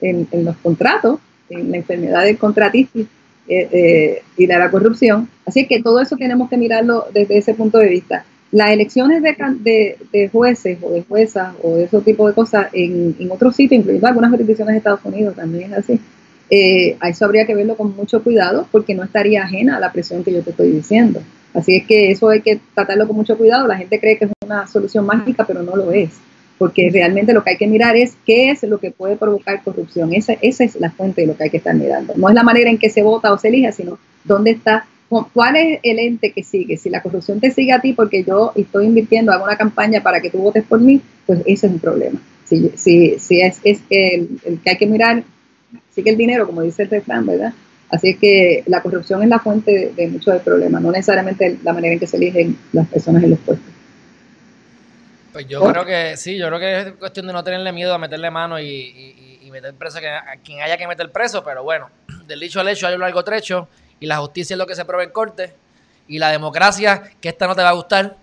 en, 0.00 0.26
los 0.44 0.56
contratos, 0.56 1.18
en 1.48 1.70
la 1.70 1.78
enfermedad 1.78 2.24
del 2.24 2.36
contratistas 2.36 3.06
y 3.46 4.46
de 4.46 4.58
la 4.58 4.70
corrupción. 4.70 5.28
Así 5.46 5.66
que 5.66 5.82
todo 5.82 6.00
eso 6.00 6.16
tenemos 6.16 6.50
que 6.50 6.58
mirarlo 6.58 7.06
desde 7.12 7.38
ese 7.38 7.54
punto 7.54 7.78
de 7.78 7.88
vista. 7.88 8.24
Las 8.54 8.70
elecciones 8.70 9.20
de, 9.20 9.96
de, 10.12 10.28
jueces 10.28 10.78
o 10.80 10.92
de 10.92 11.02
juezas 11.02 11.56
o 11.60 11.74
de 11.74 11.84
ese 11.86 12.00
tipo 12.02 12.28
de 12.28 12.34
cosas 12.34 12.68
en, 12.72 13.16
en 13.18 13.32
otros 13.32 13.56
sitios, 13.56 13.80
incluyendo 13.80 14.06
algunas 14.06 14.30
jurisdicciones 14.30 14.74
de 14.74 14.78
Estados 14.78 15.00
Unidos, 15.02 15.34
también 15.34 15.72
es 15.72 15.78
así. 15.78 16.00
Eh, 16.50 16.96
a 17.00 17.08
eso 17.08 17.24
habría 17.24 17.46
que 17.46 17.54
verlo 17.56 17.76
con 17.76 17.96
mucho 17.96 18.22
cuidado 18.22 18.68
porque 18.70 18.94
no 18.94 19.02
estaría 19.02 19.42
ajena 19.42 19.76
a 19.76 19.80
la 19.80 19.90
presión 19.90 20.22
que 20.22 20.32
yo 20.32 20.40
te 20.42 20.50
estoy 20.50 20.70
diciendo. 20.70 21.20
Así 21.52 21.74
es 21.74 21.84
que 21.84 22.12
eso 22.12 22.28
hay 22.28 22.42
que 22.42 22.60
tratarlo 22.74 23.08
con 23.08 23.16
mucho 23.16 23.36
cuidado. 23.36 23.66
La 23.66 23.76
gente 23.76 23.98
cree 23.98 24.16
que 24.18 24.26
es 24.26 24.30
una 24.46 24.68
solución 24.68 25.04
mágica, 25.04 25.44
pero 25.44 25.64
no 25.64 25.74
lo 25.74 25.90
es. 25.90 26.10
Porque 26.56 26.90
realmente 26.92 27.32
lo 27.32 27.42
que 27.42 27.50
hay 27.50 27.56
que 27.56 27.66
mirar 27.66 27.96
es 27.96 28.16
qué 28.24 28.52
es 28.52 28.62
lo 28.62 28.78
que 28.78 28.92
puede 28.92 29.16
provocar 29.16 29.64
corrupción. 29.64 30.14
Esa, 30.14 30.34
esa 30.34 30.62
es 30.62 30.76
la 30.76 30.92
fuente 30.92 31.22
de 31.22 31.26
lo 31.26 31.36
que 31.36 31.42
hay 31.42 31.50
que 31.50 31.56
estar 31.56 31.74
mirando. 31.74 32.14
No 32.16 32.28
es 32.28 32.36
la 32.36 32.44
manera 32.44 32.70
en 32.70 32.78
que 32.78 32.88
se 32.88 33.02
vota 33.02 33.32
o 33.32 33.38
se 33.38 33.48
elige, 33.48 33.72
sino 33.72 33.98
dónde 34.22 34.52
está 34.52 34.86
¿Cuál 35.08 35.56
es 35.56 35.80
el 35.82 35.98
ente 35.98 36.32
que 36.32 36.42
sigue? 36.42 36.76
Si 36.76 36.90
la 36.90 37.02
corrupción 37.02 37.40
te 37.40 37.50
sigue 37.50 37.72
a 37.72 37.80
ti 37.80 37.92
porque 37.92 38.24
yo 38.24 38.52
estoy 38.56 38.86
invirtiendo, 38.86 39.32
hago 39.32 39.44
una 39.44 39.56
campaña 39.56 40.02
para 40.02 40.20
que 40.20 40.30
tú 40.30 40.38
votes 40.38 40.64
por 40.64 40.80
mí, 40.80 41.00
pues 41.26 41.40
ese 41.46 41.66
es 41.66 41.72
un 41.72 41.78
problema. 41.78 42.20
Si, 42.44 42.70
si, 42.76 43.18
si 43.18 43.40
es, 43.40 43.60
es 43.64 43.80
el, 43.90 44.40
que 44.62 44.70
hay 44.70 44.76
que 44.76 44.86
mirar, 44.86 45.22
sigue 45.94 46.10
el 46.10 46.16
dinero, 46.16 46.46
como 46.46 46.62
dice 46.62 46.82
el 46.82 46.90
refrán, 46.90 47.26
¿verdad? 47.26 47.52
Así 47.90 48.10
es 48.10 48.18
que 48.18 48.64
la 48.66 48.82
corrupción 48.82 49.22
es 49.22 49.28
la 49.28 49.38
fuente 49.38 49.92
de, 49.94 50.08
muchos 50.08 50.34
del 50.34 50.42
problema, 50.42 50.80
no 50.80 50.90
necesariamente 50.90 51.58
la 51.62 51.72
manera 51.72 51.94
en 51.94 52.00
que 52.00 52.06
se 52.06 52.16
eligen 52.16 52.58
las 52.72 52.88
personas 52.88 53.22
en 53.22 53.30
los 53.30 53.38
puestos. 53.40 53.68
Pues 55.32 55.46
yo 55.46 55.60
creo 55.64 55.84
que 55.84 56.16
sí, 56.16 56.36
yo 56.36 56.46
creo 56.48 56.60
que 56.60 56.80
es 56.80 56.92
cuestión 56.92 57.26
de 57.26 57.32
no 57.32 57.42
tenerle 57.44 57.72
miedo 57.72 57.92
a 57.94 57.98
meterle 57.98 58.30
mano 58.30 58.58
y, 58.60 59.30
meter 59.52 59.72
preso 59.74 59.98
a 59.98 60.36
quien 60.42 60.60
haya 60.62 60.76
que 60.76 60.88
meter 60.88 61.12
preso, 61.12 61.44
pero 61.44 61.62
bueno, 61.62 61.88
del 62.26 62.40
dicho 62.40 62.58
al 62.58 62.66
hecho 62.66 62.88
hay 62.88 62.94
un 62.94 63.00
largo 63.00 63.22
trecho 63.22 63.68
y 64.00 64.06
la 64.06 64.18
justicia 64.18 64.54
es 64.54 64.58
lo 64.58 64.66
que 64.66 64.74
se 64.74 64.84
prueba 64.84 65.04
en 65.04 65.10
corte 65.10 65.52
y 66.06 66.18
la 66.18 66.30
democracia, 66.30 67.02
que 67.20 67.28
esta 67.28 67.46
no 67.46 67.54
te 67.54 67.62
va 67.62 67.70
a 67.70 67.74
gustar, 67.74 68.16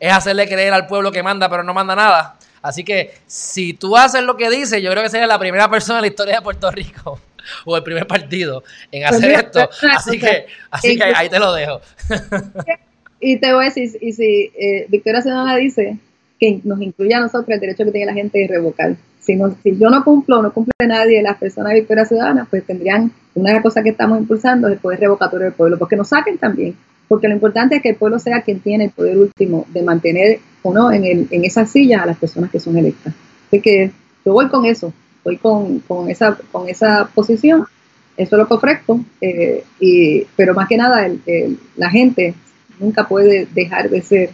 es 0.00 0.12
hacerle 0.12 0.48
creer 0.48 0.72
al 0.72 0.86
pueblo 0.86 1.12
que 1.12 1.22
manda 1.22 1.48
pero 1.48 1.62
no 1.62 1.74
manda 1.74 1.94
nada. 1.94 2.36
Así 2.60 2.84
que 2.84 3.14
si 3.26 3.72
tú 3.72 3.96
haces 3.96 4.22
lo 4.22 4.36
que 4.36 4.50
dice, 4.50 4.82
yo 4.82 4.90
creo 4.90 5.02
que 5.02 5.10
sería 5.10 5.26
la 5.26 5.38
primera 5.38 5.70
persona 5.70 5.98
en 5.98 6.02
la 6.02 6.08
historia 6.08 6.36
de 6.36 6.42
Puerto 6.42 6.70
Rico 6.70 7.20
o 7.64 7.76
el 7.76 7.82
primer 7.82 8.06
partido 8.06 8.64
en 8.90 9.02
pues 9.08 9.12
hacer 9.12 9.32
esto. 9.32 9.70
Así 9.96 10.18
que, 10.18 10.46
así 10.70 10.96
que 10.96 11.04
ahí 11.04 11.28
te 11.28 11.38
lo 11.38 11.52
dejo. 11.52 11.80
Y 13.20 13.38
te 13.38 13.52
voy 13.52 13.64
a 13.64 13.68
decir, 13.68 13.98
y 14.00 14.12
si 14.12 14.52
eh, 14.56 14.86
Victoria 14.88 15.20
Ciudadana 15.20 15.56
dice 15.56 15.98
que 16.38 16.60
nos 16.62 16.80
incluye 16.80 17.14
a 17.14 17.20
nosotros 17.20 17.48
el 17.48 17.60
derecho 17.60 17.84
que 17.84 17.90
tiene 17.90 18.06
la 18.06 18.14
gente 18.14 18.38
de 18.38 18.46
revocar. 18.46 18.94
Si, 19.28 19.38
si 19.62 19.78
yo 19.78 19.90
no 19.90 20.02
cumplo, 20.02 20.40
no 20.40 20.50
cumple 20.54 20.72
nadie, 20.86 21.20
las 21.20 21.36
personas 21.36 21.74
de 21.74 21.80
Victoria 21.80 22.06
Ciudadana, 22.06 22.46
pues 22.48 22.64
tendrían 22.64 23.12
una 23.34 23.50
de 23.50 23.54
las 23.56 23.62
cosas 23.62 23.84
que 23.84 23.90
estamos 23.90 24.18
impulsando 24.18 24.68
es 24.68 24.72
el 24.72 24.80
poder 24.80 25.00
revocatorio 25.00 25.44
del 25.44 25.52
pueblo, 25.52 25.78
porque 25.78 25.96
nos 25.96 26.08
saquen 26.08 26.38
también, 26.38 26.74
porque 27.08 27.28
lo 27.28 27.34
importante 27.34 27.76
es 27.76 27.82
que 27.82 27.90
el 27.90 27.96
pueblo 27.96 28.18
sea 28.18 28.40
quien 28.40 28.60
tiene 28.60 28.86
el 28.86 28.90
poder 28.90 29.18
último 29.18 29.66
de 29.68 29.82
mantener 29.82 30.40
o 30.62 30.72
no 30.72 30.90
en, 30.90 31.04
el, 31.04 31.28
en 31.30 31.44
esa 31.44 31.66
silla 31.66 32.02
a 32.02 32.06
las 32.06 32.16
personas 32.16 32.50
que 32.50 32.58
son 32.58 32.78
electas. 32.78 33.12
Así 33.48 33.60
que 33.60 33.90
yo 34.24 34.32
voy 34.32 34.48
con 34.48 34.64
eso, 34.64 34.94
voy 35.22 35.36
con, 35.36 35.80
con 35.80 36.08
esa, 36.08 36.38
con 36.50 36.66
esa 36.66 37.10
posición, 37.14 37.66
eso 38.16 38.34
es 38.34 38.38
lo 38.38 38.48
que 38.48 38.54
ofrezco, 38.54 39.04
eh, 39.20 39.62
y, 39.78 40.22
pero 40.36 40.54
más 40.54 40.68
que 40.68 40.78
nada 40.78 41.06
la 41.76 41.90
gente 41.90 42.34
nunca 42.80 43.06
puede 43.06 43.46
dejar 43.54 43.90
de 43.90 44.00
ser, 44.00 44.30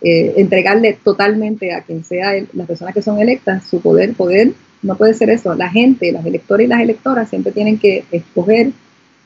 eh, 0.00 0.34
entregarle 0.36 0.98
totalmente 1.02 1.72
a 1.72 1.82
quien 1.82 2.04
sea 2.04 2.32
las 2.52 2.66
personas 2.66 2.94
que 2.94 3.02
son 3.02 3.20
electas 3.20 3.66
su 3.66 3.80
poder, 3.80 4.14
poder 4.14 4.52
no 4.82 4.96
puede 4.96 5.14
ser 5.14 5.30
eso. 5.30 5.54
La 5.54 5.68
gente, 5.68 6.12
los 6.12 6.24
electores 6.24 6.66
y 6.66 6.68
las 6.68 6.80
electoras 6.80 7.28
siempre 7.28 7.52
tienen 7.52 7.78
que 7.78 8.04
escoger 8.12 8.70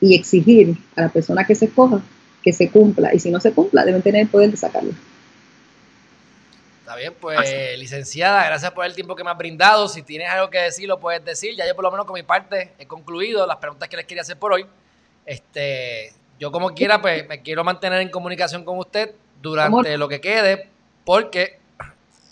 y 0.01 0.15
exigir 0.15 0.75
a 0.95 1.01
la 1.01 1.09
persona 1.09 1.45
que 1.45 1.55
se 1.55 1.65
escoja 1.65 2.01
que 2.43 2.53
se 2.53 2.69
cumpla. 2.69 3.13
Y 3.13 3.19
si 3.19 3.31
no 3.31 3.39
se 3.39 3.53
cumpla, 3.53 3.85
deben 3.85 4.01
tener 4.01 4.21
el 4.21 4.27
poder 4.27 4.51
de 4.51 4.57
sacarlo. 4.57 4.91
Está 6.81 6.97
bien, 6.97 7.13
pues 7.19 7.79
licenciada, 7.79 8.45
gracias 8.45 8.71
por 8.71 8.85
el 8.85 8.93
tiempo 8.93 9.15
que 9.15 9.23
me 9.23 9.31
has 9.31 9.37
brindado. 9.37 9.87
Si 9.87 10.03
tienes 10.03 10.29
algo 10.29 10.49
que 10.49 10.59
decir, 10.59 10.87
lo 10.87 10.99
puedes 10.99 11.23
decir. 11.23 11.55
Ya 11.55 11.65
yo 11.65 11.73
por 11.75 11.83
lo 11.83 11.91
menos 11.91 12.05
con 12.05 12.15
mi 12.15 12.23
parte 12.23 12.71
he 12.77 12.85
concluido 12.85 13.47
las 13.47 13.57
preguntas 13.57 13.87
que 13.87 13.95
les 13.95 14.05
quería 14.05 14.21
hacer 14.21 14.37
por 14.37 14.51
hoy. 14.51 14.65
Este, 15.25 16.11
yo 16.37 16.51
como 16.51 16.73
quiera, 16.73 17.01
pues 17.01 17.27
me 17.27 17.41
quiero 17.41 17.63
mantener 17.63 18.01
en 18.01 18.09
comunicación 18.09 18.65
con 18.65 18.77
usted 18.77 19.15
durante 19.43 19.97
lo 19.97 20.07
que 20.07 20.21
quede, 20.21 20.69
porque 21.05 21.59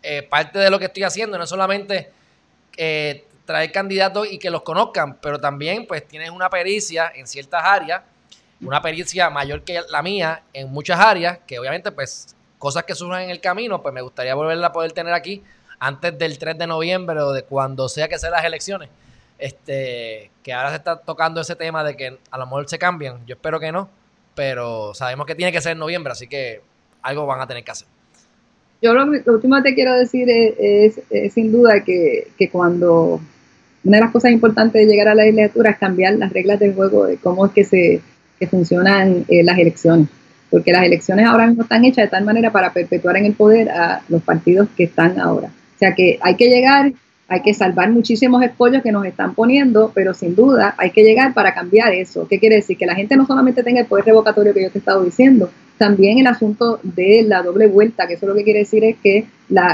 eh, 0.02 0.24
parte 0.24 0.58
de 0.58 0.70
lo 0.70 0.80
que 0.80 0.86
estoy 0.86 1.04
haciendo 1.04 1.38
no 1.38 1.44
es 1.44 1.50
solamente 1.50 2.12
eh, 2.78 3.26
traer 3.46 3.72
candidatos 3.72 4.32
y 4.32 4.40
que 4.40 4.50
los 4.50 4.64
conozcan, 4.64 5.18
pero 5.22 5.40
también 5.40 5.86
pues 5.86 6.08
tienes 6.08 6.32
una 6.32 6.50
pericia 6.50 7.12
en 7.14 7.28
ciertas 7.28 7.64
áreas, 7.64 8.02
una 8.62 8.82
pericia 8.82 9.30
mayor 9.30 9.64
que 9.64 9.82
la 9.90 10.02
mía 10.02 10.44
en 10.54 10.72
muchas 10.72 11.00
áreas, 11.00 11.40
que 11.46 11.60
obviamente 11.60 11.92
pues 11.92 12.36
cosas 12.58 12.84
que 12.86 12.96
surjan 12.96 13.24
en 13.24 13.30
el 13.30 13.42
camino, 13.42 13.82
pues 13.82 13.94
me 13.94 14.02
gustaría 14.02 14.34
volverla 14.34 14.68
a 14.68 14.72
poder 14.72 14.94
tener 14.94 15.14
aquí 15.14 15.44
antes 15.80 16.18
del 16.18 16.38
3 16.38 16.58
de 16.58 16.68
noviembre 16.68 17.20
o 17.20 17.34
de 17.34 17.44
cuando 17.44 17.90
sea 17.90 18.08
que 18.08 18.18
sean 18.18 18.32
las 18.32 18.46
elecciones. 18.46 18.90
Este, 19.38 20.30
que 20.44 20.54
ahora 20.54 20.70
se 20.70 20.76
está 20.76 20.98
tocando 20.98 21.42
ese 21.42 21.56
tema 21.56 21.84
de 21.84 21.98
que 21.98 22.20
a 22.30 22.38
lo 22.38 22.46
mejor 22.46 22.70
se 22.70 22.78
cambian, 22.78 23.26
yo 23.26 23.34
espero 23.34 23.60
que 23.60 23.72
no, 23.72 23.90
pero 24.36 24.94
sabemos 24.94 25.26
que 25.26 25.34
tiene 25.34 25.52
que 25.52 25.60
ser 25.60 25.72
en 25.72 25.80
noviembre, 25.80 26.12
así 26.12 26.28
que 26.28 26.62
algo 27.02 27.26
van 27.26 27.42
a 27.42 27.48
tener 27.48 27.64
que 27.64 27.72
hacer 27.72 27.88
yo 28.82 28.96
lo, 28.96 29.06
último 29.34 29.58
que 29.58 29.62
te 29.62 29.76
quiero 29.76 29.94
decir 29.94 30.28
es, 30.28 31.00
sin 31.34 31.52
duda 31.52 31.84
que, 31.84 32.50
cuando 32.52 33.22
una 33.84 33.98
de 33.98 34.04
las 34.04 34.12
cosas 34.12 34.32
importantes 34.32 34.82
de 34.82 34.92
llegar 34.92 35.08
a 35.08 35.16
la 35.16 35.24
legislatura 35.24 35.72
es 35.72 35.78
cambiar 35.78 36.14
las 36.16 36.34
reglas 36.34 36.60
del 36.60 36.74
juego 36.74 37.06
de 37.06 37.18
cómo 37.18 37.46
es 37.46 37.52
que 37.52 37.64
se 37.64 38.02
funcionan 38.50 39.26
eh, 39.28 39.44
las 39.44 39.60
elecciones. 39.60 40.08
Porque 40.50 40.72
las 40.72 40.84
elecciones 40.84 41.28
ahora 41.28 41.48
mismo 41.48 41.64
están 41.64 41.86
hechas 41.86 42.06
de 42.06 42.10
tal 42.10 42.26
manera 42.26 42.52
para 42.52 42.74
perpetuar 42.74 43.18
en 43.18 43.26
el 43.26 43.34
poder 43.34 43.70
a 43.70 44.02
los 44.10 44.22
partidos 44.24 44.68
que 44.76 44.86
están 44.86 45.20
ahora. 45.20 45.48
O 45.48 45.80
sea 45.80 45.94
que 45.94 46.20
hay 46.22 46.36
que 46.36 46.50
llegar, 46.50 46.92
hay 47.28 47.42
que 47.42 47.54
salvar 47.54 47.92
muchísimos 47.92 48.44
escollos 48.44 48.82
que 48.82 48.92
nos 48.92 49.06
están 49.06 49.34
poniendo, 49.36 49.92
pero 49.94 50.14
sin 50.14 50.36
duda 50.36 50.76
hay 50.78 50.90
que 50.90 51.04
llegar 51.04 51.34
para 51.34 51.54
cambiar 51.54 51.94
eso. 51.94 52.28
¿Qué 52.28 52.40
quiere 52.40 52.58
decir? 52.58 52.78
Que 52.78 52.86
la 52.86 52.96
gente 52.96 53.16
no 53.16 53.26
solamente 53.26 53.64
tenga 53.64 53.80
el 53.80 53.86
poder 53.86 54.06
revocatorio 54.06 54.54
que 54.54 54.64
yo 54.64 54.72
te 54.72 54.80
he 54.80 54.82
estado 54.82 55.04
diciendo, 55.04 55.50
también 55.82 56.20
el 56.20 56.28
asunto 56.28 56.80
de 56.84 57.24
la 57.24 57.42
doble 57.42 57.66
vuelta, 57.66 58.06
que 58.06 58.14
eso 58.14 58.28
lo 58.28 58.36
que 58.36 58.44
quiere 58.44 58.60
decir 58.60 58.84
es 58.84 58.98
que 59.02 59.26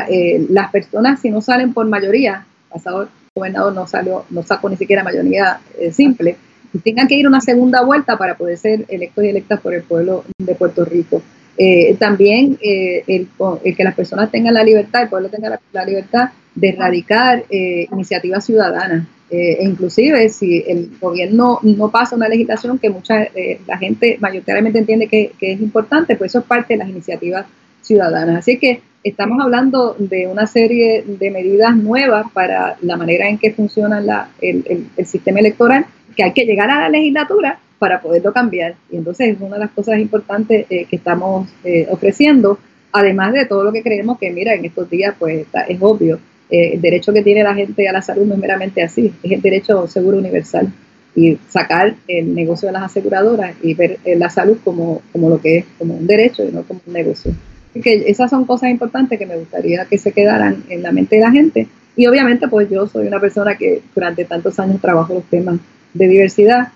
eh, 0.08 0.48
las 0.50 0.72
personas, 0.72 1.20
si 1.20 1.30
no 1.30 1.42
salen 1.42 1.74
por 1.74 1.86
mayoría, 1.86 2.46
pasado 2.70 3.02
el 3.02 3.08
gobernador 3.36 3.74
no 3.74 3.86
salió, 3.88 4.24
no 4.30 4.42
sacó 4.42 4.70
ni 4.70 4.78
siquiera 4.78 5.04
mayoría 5.04 5.60
eh, 5.78 5.92
simple, 5.92 6.38
tengan 6.82 7.10
que 7.10 7.16
ir 7.16 7.28
una 7.28 7.42
segunda 7.42 7.82
vuelta 7.84 8.18
para 8.18 8.38
poder 8.38 8.58
ser 8.58 8.86
electos 8.88 9.22
y 9.26 9.28
electas 9.28 9.60
por 9.60 9.74
el 9.74 9.84
pueblo 9.84 10.24
de 10.38 10.56
Puerto 10.56 10.86
Rico. 10.86 11.22
Eh, 11.58 11.96
también 12.00 12.58
eh, 12.62 13.04
el, 13.08 13.28
que 13.76 13.84
las 13.84 13.96
personas 13.96 14.30
tengan 14.30 14.54
la 14.54 14.64
libertad, 14.64 15.04
el 15.04 15.10
pueblo 15.10 15.30
tenga 15.30 15.60
la, 15.72 15.86
libertad 15.86 16.30
de 16.54 16.70
erradicar 16.70 17.46
eh, 17.50 17.88
iniciativas 17.92 18.46
ciudadanas. 18.46 19.08
e 19.30 19.58
inclusive 19.62 20.30
si 20.30 20.64
el 20.66 20.92
gobierno 21.02 21.60
no 21.64 21.90
pasa 21.90 22.16
una 22.16 22.30
legislación 22.30 22.80
que 22.80 22.90
mucha 22.90 23.28
la 23.66 23.78
gente 23.78 24.18
mayoritariamente 24.22 24.80
entiende 24.80 25.08
que, 25.08 25.32
es 25.42 25.60
importante, 25.60 26.16
pues 26.16 26.32
eso 26.32 26.40
es 26.40 26.46
parte 26.46 26.76
de 26.76 26.78
las 26.78 26.90
iniciativas 26.90 27.46
ciudadanas. 27.82 28.38
Así 28.38 28.58
que 28.58 28.82
estamos 29.04 29.38
hablando 29.44 29.96
de 30.00 30.28
una 30.28 30.48
serie 30.48 31.04
de 31.06 31.32
medidas 31.32 31.76
nuevas 31.76 32.26
para 32.32 32.78
la 32.82 32.96
manera 32.96 33.28
en 33.28 33.38
que 33.38 33.52
funciona 33.52 34.00
la, 34.00 34.30
el, 34.42 34.88
el 34.96 35.06
sistema 35.06 35.40
electoral, 35.40 35.86
que 36.16 36.24
hay 36.24 36.34
que 36.34 36.46
llegar 36.46 36.70
a 36.70 36.82
la 36.84 36.90
legislatura 36.90 37.60
para 37.80 38.02
poderlo 38.02 38.34
cambiar. 38.34 38.76
Y 38.92 38.98
entonces 38.98 39.30
es 39.30 39.42
una 39.42 39.56
de 39.56 39.62
las 39.62 39.72
cosas 39.72 40.00
importantes 40.00 40.66
eh, 40.70 40.86
que 40.86 40.96
estamos 40.96 41.50
eh, 41.64 41.88
ofreciendo, 41.90 42.60
además 42.92 43.34
de 43.34 43.46
todo 43.46 43.64
lo 43.64 43.72
que 43.72 43.84
creemos 43.84 44.18
que, 44.18 44.32
mira, 44.32 44.54
en 44.54 44.66
estos 44.66 44.90
días 44.90 45.16
pues 45.18 45.46
es 45.68 45.82
obvio, 45.82 46.20
eh, 46.50 46.72
el 46.74 46.82
derecho 46.82 47.14
que 47.14 47.22
tiene 47.22 47.44
la 47.44 47.54
gente 47.54 47.88
a 47.88 47.92
la 47.92 48.02
salud 48.02 48.26
no 48.26 48.36
es 48.36 48.40
meramente 48.40 48.82
así, 48.82 49.14
es 49.22 49.32
el 49.32 49.42
derecho 49.42 49.88
seguro 49.88 50.18
universal. 50.18 50.72
Y 51.16 51.40
sacar 51.50 51.96
el 52.08 52.36
negocio 52.36 52.68
de 52.68 52.74
las 52.74 52.84
aseguradoras 52.84 53.56
y 53.64 53.74
ver 53.74 53.98
la 54.06 54.30
salud 54.30 54.58
como, 54.64 55.02
como 55.12 55.32
lo 55.32 55.42
que 55.42 55.58
es, 55.58 55.66
como 55.80 55.96
un 55.96 56.06
derecho 56.06 56.46
y 56.46 56.52
no 56.52 56.62
como 56.62 56.80
un 56.86 56.94
negocio. 56.94 57.32
Así 57.72 57.82
que 57.82 58.04
esas 58.08 58.30
son 58.30 58.46
cosas 58.46 58.70
importantes 58.70 59.18
que 59.18 59.26
me 59.26 59.36
gustaría 59.36 59.86
que 59.86 59.98
se 59.98 60.12
quedaran 60.12 60.64
en 60.70 60.84
la 60.84 60.92
mente 60.92 61.16
de 61.16 61.22
la 61.24 61.32
gente. 61.32 61.68
Y 61.96 62.06
obviamente 62.06 62.48
pues 62.48 62.70
yo 62.70 62.86
soy 62.88 63.08
una 63.08 63.20
persona 63.20 63.58
que 63.58 63.82
durante 63.96 64.26
tantos 64.26 64.60
años 64.60 64.80
trabajo 64.80 65.16
los 65.16 65.24
temas 65.24 65.60
de 65.96 66.08
diversidad. 66.08 66.68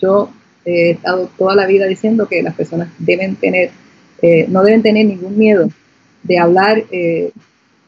Yo 0.00 0.30
he 0.64 0.90
estado 0.90 1.30
toda 1.38 1.54
la 1.54 1.66
vida 1.66 1.86
diciendo 1.86 2.28
que 2.28 2.42
las 2.42 2.54
personas 2.54 2.88
deben 2.98 3.36
tener, 3.36 3.70
eh, 4.22 4.46
no 4.48 4.62
deben 4.62 4.82
tener 4.82 5.06
ningún 5.06 5.38
miedo 5.38 5.68
de 6.22 6.38
hablar 6.38 6.84
eh, 6.90 7.30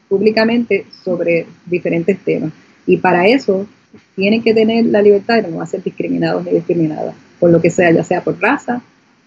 públicamente 0.09 0.87
sobre 1.05 1.47
diferentes 1.67 2.19
temas. 2.19 2.53
Y 2.87 2.97
para 2.97 3.27
eso 3.27 3.67
tienen 4.17 4.43
que 4.43 4.55
tener 4.55 4.87
la 4.87 5.03
libertad 5.03 5.43
de 5.43 5.49
no 5.49 5.65
ser 5.67 5.83
discriminados 5.83 6.45
ni 6.45 6.53
discriminadas, 6.53 7.15
por 7.39 7.51
lo 7.51 7.61
que 7.61 7.71
sea, 7.71 7.91
ya 7.91 8.05
sea 8.05 8.23
por 8.23 8.41
raza, 8.41 8.83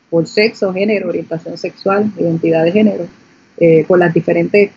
por 0.09 0.27
sexo, 0.27 0.73
género, 0.73 1.09
orientación 1.09 1.57
sexual, 1.57 2.11
identidad 2.17 2.63
de 2.63 2.71
género, 2.71 3.07
eh, 3.57 3.85
por 3.87 3.99
las 3.99 4.13
diferentes 4.13 4.71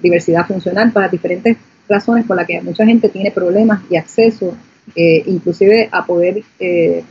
diversidad 0.00 0.46
funcional, 0.46 0.92
por 0.92 1.02
las 1.02 1.10
diferentes 1.10 1.56
razones 1.88 2.24
por 2.26 2.36
las 2.36 2.46
que 2.46 2.60
mucha 2.60 2.86
gente 2.86 3.08
tiene 3.08 3.30
problemas 3.30 3.82
y 3.90 3.96
acceso 3.96 4.56
eh, 4.94 5.22
inclusive 5.26 5.88
a 5.90 6.04
poder 6.04 6.42
eh, 6.58 7.04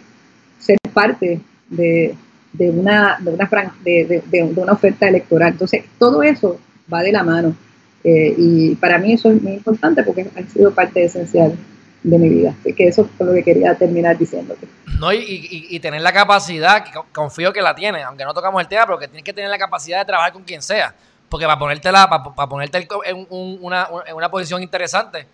ser 0.60 0.78
parte 0.94 1.42
de, 1.70 2.16
una, 2.60 3.18
de, 3.20 3.32
una, 3.32 3.74
de, 3.84 4.54
una 4.56 4.74
oferta 4.74 5.08
electoral. 5.08 5.54
Entonces, 5.54 5.84
todo 5.98 6.24
eso 6.24 6.60
va 6.92 7.02
de 7.02 7.12
la 7.12 7.24
mano. 7.24 7.56
Eh, 8.04 8.36
y 8.38 8.76
para 8.76 8.98
mí 8.98 9.14
eso 9.14 9.32
es 9.32 9.42
muy 9.42 9.54
importante 9.54 10.04
porque 10.04 10.28
ha 10.36 10.44
sido 10.52 10.74
parte 10.74 11.04
esencial 11.04 11.58
de 12.04 12.18
mi 12.18 12.30
vida. 12.30 12.56
Así 12.60 12.74
que 12.74 12.88
eso 12.88 13.10
es 13.20 13.26
lo 13.26 13.34
que 13.34 13.44
quería 13.44 13.76
terminar 13.76 14.18
diciéndote. 14.18 14.68
No, 15.00 15.12
y, 15.12 15.80
tener 15.80 16.02
la 16.02 16.14
capacidad, 16.14 16.86
confío 17.12 17.52
que 17.52 17.62
la 17.62 17.74
tiene, 17.74 18.04
aunque 18.04 18.24
no 18.24 18.34
tocamos 18.34 18.62
el 18.62 18.68
tema, 18.68 18.86
pero 18.86 19.00
que 19.00 19.08
tienes 19.08 19.24
que 19.24 19.34
tener 19.34 19.50
la 19.50 19.58
capacidad 19.58 20.00
de 20.00 20.06
trabajar 20.06 20.32
con 20.32 20.44
quien 20.44 20.62
sea. 20.62 20.94
Porque 21.28 21.46
para 21.46 21.58
ponerte, 21.58 21.92
la, 21.92 22.08
para, 22.08 22.48
ponerte 22.48 22.88
en, 23.06 23.28
una, 23.30 23.88
en 24.06 24.16
una 24.16 24.30
posición 24.30 24.62
interesante, 24.62 25.26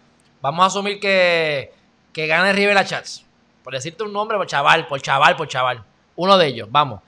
vamos 0.42 0.64
a 0.64 0.68
asumir 0.68 1.00
que 1.00 1.72
que 2.14 2.28
gane 2.28 2.54
Rivera 2.54 2.86
Chats. 2.86 3.26
Por 3.64 3.74
decirte 3.74 4.04
un 4.04 4.14
nombre, 4.14 4.38
por 4.38 4.48
chaval, 4.48 4.88
por 4.88 5.02
chaval, 5.02 5.36
por 5.36 5.48
chaval. 5.48 5.84
Uno 6.16 6.38
de 6.38 6.48
ellos, 6.48 6.68
vamos. 6.72 7.02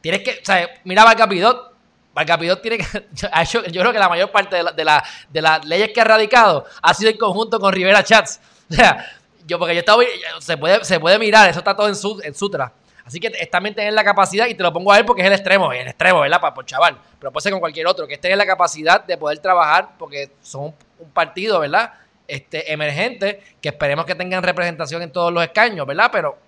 Tienes 0.00 0.22
que, 0.22 0.40
o 0.42 0.44
sea, 0.44 0.68
mira 0.84 1.04
Valcapidot. 1.04 1.72
Valcapidot 2.14 2.60
tiene 2.60 2.78
que. 2.78 2.84
Yo, 3.50 3.62
creo 3.62 3.92
que 3.92 3.98
la 3.98 4.08
mayor 4.08 4.30
parte 4.30 4.56
de, 4.56 4.62
la, 4.84 5.04
de, 5.30 5.42
las 5.42 5.64
leyes 5.64 5.90
que 5.92 6.00
ha 6.00 6.04
radicado 6.04 6.64
ha 6.82 6.94
sido 6.94 7.10
en 7.10 7.18
conjunto 7.18 7.60
con 7.60 7.72
Rivera 7.72 8.02
Chats. 8.02 8.40
O 8.70 8.74
sea, 8.74 9.02
yo, 9.46 9.58
porque 9.58 9.72
yo 9.74 9.80
estaba. 9.80 10.02
Se 10.40 10.58
puede, 10.58 10.84
se 10.84 11.00
puede 11.00 11.18
mirar, 11.18 11.48
eso 11.48 11.60
está 11.60 11.74
todo 11.74 11.88
en, 11.88 11.96
su, 11.96 12.20
en 12.22 12.34
Sutra. 12.34 12.70
Así 13.08 13.18
que 13.18 13.30
también 13.46 13.74
tener 13.74 13.94
la 13.94 14.04
capacidad, 14.04 14.46
y 14.46 14.54
te 14.54 14.62
lo 14.62 14.70
pongo 14.70 14.92
a 14.92 14.98
él 14.98 15.06
porque 15.06 15.22
es 15.22 15.26
el 15.26 15.32
extremo, 15.32 15.72
el 15.72 15.88
extremo, 15.88 16.20
¿verdad? 16.20 16.38
Por 16.54 16.66
chaval. 16.66 16.98
Pero 17.18 17.32
puede 17.32 17.42
ser 17.42 17.52
con 17.52 17.60
cualquier 17.60 17.86
otro, 17.86 18.06
que 18.06 18.12
es 18.12 18.20
tener 18.20 18.36
la 18.36 18.44
capacidad 18.44 19.02
de 19.02 19.16
poder 19.16 19.38
trabajar, 19.38 19.92
porque 19.98 20.32
son 20.42 20.74
un 20.98 21.10
partido, 21.14 21.60
¿verdad? 21.60 21.94
Este, 22.28 22.70
emergentes 22.72 23.38
que 23.60 23.70
esperemos 23.70 24.04
que 24.04 24.14
tengan 24.14 24.42
representación 24.42 25.02
en 25.02 25.10
todos 25.10 25.32
los 25.32 25.42
escaños, 25.42 25.86
¿verdad? 25.86 26.10
Pero 26.12 26.38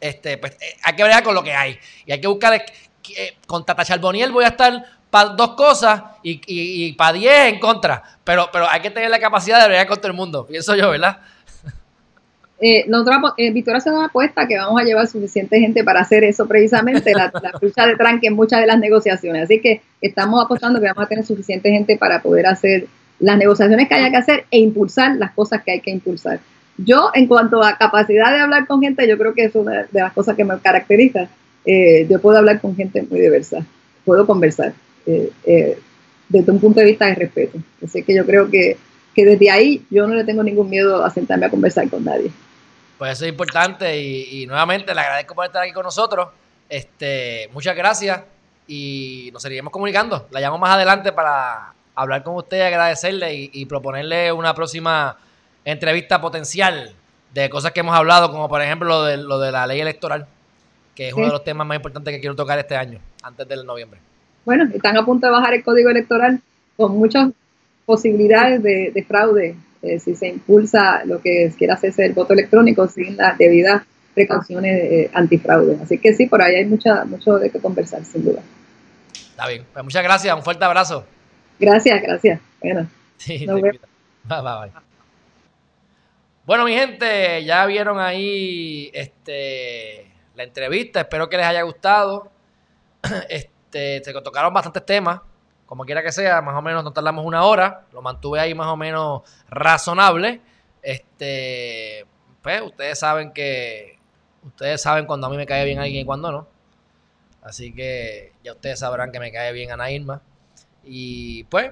este, 0.00 0.38
pues, 0.38 0.52
eh, 0.54 0.76
hay 0.82 0.96
que 0.96 1.04
ver 1.04 1.22
con 1.22 1.34
lo 1.34 1.42
que 1.42 1.52
hay. 1.52 1.78
Y 2.06 2.12
hay 2.12 2.20
que 2.20 2.26
buscar, 2.26 2.54
eh, 2.54 3.36
con 3.46 3.64
Tata 3.64 3.84
Charboniel 3.84 4.32
voy 4.32 4.44
a 4.44 4.48
estar 4.48 4.82
para 5.10 5.30
dos 5.30 5.54
cosas 5.54 6.02
y, 6.22 6.40
y, 6.46 6.92
para 6.92 7.12
diez 7.12 7.52
en 7.52 7.58
contra. 7.58 8.02
Pero, 8.24 8.48
pero 8.52 8.68
hay 8.68 8.80
que 8.80 8.90
tener 8.90 9.10
la 9.10 9.20
capacidad 9.20 9.60
de 9.60 9.68
bregar 9.68 9.86
con 9.86 9.98
todo 9.98 10.08
el 10.08 10.16
mundo, 10.16 10.46
pienso 10.46 10.74
yo, 10.74 10.90
¿verdad? 10.90 11.18
Eh, 12.60 12.86
nosotros, 12.88 13.34
eh, 13.36 13.52
se 13.54 13.90
nos 13.90 14.04
apuesta 14.04 14.48
que 14.48 14.58
vamos 14.58 14.80
a 14.80 14.84
llevar 14.84 15.06
suficiente 15.06 15.60
gente 15.60 15.84
para 15.84 16.00
hacer 16.00 16.24
eso 16.24 16.48
precisamente, 16.48 17.14
la, 17.14 17.30
la 17.40 17.52
lucha 17.62 17.86
de 17.86 17.94
tranque 17.94 18.26
en 18.26 18.34
muchas 18.34 18.58
de 18.60 18.66
las 18.66 18.80
negociaciones. 18.80 19.44
Así 19.44 19.60
que 19.60 19.80
estamos 20.00 20.44
apostando 20.44 20.80
que 20.80 20.86
vamos 20.86 21.04
a 21.04 21.06
tener 21.06 21.24
suficiente 21.24 21.70
gente 21.70 21.96
para 21.96 22.20
poder 22.20 22.48
hacer 22.48 22.88
las 23.20 23.36
negociaciones 23.36 23.88
que 23.88 23.94
haya 23.94 24.10
que 24.10 24.16
hacer 24.16 24.46
e 24.50 24.58
impulsar 24.58 25.16
las 25.16 25.32
cosas 25.32 25.62
que 25.62 25.72
hay 25.72 25.80
que 25.80 25.90
impulsar. 25.90 26.40
Yo, 26.76 27.10
en 27.14 27.26
cuanto 27.26 27.62
a 27.62 27.76
capacidad 27.76 28.30
de 28.32 28.38
hablar 28.38 28.66
con 28.66 28.80
gente, 28.80 29.08
yo 29.08 29.18
creo 29.18 29.34
que 29.34 29.44
es 29.44 29.54
una 29.54 29.82
de 29.90 30.00
las 30.00 30.12
cosas 30.12 30.36
que 30.36 30.44
me 30.44 30.58
caracteriza. 30.60 31.28
Eh, 31.64 32.06
yo 32.08 32.20
puedo 32.20 32.38
hablar 32.38 32.60
con 32.60 32.76
gente 32.76 33.02
muy 33.02 33.20
diversa, 33.20 33.64
puedo 34.04 34.26
conversar 34.26 34.72
eh, 35.04 35.30
eh, 35.44 35.78
desde 36.28 36.52
un 36.52 36.60
punto 36.60 36.78
de 36.80 36.86
vista 36.86 37.06
de 37.06 37.16
respeto. 37.16 37.58
Así 37.84 38.04
que 38.04 38.14
yo 38.14 38.24
creo 38.24 38.48
que, 38.48 38.76
que 39.12 39.24
desde 39.24 39.50
ahí 39.50 39.84
yo 39.90 40.06
no 40.06 40.14
le 40.14 40.24
tengo 40.24 40.44
ningún 40.44 40.70
miedo 40.70 41.04
a 41.04 41.10
sentarme 41.10 41.46
a 41.46 41.50
conversar 41.50 41.90
con 41.90 42.04
nadie. 42.04 42.30
Pues 42.96 43.12
eso 43.12 43.24
es 43.24 43.30
importante 43.30 44.00
y, 44.00 44.42
y, 44.42 44.46
nuevamente 44.46 44.94
le 44.94 45.00
agradezco 45.00 45.34
por 45.34 45.46
estar 45.46 45.62
aquí 45.62 45.72
con 45.72 45.84
nosotros. 45.84 46.28
Este, 46.68 47.48
muchas 47.52 47.76
gracias 47.76 48.22
y 48.68 49.30
nos 49.32 49.42
seguiremos 49.42 49.72
comunicando. 49.72 50.28
La 50.30 50.40
llamo 50.40 50.58
más 50.58 50.74
adelante 50.74 51.12
para 51.12 51.72
hablar 51.98 52.22
con 52.22 52.36
usted, 52.36 52.60
agradecerle 52.60 53.50
y, 53.52 53.66
proponerle 53.66 54.32
una 54.32 54.54
próxima 54.54 55.16
entrevista 55.64 56.20
potencial 56.20 56.92
de 57.34 57.50
cosas 57.50 57.72
que 57.72 57.80
hemos 57.80 57.94
hablado, 57.94 58.30
como 58.30 58.48
por 58.48 58.62
ejemplo 58.62 58.88
lo 58.88 59.04
de, 59.04 59.16
lo 59.16 59.40
de 59.40 59.50
la 59.50 59.66
ley 59.66 59.80
electoral, 59.80 60.26
que 60.94 61.08
es 61.08 61.14
uno 61.14 61.26
de 61.26 61.32
los 61.32 61.44
temas 61.44 61.66
más 61.66 61.76
importantes 61.76 62.14
que 62.14 62.20
quiero 62.20 62.36
tocar 62.36 62.58
este 62.58 62.76
año, 62.76 63.00
antes 63.22 63.48
del 63.48 63.66
noviembre. 63.66 63.98
Bueno, 64.44 64.64
están 64.72 64.96
a 64.96 65.04
punto 65.04 65.26
de 65.26 65.32
bajar 65.32 65.54
el 65.54 65.64
código 65.64 65.90
electoral 65.90 66.40
con 66.76 66.96
muchas 66.96 67.30
posibilidades 67.84 68.62
de, 68.62 69.04
fraude 69.06 69.56
eh, 69.82 69.98
si 69.98 70.14
se 70.14 70.28
impulsa 70.28 71.04
lo 71.04 71.20
que 71.20 71.52
quiera 71.58 71.74
hacerse 71.74 72.04
el 72.04 72.12
voto 72.12 72.32
electrónico 72.32 72.86
sin 72.86 73.16
las 73.16 73.36
debidas 73.36 73.82
precauciones 74.14 74.82
eh, 74.84 75.10
antifraude. 75.12 75.78
Así 75.82 75.98
que 75.98 76.14
sí, 76.14 76.26
por 76.26 76.42
ahí 76.42 76.54
hay 76.54 76.64
mucha, 76.64 77.04
mucho 77.04 77.38
de 77.38 77.50
qué 77.50 77.60
conversar, 77.60 78.04
sin 78.04 78.24
duda. 78.24 78.40
Está 79.12 79.48
bien, 79.48 79.64
pues 79.72 79.84
muchas 79.84 80.02
gracias, 80.04 80.34
un 80.36 80.42
fuerte 80.42 80.64
abrazo. 80.64 81.04
Gracias, 81.58 82.02
gracias. 82.02 82.40
Bueno, 82.60 82.88
sí, 83.16 83.46
Bueno, 86.44 86.64
mi 86.64 86.74
gente, 86.74 87.44
ya 87.44 87.66
vieron 87.66 87.98
ahí 87.98 88.90
este, 88.94 90.12
la 90.34 90.44
entrevista. 90.44 91.00
Espero 91.00 91.28
que 91.28 91.36
les 91.36 91.46
haya 91.46 91.62
gustado. 91.62 92.30
Este, 93.28 94.02
se 94.02 94.12
tocaron 94.22 94.54
bastantes 94.54 94.86
temas. 94.86 95.20
Como 95.66 95.84
quiera 95.84 96.02
que 96.02 96.10
sea, 96.10 96.40
más 96.40 96.54
o 96.54 96.62
menos 96.62 96.82
nos 96.82 96.94
tardamos 96.94 97.26
una 97.26 97.44
hora. 97.44 97.84
Lo 97.92 98.00
mantuve 98.00 98.40
ahí 98.40 98.54
más 98.54 98.68
o 98.68 98.76
menos 98.76 99.22
razonable. 99.50 100.40
Este, 100.82 102.06
pues 102.42 102.62
ustedes 102.62 102.98
saben 102.98 103.32
que 103.32 103.98
ustedes 104.42 104.80
saben 104.80 105.04
cuando 105.04 105.26
a 105.26 105.30
mí 105.30 105.36
me 105.36 105.44
cae 105.44 105.64
bien 105.64 105.78
alguien 105.78 106.02
y 106.02 106.04
cuando 106.06 106.32
no. 106.32 106.48
Así 107.42 107.74
que 107.74 108.32
ya 108.42 108.52
ustedes 108.52 108.78
sabrán 108.78 109.12
que 109.12 109.20
me 109.20 109.32
cae 109.32 109.52
bien 109.52 109.70
Ana 109.70 109.90
Irma. 109.90 110.22
Y 110.90 111.44
pues, 111.44 111.70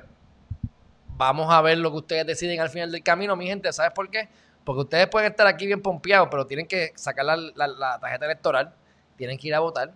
vamos 1.16 1.52
a 1.52 1.62
ver 1.62 1.78
lo 1.78 1.90
que 1.90 1.96
ustedes 1.96 2.26
deciden 2.26 2.60
al 2.60 2.68
final 2.68 2.92
del 2.92 3.02
camino, 3.02 3.34
mi 3.34 3.46
gente. 3.46 3.72
¿Sabes 3.72 3.92
por 3.92 4.10
qué? 4.10 4.28
Porque 4.62 4.82
ustedes 4.82 5.06
pueden 5.08 5.30
estar 5.30 5.46
aquí 5.46 5.66
bien 5.66 5.80
pompeados, 5.80 6.28
pero 6.30 6.46
tienen 6.46 6.66
que 6.66 6.92
sacar 6.96 7.24
la, 7.24 7.98
tarjeta 7.98 8.26
electoral, 8.26 8.74
tienen 9.16 9.38
que 9.38 9.48
ir 9.48 9.54
a 9.54 9.60
votar 9.60 9.92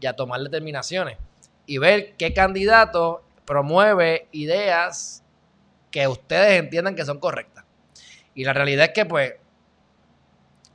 y 0.00 0.06
a 0.06 0.14
tomar 0.14 0.40
determinaciones 0.40 1.18
y 1.66 1.78
ver 1.78 2.14
qué 2.16 2.32
candidato 2.32 3.24
promueve 3.44 4.28
ideas 4.30 5.24
que 5.90 6.06
ustedes 6.06 6.60
entiendan 6.60 6.94
que 6.94 7.04
son 7.04 7.18
correctas. 7.18 7.64
Y 8.34 8.44
la 8.44 8.52
realidad 8.52 8.86
es 8.86 8.92
que, 8.92 9.04
pues, 9.04 9.34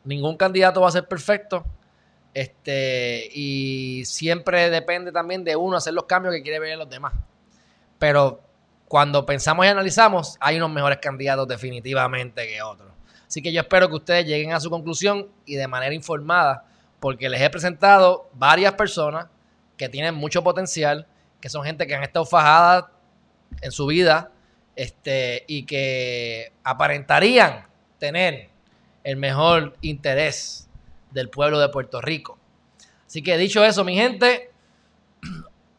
ningún 0.04 0.36
candidato 0.36 0.82
va 0.82 0.90
a 0.90 0.92
ser 0.92 1.08
perfecto. 1.08 1.66
Este, 2.34 3.30
y 3.34 4.04
siempre 4.06 4.70
depende 4.70 5.12
también 5.12 5.44
de 5.44 5.56
uno 5.56 5.78
hacer 5.78 5.94
los 5.94 6.06
cambios 6.06 6.36
que 6.36 6.44
quiere 6.44 6.60
ver 6.60 6.72
en 6.72 6.80
los 6.80 6.90
demás. 6.90 7.14
Pero 8.00 8.42
cuando 8.88 9.26
pensamos 9.26 9.66
y 9.66 9.70
analizamos, 9.70 10.38
hay 10.40 10.58
unos 10.58 10.72
mejores 10.72 11.00
candidatos 11.00 11.48
definitivamente 11.48 12.48
que 12.48 12.62
otros. 12.62 12.92
Así 13.28 13.42
que 13.42 13.52
yo 13.52 13.62
espero 13.62 13.90
que 13.90 13.96
ustedes 13.96 14.26
lleguen 14.26 14.54
a 14.54 14.60
su 14.60 14.70
conclusión 14.70 15.28
y 15.46 15.56
de 15.56 15.68
manera 15.68 15.94
informada, 15.94 16.66
porque 17.00 17.30
les 17.30 17.42
he 17.42 17.50
presentado 17.50 18.30
varias 18.34 18.74
personas 18.74 19.28
que 19.76 19.90
tienen 19.90 20.16
mucho 20.16 20.44
potencial, 20.44 21.06
que 21.42 21.50
son 21.50 21.64
gente 21.64 21.86
que 21.86 21.96
han 21.96 22.04
estado 22.04 22.26
fajadas 22.26 22.86
en 23.62 23.72
su 23.72 23.86
vida 23.86 24.32
este, 24.76 25.44
y 25.48 25.64
que 25.66 26.54
aparentarían 26.64 27.68
tener 28.00 28.50
el 29.04 29.18
mejor 29.18 29.76
interés 29.82 30.70
del 31.12 31.30
pueblo 31.30 31.60
de 31.60 31.70
Puerto 31.70 32.02
Rico. 32.02 32.38
Así 33.06 33.22
que 33.22 33.38
dicho 33.38 33.64
eso, 33.64 33.84
mi 33.84 33.96
gente, 33.96 34.52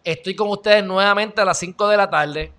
estoy 0.04 0.34
con 0.34 0.48
ustedes 0.48 0.84
nuevamente 0.84 1.40
a 1.40 1.44
las 1.44 1.58
5 1.58 1.88
de 1.88 1.96
la 1.96 2.10
tarde. 2.10 2.52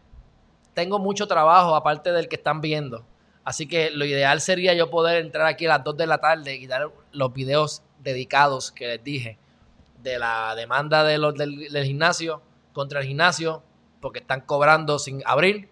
Tengo 0.74 1.00
mucho 1.00 1.28
trabajo 1.28 1.76
aparte 1.76 2.12
del 2.12 2.28
que 2.28 2.36
están 2.36 2.62
viendo. 2.62 3.06
Así 3.44 3.68
que 3.68 3.90
lo 3.90 4.06
ideal 4.06 4.42
sería 4.42 4.74
yo 4.74 4.90
poder 4.90 5.26
entrar 5.26 5.48
aquí 5.48 5.66
a 5.66 5.70
las 5.70 5.84
2 5.84 5.98
de 5.98 6.08
la 6.08 6.20
tarde 6.20 6.56
y 6.56 6.68
dar 6.68 6.92
los 7.12 7.34
videos 7.34 7.82
dedicados 8.00 8.72
que 8.72 8.88
les 8.88 9.04
dije 9.04 9.38
de 10.04 10.20
la 10.20 10.56
demanda 10.56 11.04
de 11.04 11.18
los 11.18 11.36
del, 11.36 11.84
gimnasio 11.84 12.42
contra 12.74 13.02
el 13.02 13.08
gimnasio 13.08 13.64
porque 14.00 14.20
están 14.20 14.42
cobrando 14.42 14.98
sin 15.00 15.22
abrir 15.26 15.70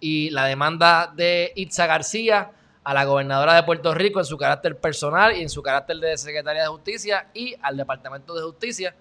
y 0.00 0.30
la 0.30 0.46
demanda 0.46 1.12
de 1.14 1.52
Itza 1.54 1.86
García 1.86 2.52
a 2.82 2.94
la 2.94 3.04
gobernadora 3.04 3.54
de 3.54 3.62
Puerto 3.62 3.94
Rico 3.94 4.18
en 4.18 4.24
su 4.24 4.36
carácter 4.36 4.76
personal 4.78 5.36
y 5.36 5.42
en 5.42 5.48
su 5.48 5.62
carácter 5.62 5.98
de 5.98 6.16
secretaria 6.18 6.62
de 6.62 6.68
justicia 6.68 7.28
y 7.32 7.54
al 7.62 7.76
Departamento 7.76 8.34
de 8.34 8.42
Justicia 8.42 8.96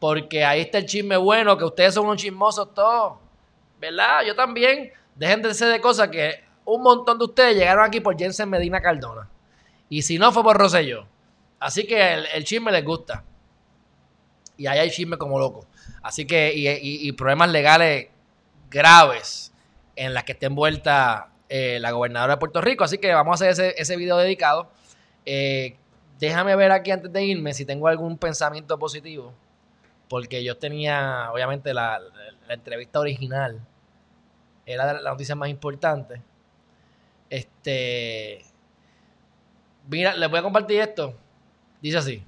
porque 0.00 0.44
ahí 0.44 0.62
está 0.62 0.78
el 0.78 0.86
chisme 0.86 1.16
bueno 1.16 1.56
que 1.56 1.64
ustedes 1.64 1.94
son 1.94 2.06
unos 2.06 2.16
chismosos 2.16 2.74
todos 2.74 3.18
¿verdad? 3.78 4.22
Yo 4.26 4.34
también 4.34 4.92
dejen 5.14 5.42
de 5.42 5.54
ser 5.54 5.68
de 5.68 5.80
cosas 5.80 6.08
que 6.08 6.42
un 6.64 6.82
montón 6.82 7.18
de 7.18 7.24
ustedes 7.24 7.56
llegaron 7.56 7.84
aquí 7.84 8.00
por 8.00 8.18
Jensen 8.18 8.50
Medina 8.50 8.80
Cardona 8.80 9.28
y 9.88 10.02
si 10.02 10.18
no 10.18 10.32
fue 10.32 10.42
por 10.42 10.58
Rosselló 10.58 11.06
así 11.60 11.86
que 11.86 12.14
el, 12.34 12.44
chisme 12.44 12.72
les 12.72 12.84
gusta 12.84 13.22
y 14.60 14.66
ahí 14.66 14.78
hay 14.78 14.90
chisme 14.90 15.16
como 15.16 15.38
loco. 15.38 15.64
Así 16.02 16.26
que, 16.26 16.52
y, 16.54 17.10
problemas 17.12 17.48
legales 17.48 18.08
graves 18.70 19.54
en 19.96 20.12
las 20.12 20.24
que 20.24 20.32
esté 20.32 20.46
envuelta 20.46 21.30
eh, 21.48 21.78
la 21.80 21.92
gobernadora 21.92 22.34
de 22.34 22.38
Puerto 22.38 22.60
Rico. 22.60 22.84
Así 22.84 22.98
que 22.98 23.14
vamos 23.14 23.32
a 23.32 23.34
hacer 23.46 23.50
ese, 23.52 23.80
ese 23.80 23.96
video 23.96 24.18
dedicado. 24.18 24.70
Eh, 25.24 25.76
déjame 26.18 26.54
ver 26.56 26.72
aquí 26.72 26.90
antes 26.90 27.10
de 27.10 27.24
irme 27.24 27.54
si 27.54 27.64
tengo 27.64 27.88
algún 27.88 28.18
pensamiento 28.18 28.78
positivo. 28.78 29.32
Porque 30.10 30.44
yo 30.44 30.58
tenía, 30.58 31.30
obviamente, 31.32 31.72
la, 31.72 31.98
entrevista 32.50 33.00
original. 33.00 33.66
Era 34.66 34.92
la 35.00 35.10
noticia 35.10 35.34
más 35.34 35.48
importante. 35.48 36.20
Este. 37.30 38.44
Mira, 39.88 40.14
les 40.14 40.28
voy 40.28 40.40
a 40.40 40.42
compartir 40.42 40.82
esto. 40.82 41.14
Dice 41.80 41.96
así 41.96 42.26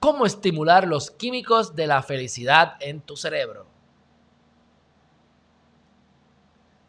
cómo 0.00 0.24
estimular 0.24 0.88
los 0.88 1.10
químicos 1.10 1.76
de 1.76 1.86
la 1.86 2.02
felicidad 2.02 2.76
en 2.80 3.00
tu 3.02 3.16
cerebro. 3.16 3.66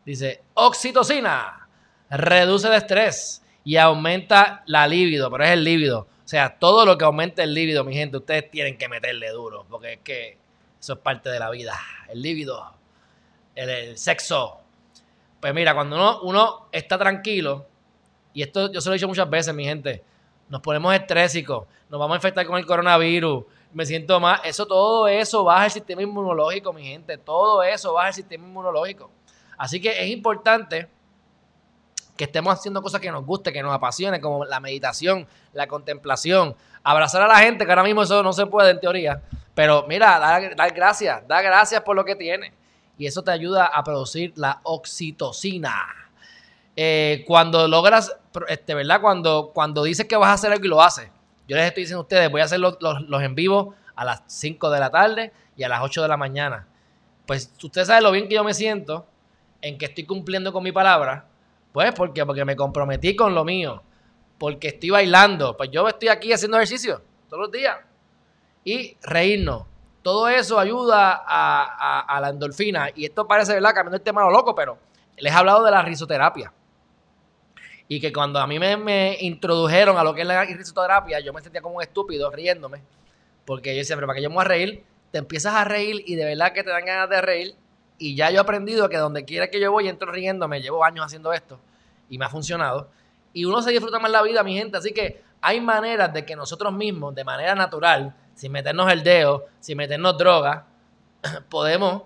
Dice, 0.06 0.42
oxitocina 0.56 1.68
reduce 2.10 2.68
el 2.68 2.74
estrés 2.74 3.44
y 3.64 3.78
aumenta 3.78 4.64
la 4.66 4.88
libido, 4.88 5.30
pero 5.30 5.44
es 5.44 5.52
el 5.52 5.64
líbido. 5.64 6.08
O 6.32 6.34
sea, 6.34 6.58
todo 6.58 6.86
lo 6.86 6.98
que 6.98 7.04
aumente 7.04 7.44
el 7.44 7.54
líbido, 7.54 7.84
mi 7.84 7.94
gente, 7.94 8.16
ustedes 8.16 8.50
tienen 8.50 8.78
que 8.78 8.88
meterle 8.88 9.32
duro, 9.32 9.66
porque 9.70 9.92
es 9.92 10.00
que 10.00 10.38
eso 10.80 10.94
es 10.94 11.00
parte 11.00 11.30
de 11.30 11.38
la 11.38 11.50
vida. 11.50 11.78
El 12.08 12.22
líbido, 12.22 12.72
el, 13.54 13.98
sexo. 13.98 14.62
Pues 15.42 15.54
mira, 15.54 15.74
cuando 15.74 15.98
uno, 15.98 16.22
uno 16.22 16.68
está 16.72 16.98
tranquilo, 16.98 17.66
y 18.34 18.44
esto 18.44 18.72
yo 18.72 18.80
se 18.80 18.88
lo 18.88 18.94
he 18.94 18.98
dicho 18.98 19.10
muchas 19.10 19.30
veces, 19.30 19.54
mi 19.54 19.66
gente, 19.66 20.06
nos 20.48 20.62
ponemos 20.62 20.96
estrésicos, 20.96 21.68
nos 21.90 22.00
vamos 22.00 22.16
a 22.16 22.20
infectar 22.20 22.46
con 22.46 22.58
el 22.58 22.66
coronavirus, 22.66 23.44
me 23.74 23.86
siento 23.86 24.18
más. 24.22 24.40
Eso, 24.46 24.66
todo 24.66 25.10
eso 25.10 25.44
baja 25.44 25.66
el 25.66 25.72
sistema 25.72 26.02
inmunológico, 26.02 26.72
mi 26.72 26.86
gente. 26.86 27.18
Todo 27.18 27.62
eso 27.62 27.92
baja 27.92 28.08
el 28.08 28.14
sistema 28.14 28.48
inmunológico. 28.48 29.12
Así 29.58 29.82
que 29.82 30.02
es 30.02 30.10
importante 30.10 30.88
que 32.22 32.26
estemos 32.26 32.54
haciendo 32.54 32.84
cosas 32.84 33.02
que 33.02 33.12
nos 33.12 33.26
guste, 33.26 33.52
que 33.52 33.64
nos 33.64 33.74
apasione, 33.74 34.22
como 34.22 34.46
la 34.46 34.60
meditación, 34.60 35.26
la 35.54 35.66
contemplación, 35.66 36.56
abrazar 36.84 37.24
a 37.24 37.28
la 37.28 37.40
gente, 37.40 37.66
que 37.66 37.72
ahora 37.72 37.82
mismo 37.82 38.04
eso 38.04 38.22
no 38.22 38.32
se 38.32 38.46
puede 38.46 38.70
en 38.70 38.80
teoría. 38.80 39.24
Pero 39.56 39.88
mira, 39.88 40.20
dar, 40.20 40.72
gracias, 40.72 41.28
dar 41.28 41.44
gracias 41.44 41.82
por 41.82 41.96
lo 41.96 42.06
que 42.06 42.16
tiene. 42.16 42.54
Y 42.96 43.08
eso 43.08 43.24
te 43.24 43.32
ayuda 43.32 43.66
a 43.66 43.84
producir 43.84 44.34
la 44.36 44.60
oxitocina. 44.62 45.74
Eh, 46.76 47.24
cuando 47.26 47.68
logras, 47.68 48.16
este, 48.48 48.76
¿verdad? 48.76 49.02
Cuando, 49.02 49.50
cuando 49.52 49.82
dices 49.82 50.06
que 50.06 50.16
vas 50.16 50.30
a 50.30 50.34
hacer 50.34 50.52
algo 50.52 50.66
y 50.66 50.68
lo 50.68 50.80
haces. 50.80 51.10
Yo 51.48 51.58
les 51.58 51.66
estoy 51.66 51.82
diciendo 51.82 52.02
a 52.02 52.04
ustedes, 52.04 52.30
voy 52.30 52.42
a 52.42 52.44
hacer 52.44 52.60
los, 52.60 52.78
en 53.24 53.34
vivo 53.34 53.74
a 53.96 54.06
las 54.06 54.22
5 54.28 54.70
de 54.70 54.80
la 54.80 54.92
tarde 54.92 55.34
y 55.58 55.64
a 55.64 55.70
las 55.70 55.82
8 55.82 56.04
de 56.04 56.08
la 56.08 56.18
mañana. 56.18 56.68
Pues 57.26 57.52
usted 57.64 57.84
sabe 57.84 58.02
lo 58.02 58.12
bien 58.12 58.30
que 58.30 58.36
yo 58.36 58.44
me 58.44 58.54
siento 58.54 59.08
en 59.60 59.80
que 59.80 59.86
estoy 59.86 60.06
cumpliendo 60.06 60.54
con 60.54 60.64
mi 60.64 60.72
palabra. 60.72 61.31
Pues, 61.72 61.94
¿por 61.94 62.14
qué? 62.14 62.26
Porque 62.26 62.46
me 62.46 62.56
comprometí 62.56 63.16
con 63.16 63.34
lo 63.34 63.44
mío. 63.44 63.82
Porque 64.38 64.70
estoy 64.70 64.90
bailando. 64.90 65.56
Pues 65.56 65.70
yo 65.72 65.88
estoy 65.88 66.10
aquí 66.10 66.34
haciendo 66.34 66.58
ejercicio 66.58 67.02
todos 67.30 67.44
los 67.44 67.52
días. 67.52 67.78
Y 68.64 68.98
reírnos. 69.04 69.64
Todo 70.02 70.28
eso 70.28 70.58
ayuda 70.60 71.24
a, 71.26 72.02
a 72.02 72.22
la 72.22 72.30
endorfina. 72.30 72.90
Y 72.96 73.06
esto 73.06 73.28
parece, 73.28 73.54
¿verdad? 73.54 73.74
Cambiando 73.74 73.98
el 73.98 74.04
tema 74.04 74.22
lo 74.22 74.32
loco, 74.32 74.56
pero 74.56 74.78
les 75.18 75.32
he 75.32 75.36
hablado 75.36 75.64
de 75.64 75.72
la 75.72 75.82
risoterapia. 75.84 76.52
Y 77.88 78.00
que 78.00 78.12
cuando 78.12 78.40
a 78.40 78.48
mí 78.48 78.58
me, 78.58 79.18
introdujeron 79.20 79.98
a 79.98 80.04
lo 80.04 80.14
que 80.14 80.22
es 80.22 80.28
la 80.28 80.44
risoterapia, 80.46 81.20
yo 81.20 81.34
me 81.34 81.42
sentía 81.42 81.62
como 81.62 81.76
un 81.76 81.84
estúpido 81.84 82.32
riéndome. 82.32 82.82
Porque 83.46 83.74
yo 83.74 83.80
decía, 83.80 83.96
pero 83.96 84.08
para 84.08 84.18
que 84.18 84.24
yo 84.24 84.30
me 84.30 84.36
voy 84.36 84.46
a 84.46 84.48
reír, 84.48 84.84
te 85.12 85.18
empiezas 85.18 85.54
a 85.54 85.64
reír 85.64 86.04
y 86.06 86.16
de 86.16 86.26
verdad 86.26 86.54
que 86.54 86.64
te 86.64 86.70
dan 86.70 86.86
ganas 86.86 87.10
de 87.10 87.22
reír. 87.22 87.56
Y 88.02 88.16
ya 88.16 88.30
yo 88.32 88.38
he 88.38 88.40
aprendido 88.40 88.90
que 88.90 88.98
donde 88.98 89.26
quiera 89.26 89.50
que 89.50 89.60
yo 89.60 89.72
voy, 89.72 89.88
entro 89.88 90.12
riéndome. 90.12 90.62
Llevo 90.62 90.84
años 90.84 91.06
haciendo 91.06 91.32
esto 91.34 91.60
y 92.10 92.18
me 92.18 92.26
ha 92.26 92.30
funcionado. 92.30 92.90
Y 93.34 93.46
uno 93.46 93.62
se 93.62 93.72
disfruta 93.72 94.00
más 94.00 94.12
la 94.12 94.22
vida, 94.24 94.44
mi 94.44 94.58
gente. 94.58 94.78
Así 94.78 94.92
que 94.92 95.22
hay 95.42 95.62
maneras 95.62 96.14
de 96.14 96.26
que 96.26 96.36
nosotros 96.36 96.74
mismos, 96.74 97.16
de 97.16 97.24
manera 97.24 97.56
natural, 97.56 98.16
sin 98.36 98.52
meternos 98.52 98.92
el 98.92 99.04
dedo, 99.04 99.46
sin 99.60 99.78
meternos 99.78 100.18
droga, 100.18 100.66
podemos 101.50 102.04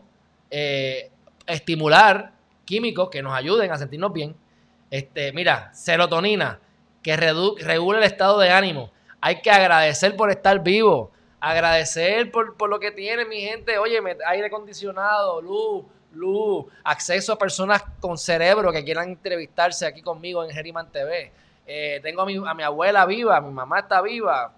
eh, 0.51 1.11
estimular 1.47 2.33
químicos 2.65 3.09
que 3.09 3.21
nos 3.21 3.33
ayuden 3.33 3.71
a 3.71 3.77
sentirnos 3.77 4.11
bien 4.11 4.35
este, 4.89 5.33
mira, 5.33 5.73
serotonina, 5.73 6.59
que 7.01 7.17
regula 7.17 7.97
el 7.97 8.03
estado 8.03 8.39
de 8.39 8.49
ánimo. 8.49 8.91
Hay 9.21 9.41
que 9.41 9.51
agradecer 9.51 10.15
por 10.15 10.29
estar 10.29 10.63
vivo, 10.63 11.11
agradecer 11.51 12.31
por, 12.31 12.69
lo 12.69 12.79
que 12.79 12.91
tiene 12.91 13.25
mi 13.25 13.41
gente. 13.41 13.77
Oye, 13.77 13.99
aire 14.27 14.47
acondicionado, 14.47 15.41
luz, 15.41 15.85
luz, 16.13 16.65
acceso 16.84 17.34
a 17.34 17.38
personas 17.38 17.84
con 17.99 18.17
cerebro 18.17 18.72
que 18.72 18.84
quieran 18.84 19.09
entrevistarse 19.09 19.85
aquí 19.85 20.01
conmigo 20.01 20.43
en 20.43 20.51
Geriman 20.51 20.91
TV. 20.91 21.31
Eh, 21.67 21.99
tengo 22.03 22.22
a 22.22 22.26
mi, 22.26 22.38
a 22.38 22.53
mi, 22.53 22.63
abuela 22.63 23.05
viva, 23.05 23.39
mi 23.41 23.51
mamá 23.51 23.80
está 23.80 24.01
viva. 24.01 24.53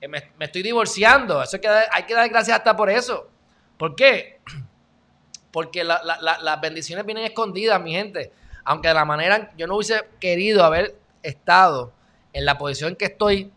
Eh, 0.00 0.08
me, 0.08 0.22
estoy 0.40 0.62
divorciando. 0.62 1.42
Eso 1.42 1.56
hay 1.56 1.60
que, 1.60 1.68
dar, 1.68 1.84
hay 1.90 2.02
que 2.04 2.14
dar 2.14 2.28
gracias 2.28 2.58
hasta 2.58 2.76
por 2.76 2.90
eso. 2.90 3.28
¿Por 3.76 3.94
qué? 3.94 4.40
Porque 5.52 5.84
las 5.84 6.60
bendiciones 6.60 7.04
vienen 7.04 7.24
escondidas, 7.24 7.80
mi 7.80 7.92
gente 7.92 8.32
aunque 8.64 8.88
de 8.88 8.94
la 8.94 9.04
manera, 9.04 9.52
yo 9.56 9.66
no 9.66 9.76
hubiese 9.76 10.00
querido 10.20 10.64
haber 10.64 10.96
estado 11.22 11.92
en 12.32 12.44
la 12.44 12.58
posición 12.58 12.96
que 12.96 13.06
estoy 13.06 13.52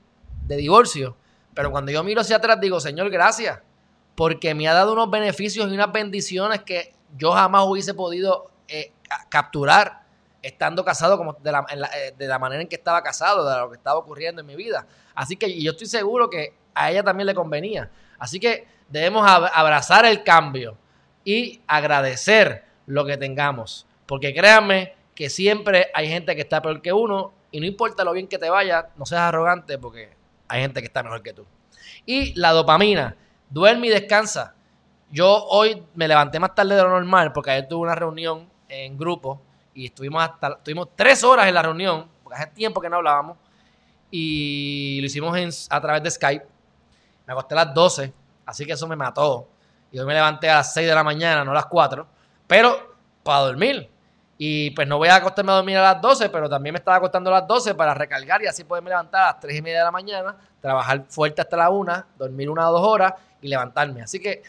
de 0.46 0.58
divorcio, 0.58 1.16
pero 1.56 1.72
cuando 1.72 1.92
yo 1.92 2.04
miro 2.04 2.22
hacia 2.22 2.36
atrás 2.36 2.60
digo, 2.60 2.80
Señor, 2.80 3.10
gracias, 3.10 3.60
porque 4.14 4.54
me 4.54 4.68
ha 4.68 4.74
dado 4.74 4.94
unos 4.94 5.10
beneficios 5.10 5.68
y 5.68 5.74
unas 5.74 5.92
bendiciones 5.92 6.62
que 6.62 6.94
yo 7.18 7.32
jamás 7.32 7.64
hubiese 7.66 7.94
podido 7.94 8.52
eh, 8.68 8.92
capturar 9.30 10.06
estando 10.42 10.86
casado 10.86 11.18
como 11.18 11.34
de 11.34 11.52
la, 11.52 11.66
eh, 11.72 12.14
de 12.16 12.28
la, 12.28 12.38
manera 12.38 12.62
en 12.62 12.68
que 12.68 12.76
estaba 12.76 13.02
casado, 13.02 13.50
de 13.50 13.58
lo 13.58 13.70
que 13.72 13.78
estaba 13.78 13.98
ocurriendo 13.98 14.42
en 14.42 14.48
mi 14.48 14.56
vida. 14.56 14.86
Así 15.16 15.38
que 15.38 15.60
yo 15.60 15.72
estoy 15.72 15.88
seguro 15.88 16.30
que 16.30 16.54
a 16.76 16.92
ella 16.92 17.02
también 17.02 17.26
le 17.26 17.34
convenía. 17.34 17.90
Así 18.20 18.40
que 18.40 18.68
debemos 18.88 19.28
abrazar 19.28 20.06
el 20.06 20.24
cambio 20.24 20.78
y 21.24 21.62
agradecer 21.66 22.64
lo 22.86 23.06
que 23.06 23.18
tengamos. 23.18 23.88
Porque 24.06 24.36
créanme 24.36 24.94
que 25.16 25.32
siempre 25.32 25.90
hay 25.96 26.10
gente 26.10 26.36
que 26.36 26.42
está 26.42 26.62
peor 26.62 26.82
que 26.84 26.94
uno 26.94 27.34
y 27.50 27.60
no 27.60 27.66
importa 27.66 28.04
lo 28.04 28.14
bien 28.14 28.28
que 28.28 28.38
te 28.38 28.50
vaya, 28.50 28.90
no 28.98 29.06
seas 29.08 29.22
arrogante 29.22 29.80
porque 29.80 30.10
hay 30.48 30.62
gente 30.62 30.82
que 30.82 30.88
está 30.88 31.04
mejor 31.04 31.22
que 31.22 31.34
tú. 31.34 31.46
Y 32.06 32.34
la 32.40 32.52
dopamina, 32.52 33.16
duerme 33.50 33.88
y 33.88 33.90
descansa. 33.90 34.56
Yo 35.12 35.46
hoy 35.46 35.84
me 35.94 36.08
levanté 36.08 36.40
más 36.40 36.54
tarde 36.56 36.76
de 36.76 36.84
lo 36.84 36.90
normal 36.90 37.32
porque 37.32 37.52
ayer 37.52 37.68
tuve 37.68 37.84
una 37.84 37.96
reunión 37.96 38.50
en 38.68 38.98
grupo 38.98 39.42
y 39.74 39.86
estuvimos 39.86 40.24
hasta 40.24 40.54
estuvimos 40.54 40.90
tres 40.96 41.24
horas 41.24 41.48
en 41.48 41.54
la 41.54 41.62
reunión 41.62 42.08
porque 42.24 42.42
hace 42.42 42.52
tiempo 42.52 42.82
que 42.82 42.90
no 42.90 42.98
hablábamos 42.98 43.38
y 44.12 44.98
lo 45.02 45.08
hicimos 45.08 45.68
a 45.70 45.82
través 45.82 46.04
de 46.04 46.12
Skype. 46.12 46.46
Me 47.28 47.34
acosté 47.34 47.56
a 47.56 47.66
las 47.66 47.74
12, 47.74 48.14
así 48.46 48.66
que 48.66 48.74
eso 48.74 48.88
me 48.88 48.96
mató. 48.96 49.48
Y 49.92 50.00
hoy 50.00 50.06
me 50.06 50.14
levanté 50.14 50.50
a 50.50 50.56
las 50.56 50.74
6 50.74 50.88
de 50.88 50.96
la 50.96 51.04
mañana, 51.04 51.44
no 51.44 51.52
a 51.52 51.56
las 51.56 51.66
4, 51.66 52.08
pero 52.48 52.96
para 53.24 53.40
dormir. 53.40 53.90
Y 54.38 54.72
pues 54.72 54.88
no 54.88 54.98
voy 54.98 55.08
a 55.08 55.16
acostarme 55.16 55.52
a 55.52 55.56
dormir 55.56 55.78
a 55.78 55.94
las 55.94 56.02
12, 56.02 56.30
pero 56.30 56.50
también 56.50 56.74
me 56.74 56.80
estaba 56.80 56.98
acostando 56.98 57.30
a 57.30 57.40
las 57.40 57.48
12 57.48 57.74
para 57.74 57.94
recargar 57.94 58.42
y 58.44 58.48
así 58.48 58.66
poderme 58.66 58.90
levantar 58.90 59.22
a 59.22 59.26
las 59.28 59.40
3 59.40 59.58
y 59.58 59.62
media 59.62 59.80
de 59.80 59.84
la 59.86 59.92
mañana, 59.92 60.36
trabajar 60.60 61.06
fuerte 61.08 61.42
hasta 61.42 61.56
la 61.56 61.70
1, 61.70 62.06
dormir 62.18 62.50
una 62.50 62.70
o 62.70 62.74
dos 62.74 62.86
horas 62.86 63.14
y 63.42 63.48
levantarme. 63.48 64.02
Así 64.02 64.20
que 64.20 64.44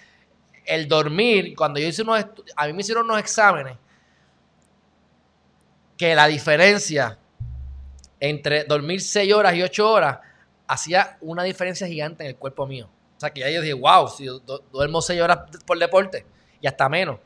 el 0.65 0.89
dormir, 0.89 1.55
cuando 1.57 1.79
yo 1.79 1.87
hice 1.87 2.03
unos, 2.03 2.25
a 2.57 2.67
mí 2.67 2.73
me 2.73 2.81
hicieron 2.81 3.05
unos 3.05 3.21
exámenes, 3.21 3.77
que 5.97 6.15
la 6.15 6.27
diferencia 6.27 7.17
entre 8.19 8.65
dormir 8.65 9.01
6 9.01 9.33
horas 9.33 9.55
y 9.55 9.63
8 9.63 9.91
horas 9.91 10.19
hacía 10.67 11.17
una 11.21 11.43
diferencia 11.45 11.87
gigante 11.87 12.25
en 12.25 12.31
el 12.31 12.37
cuerpo 12.37 12.67
mío. 12.67 12.89
O 13.17 13.21
sea, 13.21 13.31
que 13.31 13.41
ya 13.41 13.51
yo 13.51 13.63
dije, 13.63 13.75
wow, 13.75 14.09
si 14.09 14.27
duermo 14.73 15.01
6 15.01 15.21
horas 15.21 15.39
por 15.65 15.79
deporte 15.79 16.27
y 16.61 16.67
hasta 16.67 16.89
menos. 16.89 17.19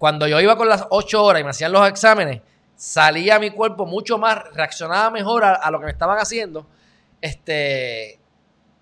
Cuando 0.00 0.26
yo 0.26 0.40
iba 0.40 0.56
con 0.56 0.66
las 0.66 0.86
8 0.88 1.22
horas 1.22 1.42
y 1.42 1.44
me 1.44 1.50
hacían 1.50 1.72
los 1.72 1.86
exámenes, 1.86 2.40
salía 2.74 3.38
mi 3.38 3.50
cuerpo 3.50 3.84
mucho 3.84 4.16
más, 4.16 4.50
reaccionaba 4.54 5.10
mejor 5.10 5.44
a, 5.44 5.70
lo 5.70 5.78
que 5.78 5.84
me 5.84 5.90
estaban 5.90 6.18
haciendo 6.18 6.66
este, 7.20 8.18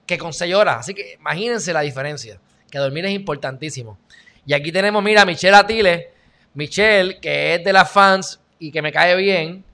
que 0.07 0.17
con 0.17 0.33
6 0.33 0.55
horas. 0.55 0.77
Así 0.79 0.95
que 0.95 1.15
imagínense 1.15 1.73
la 1.73 1.81
diferencia, 1.81 2.39
que 2.71 2.79
dormir 2.79 3.05
es 3.07 3.11
importantísimo. 3.11 3.99
Y 4.47 4.53
aquí 4.53 4.71
tenemos, 4.71 5.03
mira, 5.03 5.25
Michelle 5.25 5.57
Atile, 5.57 6.13
Michelle, 6.55 7.19
que 7.19 7.57
es 7.57 7.65
de 7.65 7.73
las 7.73 7.91
fans 7.91 8.41
y 8.61 8.71
que 8.71 8.81
me 8.81 8.93
cae 8.93 9.17
bien, 9.17 9.65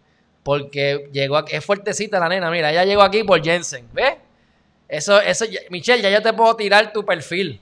porque 0.43 1.11
llegó 1.13 1.37
aquí, 1.37 1.55
es 1.55 1.63
fuertecita 1.63 2.19
la 2.19 2.31
nena, 2.31 2.51
mira, 2.51 2.71
ella 2.71 2.87
llegó 2.87 3.03
aquí 3.03 3.23
por 3.23 3.45
Jensen, 3.45 3.87
¿ves? 3.93 4.15
Eso, 4.89 5.21
eso, 5.21 5.45
Michelle, 5.69 6.03
ya 6.03 6.09
yo 6.09 6.23
te 6.23 6.33
puedo 6.33 6.57
tirar 6.57 6.91
tu 6.91 7.05
perfil. 7.05 7.61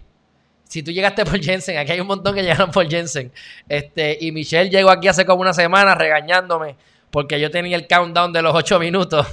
Si 0.73 0.83
tú 0.83 0.91
llegaste 0.91 1.27
por 1.27 1.39
Jensen, 1.43 1.77
aquí 1.77 1.93
hay 1.93 2.01
un 2.01 2.07
montón 2.07 2.35
que 2.35 2.41
llegaron 2.41 2.71
por 2.71 2.89
Jensen. 2.89 3.31
Este, 3.69 4.17
y 4.19 4.33
Michelle 4.33 4.71
llegó 4.71 4.89
aquí 4.89 5.07
hace 5.07 5.27
como 5.27 5.43
una 5.43 5.53
semana 5.53 5.95
regañándome 5.95 6.77
porque 7.11 7.39
yo 7.39 7.51
tenía 7.51 7.77
el 7.77 7.87
countdown 7.87 8.33
de 8.33 8.41
los 8.41 8.55
ocho 8.55 8.79
minutos. 8.79 9.27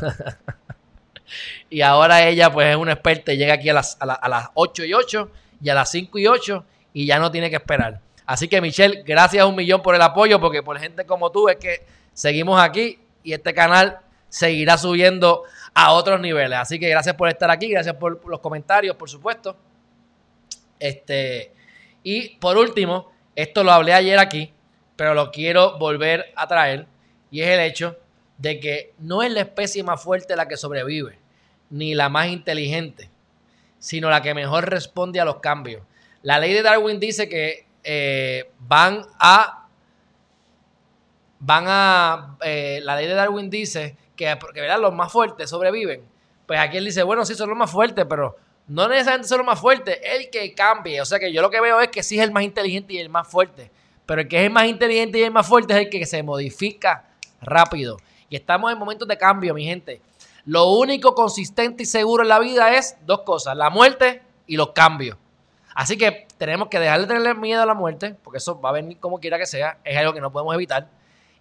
y 1.69 1.79
ahora 1.79 2.27
ella, 2.27 2.51
pues, 2.51 2.71
es 2.71 2.75
una 2.75 2.91
experta 2.91 3.31
y 3.31 3.37
llega 3.37 3.53
aquí 3.53 3.69
a 3.69 3.73
las, 3.73 3.95
a, 4.01 4.11
a 4.11 4.27
las 4.27 4.49
8 4.53 4.83
y 4.83 4.93
8 4.93 5.31
y 5.61 5.69
a 5.69 5.75
las 5.75 5.89
5 5.89 6.19
y 6.19 6.27
8 6.27 6.65
y 6.91 7.05
ya 7.05 7.19
no 7.19 7.31
tiene 7.31 7.49
que 7.49 7.55
esperar. 7.55 8.01
Así 8.25 8.49
que, 8.49 8.59
Michelle, 8.59 9.01
gracias 9.05 9.45
un 9.45 9.55
millón 9.55 9.81
por 9.81 9.95
el 9.95 10.01
apoyo, 10.01 10.41
porque 10.41 10.61
por 10.61 10.77
gente 10.77 11.05
como 11.05 11.31
tú 11.31 11.47
es 11.47 11.55
que 11.55 11.85
seguimos 12.13 12.61
aquí 12.61 12.99
y 13.23 13.31
este 13.31 13.53
canal 13.53 13.99
seguirá 14.27 14.77
subiendo 14.77 15.43
a 15.73 15.93
otros 15.93 16.19
niveles. 16.19 16.59
Así 16.59 16.77
que 16.77 16.89
gracias 16.89 17.15
por 17.15 17.29
estar 17.29 17.49
aquí, 17.49 17.69
gracias 17.69 17.95
por 17.95 18.27
los 18.27 18.41
comentarios, 18.41 18.97
por 18.97 19.09
supuesto. 19.09 19.55
Este, 20.79 21.53
y 22.03 22.37
por 22.37 22.57
último, 22.57 23.11
esto 23.35 23.63
lo 23.63 23.71
hablé 23.71 23.93
ayer 23.93 24.19
aquí, 24.19 24.53
pero 24.95 25.13
lo 25.13 25.31
quiero 25.31 25.77
volver 25.77 26.31
a 26.35 26.47
traer, 26.47 26.87
y 27.31 27.41
es 27.41 27.49
el 27.49 27.59
hecho 27.59 27.97
de 28.37 28.59
que 28.59 28.93
no 28.99 29.21
es 29.21 29.31
la 29.31 29.41
especie 29.41 29.83
más 29.83 30.01
fuerte 30.01 30.35
la 30.35 30.47
que 30.47 30.57
sobrevive, 30.57 31.19
ni 31.69 31.93
la 31.93 32.09
más 32.09 32.27
inteligente, 32.27 33.09
sino 33.77 34.09
la 34.09 34.21
que 34.21 34.33
mejor 34.33 34.69
responde 34.69 35.19
a 35.19 35.25
los 35.25 35.37
cambios. 35.37 35.83
La 36.23 36.39
ley 36.39 36.53
de 36.53 36.61
Darwin 36.61 36.99
dice 36.99 37.29
que 37.29 37.65
eh, 37.83 38.49
van 38.59 39.05
a 39.19 39.67
van 41.39 41.65
a. 41.67 42.37
Eh, 42.43 42.81
la 42.83 42.95
ley 42.95 43.07
de 43.07 43.13
Darwin 43.13 43.49
dice 43.49 43.95
que, 44.15 44.37
que 44.53 44.61
¿verdad? 44.61 44.79
los 44.79 44.93
más 44.93 45.11
fuertes 45.11 45.49
sobreviven. 45.49 46.03
Pues 46.45 46.59
aquí 46.59 46.77
él 46.77 46.85
dice, 46.85 47.03
bueno, 47.03 47.25
sí, 47.25 47.35
son 47.35 47.49
los 47.49 47.57
más 47.57 47.71
fuertes, 47.71 48.05
pero 48.09 48.35
no 48.69 48.87
necesariamente 48.87 49.27
son 49.27 49.39
los 49.39 49.47
más 49.47 49.59
fuertes, 49.59 49.99
el 50.01 50.29
que 50.29 50.53
cambie. 50.53 51.01
O 51.01 51.05
sea 51.05 51.19
que 51.19 51.33
yo 51.33 51.41
lo 51.41 51.49
que 51.49 51.59
veo 51.59 51.81
es 51.81 51.89
que 51.89 52.03
sí 52.03 52.17
es 52.17 52.23
el 52.23 52.31
más 52.31 52.43
inteligente 52.43 52.93
y 52.93 52.99
el 52.99 53.09
más 53.09 53.27
fuerte. 53.27 53.71
Pero 54.05 54.21
el 54.21 54.27
que 54.27 54.37
es 54.37 54.43
el 54.43 54.51
más 54.51 54.65
inteligente 54.65 55.19
y 55.19 55.23
el 55.23 55.31
más 55.31 55.47
fuerte 55.47 55.73
es 55.73 55.79
el 55.81 55.89
que 55.89 56.05
se 56.05 56.23
modifica 56.23 57.09
rápido. 57.41 57.97
Y 58.29 58.35
estamos 58.35 58.71
en 58.71 58.77
momentos 58.77 59.07
de 59.07 59.17
cambio, 59.17 59.53
mi 59.53 59.65
gente. 59.65 60.01
Lo 60.45 60.71
único 60.71 61.13
consistente 61.15 61.83
y 61.83 61.85
seguro 61.85 62.23
en 62.23 62.29
la 62.29 62.39
vida 62.39 62.75
es 62.75 62.95
dos 63.05 63.21
cosas, 63.21 63.57
la 63.57 63.69
muerte 63.69 64.21
y 64.47 64.55
los 64.55 64.71
cambios. 64.71 65.17
Así 65.75 65.97
que 65.97 66.27
tenemos 66.37 66.69
que 66.69 66.79
dejar 66.79 67.01
de 67.01 67.07
tenerle 67.07 67.33
miedo 67.33 67.61
a 67.61 67.65
la 67.65 67.73
muerte, 67.73 68.15
porque 68.23 68.37
eso 68.37 68.59
va 68.59 68.69
a 68.69 68.73
venir 68.73 68.99
como 68.99 69.19
quiera 69.19 69.37
que 69.37 69.45
sea, 69.45 69.79
es 69.83 69.97
algo 69.97 70.13
que 70.13 70.21
no 70.21 70.31
podemos 70.31 70.53
evitar 70.53 70.89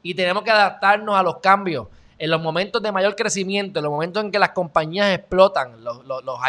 y 0.03 0.15
tenemos 0.15 0.43
que 0.43 0.51
adaptarnos 0.51 1.17
a 1.17 1.23
los 1.23 1.39
cambios. 1.39 1.89
En 2.19 2.31
los 2.31 2.43
momentos 2.43 2.83
de 2.83 2.91
mayor 2.91 3.15
crecimiento, 3.15 3.79
en 3.79 3.85
los 3.85 3.93
momentos 3.93 4.25
en 4.25 4.31
que 4.31 4.39
las 4.39 4.51
compañías 4.51 5.17
explotan, 5.17 5.83
los, 5.85 6.03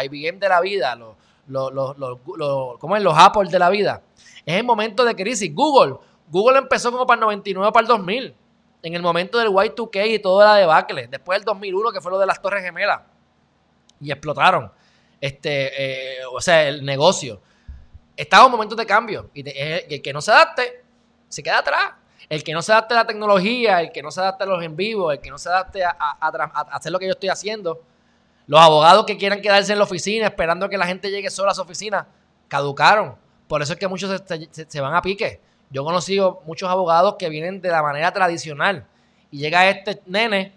IBM 0.04 0.38
de 0.38 0.48
la 0.48 0.60
vida, 0.60 0.96
los, 0.96 1.16
los, 1.46 2.78
¿cómo 2.78 2.96
es? 2.96 3.02
los 3.02 3.14
Apple 3.16 3.48
de 3.48 3.58
la 3.58 3.70
vida, 3.70 4.02
es 4.44 4.56
el 4.56 4.64
momento 4.64 5.04
de 5.04 5.14
crisis. 5.14 5.54
Google, 5.54 5.96
Google 6.28 6.58
empezó 6.58 6.90
como 6.90 7.06
para 7.06 7.18
el 7.18 7.20
99 7.20 7.72
para 7.72 7.82
el 7.82 7.88
2000, 7.88 8.34
en 8.82 8.94
el 8.94 9.02
momento 9.02 9.38
del 9.38 9.48
Y2K 9.48 10.14
y 10.14 10.18
toda 10.18 10.46
la 10.46 10.54
debacle. 10.56 11.06
Después 11.06 11.38
del 11.38 11.44
2001, 11.44 11.92
que 11.92 12.00
fue 12.00 12.10
lo 12.10 12.18
de 12.18 12.26
las 12.26 12.40
Torres 12.42 12.64
Gemelas, 12.64 13.02
y 14.00 14.10
explotaron. 14.10 14.72
Este, 15.20 16.18
eh, 16.20 16.24
o 16.32 16.40
sea, 16.40 16.66
el 16.66 16.84
negocio. 16.84 17.40
Estaba 18.16 18.46
en 18.46 18.50
momentos 18.50 18.76
de 18.76 18.86
cambio 18.86 19.30
y 19.32 19.42
el 19.46 20.02
que 20.02 20.12
no 20.12 20.20
se 20.20 20.30
adapte 20.30 20.84
se 21.28 21.42
queda 21.42 21.58
atrás. 21.58 21.92
El 22.30 22.44
que 22.44 22.52
no 22.52 22.62
se 22.62 22.70
adapte 22.70 22.94
a 22.94 22.98
la 22.98 23.06
tecnología, 23.08 23.80
el 23.80 23.90
que 23.90 24.02
no 24.02 24.12
se 24.12 24.20
adapte 24.20 24.44
a 24.44 24.46
los 24.46 24.62
en 24.62 24.76
vivo, 24.76 25.10
el 25.10 25.20
que 25.20 25.30
no 25.30 25.36
se 25.36 25.48
adapte 25.48 25.82
a, 25.84 25.90
hacer 26.70 26.92
lo 26.92 27.00
que 27.00 27.06
yo 27.06 27.12
estoy 27.12 27.28
haciendo, 27.28 27.82
los 28.46 28.60
abogados 28.60 29.04
que 29.04 29.16
quieran 29.16 29.42
quedarse 29.42 29.72
en 29.72 29.78
la 29.78 29.84
oficina 29.84 30.26
esperando 30.28 30.68
que 30.68 30.78
la 30.78 30.86
gente 30.86 31.10
llegue 31.10 31.28
sola 31.28 31.50
a 31.50 31.54
su 31.54 31.62
oficina, 31.62 32.06
caducaron. 32.46 33.16
Por 33.48 33.62
eso 33.62 33.72
es 33.72 33.80
que 33.80 33.88
muchos 33.88 34.22
se, 34.52 34.80
van 34.80 34.94
a 34.94 35.02
pique. 35.02 35.40
Yo 35.70 35.82
he 35.82 35.84
conocido 35.84 36.40
muchos 36.46 36.70
abogados 36.70 37.16
que 37.18 37.28
vienen 37.28 37.60
de 37.60 37.68
la 37.68 37.82
manera 37.82 38.12
tradicional 38.12 38.86
y 39.32 39.38
llega 39.38 39.68
este 39.68 40.00
nene 40.06 40.52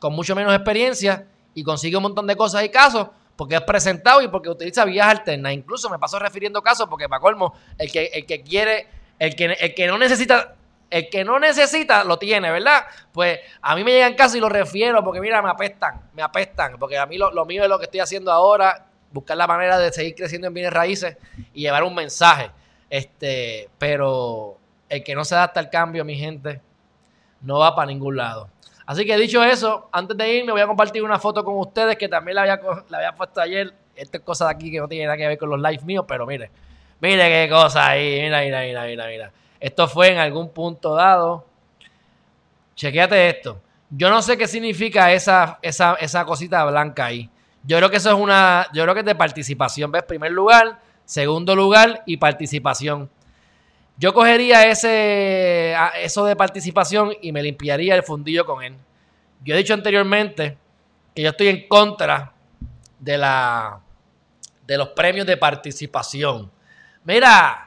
con 0.00 0.12
mucho 0.12 0.36
menos 0.36 0.54
experiencia 0.54 1.26
y 1.54 1.64
consigue 1.64 1.96
un 1.96 2.02
montón 2.02 2.26
de 2.26 2.36
cosas 2.36 2.62
y 2.62 2.68
casos 2.68 3.08
porque 3.36 3.54
es 3.54 3.62
presentado 3.62 4.20
y 4.20 4.28
porque 4.28 4.50
utiliza 4.50 4.84
vías 4.84 5.06
alternas. 5.06 5.54
Incluso 5.54 5.88
me 5.88 5.98
paso 5.98 6.18
refiriendo 6.18 6.60
casos 6.62 6.86
porque 6.90 7.08
para 7.08 7.20
colmo, 7.20 7.54
el 7.78 7.90
que, 7.90 8.04
el 8.12 8.26
que 8.26 8.42
quiere, 8.42 8.86
el 9.18 9.34
que, 9.34 9.46
el 9.46 9.74
que 9.74 9.86
no 9.86 9.96
necesita 9.96 10.56
el 10.90 11.08
que 11.10 11.24
no 11.24 11.38
necesita 11.38 12.04
lo 12.04 12.18
tiene, 12.18 12.50
¿verdad? 12.50 12.84
Pues 13.12 13.40
a 13.60 13.74
mí 13.74 13.84
me 13.84 13.92
llegan 13.92 14.14
casos 14.14 14.36
y 14.36 14.40
lo 14.40 14.48
refiero 14.48 15.02
porque 15.02 15.20
mira, 15.20 15.42
me 15.42 15.50
apestan, 15.50 16.00
me 16.14 16.22
apestan, 16.22 16.76
porque 16.78 16.98
a 16.98 17.06
mí 17.06 17.18
lo, 17.18 17.44
mío 17.44 17.62
es 17.62 17.68
lo 17.68 17.78
que 17.78 17.84
estoy 17.84 18.00
haciendo 18.00 18.30
ahora, 18.30 18.86
buscar 19.10 19.36
la 19.36 19.46
manera 19.46 19.78
de 19.78 19.92
seguir 19.92 20.14
creciendo 20.14 20.48
en 20.48 20.54
bienes 20.54 20.72
raíces 20.72 21.16
y 21.52 21.62
llevar 21.62 21.84
un 21.84 21.94
mensaje. 21.94 22.50
Este, 22.90 23.68
pero 23.78 24.58
el 24.88 25.02
que 25.02 25.14
no 25.14 25.24
se 25.24 25.34
adapta 25.34 25.60
al 25.60 25.70
cambio, 25.70 26.04
mi 26.04 26.16
gente, 26.16 26.60
no 27.40 27.58
va 27.58 27.74
para 27.74 27.86
ningún 27.86 28.16
lado. 28.16 28.48
Así 28.86 29.06
que 29.06 29.16
dicho 29.16 29.42
eso, 29.42 29.88
antes 29.92 30.16
de 30.16 30.32
irme 30.32 30.52
voy 30.52 30.60
a 30.60 30.66
compartir 30.66 31.02
una 31.02 31.18
foto 31.18 31.44
con 31.44 31.56
ustedes 31.58 31.96
que 31.96 32.08
también 32.08 32.34
la 32.34 32.42
había, 32.42 32.60
la 32.88 32.98
había 32.98 33.14
puesto 33.14 33.40
ayer. 33.40 33.72
Esta 33.96 34.18
es 34.18 34.24
cosa 34.24 34.46
de 34.46 34.52
aquí 34.52 34.70
que 34.70 34.78
no 34.78 34.88
tiene 34.88 35.06
nada 35.06 35.16
que 35.16 35.26
ver 35.26 35.38
con 35.38 35.48
los 35.48 35.60
lives 35.60 35.84
míos, 35.84 36.04
pero 36.06 36.26
mire, 36.26 36.50
mire 37.00 37.28
qué 37.28 37.48
cosa 37.50 37.88
ahí, 37.88 38.20
mira, 38.20 38.42
mira, 38.42 38.60
mira, 38.60 38.84
mira, 38.84 39.06
mira. 39.06 39.32
Esto 39.64 39.88
fue 39.88 40.12
en 40.12 40.18
algún 40.18 40.50
punto 40.50 40.94
dado. 40.94 41.46
Chequéate 42.76 43.30
esto. 43.30 43.62
Yo 43.88 44.10
no 44.10 44.20
sé 44.20 44.36
qué 44.36 44.46
significa 44.46 45.10
esa, 45.10 45.58
esa, 45.62 45.94
esa 45.94 46.26
cosita 46.26 46.62
blanca 46.66 47.06
ahí. 47.06 47.30
Yo 47.62 47.78
creo 47.78 47.88
que 47.88 47.96
eso 47.96 48.10
es 48.10 48.14
una. 48.14 48.66
Yo 48.74 48.82
creo 48.82 48.92
que 48.92 49.00
es 49.00 49.06
de 49.06 49.14
participación. 49.14 49.90
¿Ves? 49.90 50.02
Primer 50.02 50.32
lugar, 50.32 50.80
segundo 51.06 51.56
lugar 51.56 52.02
y 52.04 52.18
participación. 52.18 53.08
Yo 53.96 54.12
cogería 54.12 54.68
ese, 54.68 55.74
eso 55.96 56.26
de 56.26 56.36
participación 56.36 57.14
y 57.22 57.32
me 57.32 57.42
limpiaría 57.42 57.94
el 57.94 58.02
fundillo 58.02 58.44
con 58.44 58.62
él. 58.62 58.76
Yo 59.42 59.54
he 59.54 59.56
dicho 59.56 59.72
anteriormente 59.72 60.58
que 61.14 61.22
yo 61.22 61.30
estoy 61.30 61.48
en 61.48 61.66
contra 61.68 62.34
de, 62.98 63.16
la, 63.16 63.80
de 64.66 64.76
los 64.76 64.88
premios 64.90 65.26
de 65.26 65.38
participación. 65.38 66.50
Mira, 67.04 67.63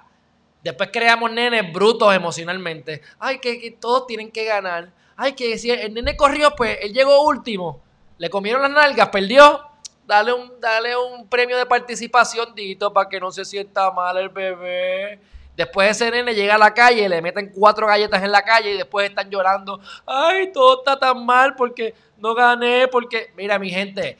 Después 0.67 0.89
creamos 0.91 1.31
nenes 1.31 1.71
brutos 1.71 2.13
emocionalmente. 2.13 3.01
Ay, 3.19 3.39
que, 3.39 3.77
todos 3.79 4.05
tienen 4.05 4.29
que 4.29 4.43
ganar. 4.43 4.91
Ay, 5.15 5.31
que 5.31 5.57
si 5.57 5.71
el 5.71 5.93
nene 5.93 6.17
corrió, 6.17 6.53
pues 6.57 6.77
él 6.81 6.91
llegó 6.91 7.21
último. 7.21 7.81
Le 8.17 8.29
comieron 8.29 8.61
las 8.61 8.71
nalgas, 8.71 9.07
perdió. 9.07 9.61
Dale 10.05 10.33
un, 10.33 10.59
dale 10.59 10.97
un 10.97 11.29
premio 11.29 11.55
de 11.55 11.65
participación, 11.65 12.53
Dito, 12.53 12.91
para 12.91 13.07
que 13.07 13.17
no 13.17 13.31
se 13.31 13.45
sienta 13.45 13.91
mal 13.91 14.17
el 14.17 14.27
bebé. 14.27 15.21
Después 15.55 15.91
ese 15.91 16.11
nene 16.11 16.35
llega 16.35 16.55
a 16.55 16.57
la 16.57 16.73
calle, 16.73 17.07
le 17.07 17.21
meten 17.21 17.49
cuatro 17.55 17.87
galletas 17.87 18.21
en 18.21 18.33
la 18.33 18.41
calle 18.41 18.73
y 18.73 18.77
después 18.77 19.07
están 19.09 19.29
llorando. 19.29 19.79
Ay, 20.05 20.51
todo 20.51 20.79
está 20.79 20.99
tan 20.99 21.25
mal 21.25 21.55
porque 21.55 21.95
no 22.17 22.35
gané, 22.35 22.89
porque... 22.89 23.31
Mira, 23.37 23.57
mi 23.57 23.69
gente, 23.69 24.17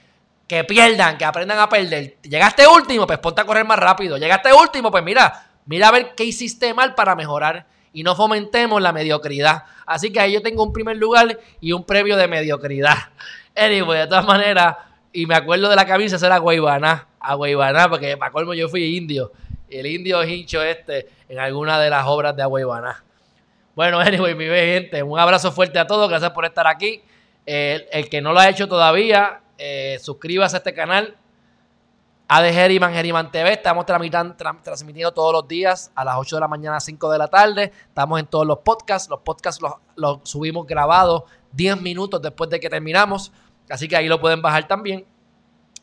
que 0.48 0.64
pierdan, 0.64 1.18
que 1.18 1.26
aprendan 1.26 1.60
a 1.60 1.68
perder. 1.68 2.16
Llegaste 2.22 2.66
último, 2.66 3.06
pues 3.06 3.20
ponte 3.20 3.42
a 3.42 3.46
correr 3.46 3.66
más 3.66 3.78
rápido. 3.78 4.18
Llegaste 4.18 4.54
último, 4.54 4.90
pues 4.90 5.04
mira, 5.04 5.47
Mira 5.68 5.90
a 5.90 5.92
ver 5.92 6.16
qué 6.16 6.24
hiciste 6.24 6.74
mal 6.74 6.96
para 6.96 7.16
mejorar 7.16 7.68
y 7.94 8.04
no 8.04 8.16
fomentemos 8.16 8.82
la 8.82 8.92
mediocridad. 8.92 9.64
Así 9.86 10.12
que 10.12 10.20
ahí 10.20 10.34
yo 10.34 10.42
tengo 10.42 10.64
un 10.64 10.74
primer 10.74 10.98
lugar 10.98 11.40
y 11.62 11.72
un 11.72 11.84
previo 11.84 12.18
de 12.18 12.28
mediocridad. 12.28 12.98
Anyway, 13.60 14.02
de 14.02 14.06
todas 14.06 14.24
maneras, 14.24 14.76
y 15.12 15.26
me 15.26 15.34
acuerdo 15.34 15.68
de 15.68 15.76
la 15.76 15.88
camisa, 15.88 16.24
era 16.24 16.38
Guaybaná, 16.38 17.08
a 17.20 17.34
Guaybaná, 17.34 17.90
porque 17.90 18.16
para 18.16 18.32
colmo 18.32 18.54
yo 18.54 18.70
fui 18.70 18.96
indio. 18.96 19.32
El 19.68 19.88
indio 19.88 20.24
hincho 20.24 20.62
este 20.62 21.08
en 21.28 21.40
alguna 21.40 21.80
de 21.80 21.90
las 21.90 22.06
obras 22.06 22.36
de 22.36 22.44
Aguaybaná. 22.44 23.04
Bueno, 23.76 24.00
anyway, 24.00 24.36
mi 24.36 24.46
gente, 24.46 25.02
un 25.02 25.18
abrazo 25.18 25.52
fuerte 25.52 25.80
a 25.80 25.88
todos. 25.88 26.08
Gracias 26.08 26.30
por 26.34 26.46
estar 26.46 26.68
aquí. 26.68 27.02
el 27.48 28.10
que 28.10 28.22
no 28.22 28.32
lo 28.32 28.40
ha 28.42 28.48
hecho 28.48 28.68
todavía, 28.68 29.42
eh, 29.58 29.98
suscríbase 30.00 30.56
a 30.56 30.60
este 30.60 30.76
canal. 30.76 31.16
A 32.30 32.42
de 32.42 32.52
Geriman, 32.52 33.32
TV. 33.32 33.54
Estamos 33.54 33.86
transmitiendo 33.86 35.14
todos 35.14 35.32
los 35.32 35.48
días 35.48 35.92
a 35.96 36.04
las 36.04 36.18
8 36.18 36.36
de 36.36 36.40
la 36.42 36.50
mañana, 36.50 36.76
a 36.76 36.80
5 36.82 37.10
de 37.10 37.18
la 37.18 37.30
tarde. 37.30 37.72
Estamos 37.88 38.20
en 38.20 38.26
todos 38.26 38.46
los 38.46 38.58
podcasts. 38.60 39.10
Los 39.10 39.22
podcasts 39.22 39.62
los, 39.62 39.76
los 39.96 40.20
subimos 40.24 40.68
grabados 40.68 41.24
10 41.54 41.82
minutos 41.82 42.22
después 42.22 42.50
de 42.50 42.60
que 42.60 42.70
terminamos. 42.70 43.32
Así 43.70 43.88
que 43.88 43.96
ahí 43.96 44.10
lo 44.10 44.20
pueden 44.20 44.42
bajar 44.42 44.68
también. 44.68 45.06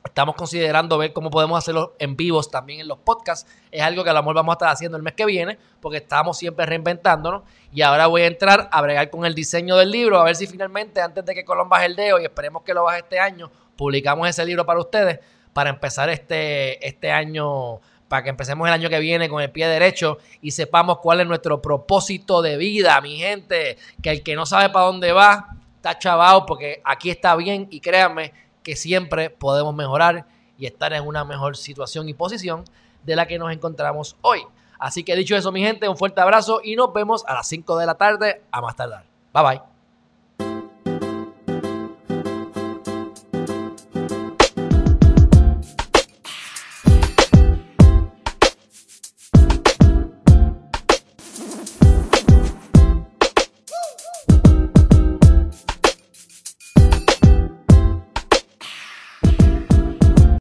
Estamos 0.04 0.34
considerando 0.34 0.98
ver 0.98 1.14
cómo 1.14 1.30
podemos 1.30 1.56
hacerlo 1.56 1.94
en 1.98 2.14
vivos 2.14 2.50
también 2.50 2.80
en 2.80 2.88
los 2.88 2.98
podcasts. 2.98 3.50
Es 3.70 3.80
algo 3.80 4.04
que 4.04 4.10
a 4.10 4.12
lo 4.12 4.20
mejor 4.20 4.34
vamos 4.34 4.52
a 4.52 4.56
estar 4.56 4.68
haciendo 4.68 4.98
el 4.98 5.02
mes 5.02 5.14
que 5.14 5.24
viene, 5.24 5.58
porque 5.80 5.96
estamos 5.96 6.36
siempre 6.36 6.66
reinventándonos. 6.66 7.44
Y 7.72 7.80
ahora 7.80 8.06
voy 8.06 8.20
a 8.20 8.26
entrar 8.26 8.68
a 8.70 8.82
bregar 8.82 9.08
con 9.08 9.24
el 9.24 9.34
diseño 9.34 9.76
del 9.76 9.90
libro, 9.90 10.20
a 10.20 10.24
ver 10.24 10.36
si 10.36 10.46
finalmente, 10.46 11.00
antes 11.00 11.24
de 11.24 11.34
que 11.34 11.42
Colón 11.42 11.70
baje 11.70 11.86
el 11.86 11.96
dedo, 11.96 12.20
y 12.20 12.24
esperemos 12.24 12.62
que 12.64 12.74
lo 12.74 12.84
baje 12.84 12.98
este 12.98 13.18
año, 13.18 13.50
publicamos 13.76 14.28
ese 14.28 14.44
libro 14.44 14.66
para 14.66 14.78
ustedes, 14.78 15.20
para 15.54 15.70
empezar 15.70 16.10
este, 16.10 16.86
este 16.86 17.10
año, 17.10 17.80
para 18.08 18.22
que 18.22 18.28
empecemos 18.28 18.68
el 18.68 18.74
año 18.74 18.90
que 18.90 18.98
viene 18.98 19.30
con 19.30 19.40
el 19.40 19.50
pie 19.50 19.66
derecho 19.66 20.18
y 20.42 20.50
sepamos 20.50 20.98
cuál 20.98 21.20
es 21.20 21.26
nuestro 21.26 21.62
propósito 21.62 22.42
de 22.42 22.58
vida, 22.58 23.00
mi 23.00 23.16
gente. 23.16 23.78
Que 24.02 24.10
el 24.10 24.22
que 24.22 24.34
no 24.36 24.44
sabe 24.44 24.68
para 24.68 24.84
dónde 24.84 25.12
va, 25.12 25.56
está 25.76 25.98
chavado, 25.98 26.44
porque 26.44 26.82
aquí 26.84 27.08
está 27.08 27.34
bien 27.36 27.68
y 27.70 27.80
créanme 27.80 28.34
que 28.62 28.76
siempre 28.76 29.30
podemos 29.30 29.74
mejorar 29.74 30.26
y 30.58 30.66
estar 30.66 30.92
en 30.92 31.06
una 31.06 31.24
mejor 31.24 31.56
situación 31.56 32.08
y 32.08 32.14
posición 32.14 32.64
de 33.02 33.16
la 33.16 33.26
que 33.26 33.38
nos 33.38 33.52
encontramos 33.52 34.16
hoy. 34.20 34.42
Así 34.78 35.04
que 35.04 35.16
dicho 35.16 35.36
eso, 35.36 35.52
mi 35.52 35.62
gente, 35.62 35.88
un 35.88 35.96
fuerte 35.96 36.20
abrazo 36.20 36.60
y 36.62 36.76
nos 36.76 36.92
vemos 36.92 37.24
a 37.26 37.34
las 37.34 37.48
5 37.48 37.78
de 37.78 37.86
la 37.86 37.94
tarde 37.94 38.42
a 38.50 38.60
más 38.60 38.76
tardar. 38.76 39.04
Bye 39.32 39.42
bye. 39.42 39.73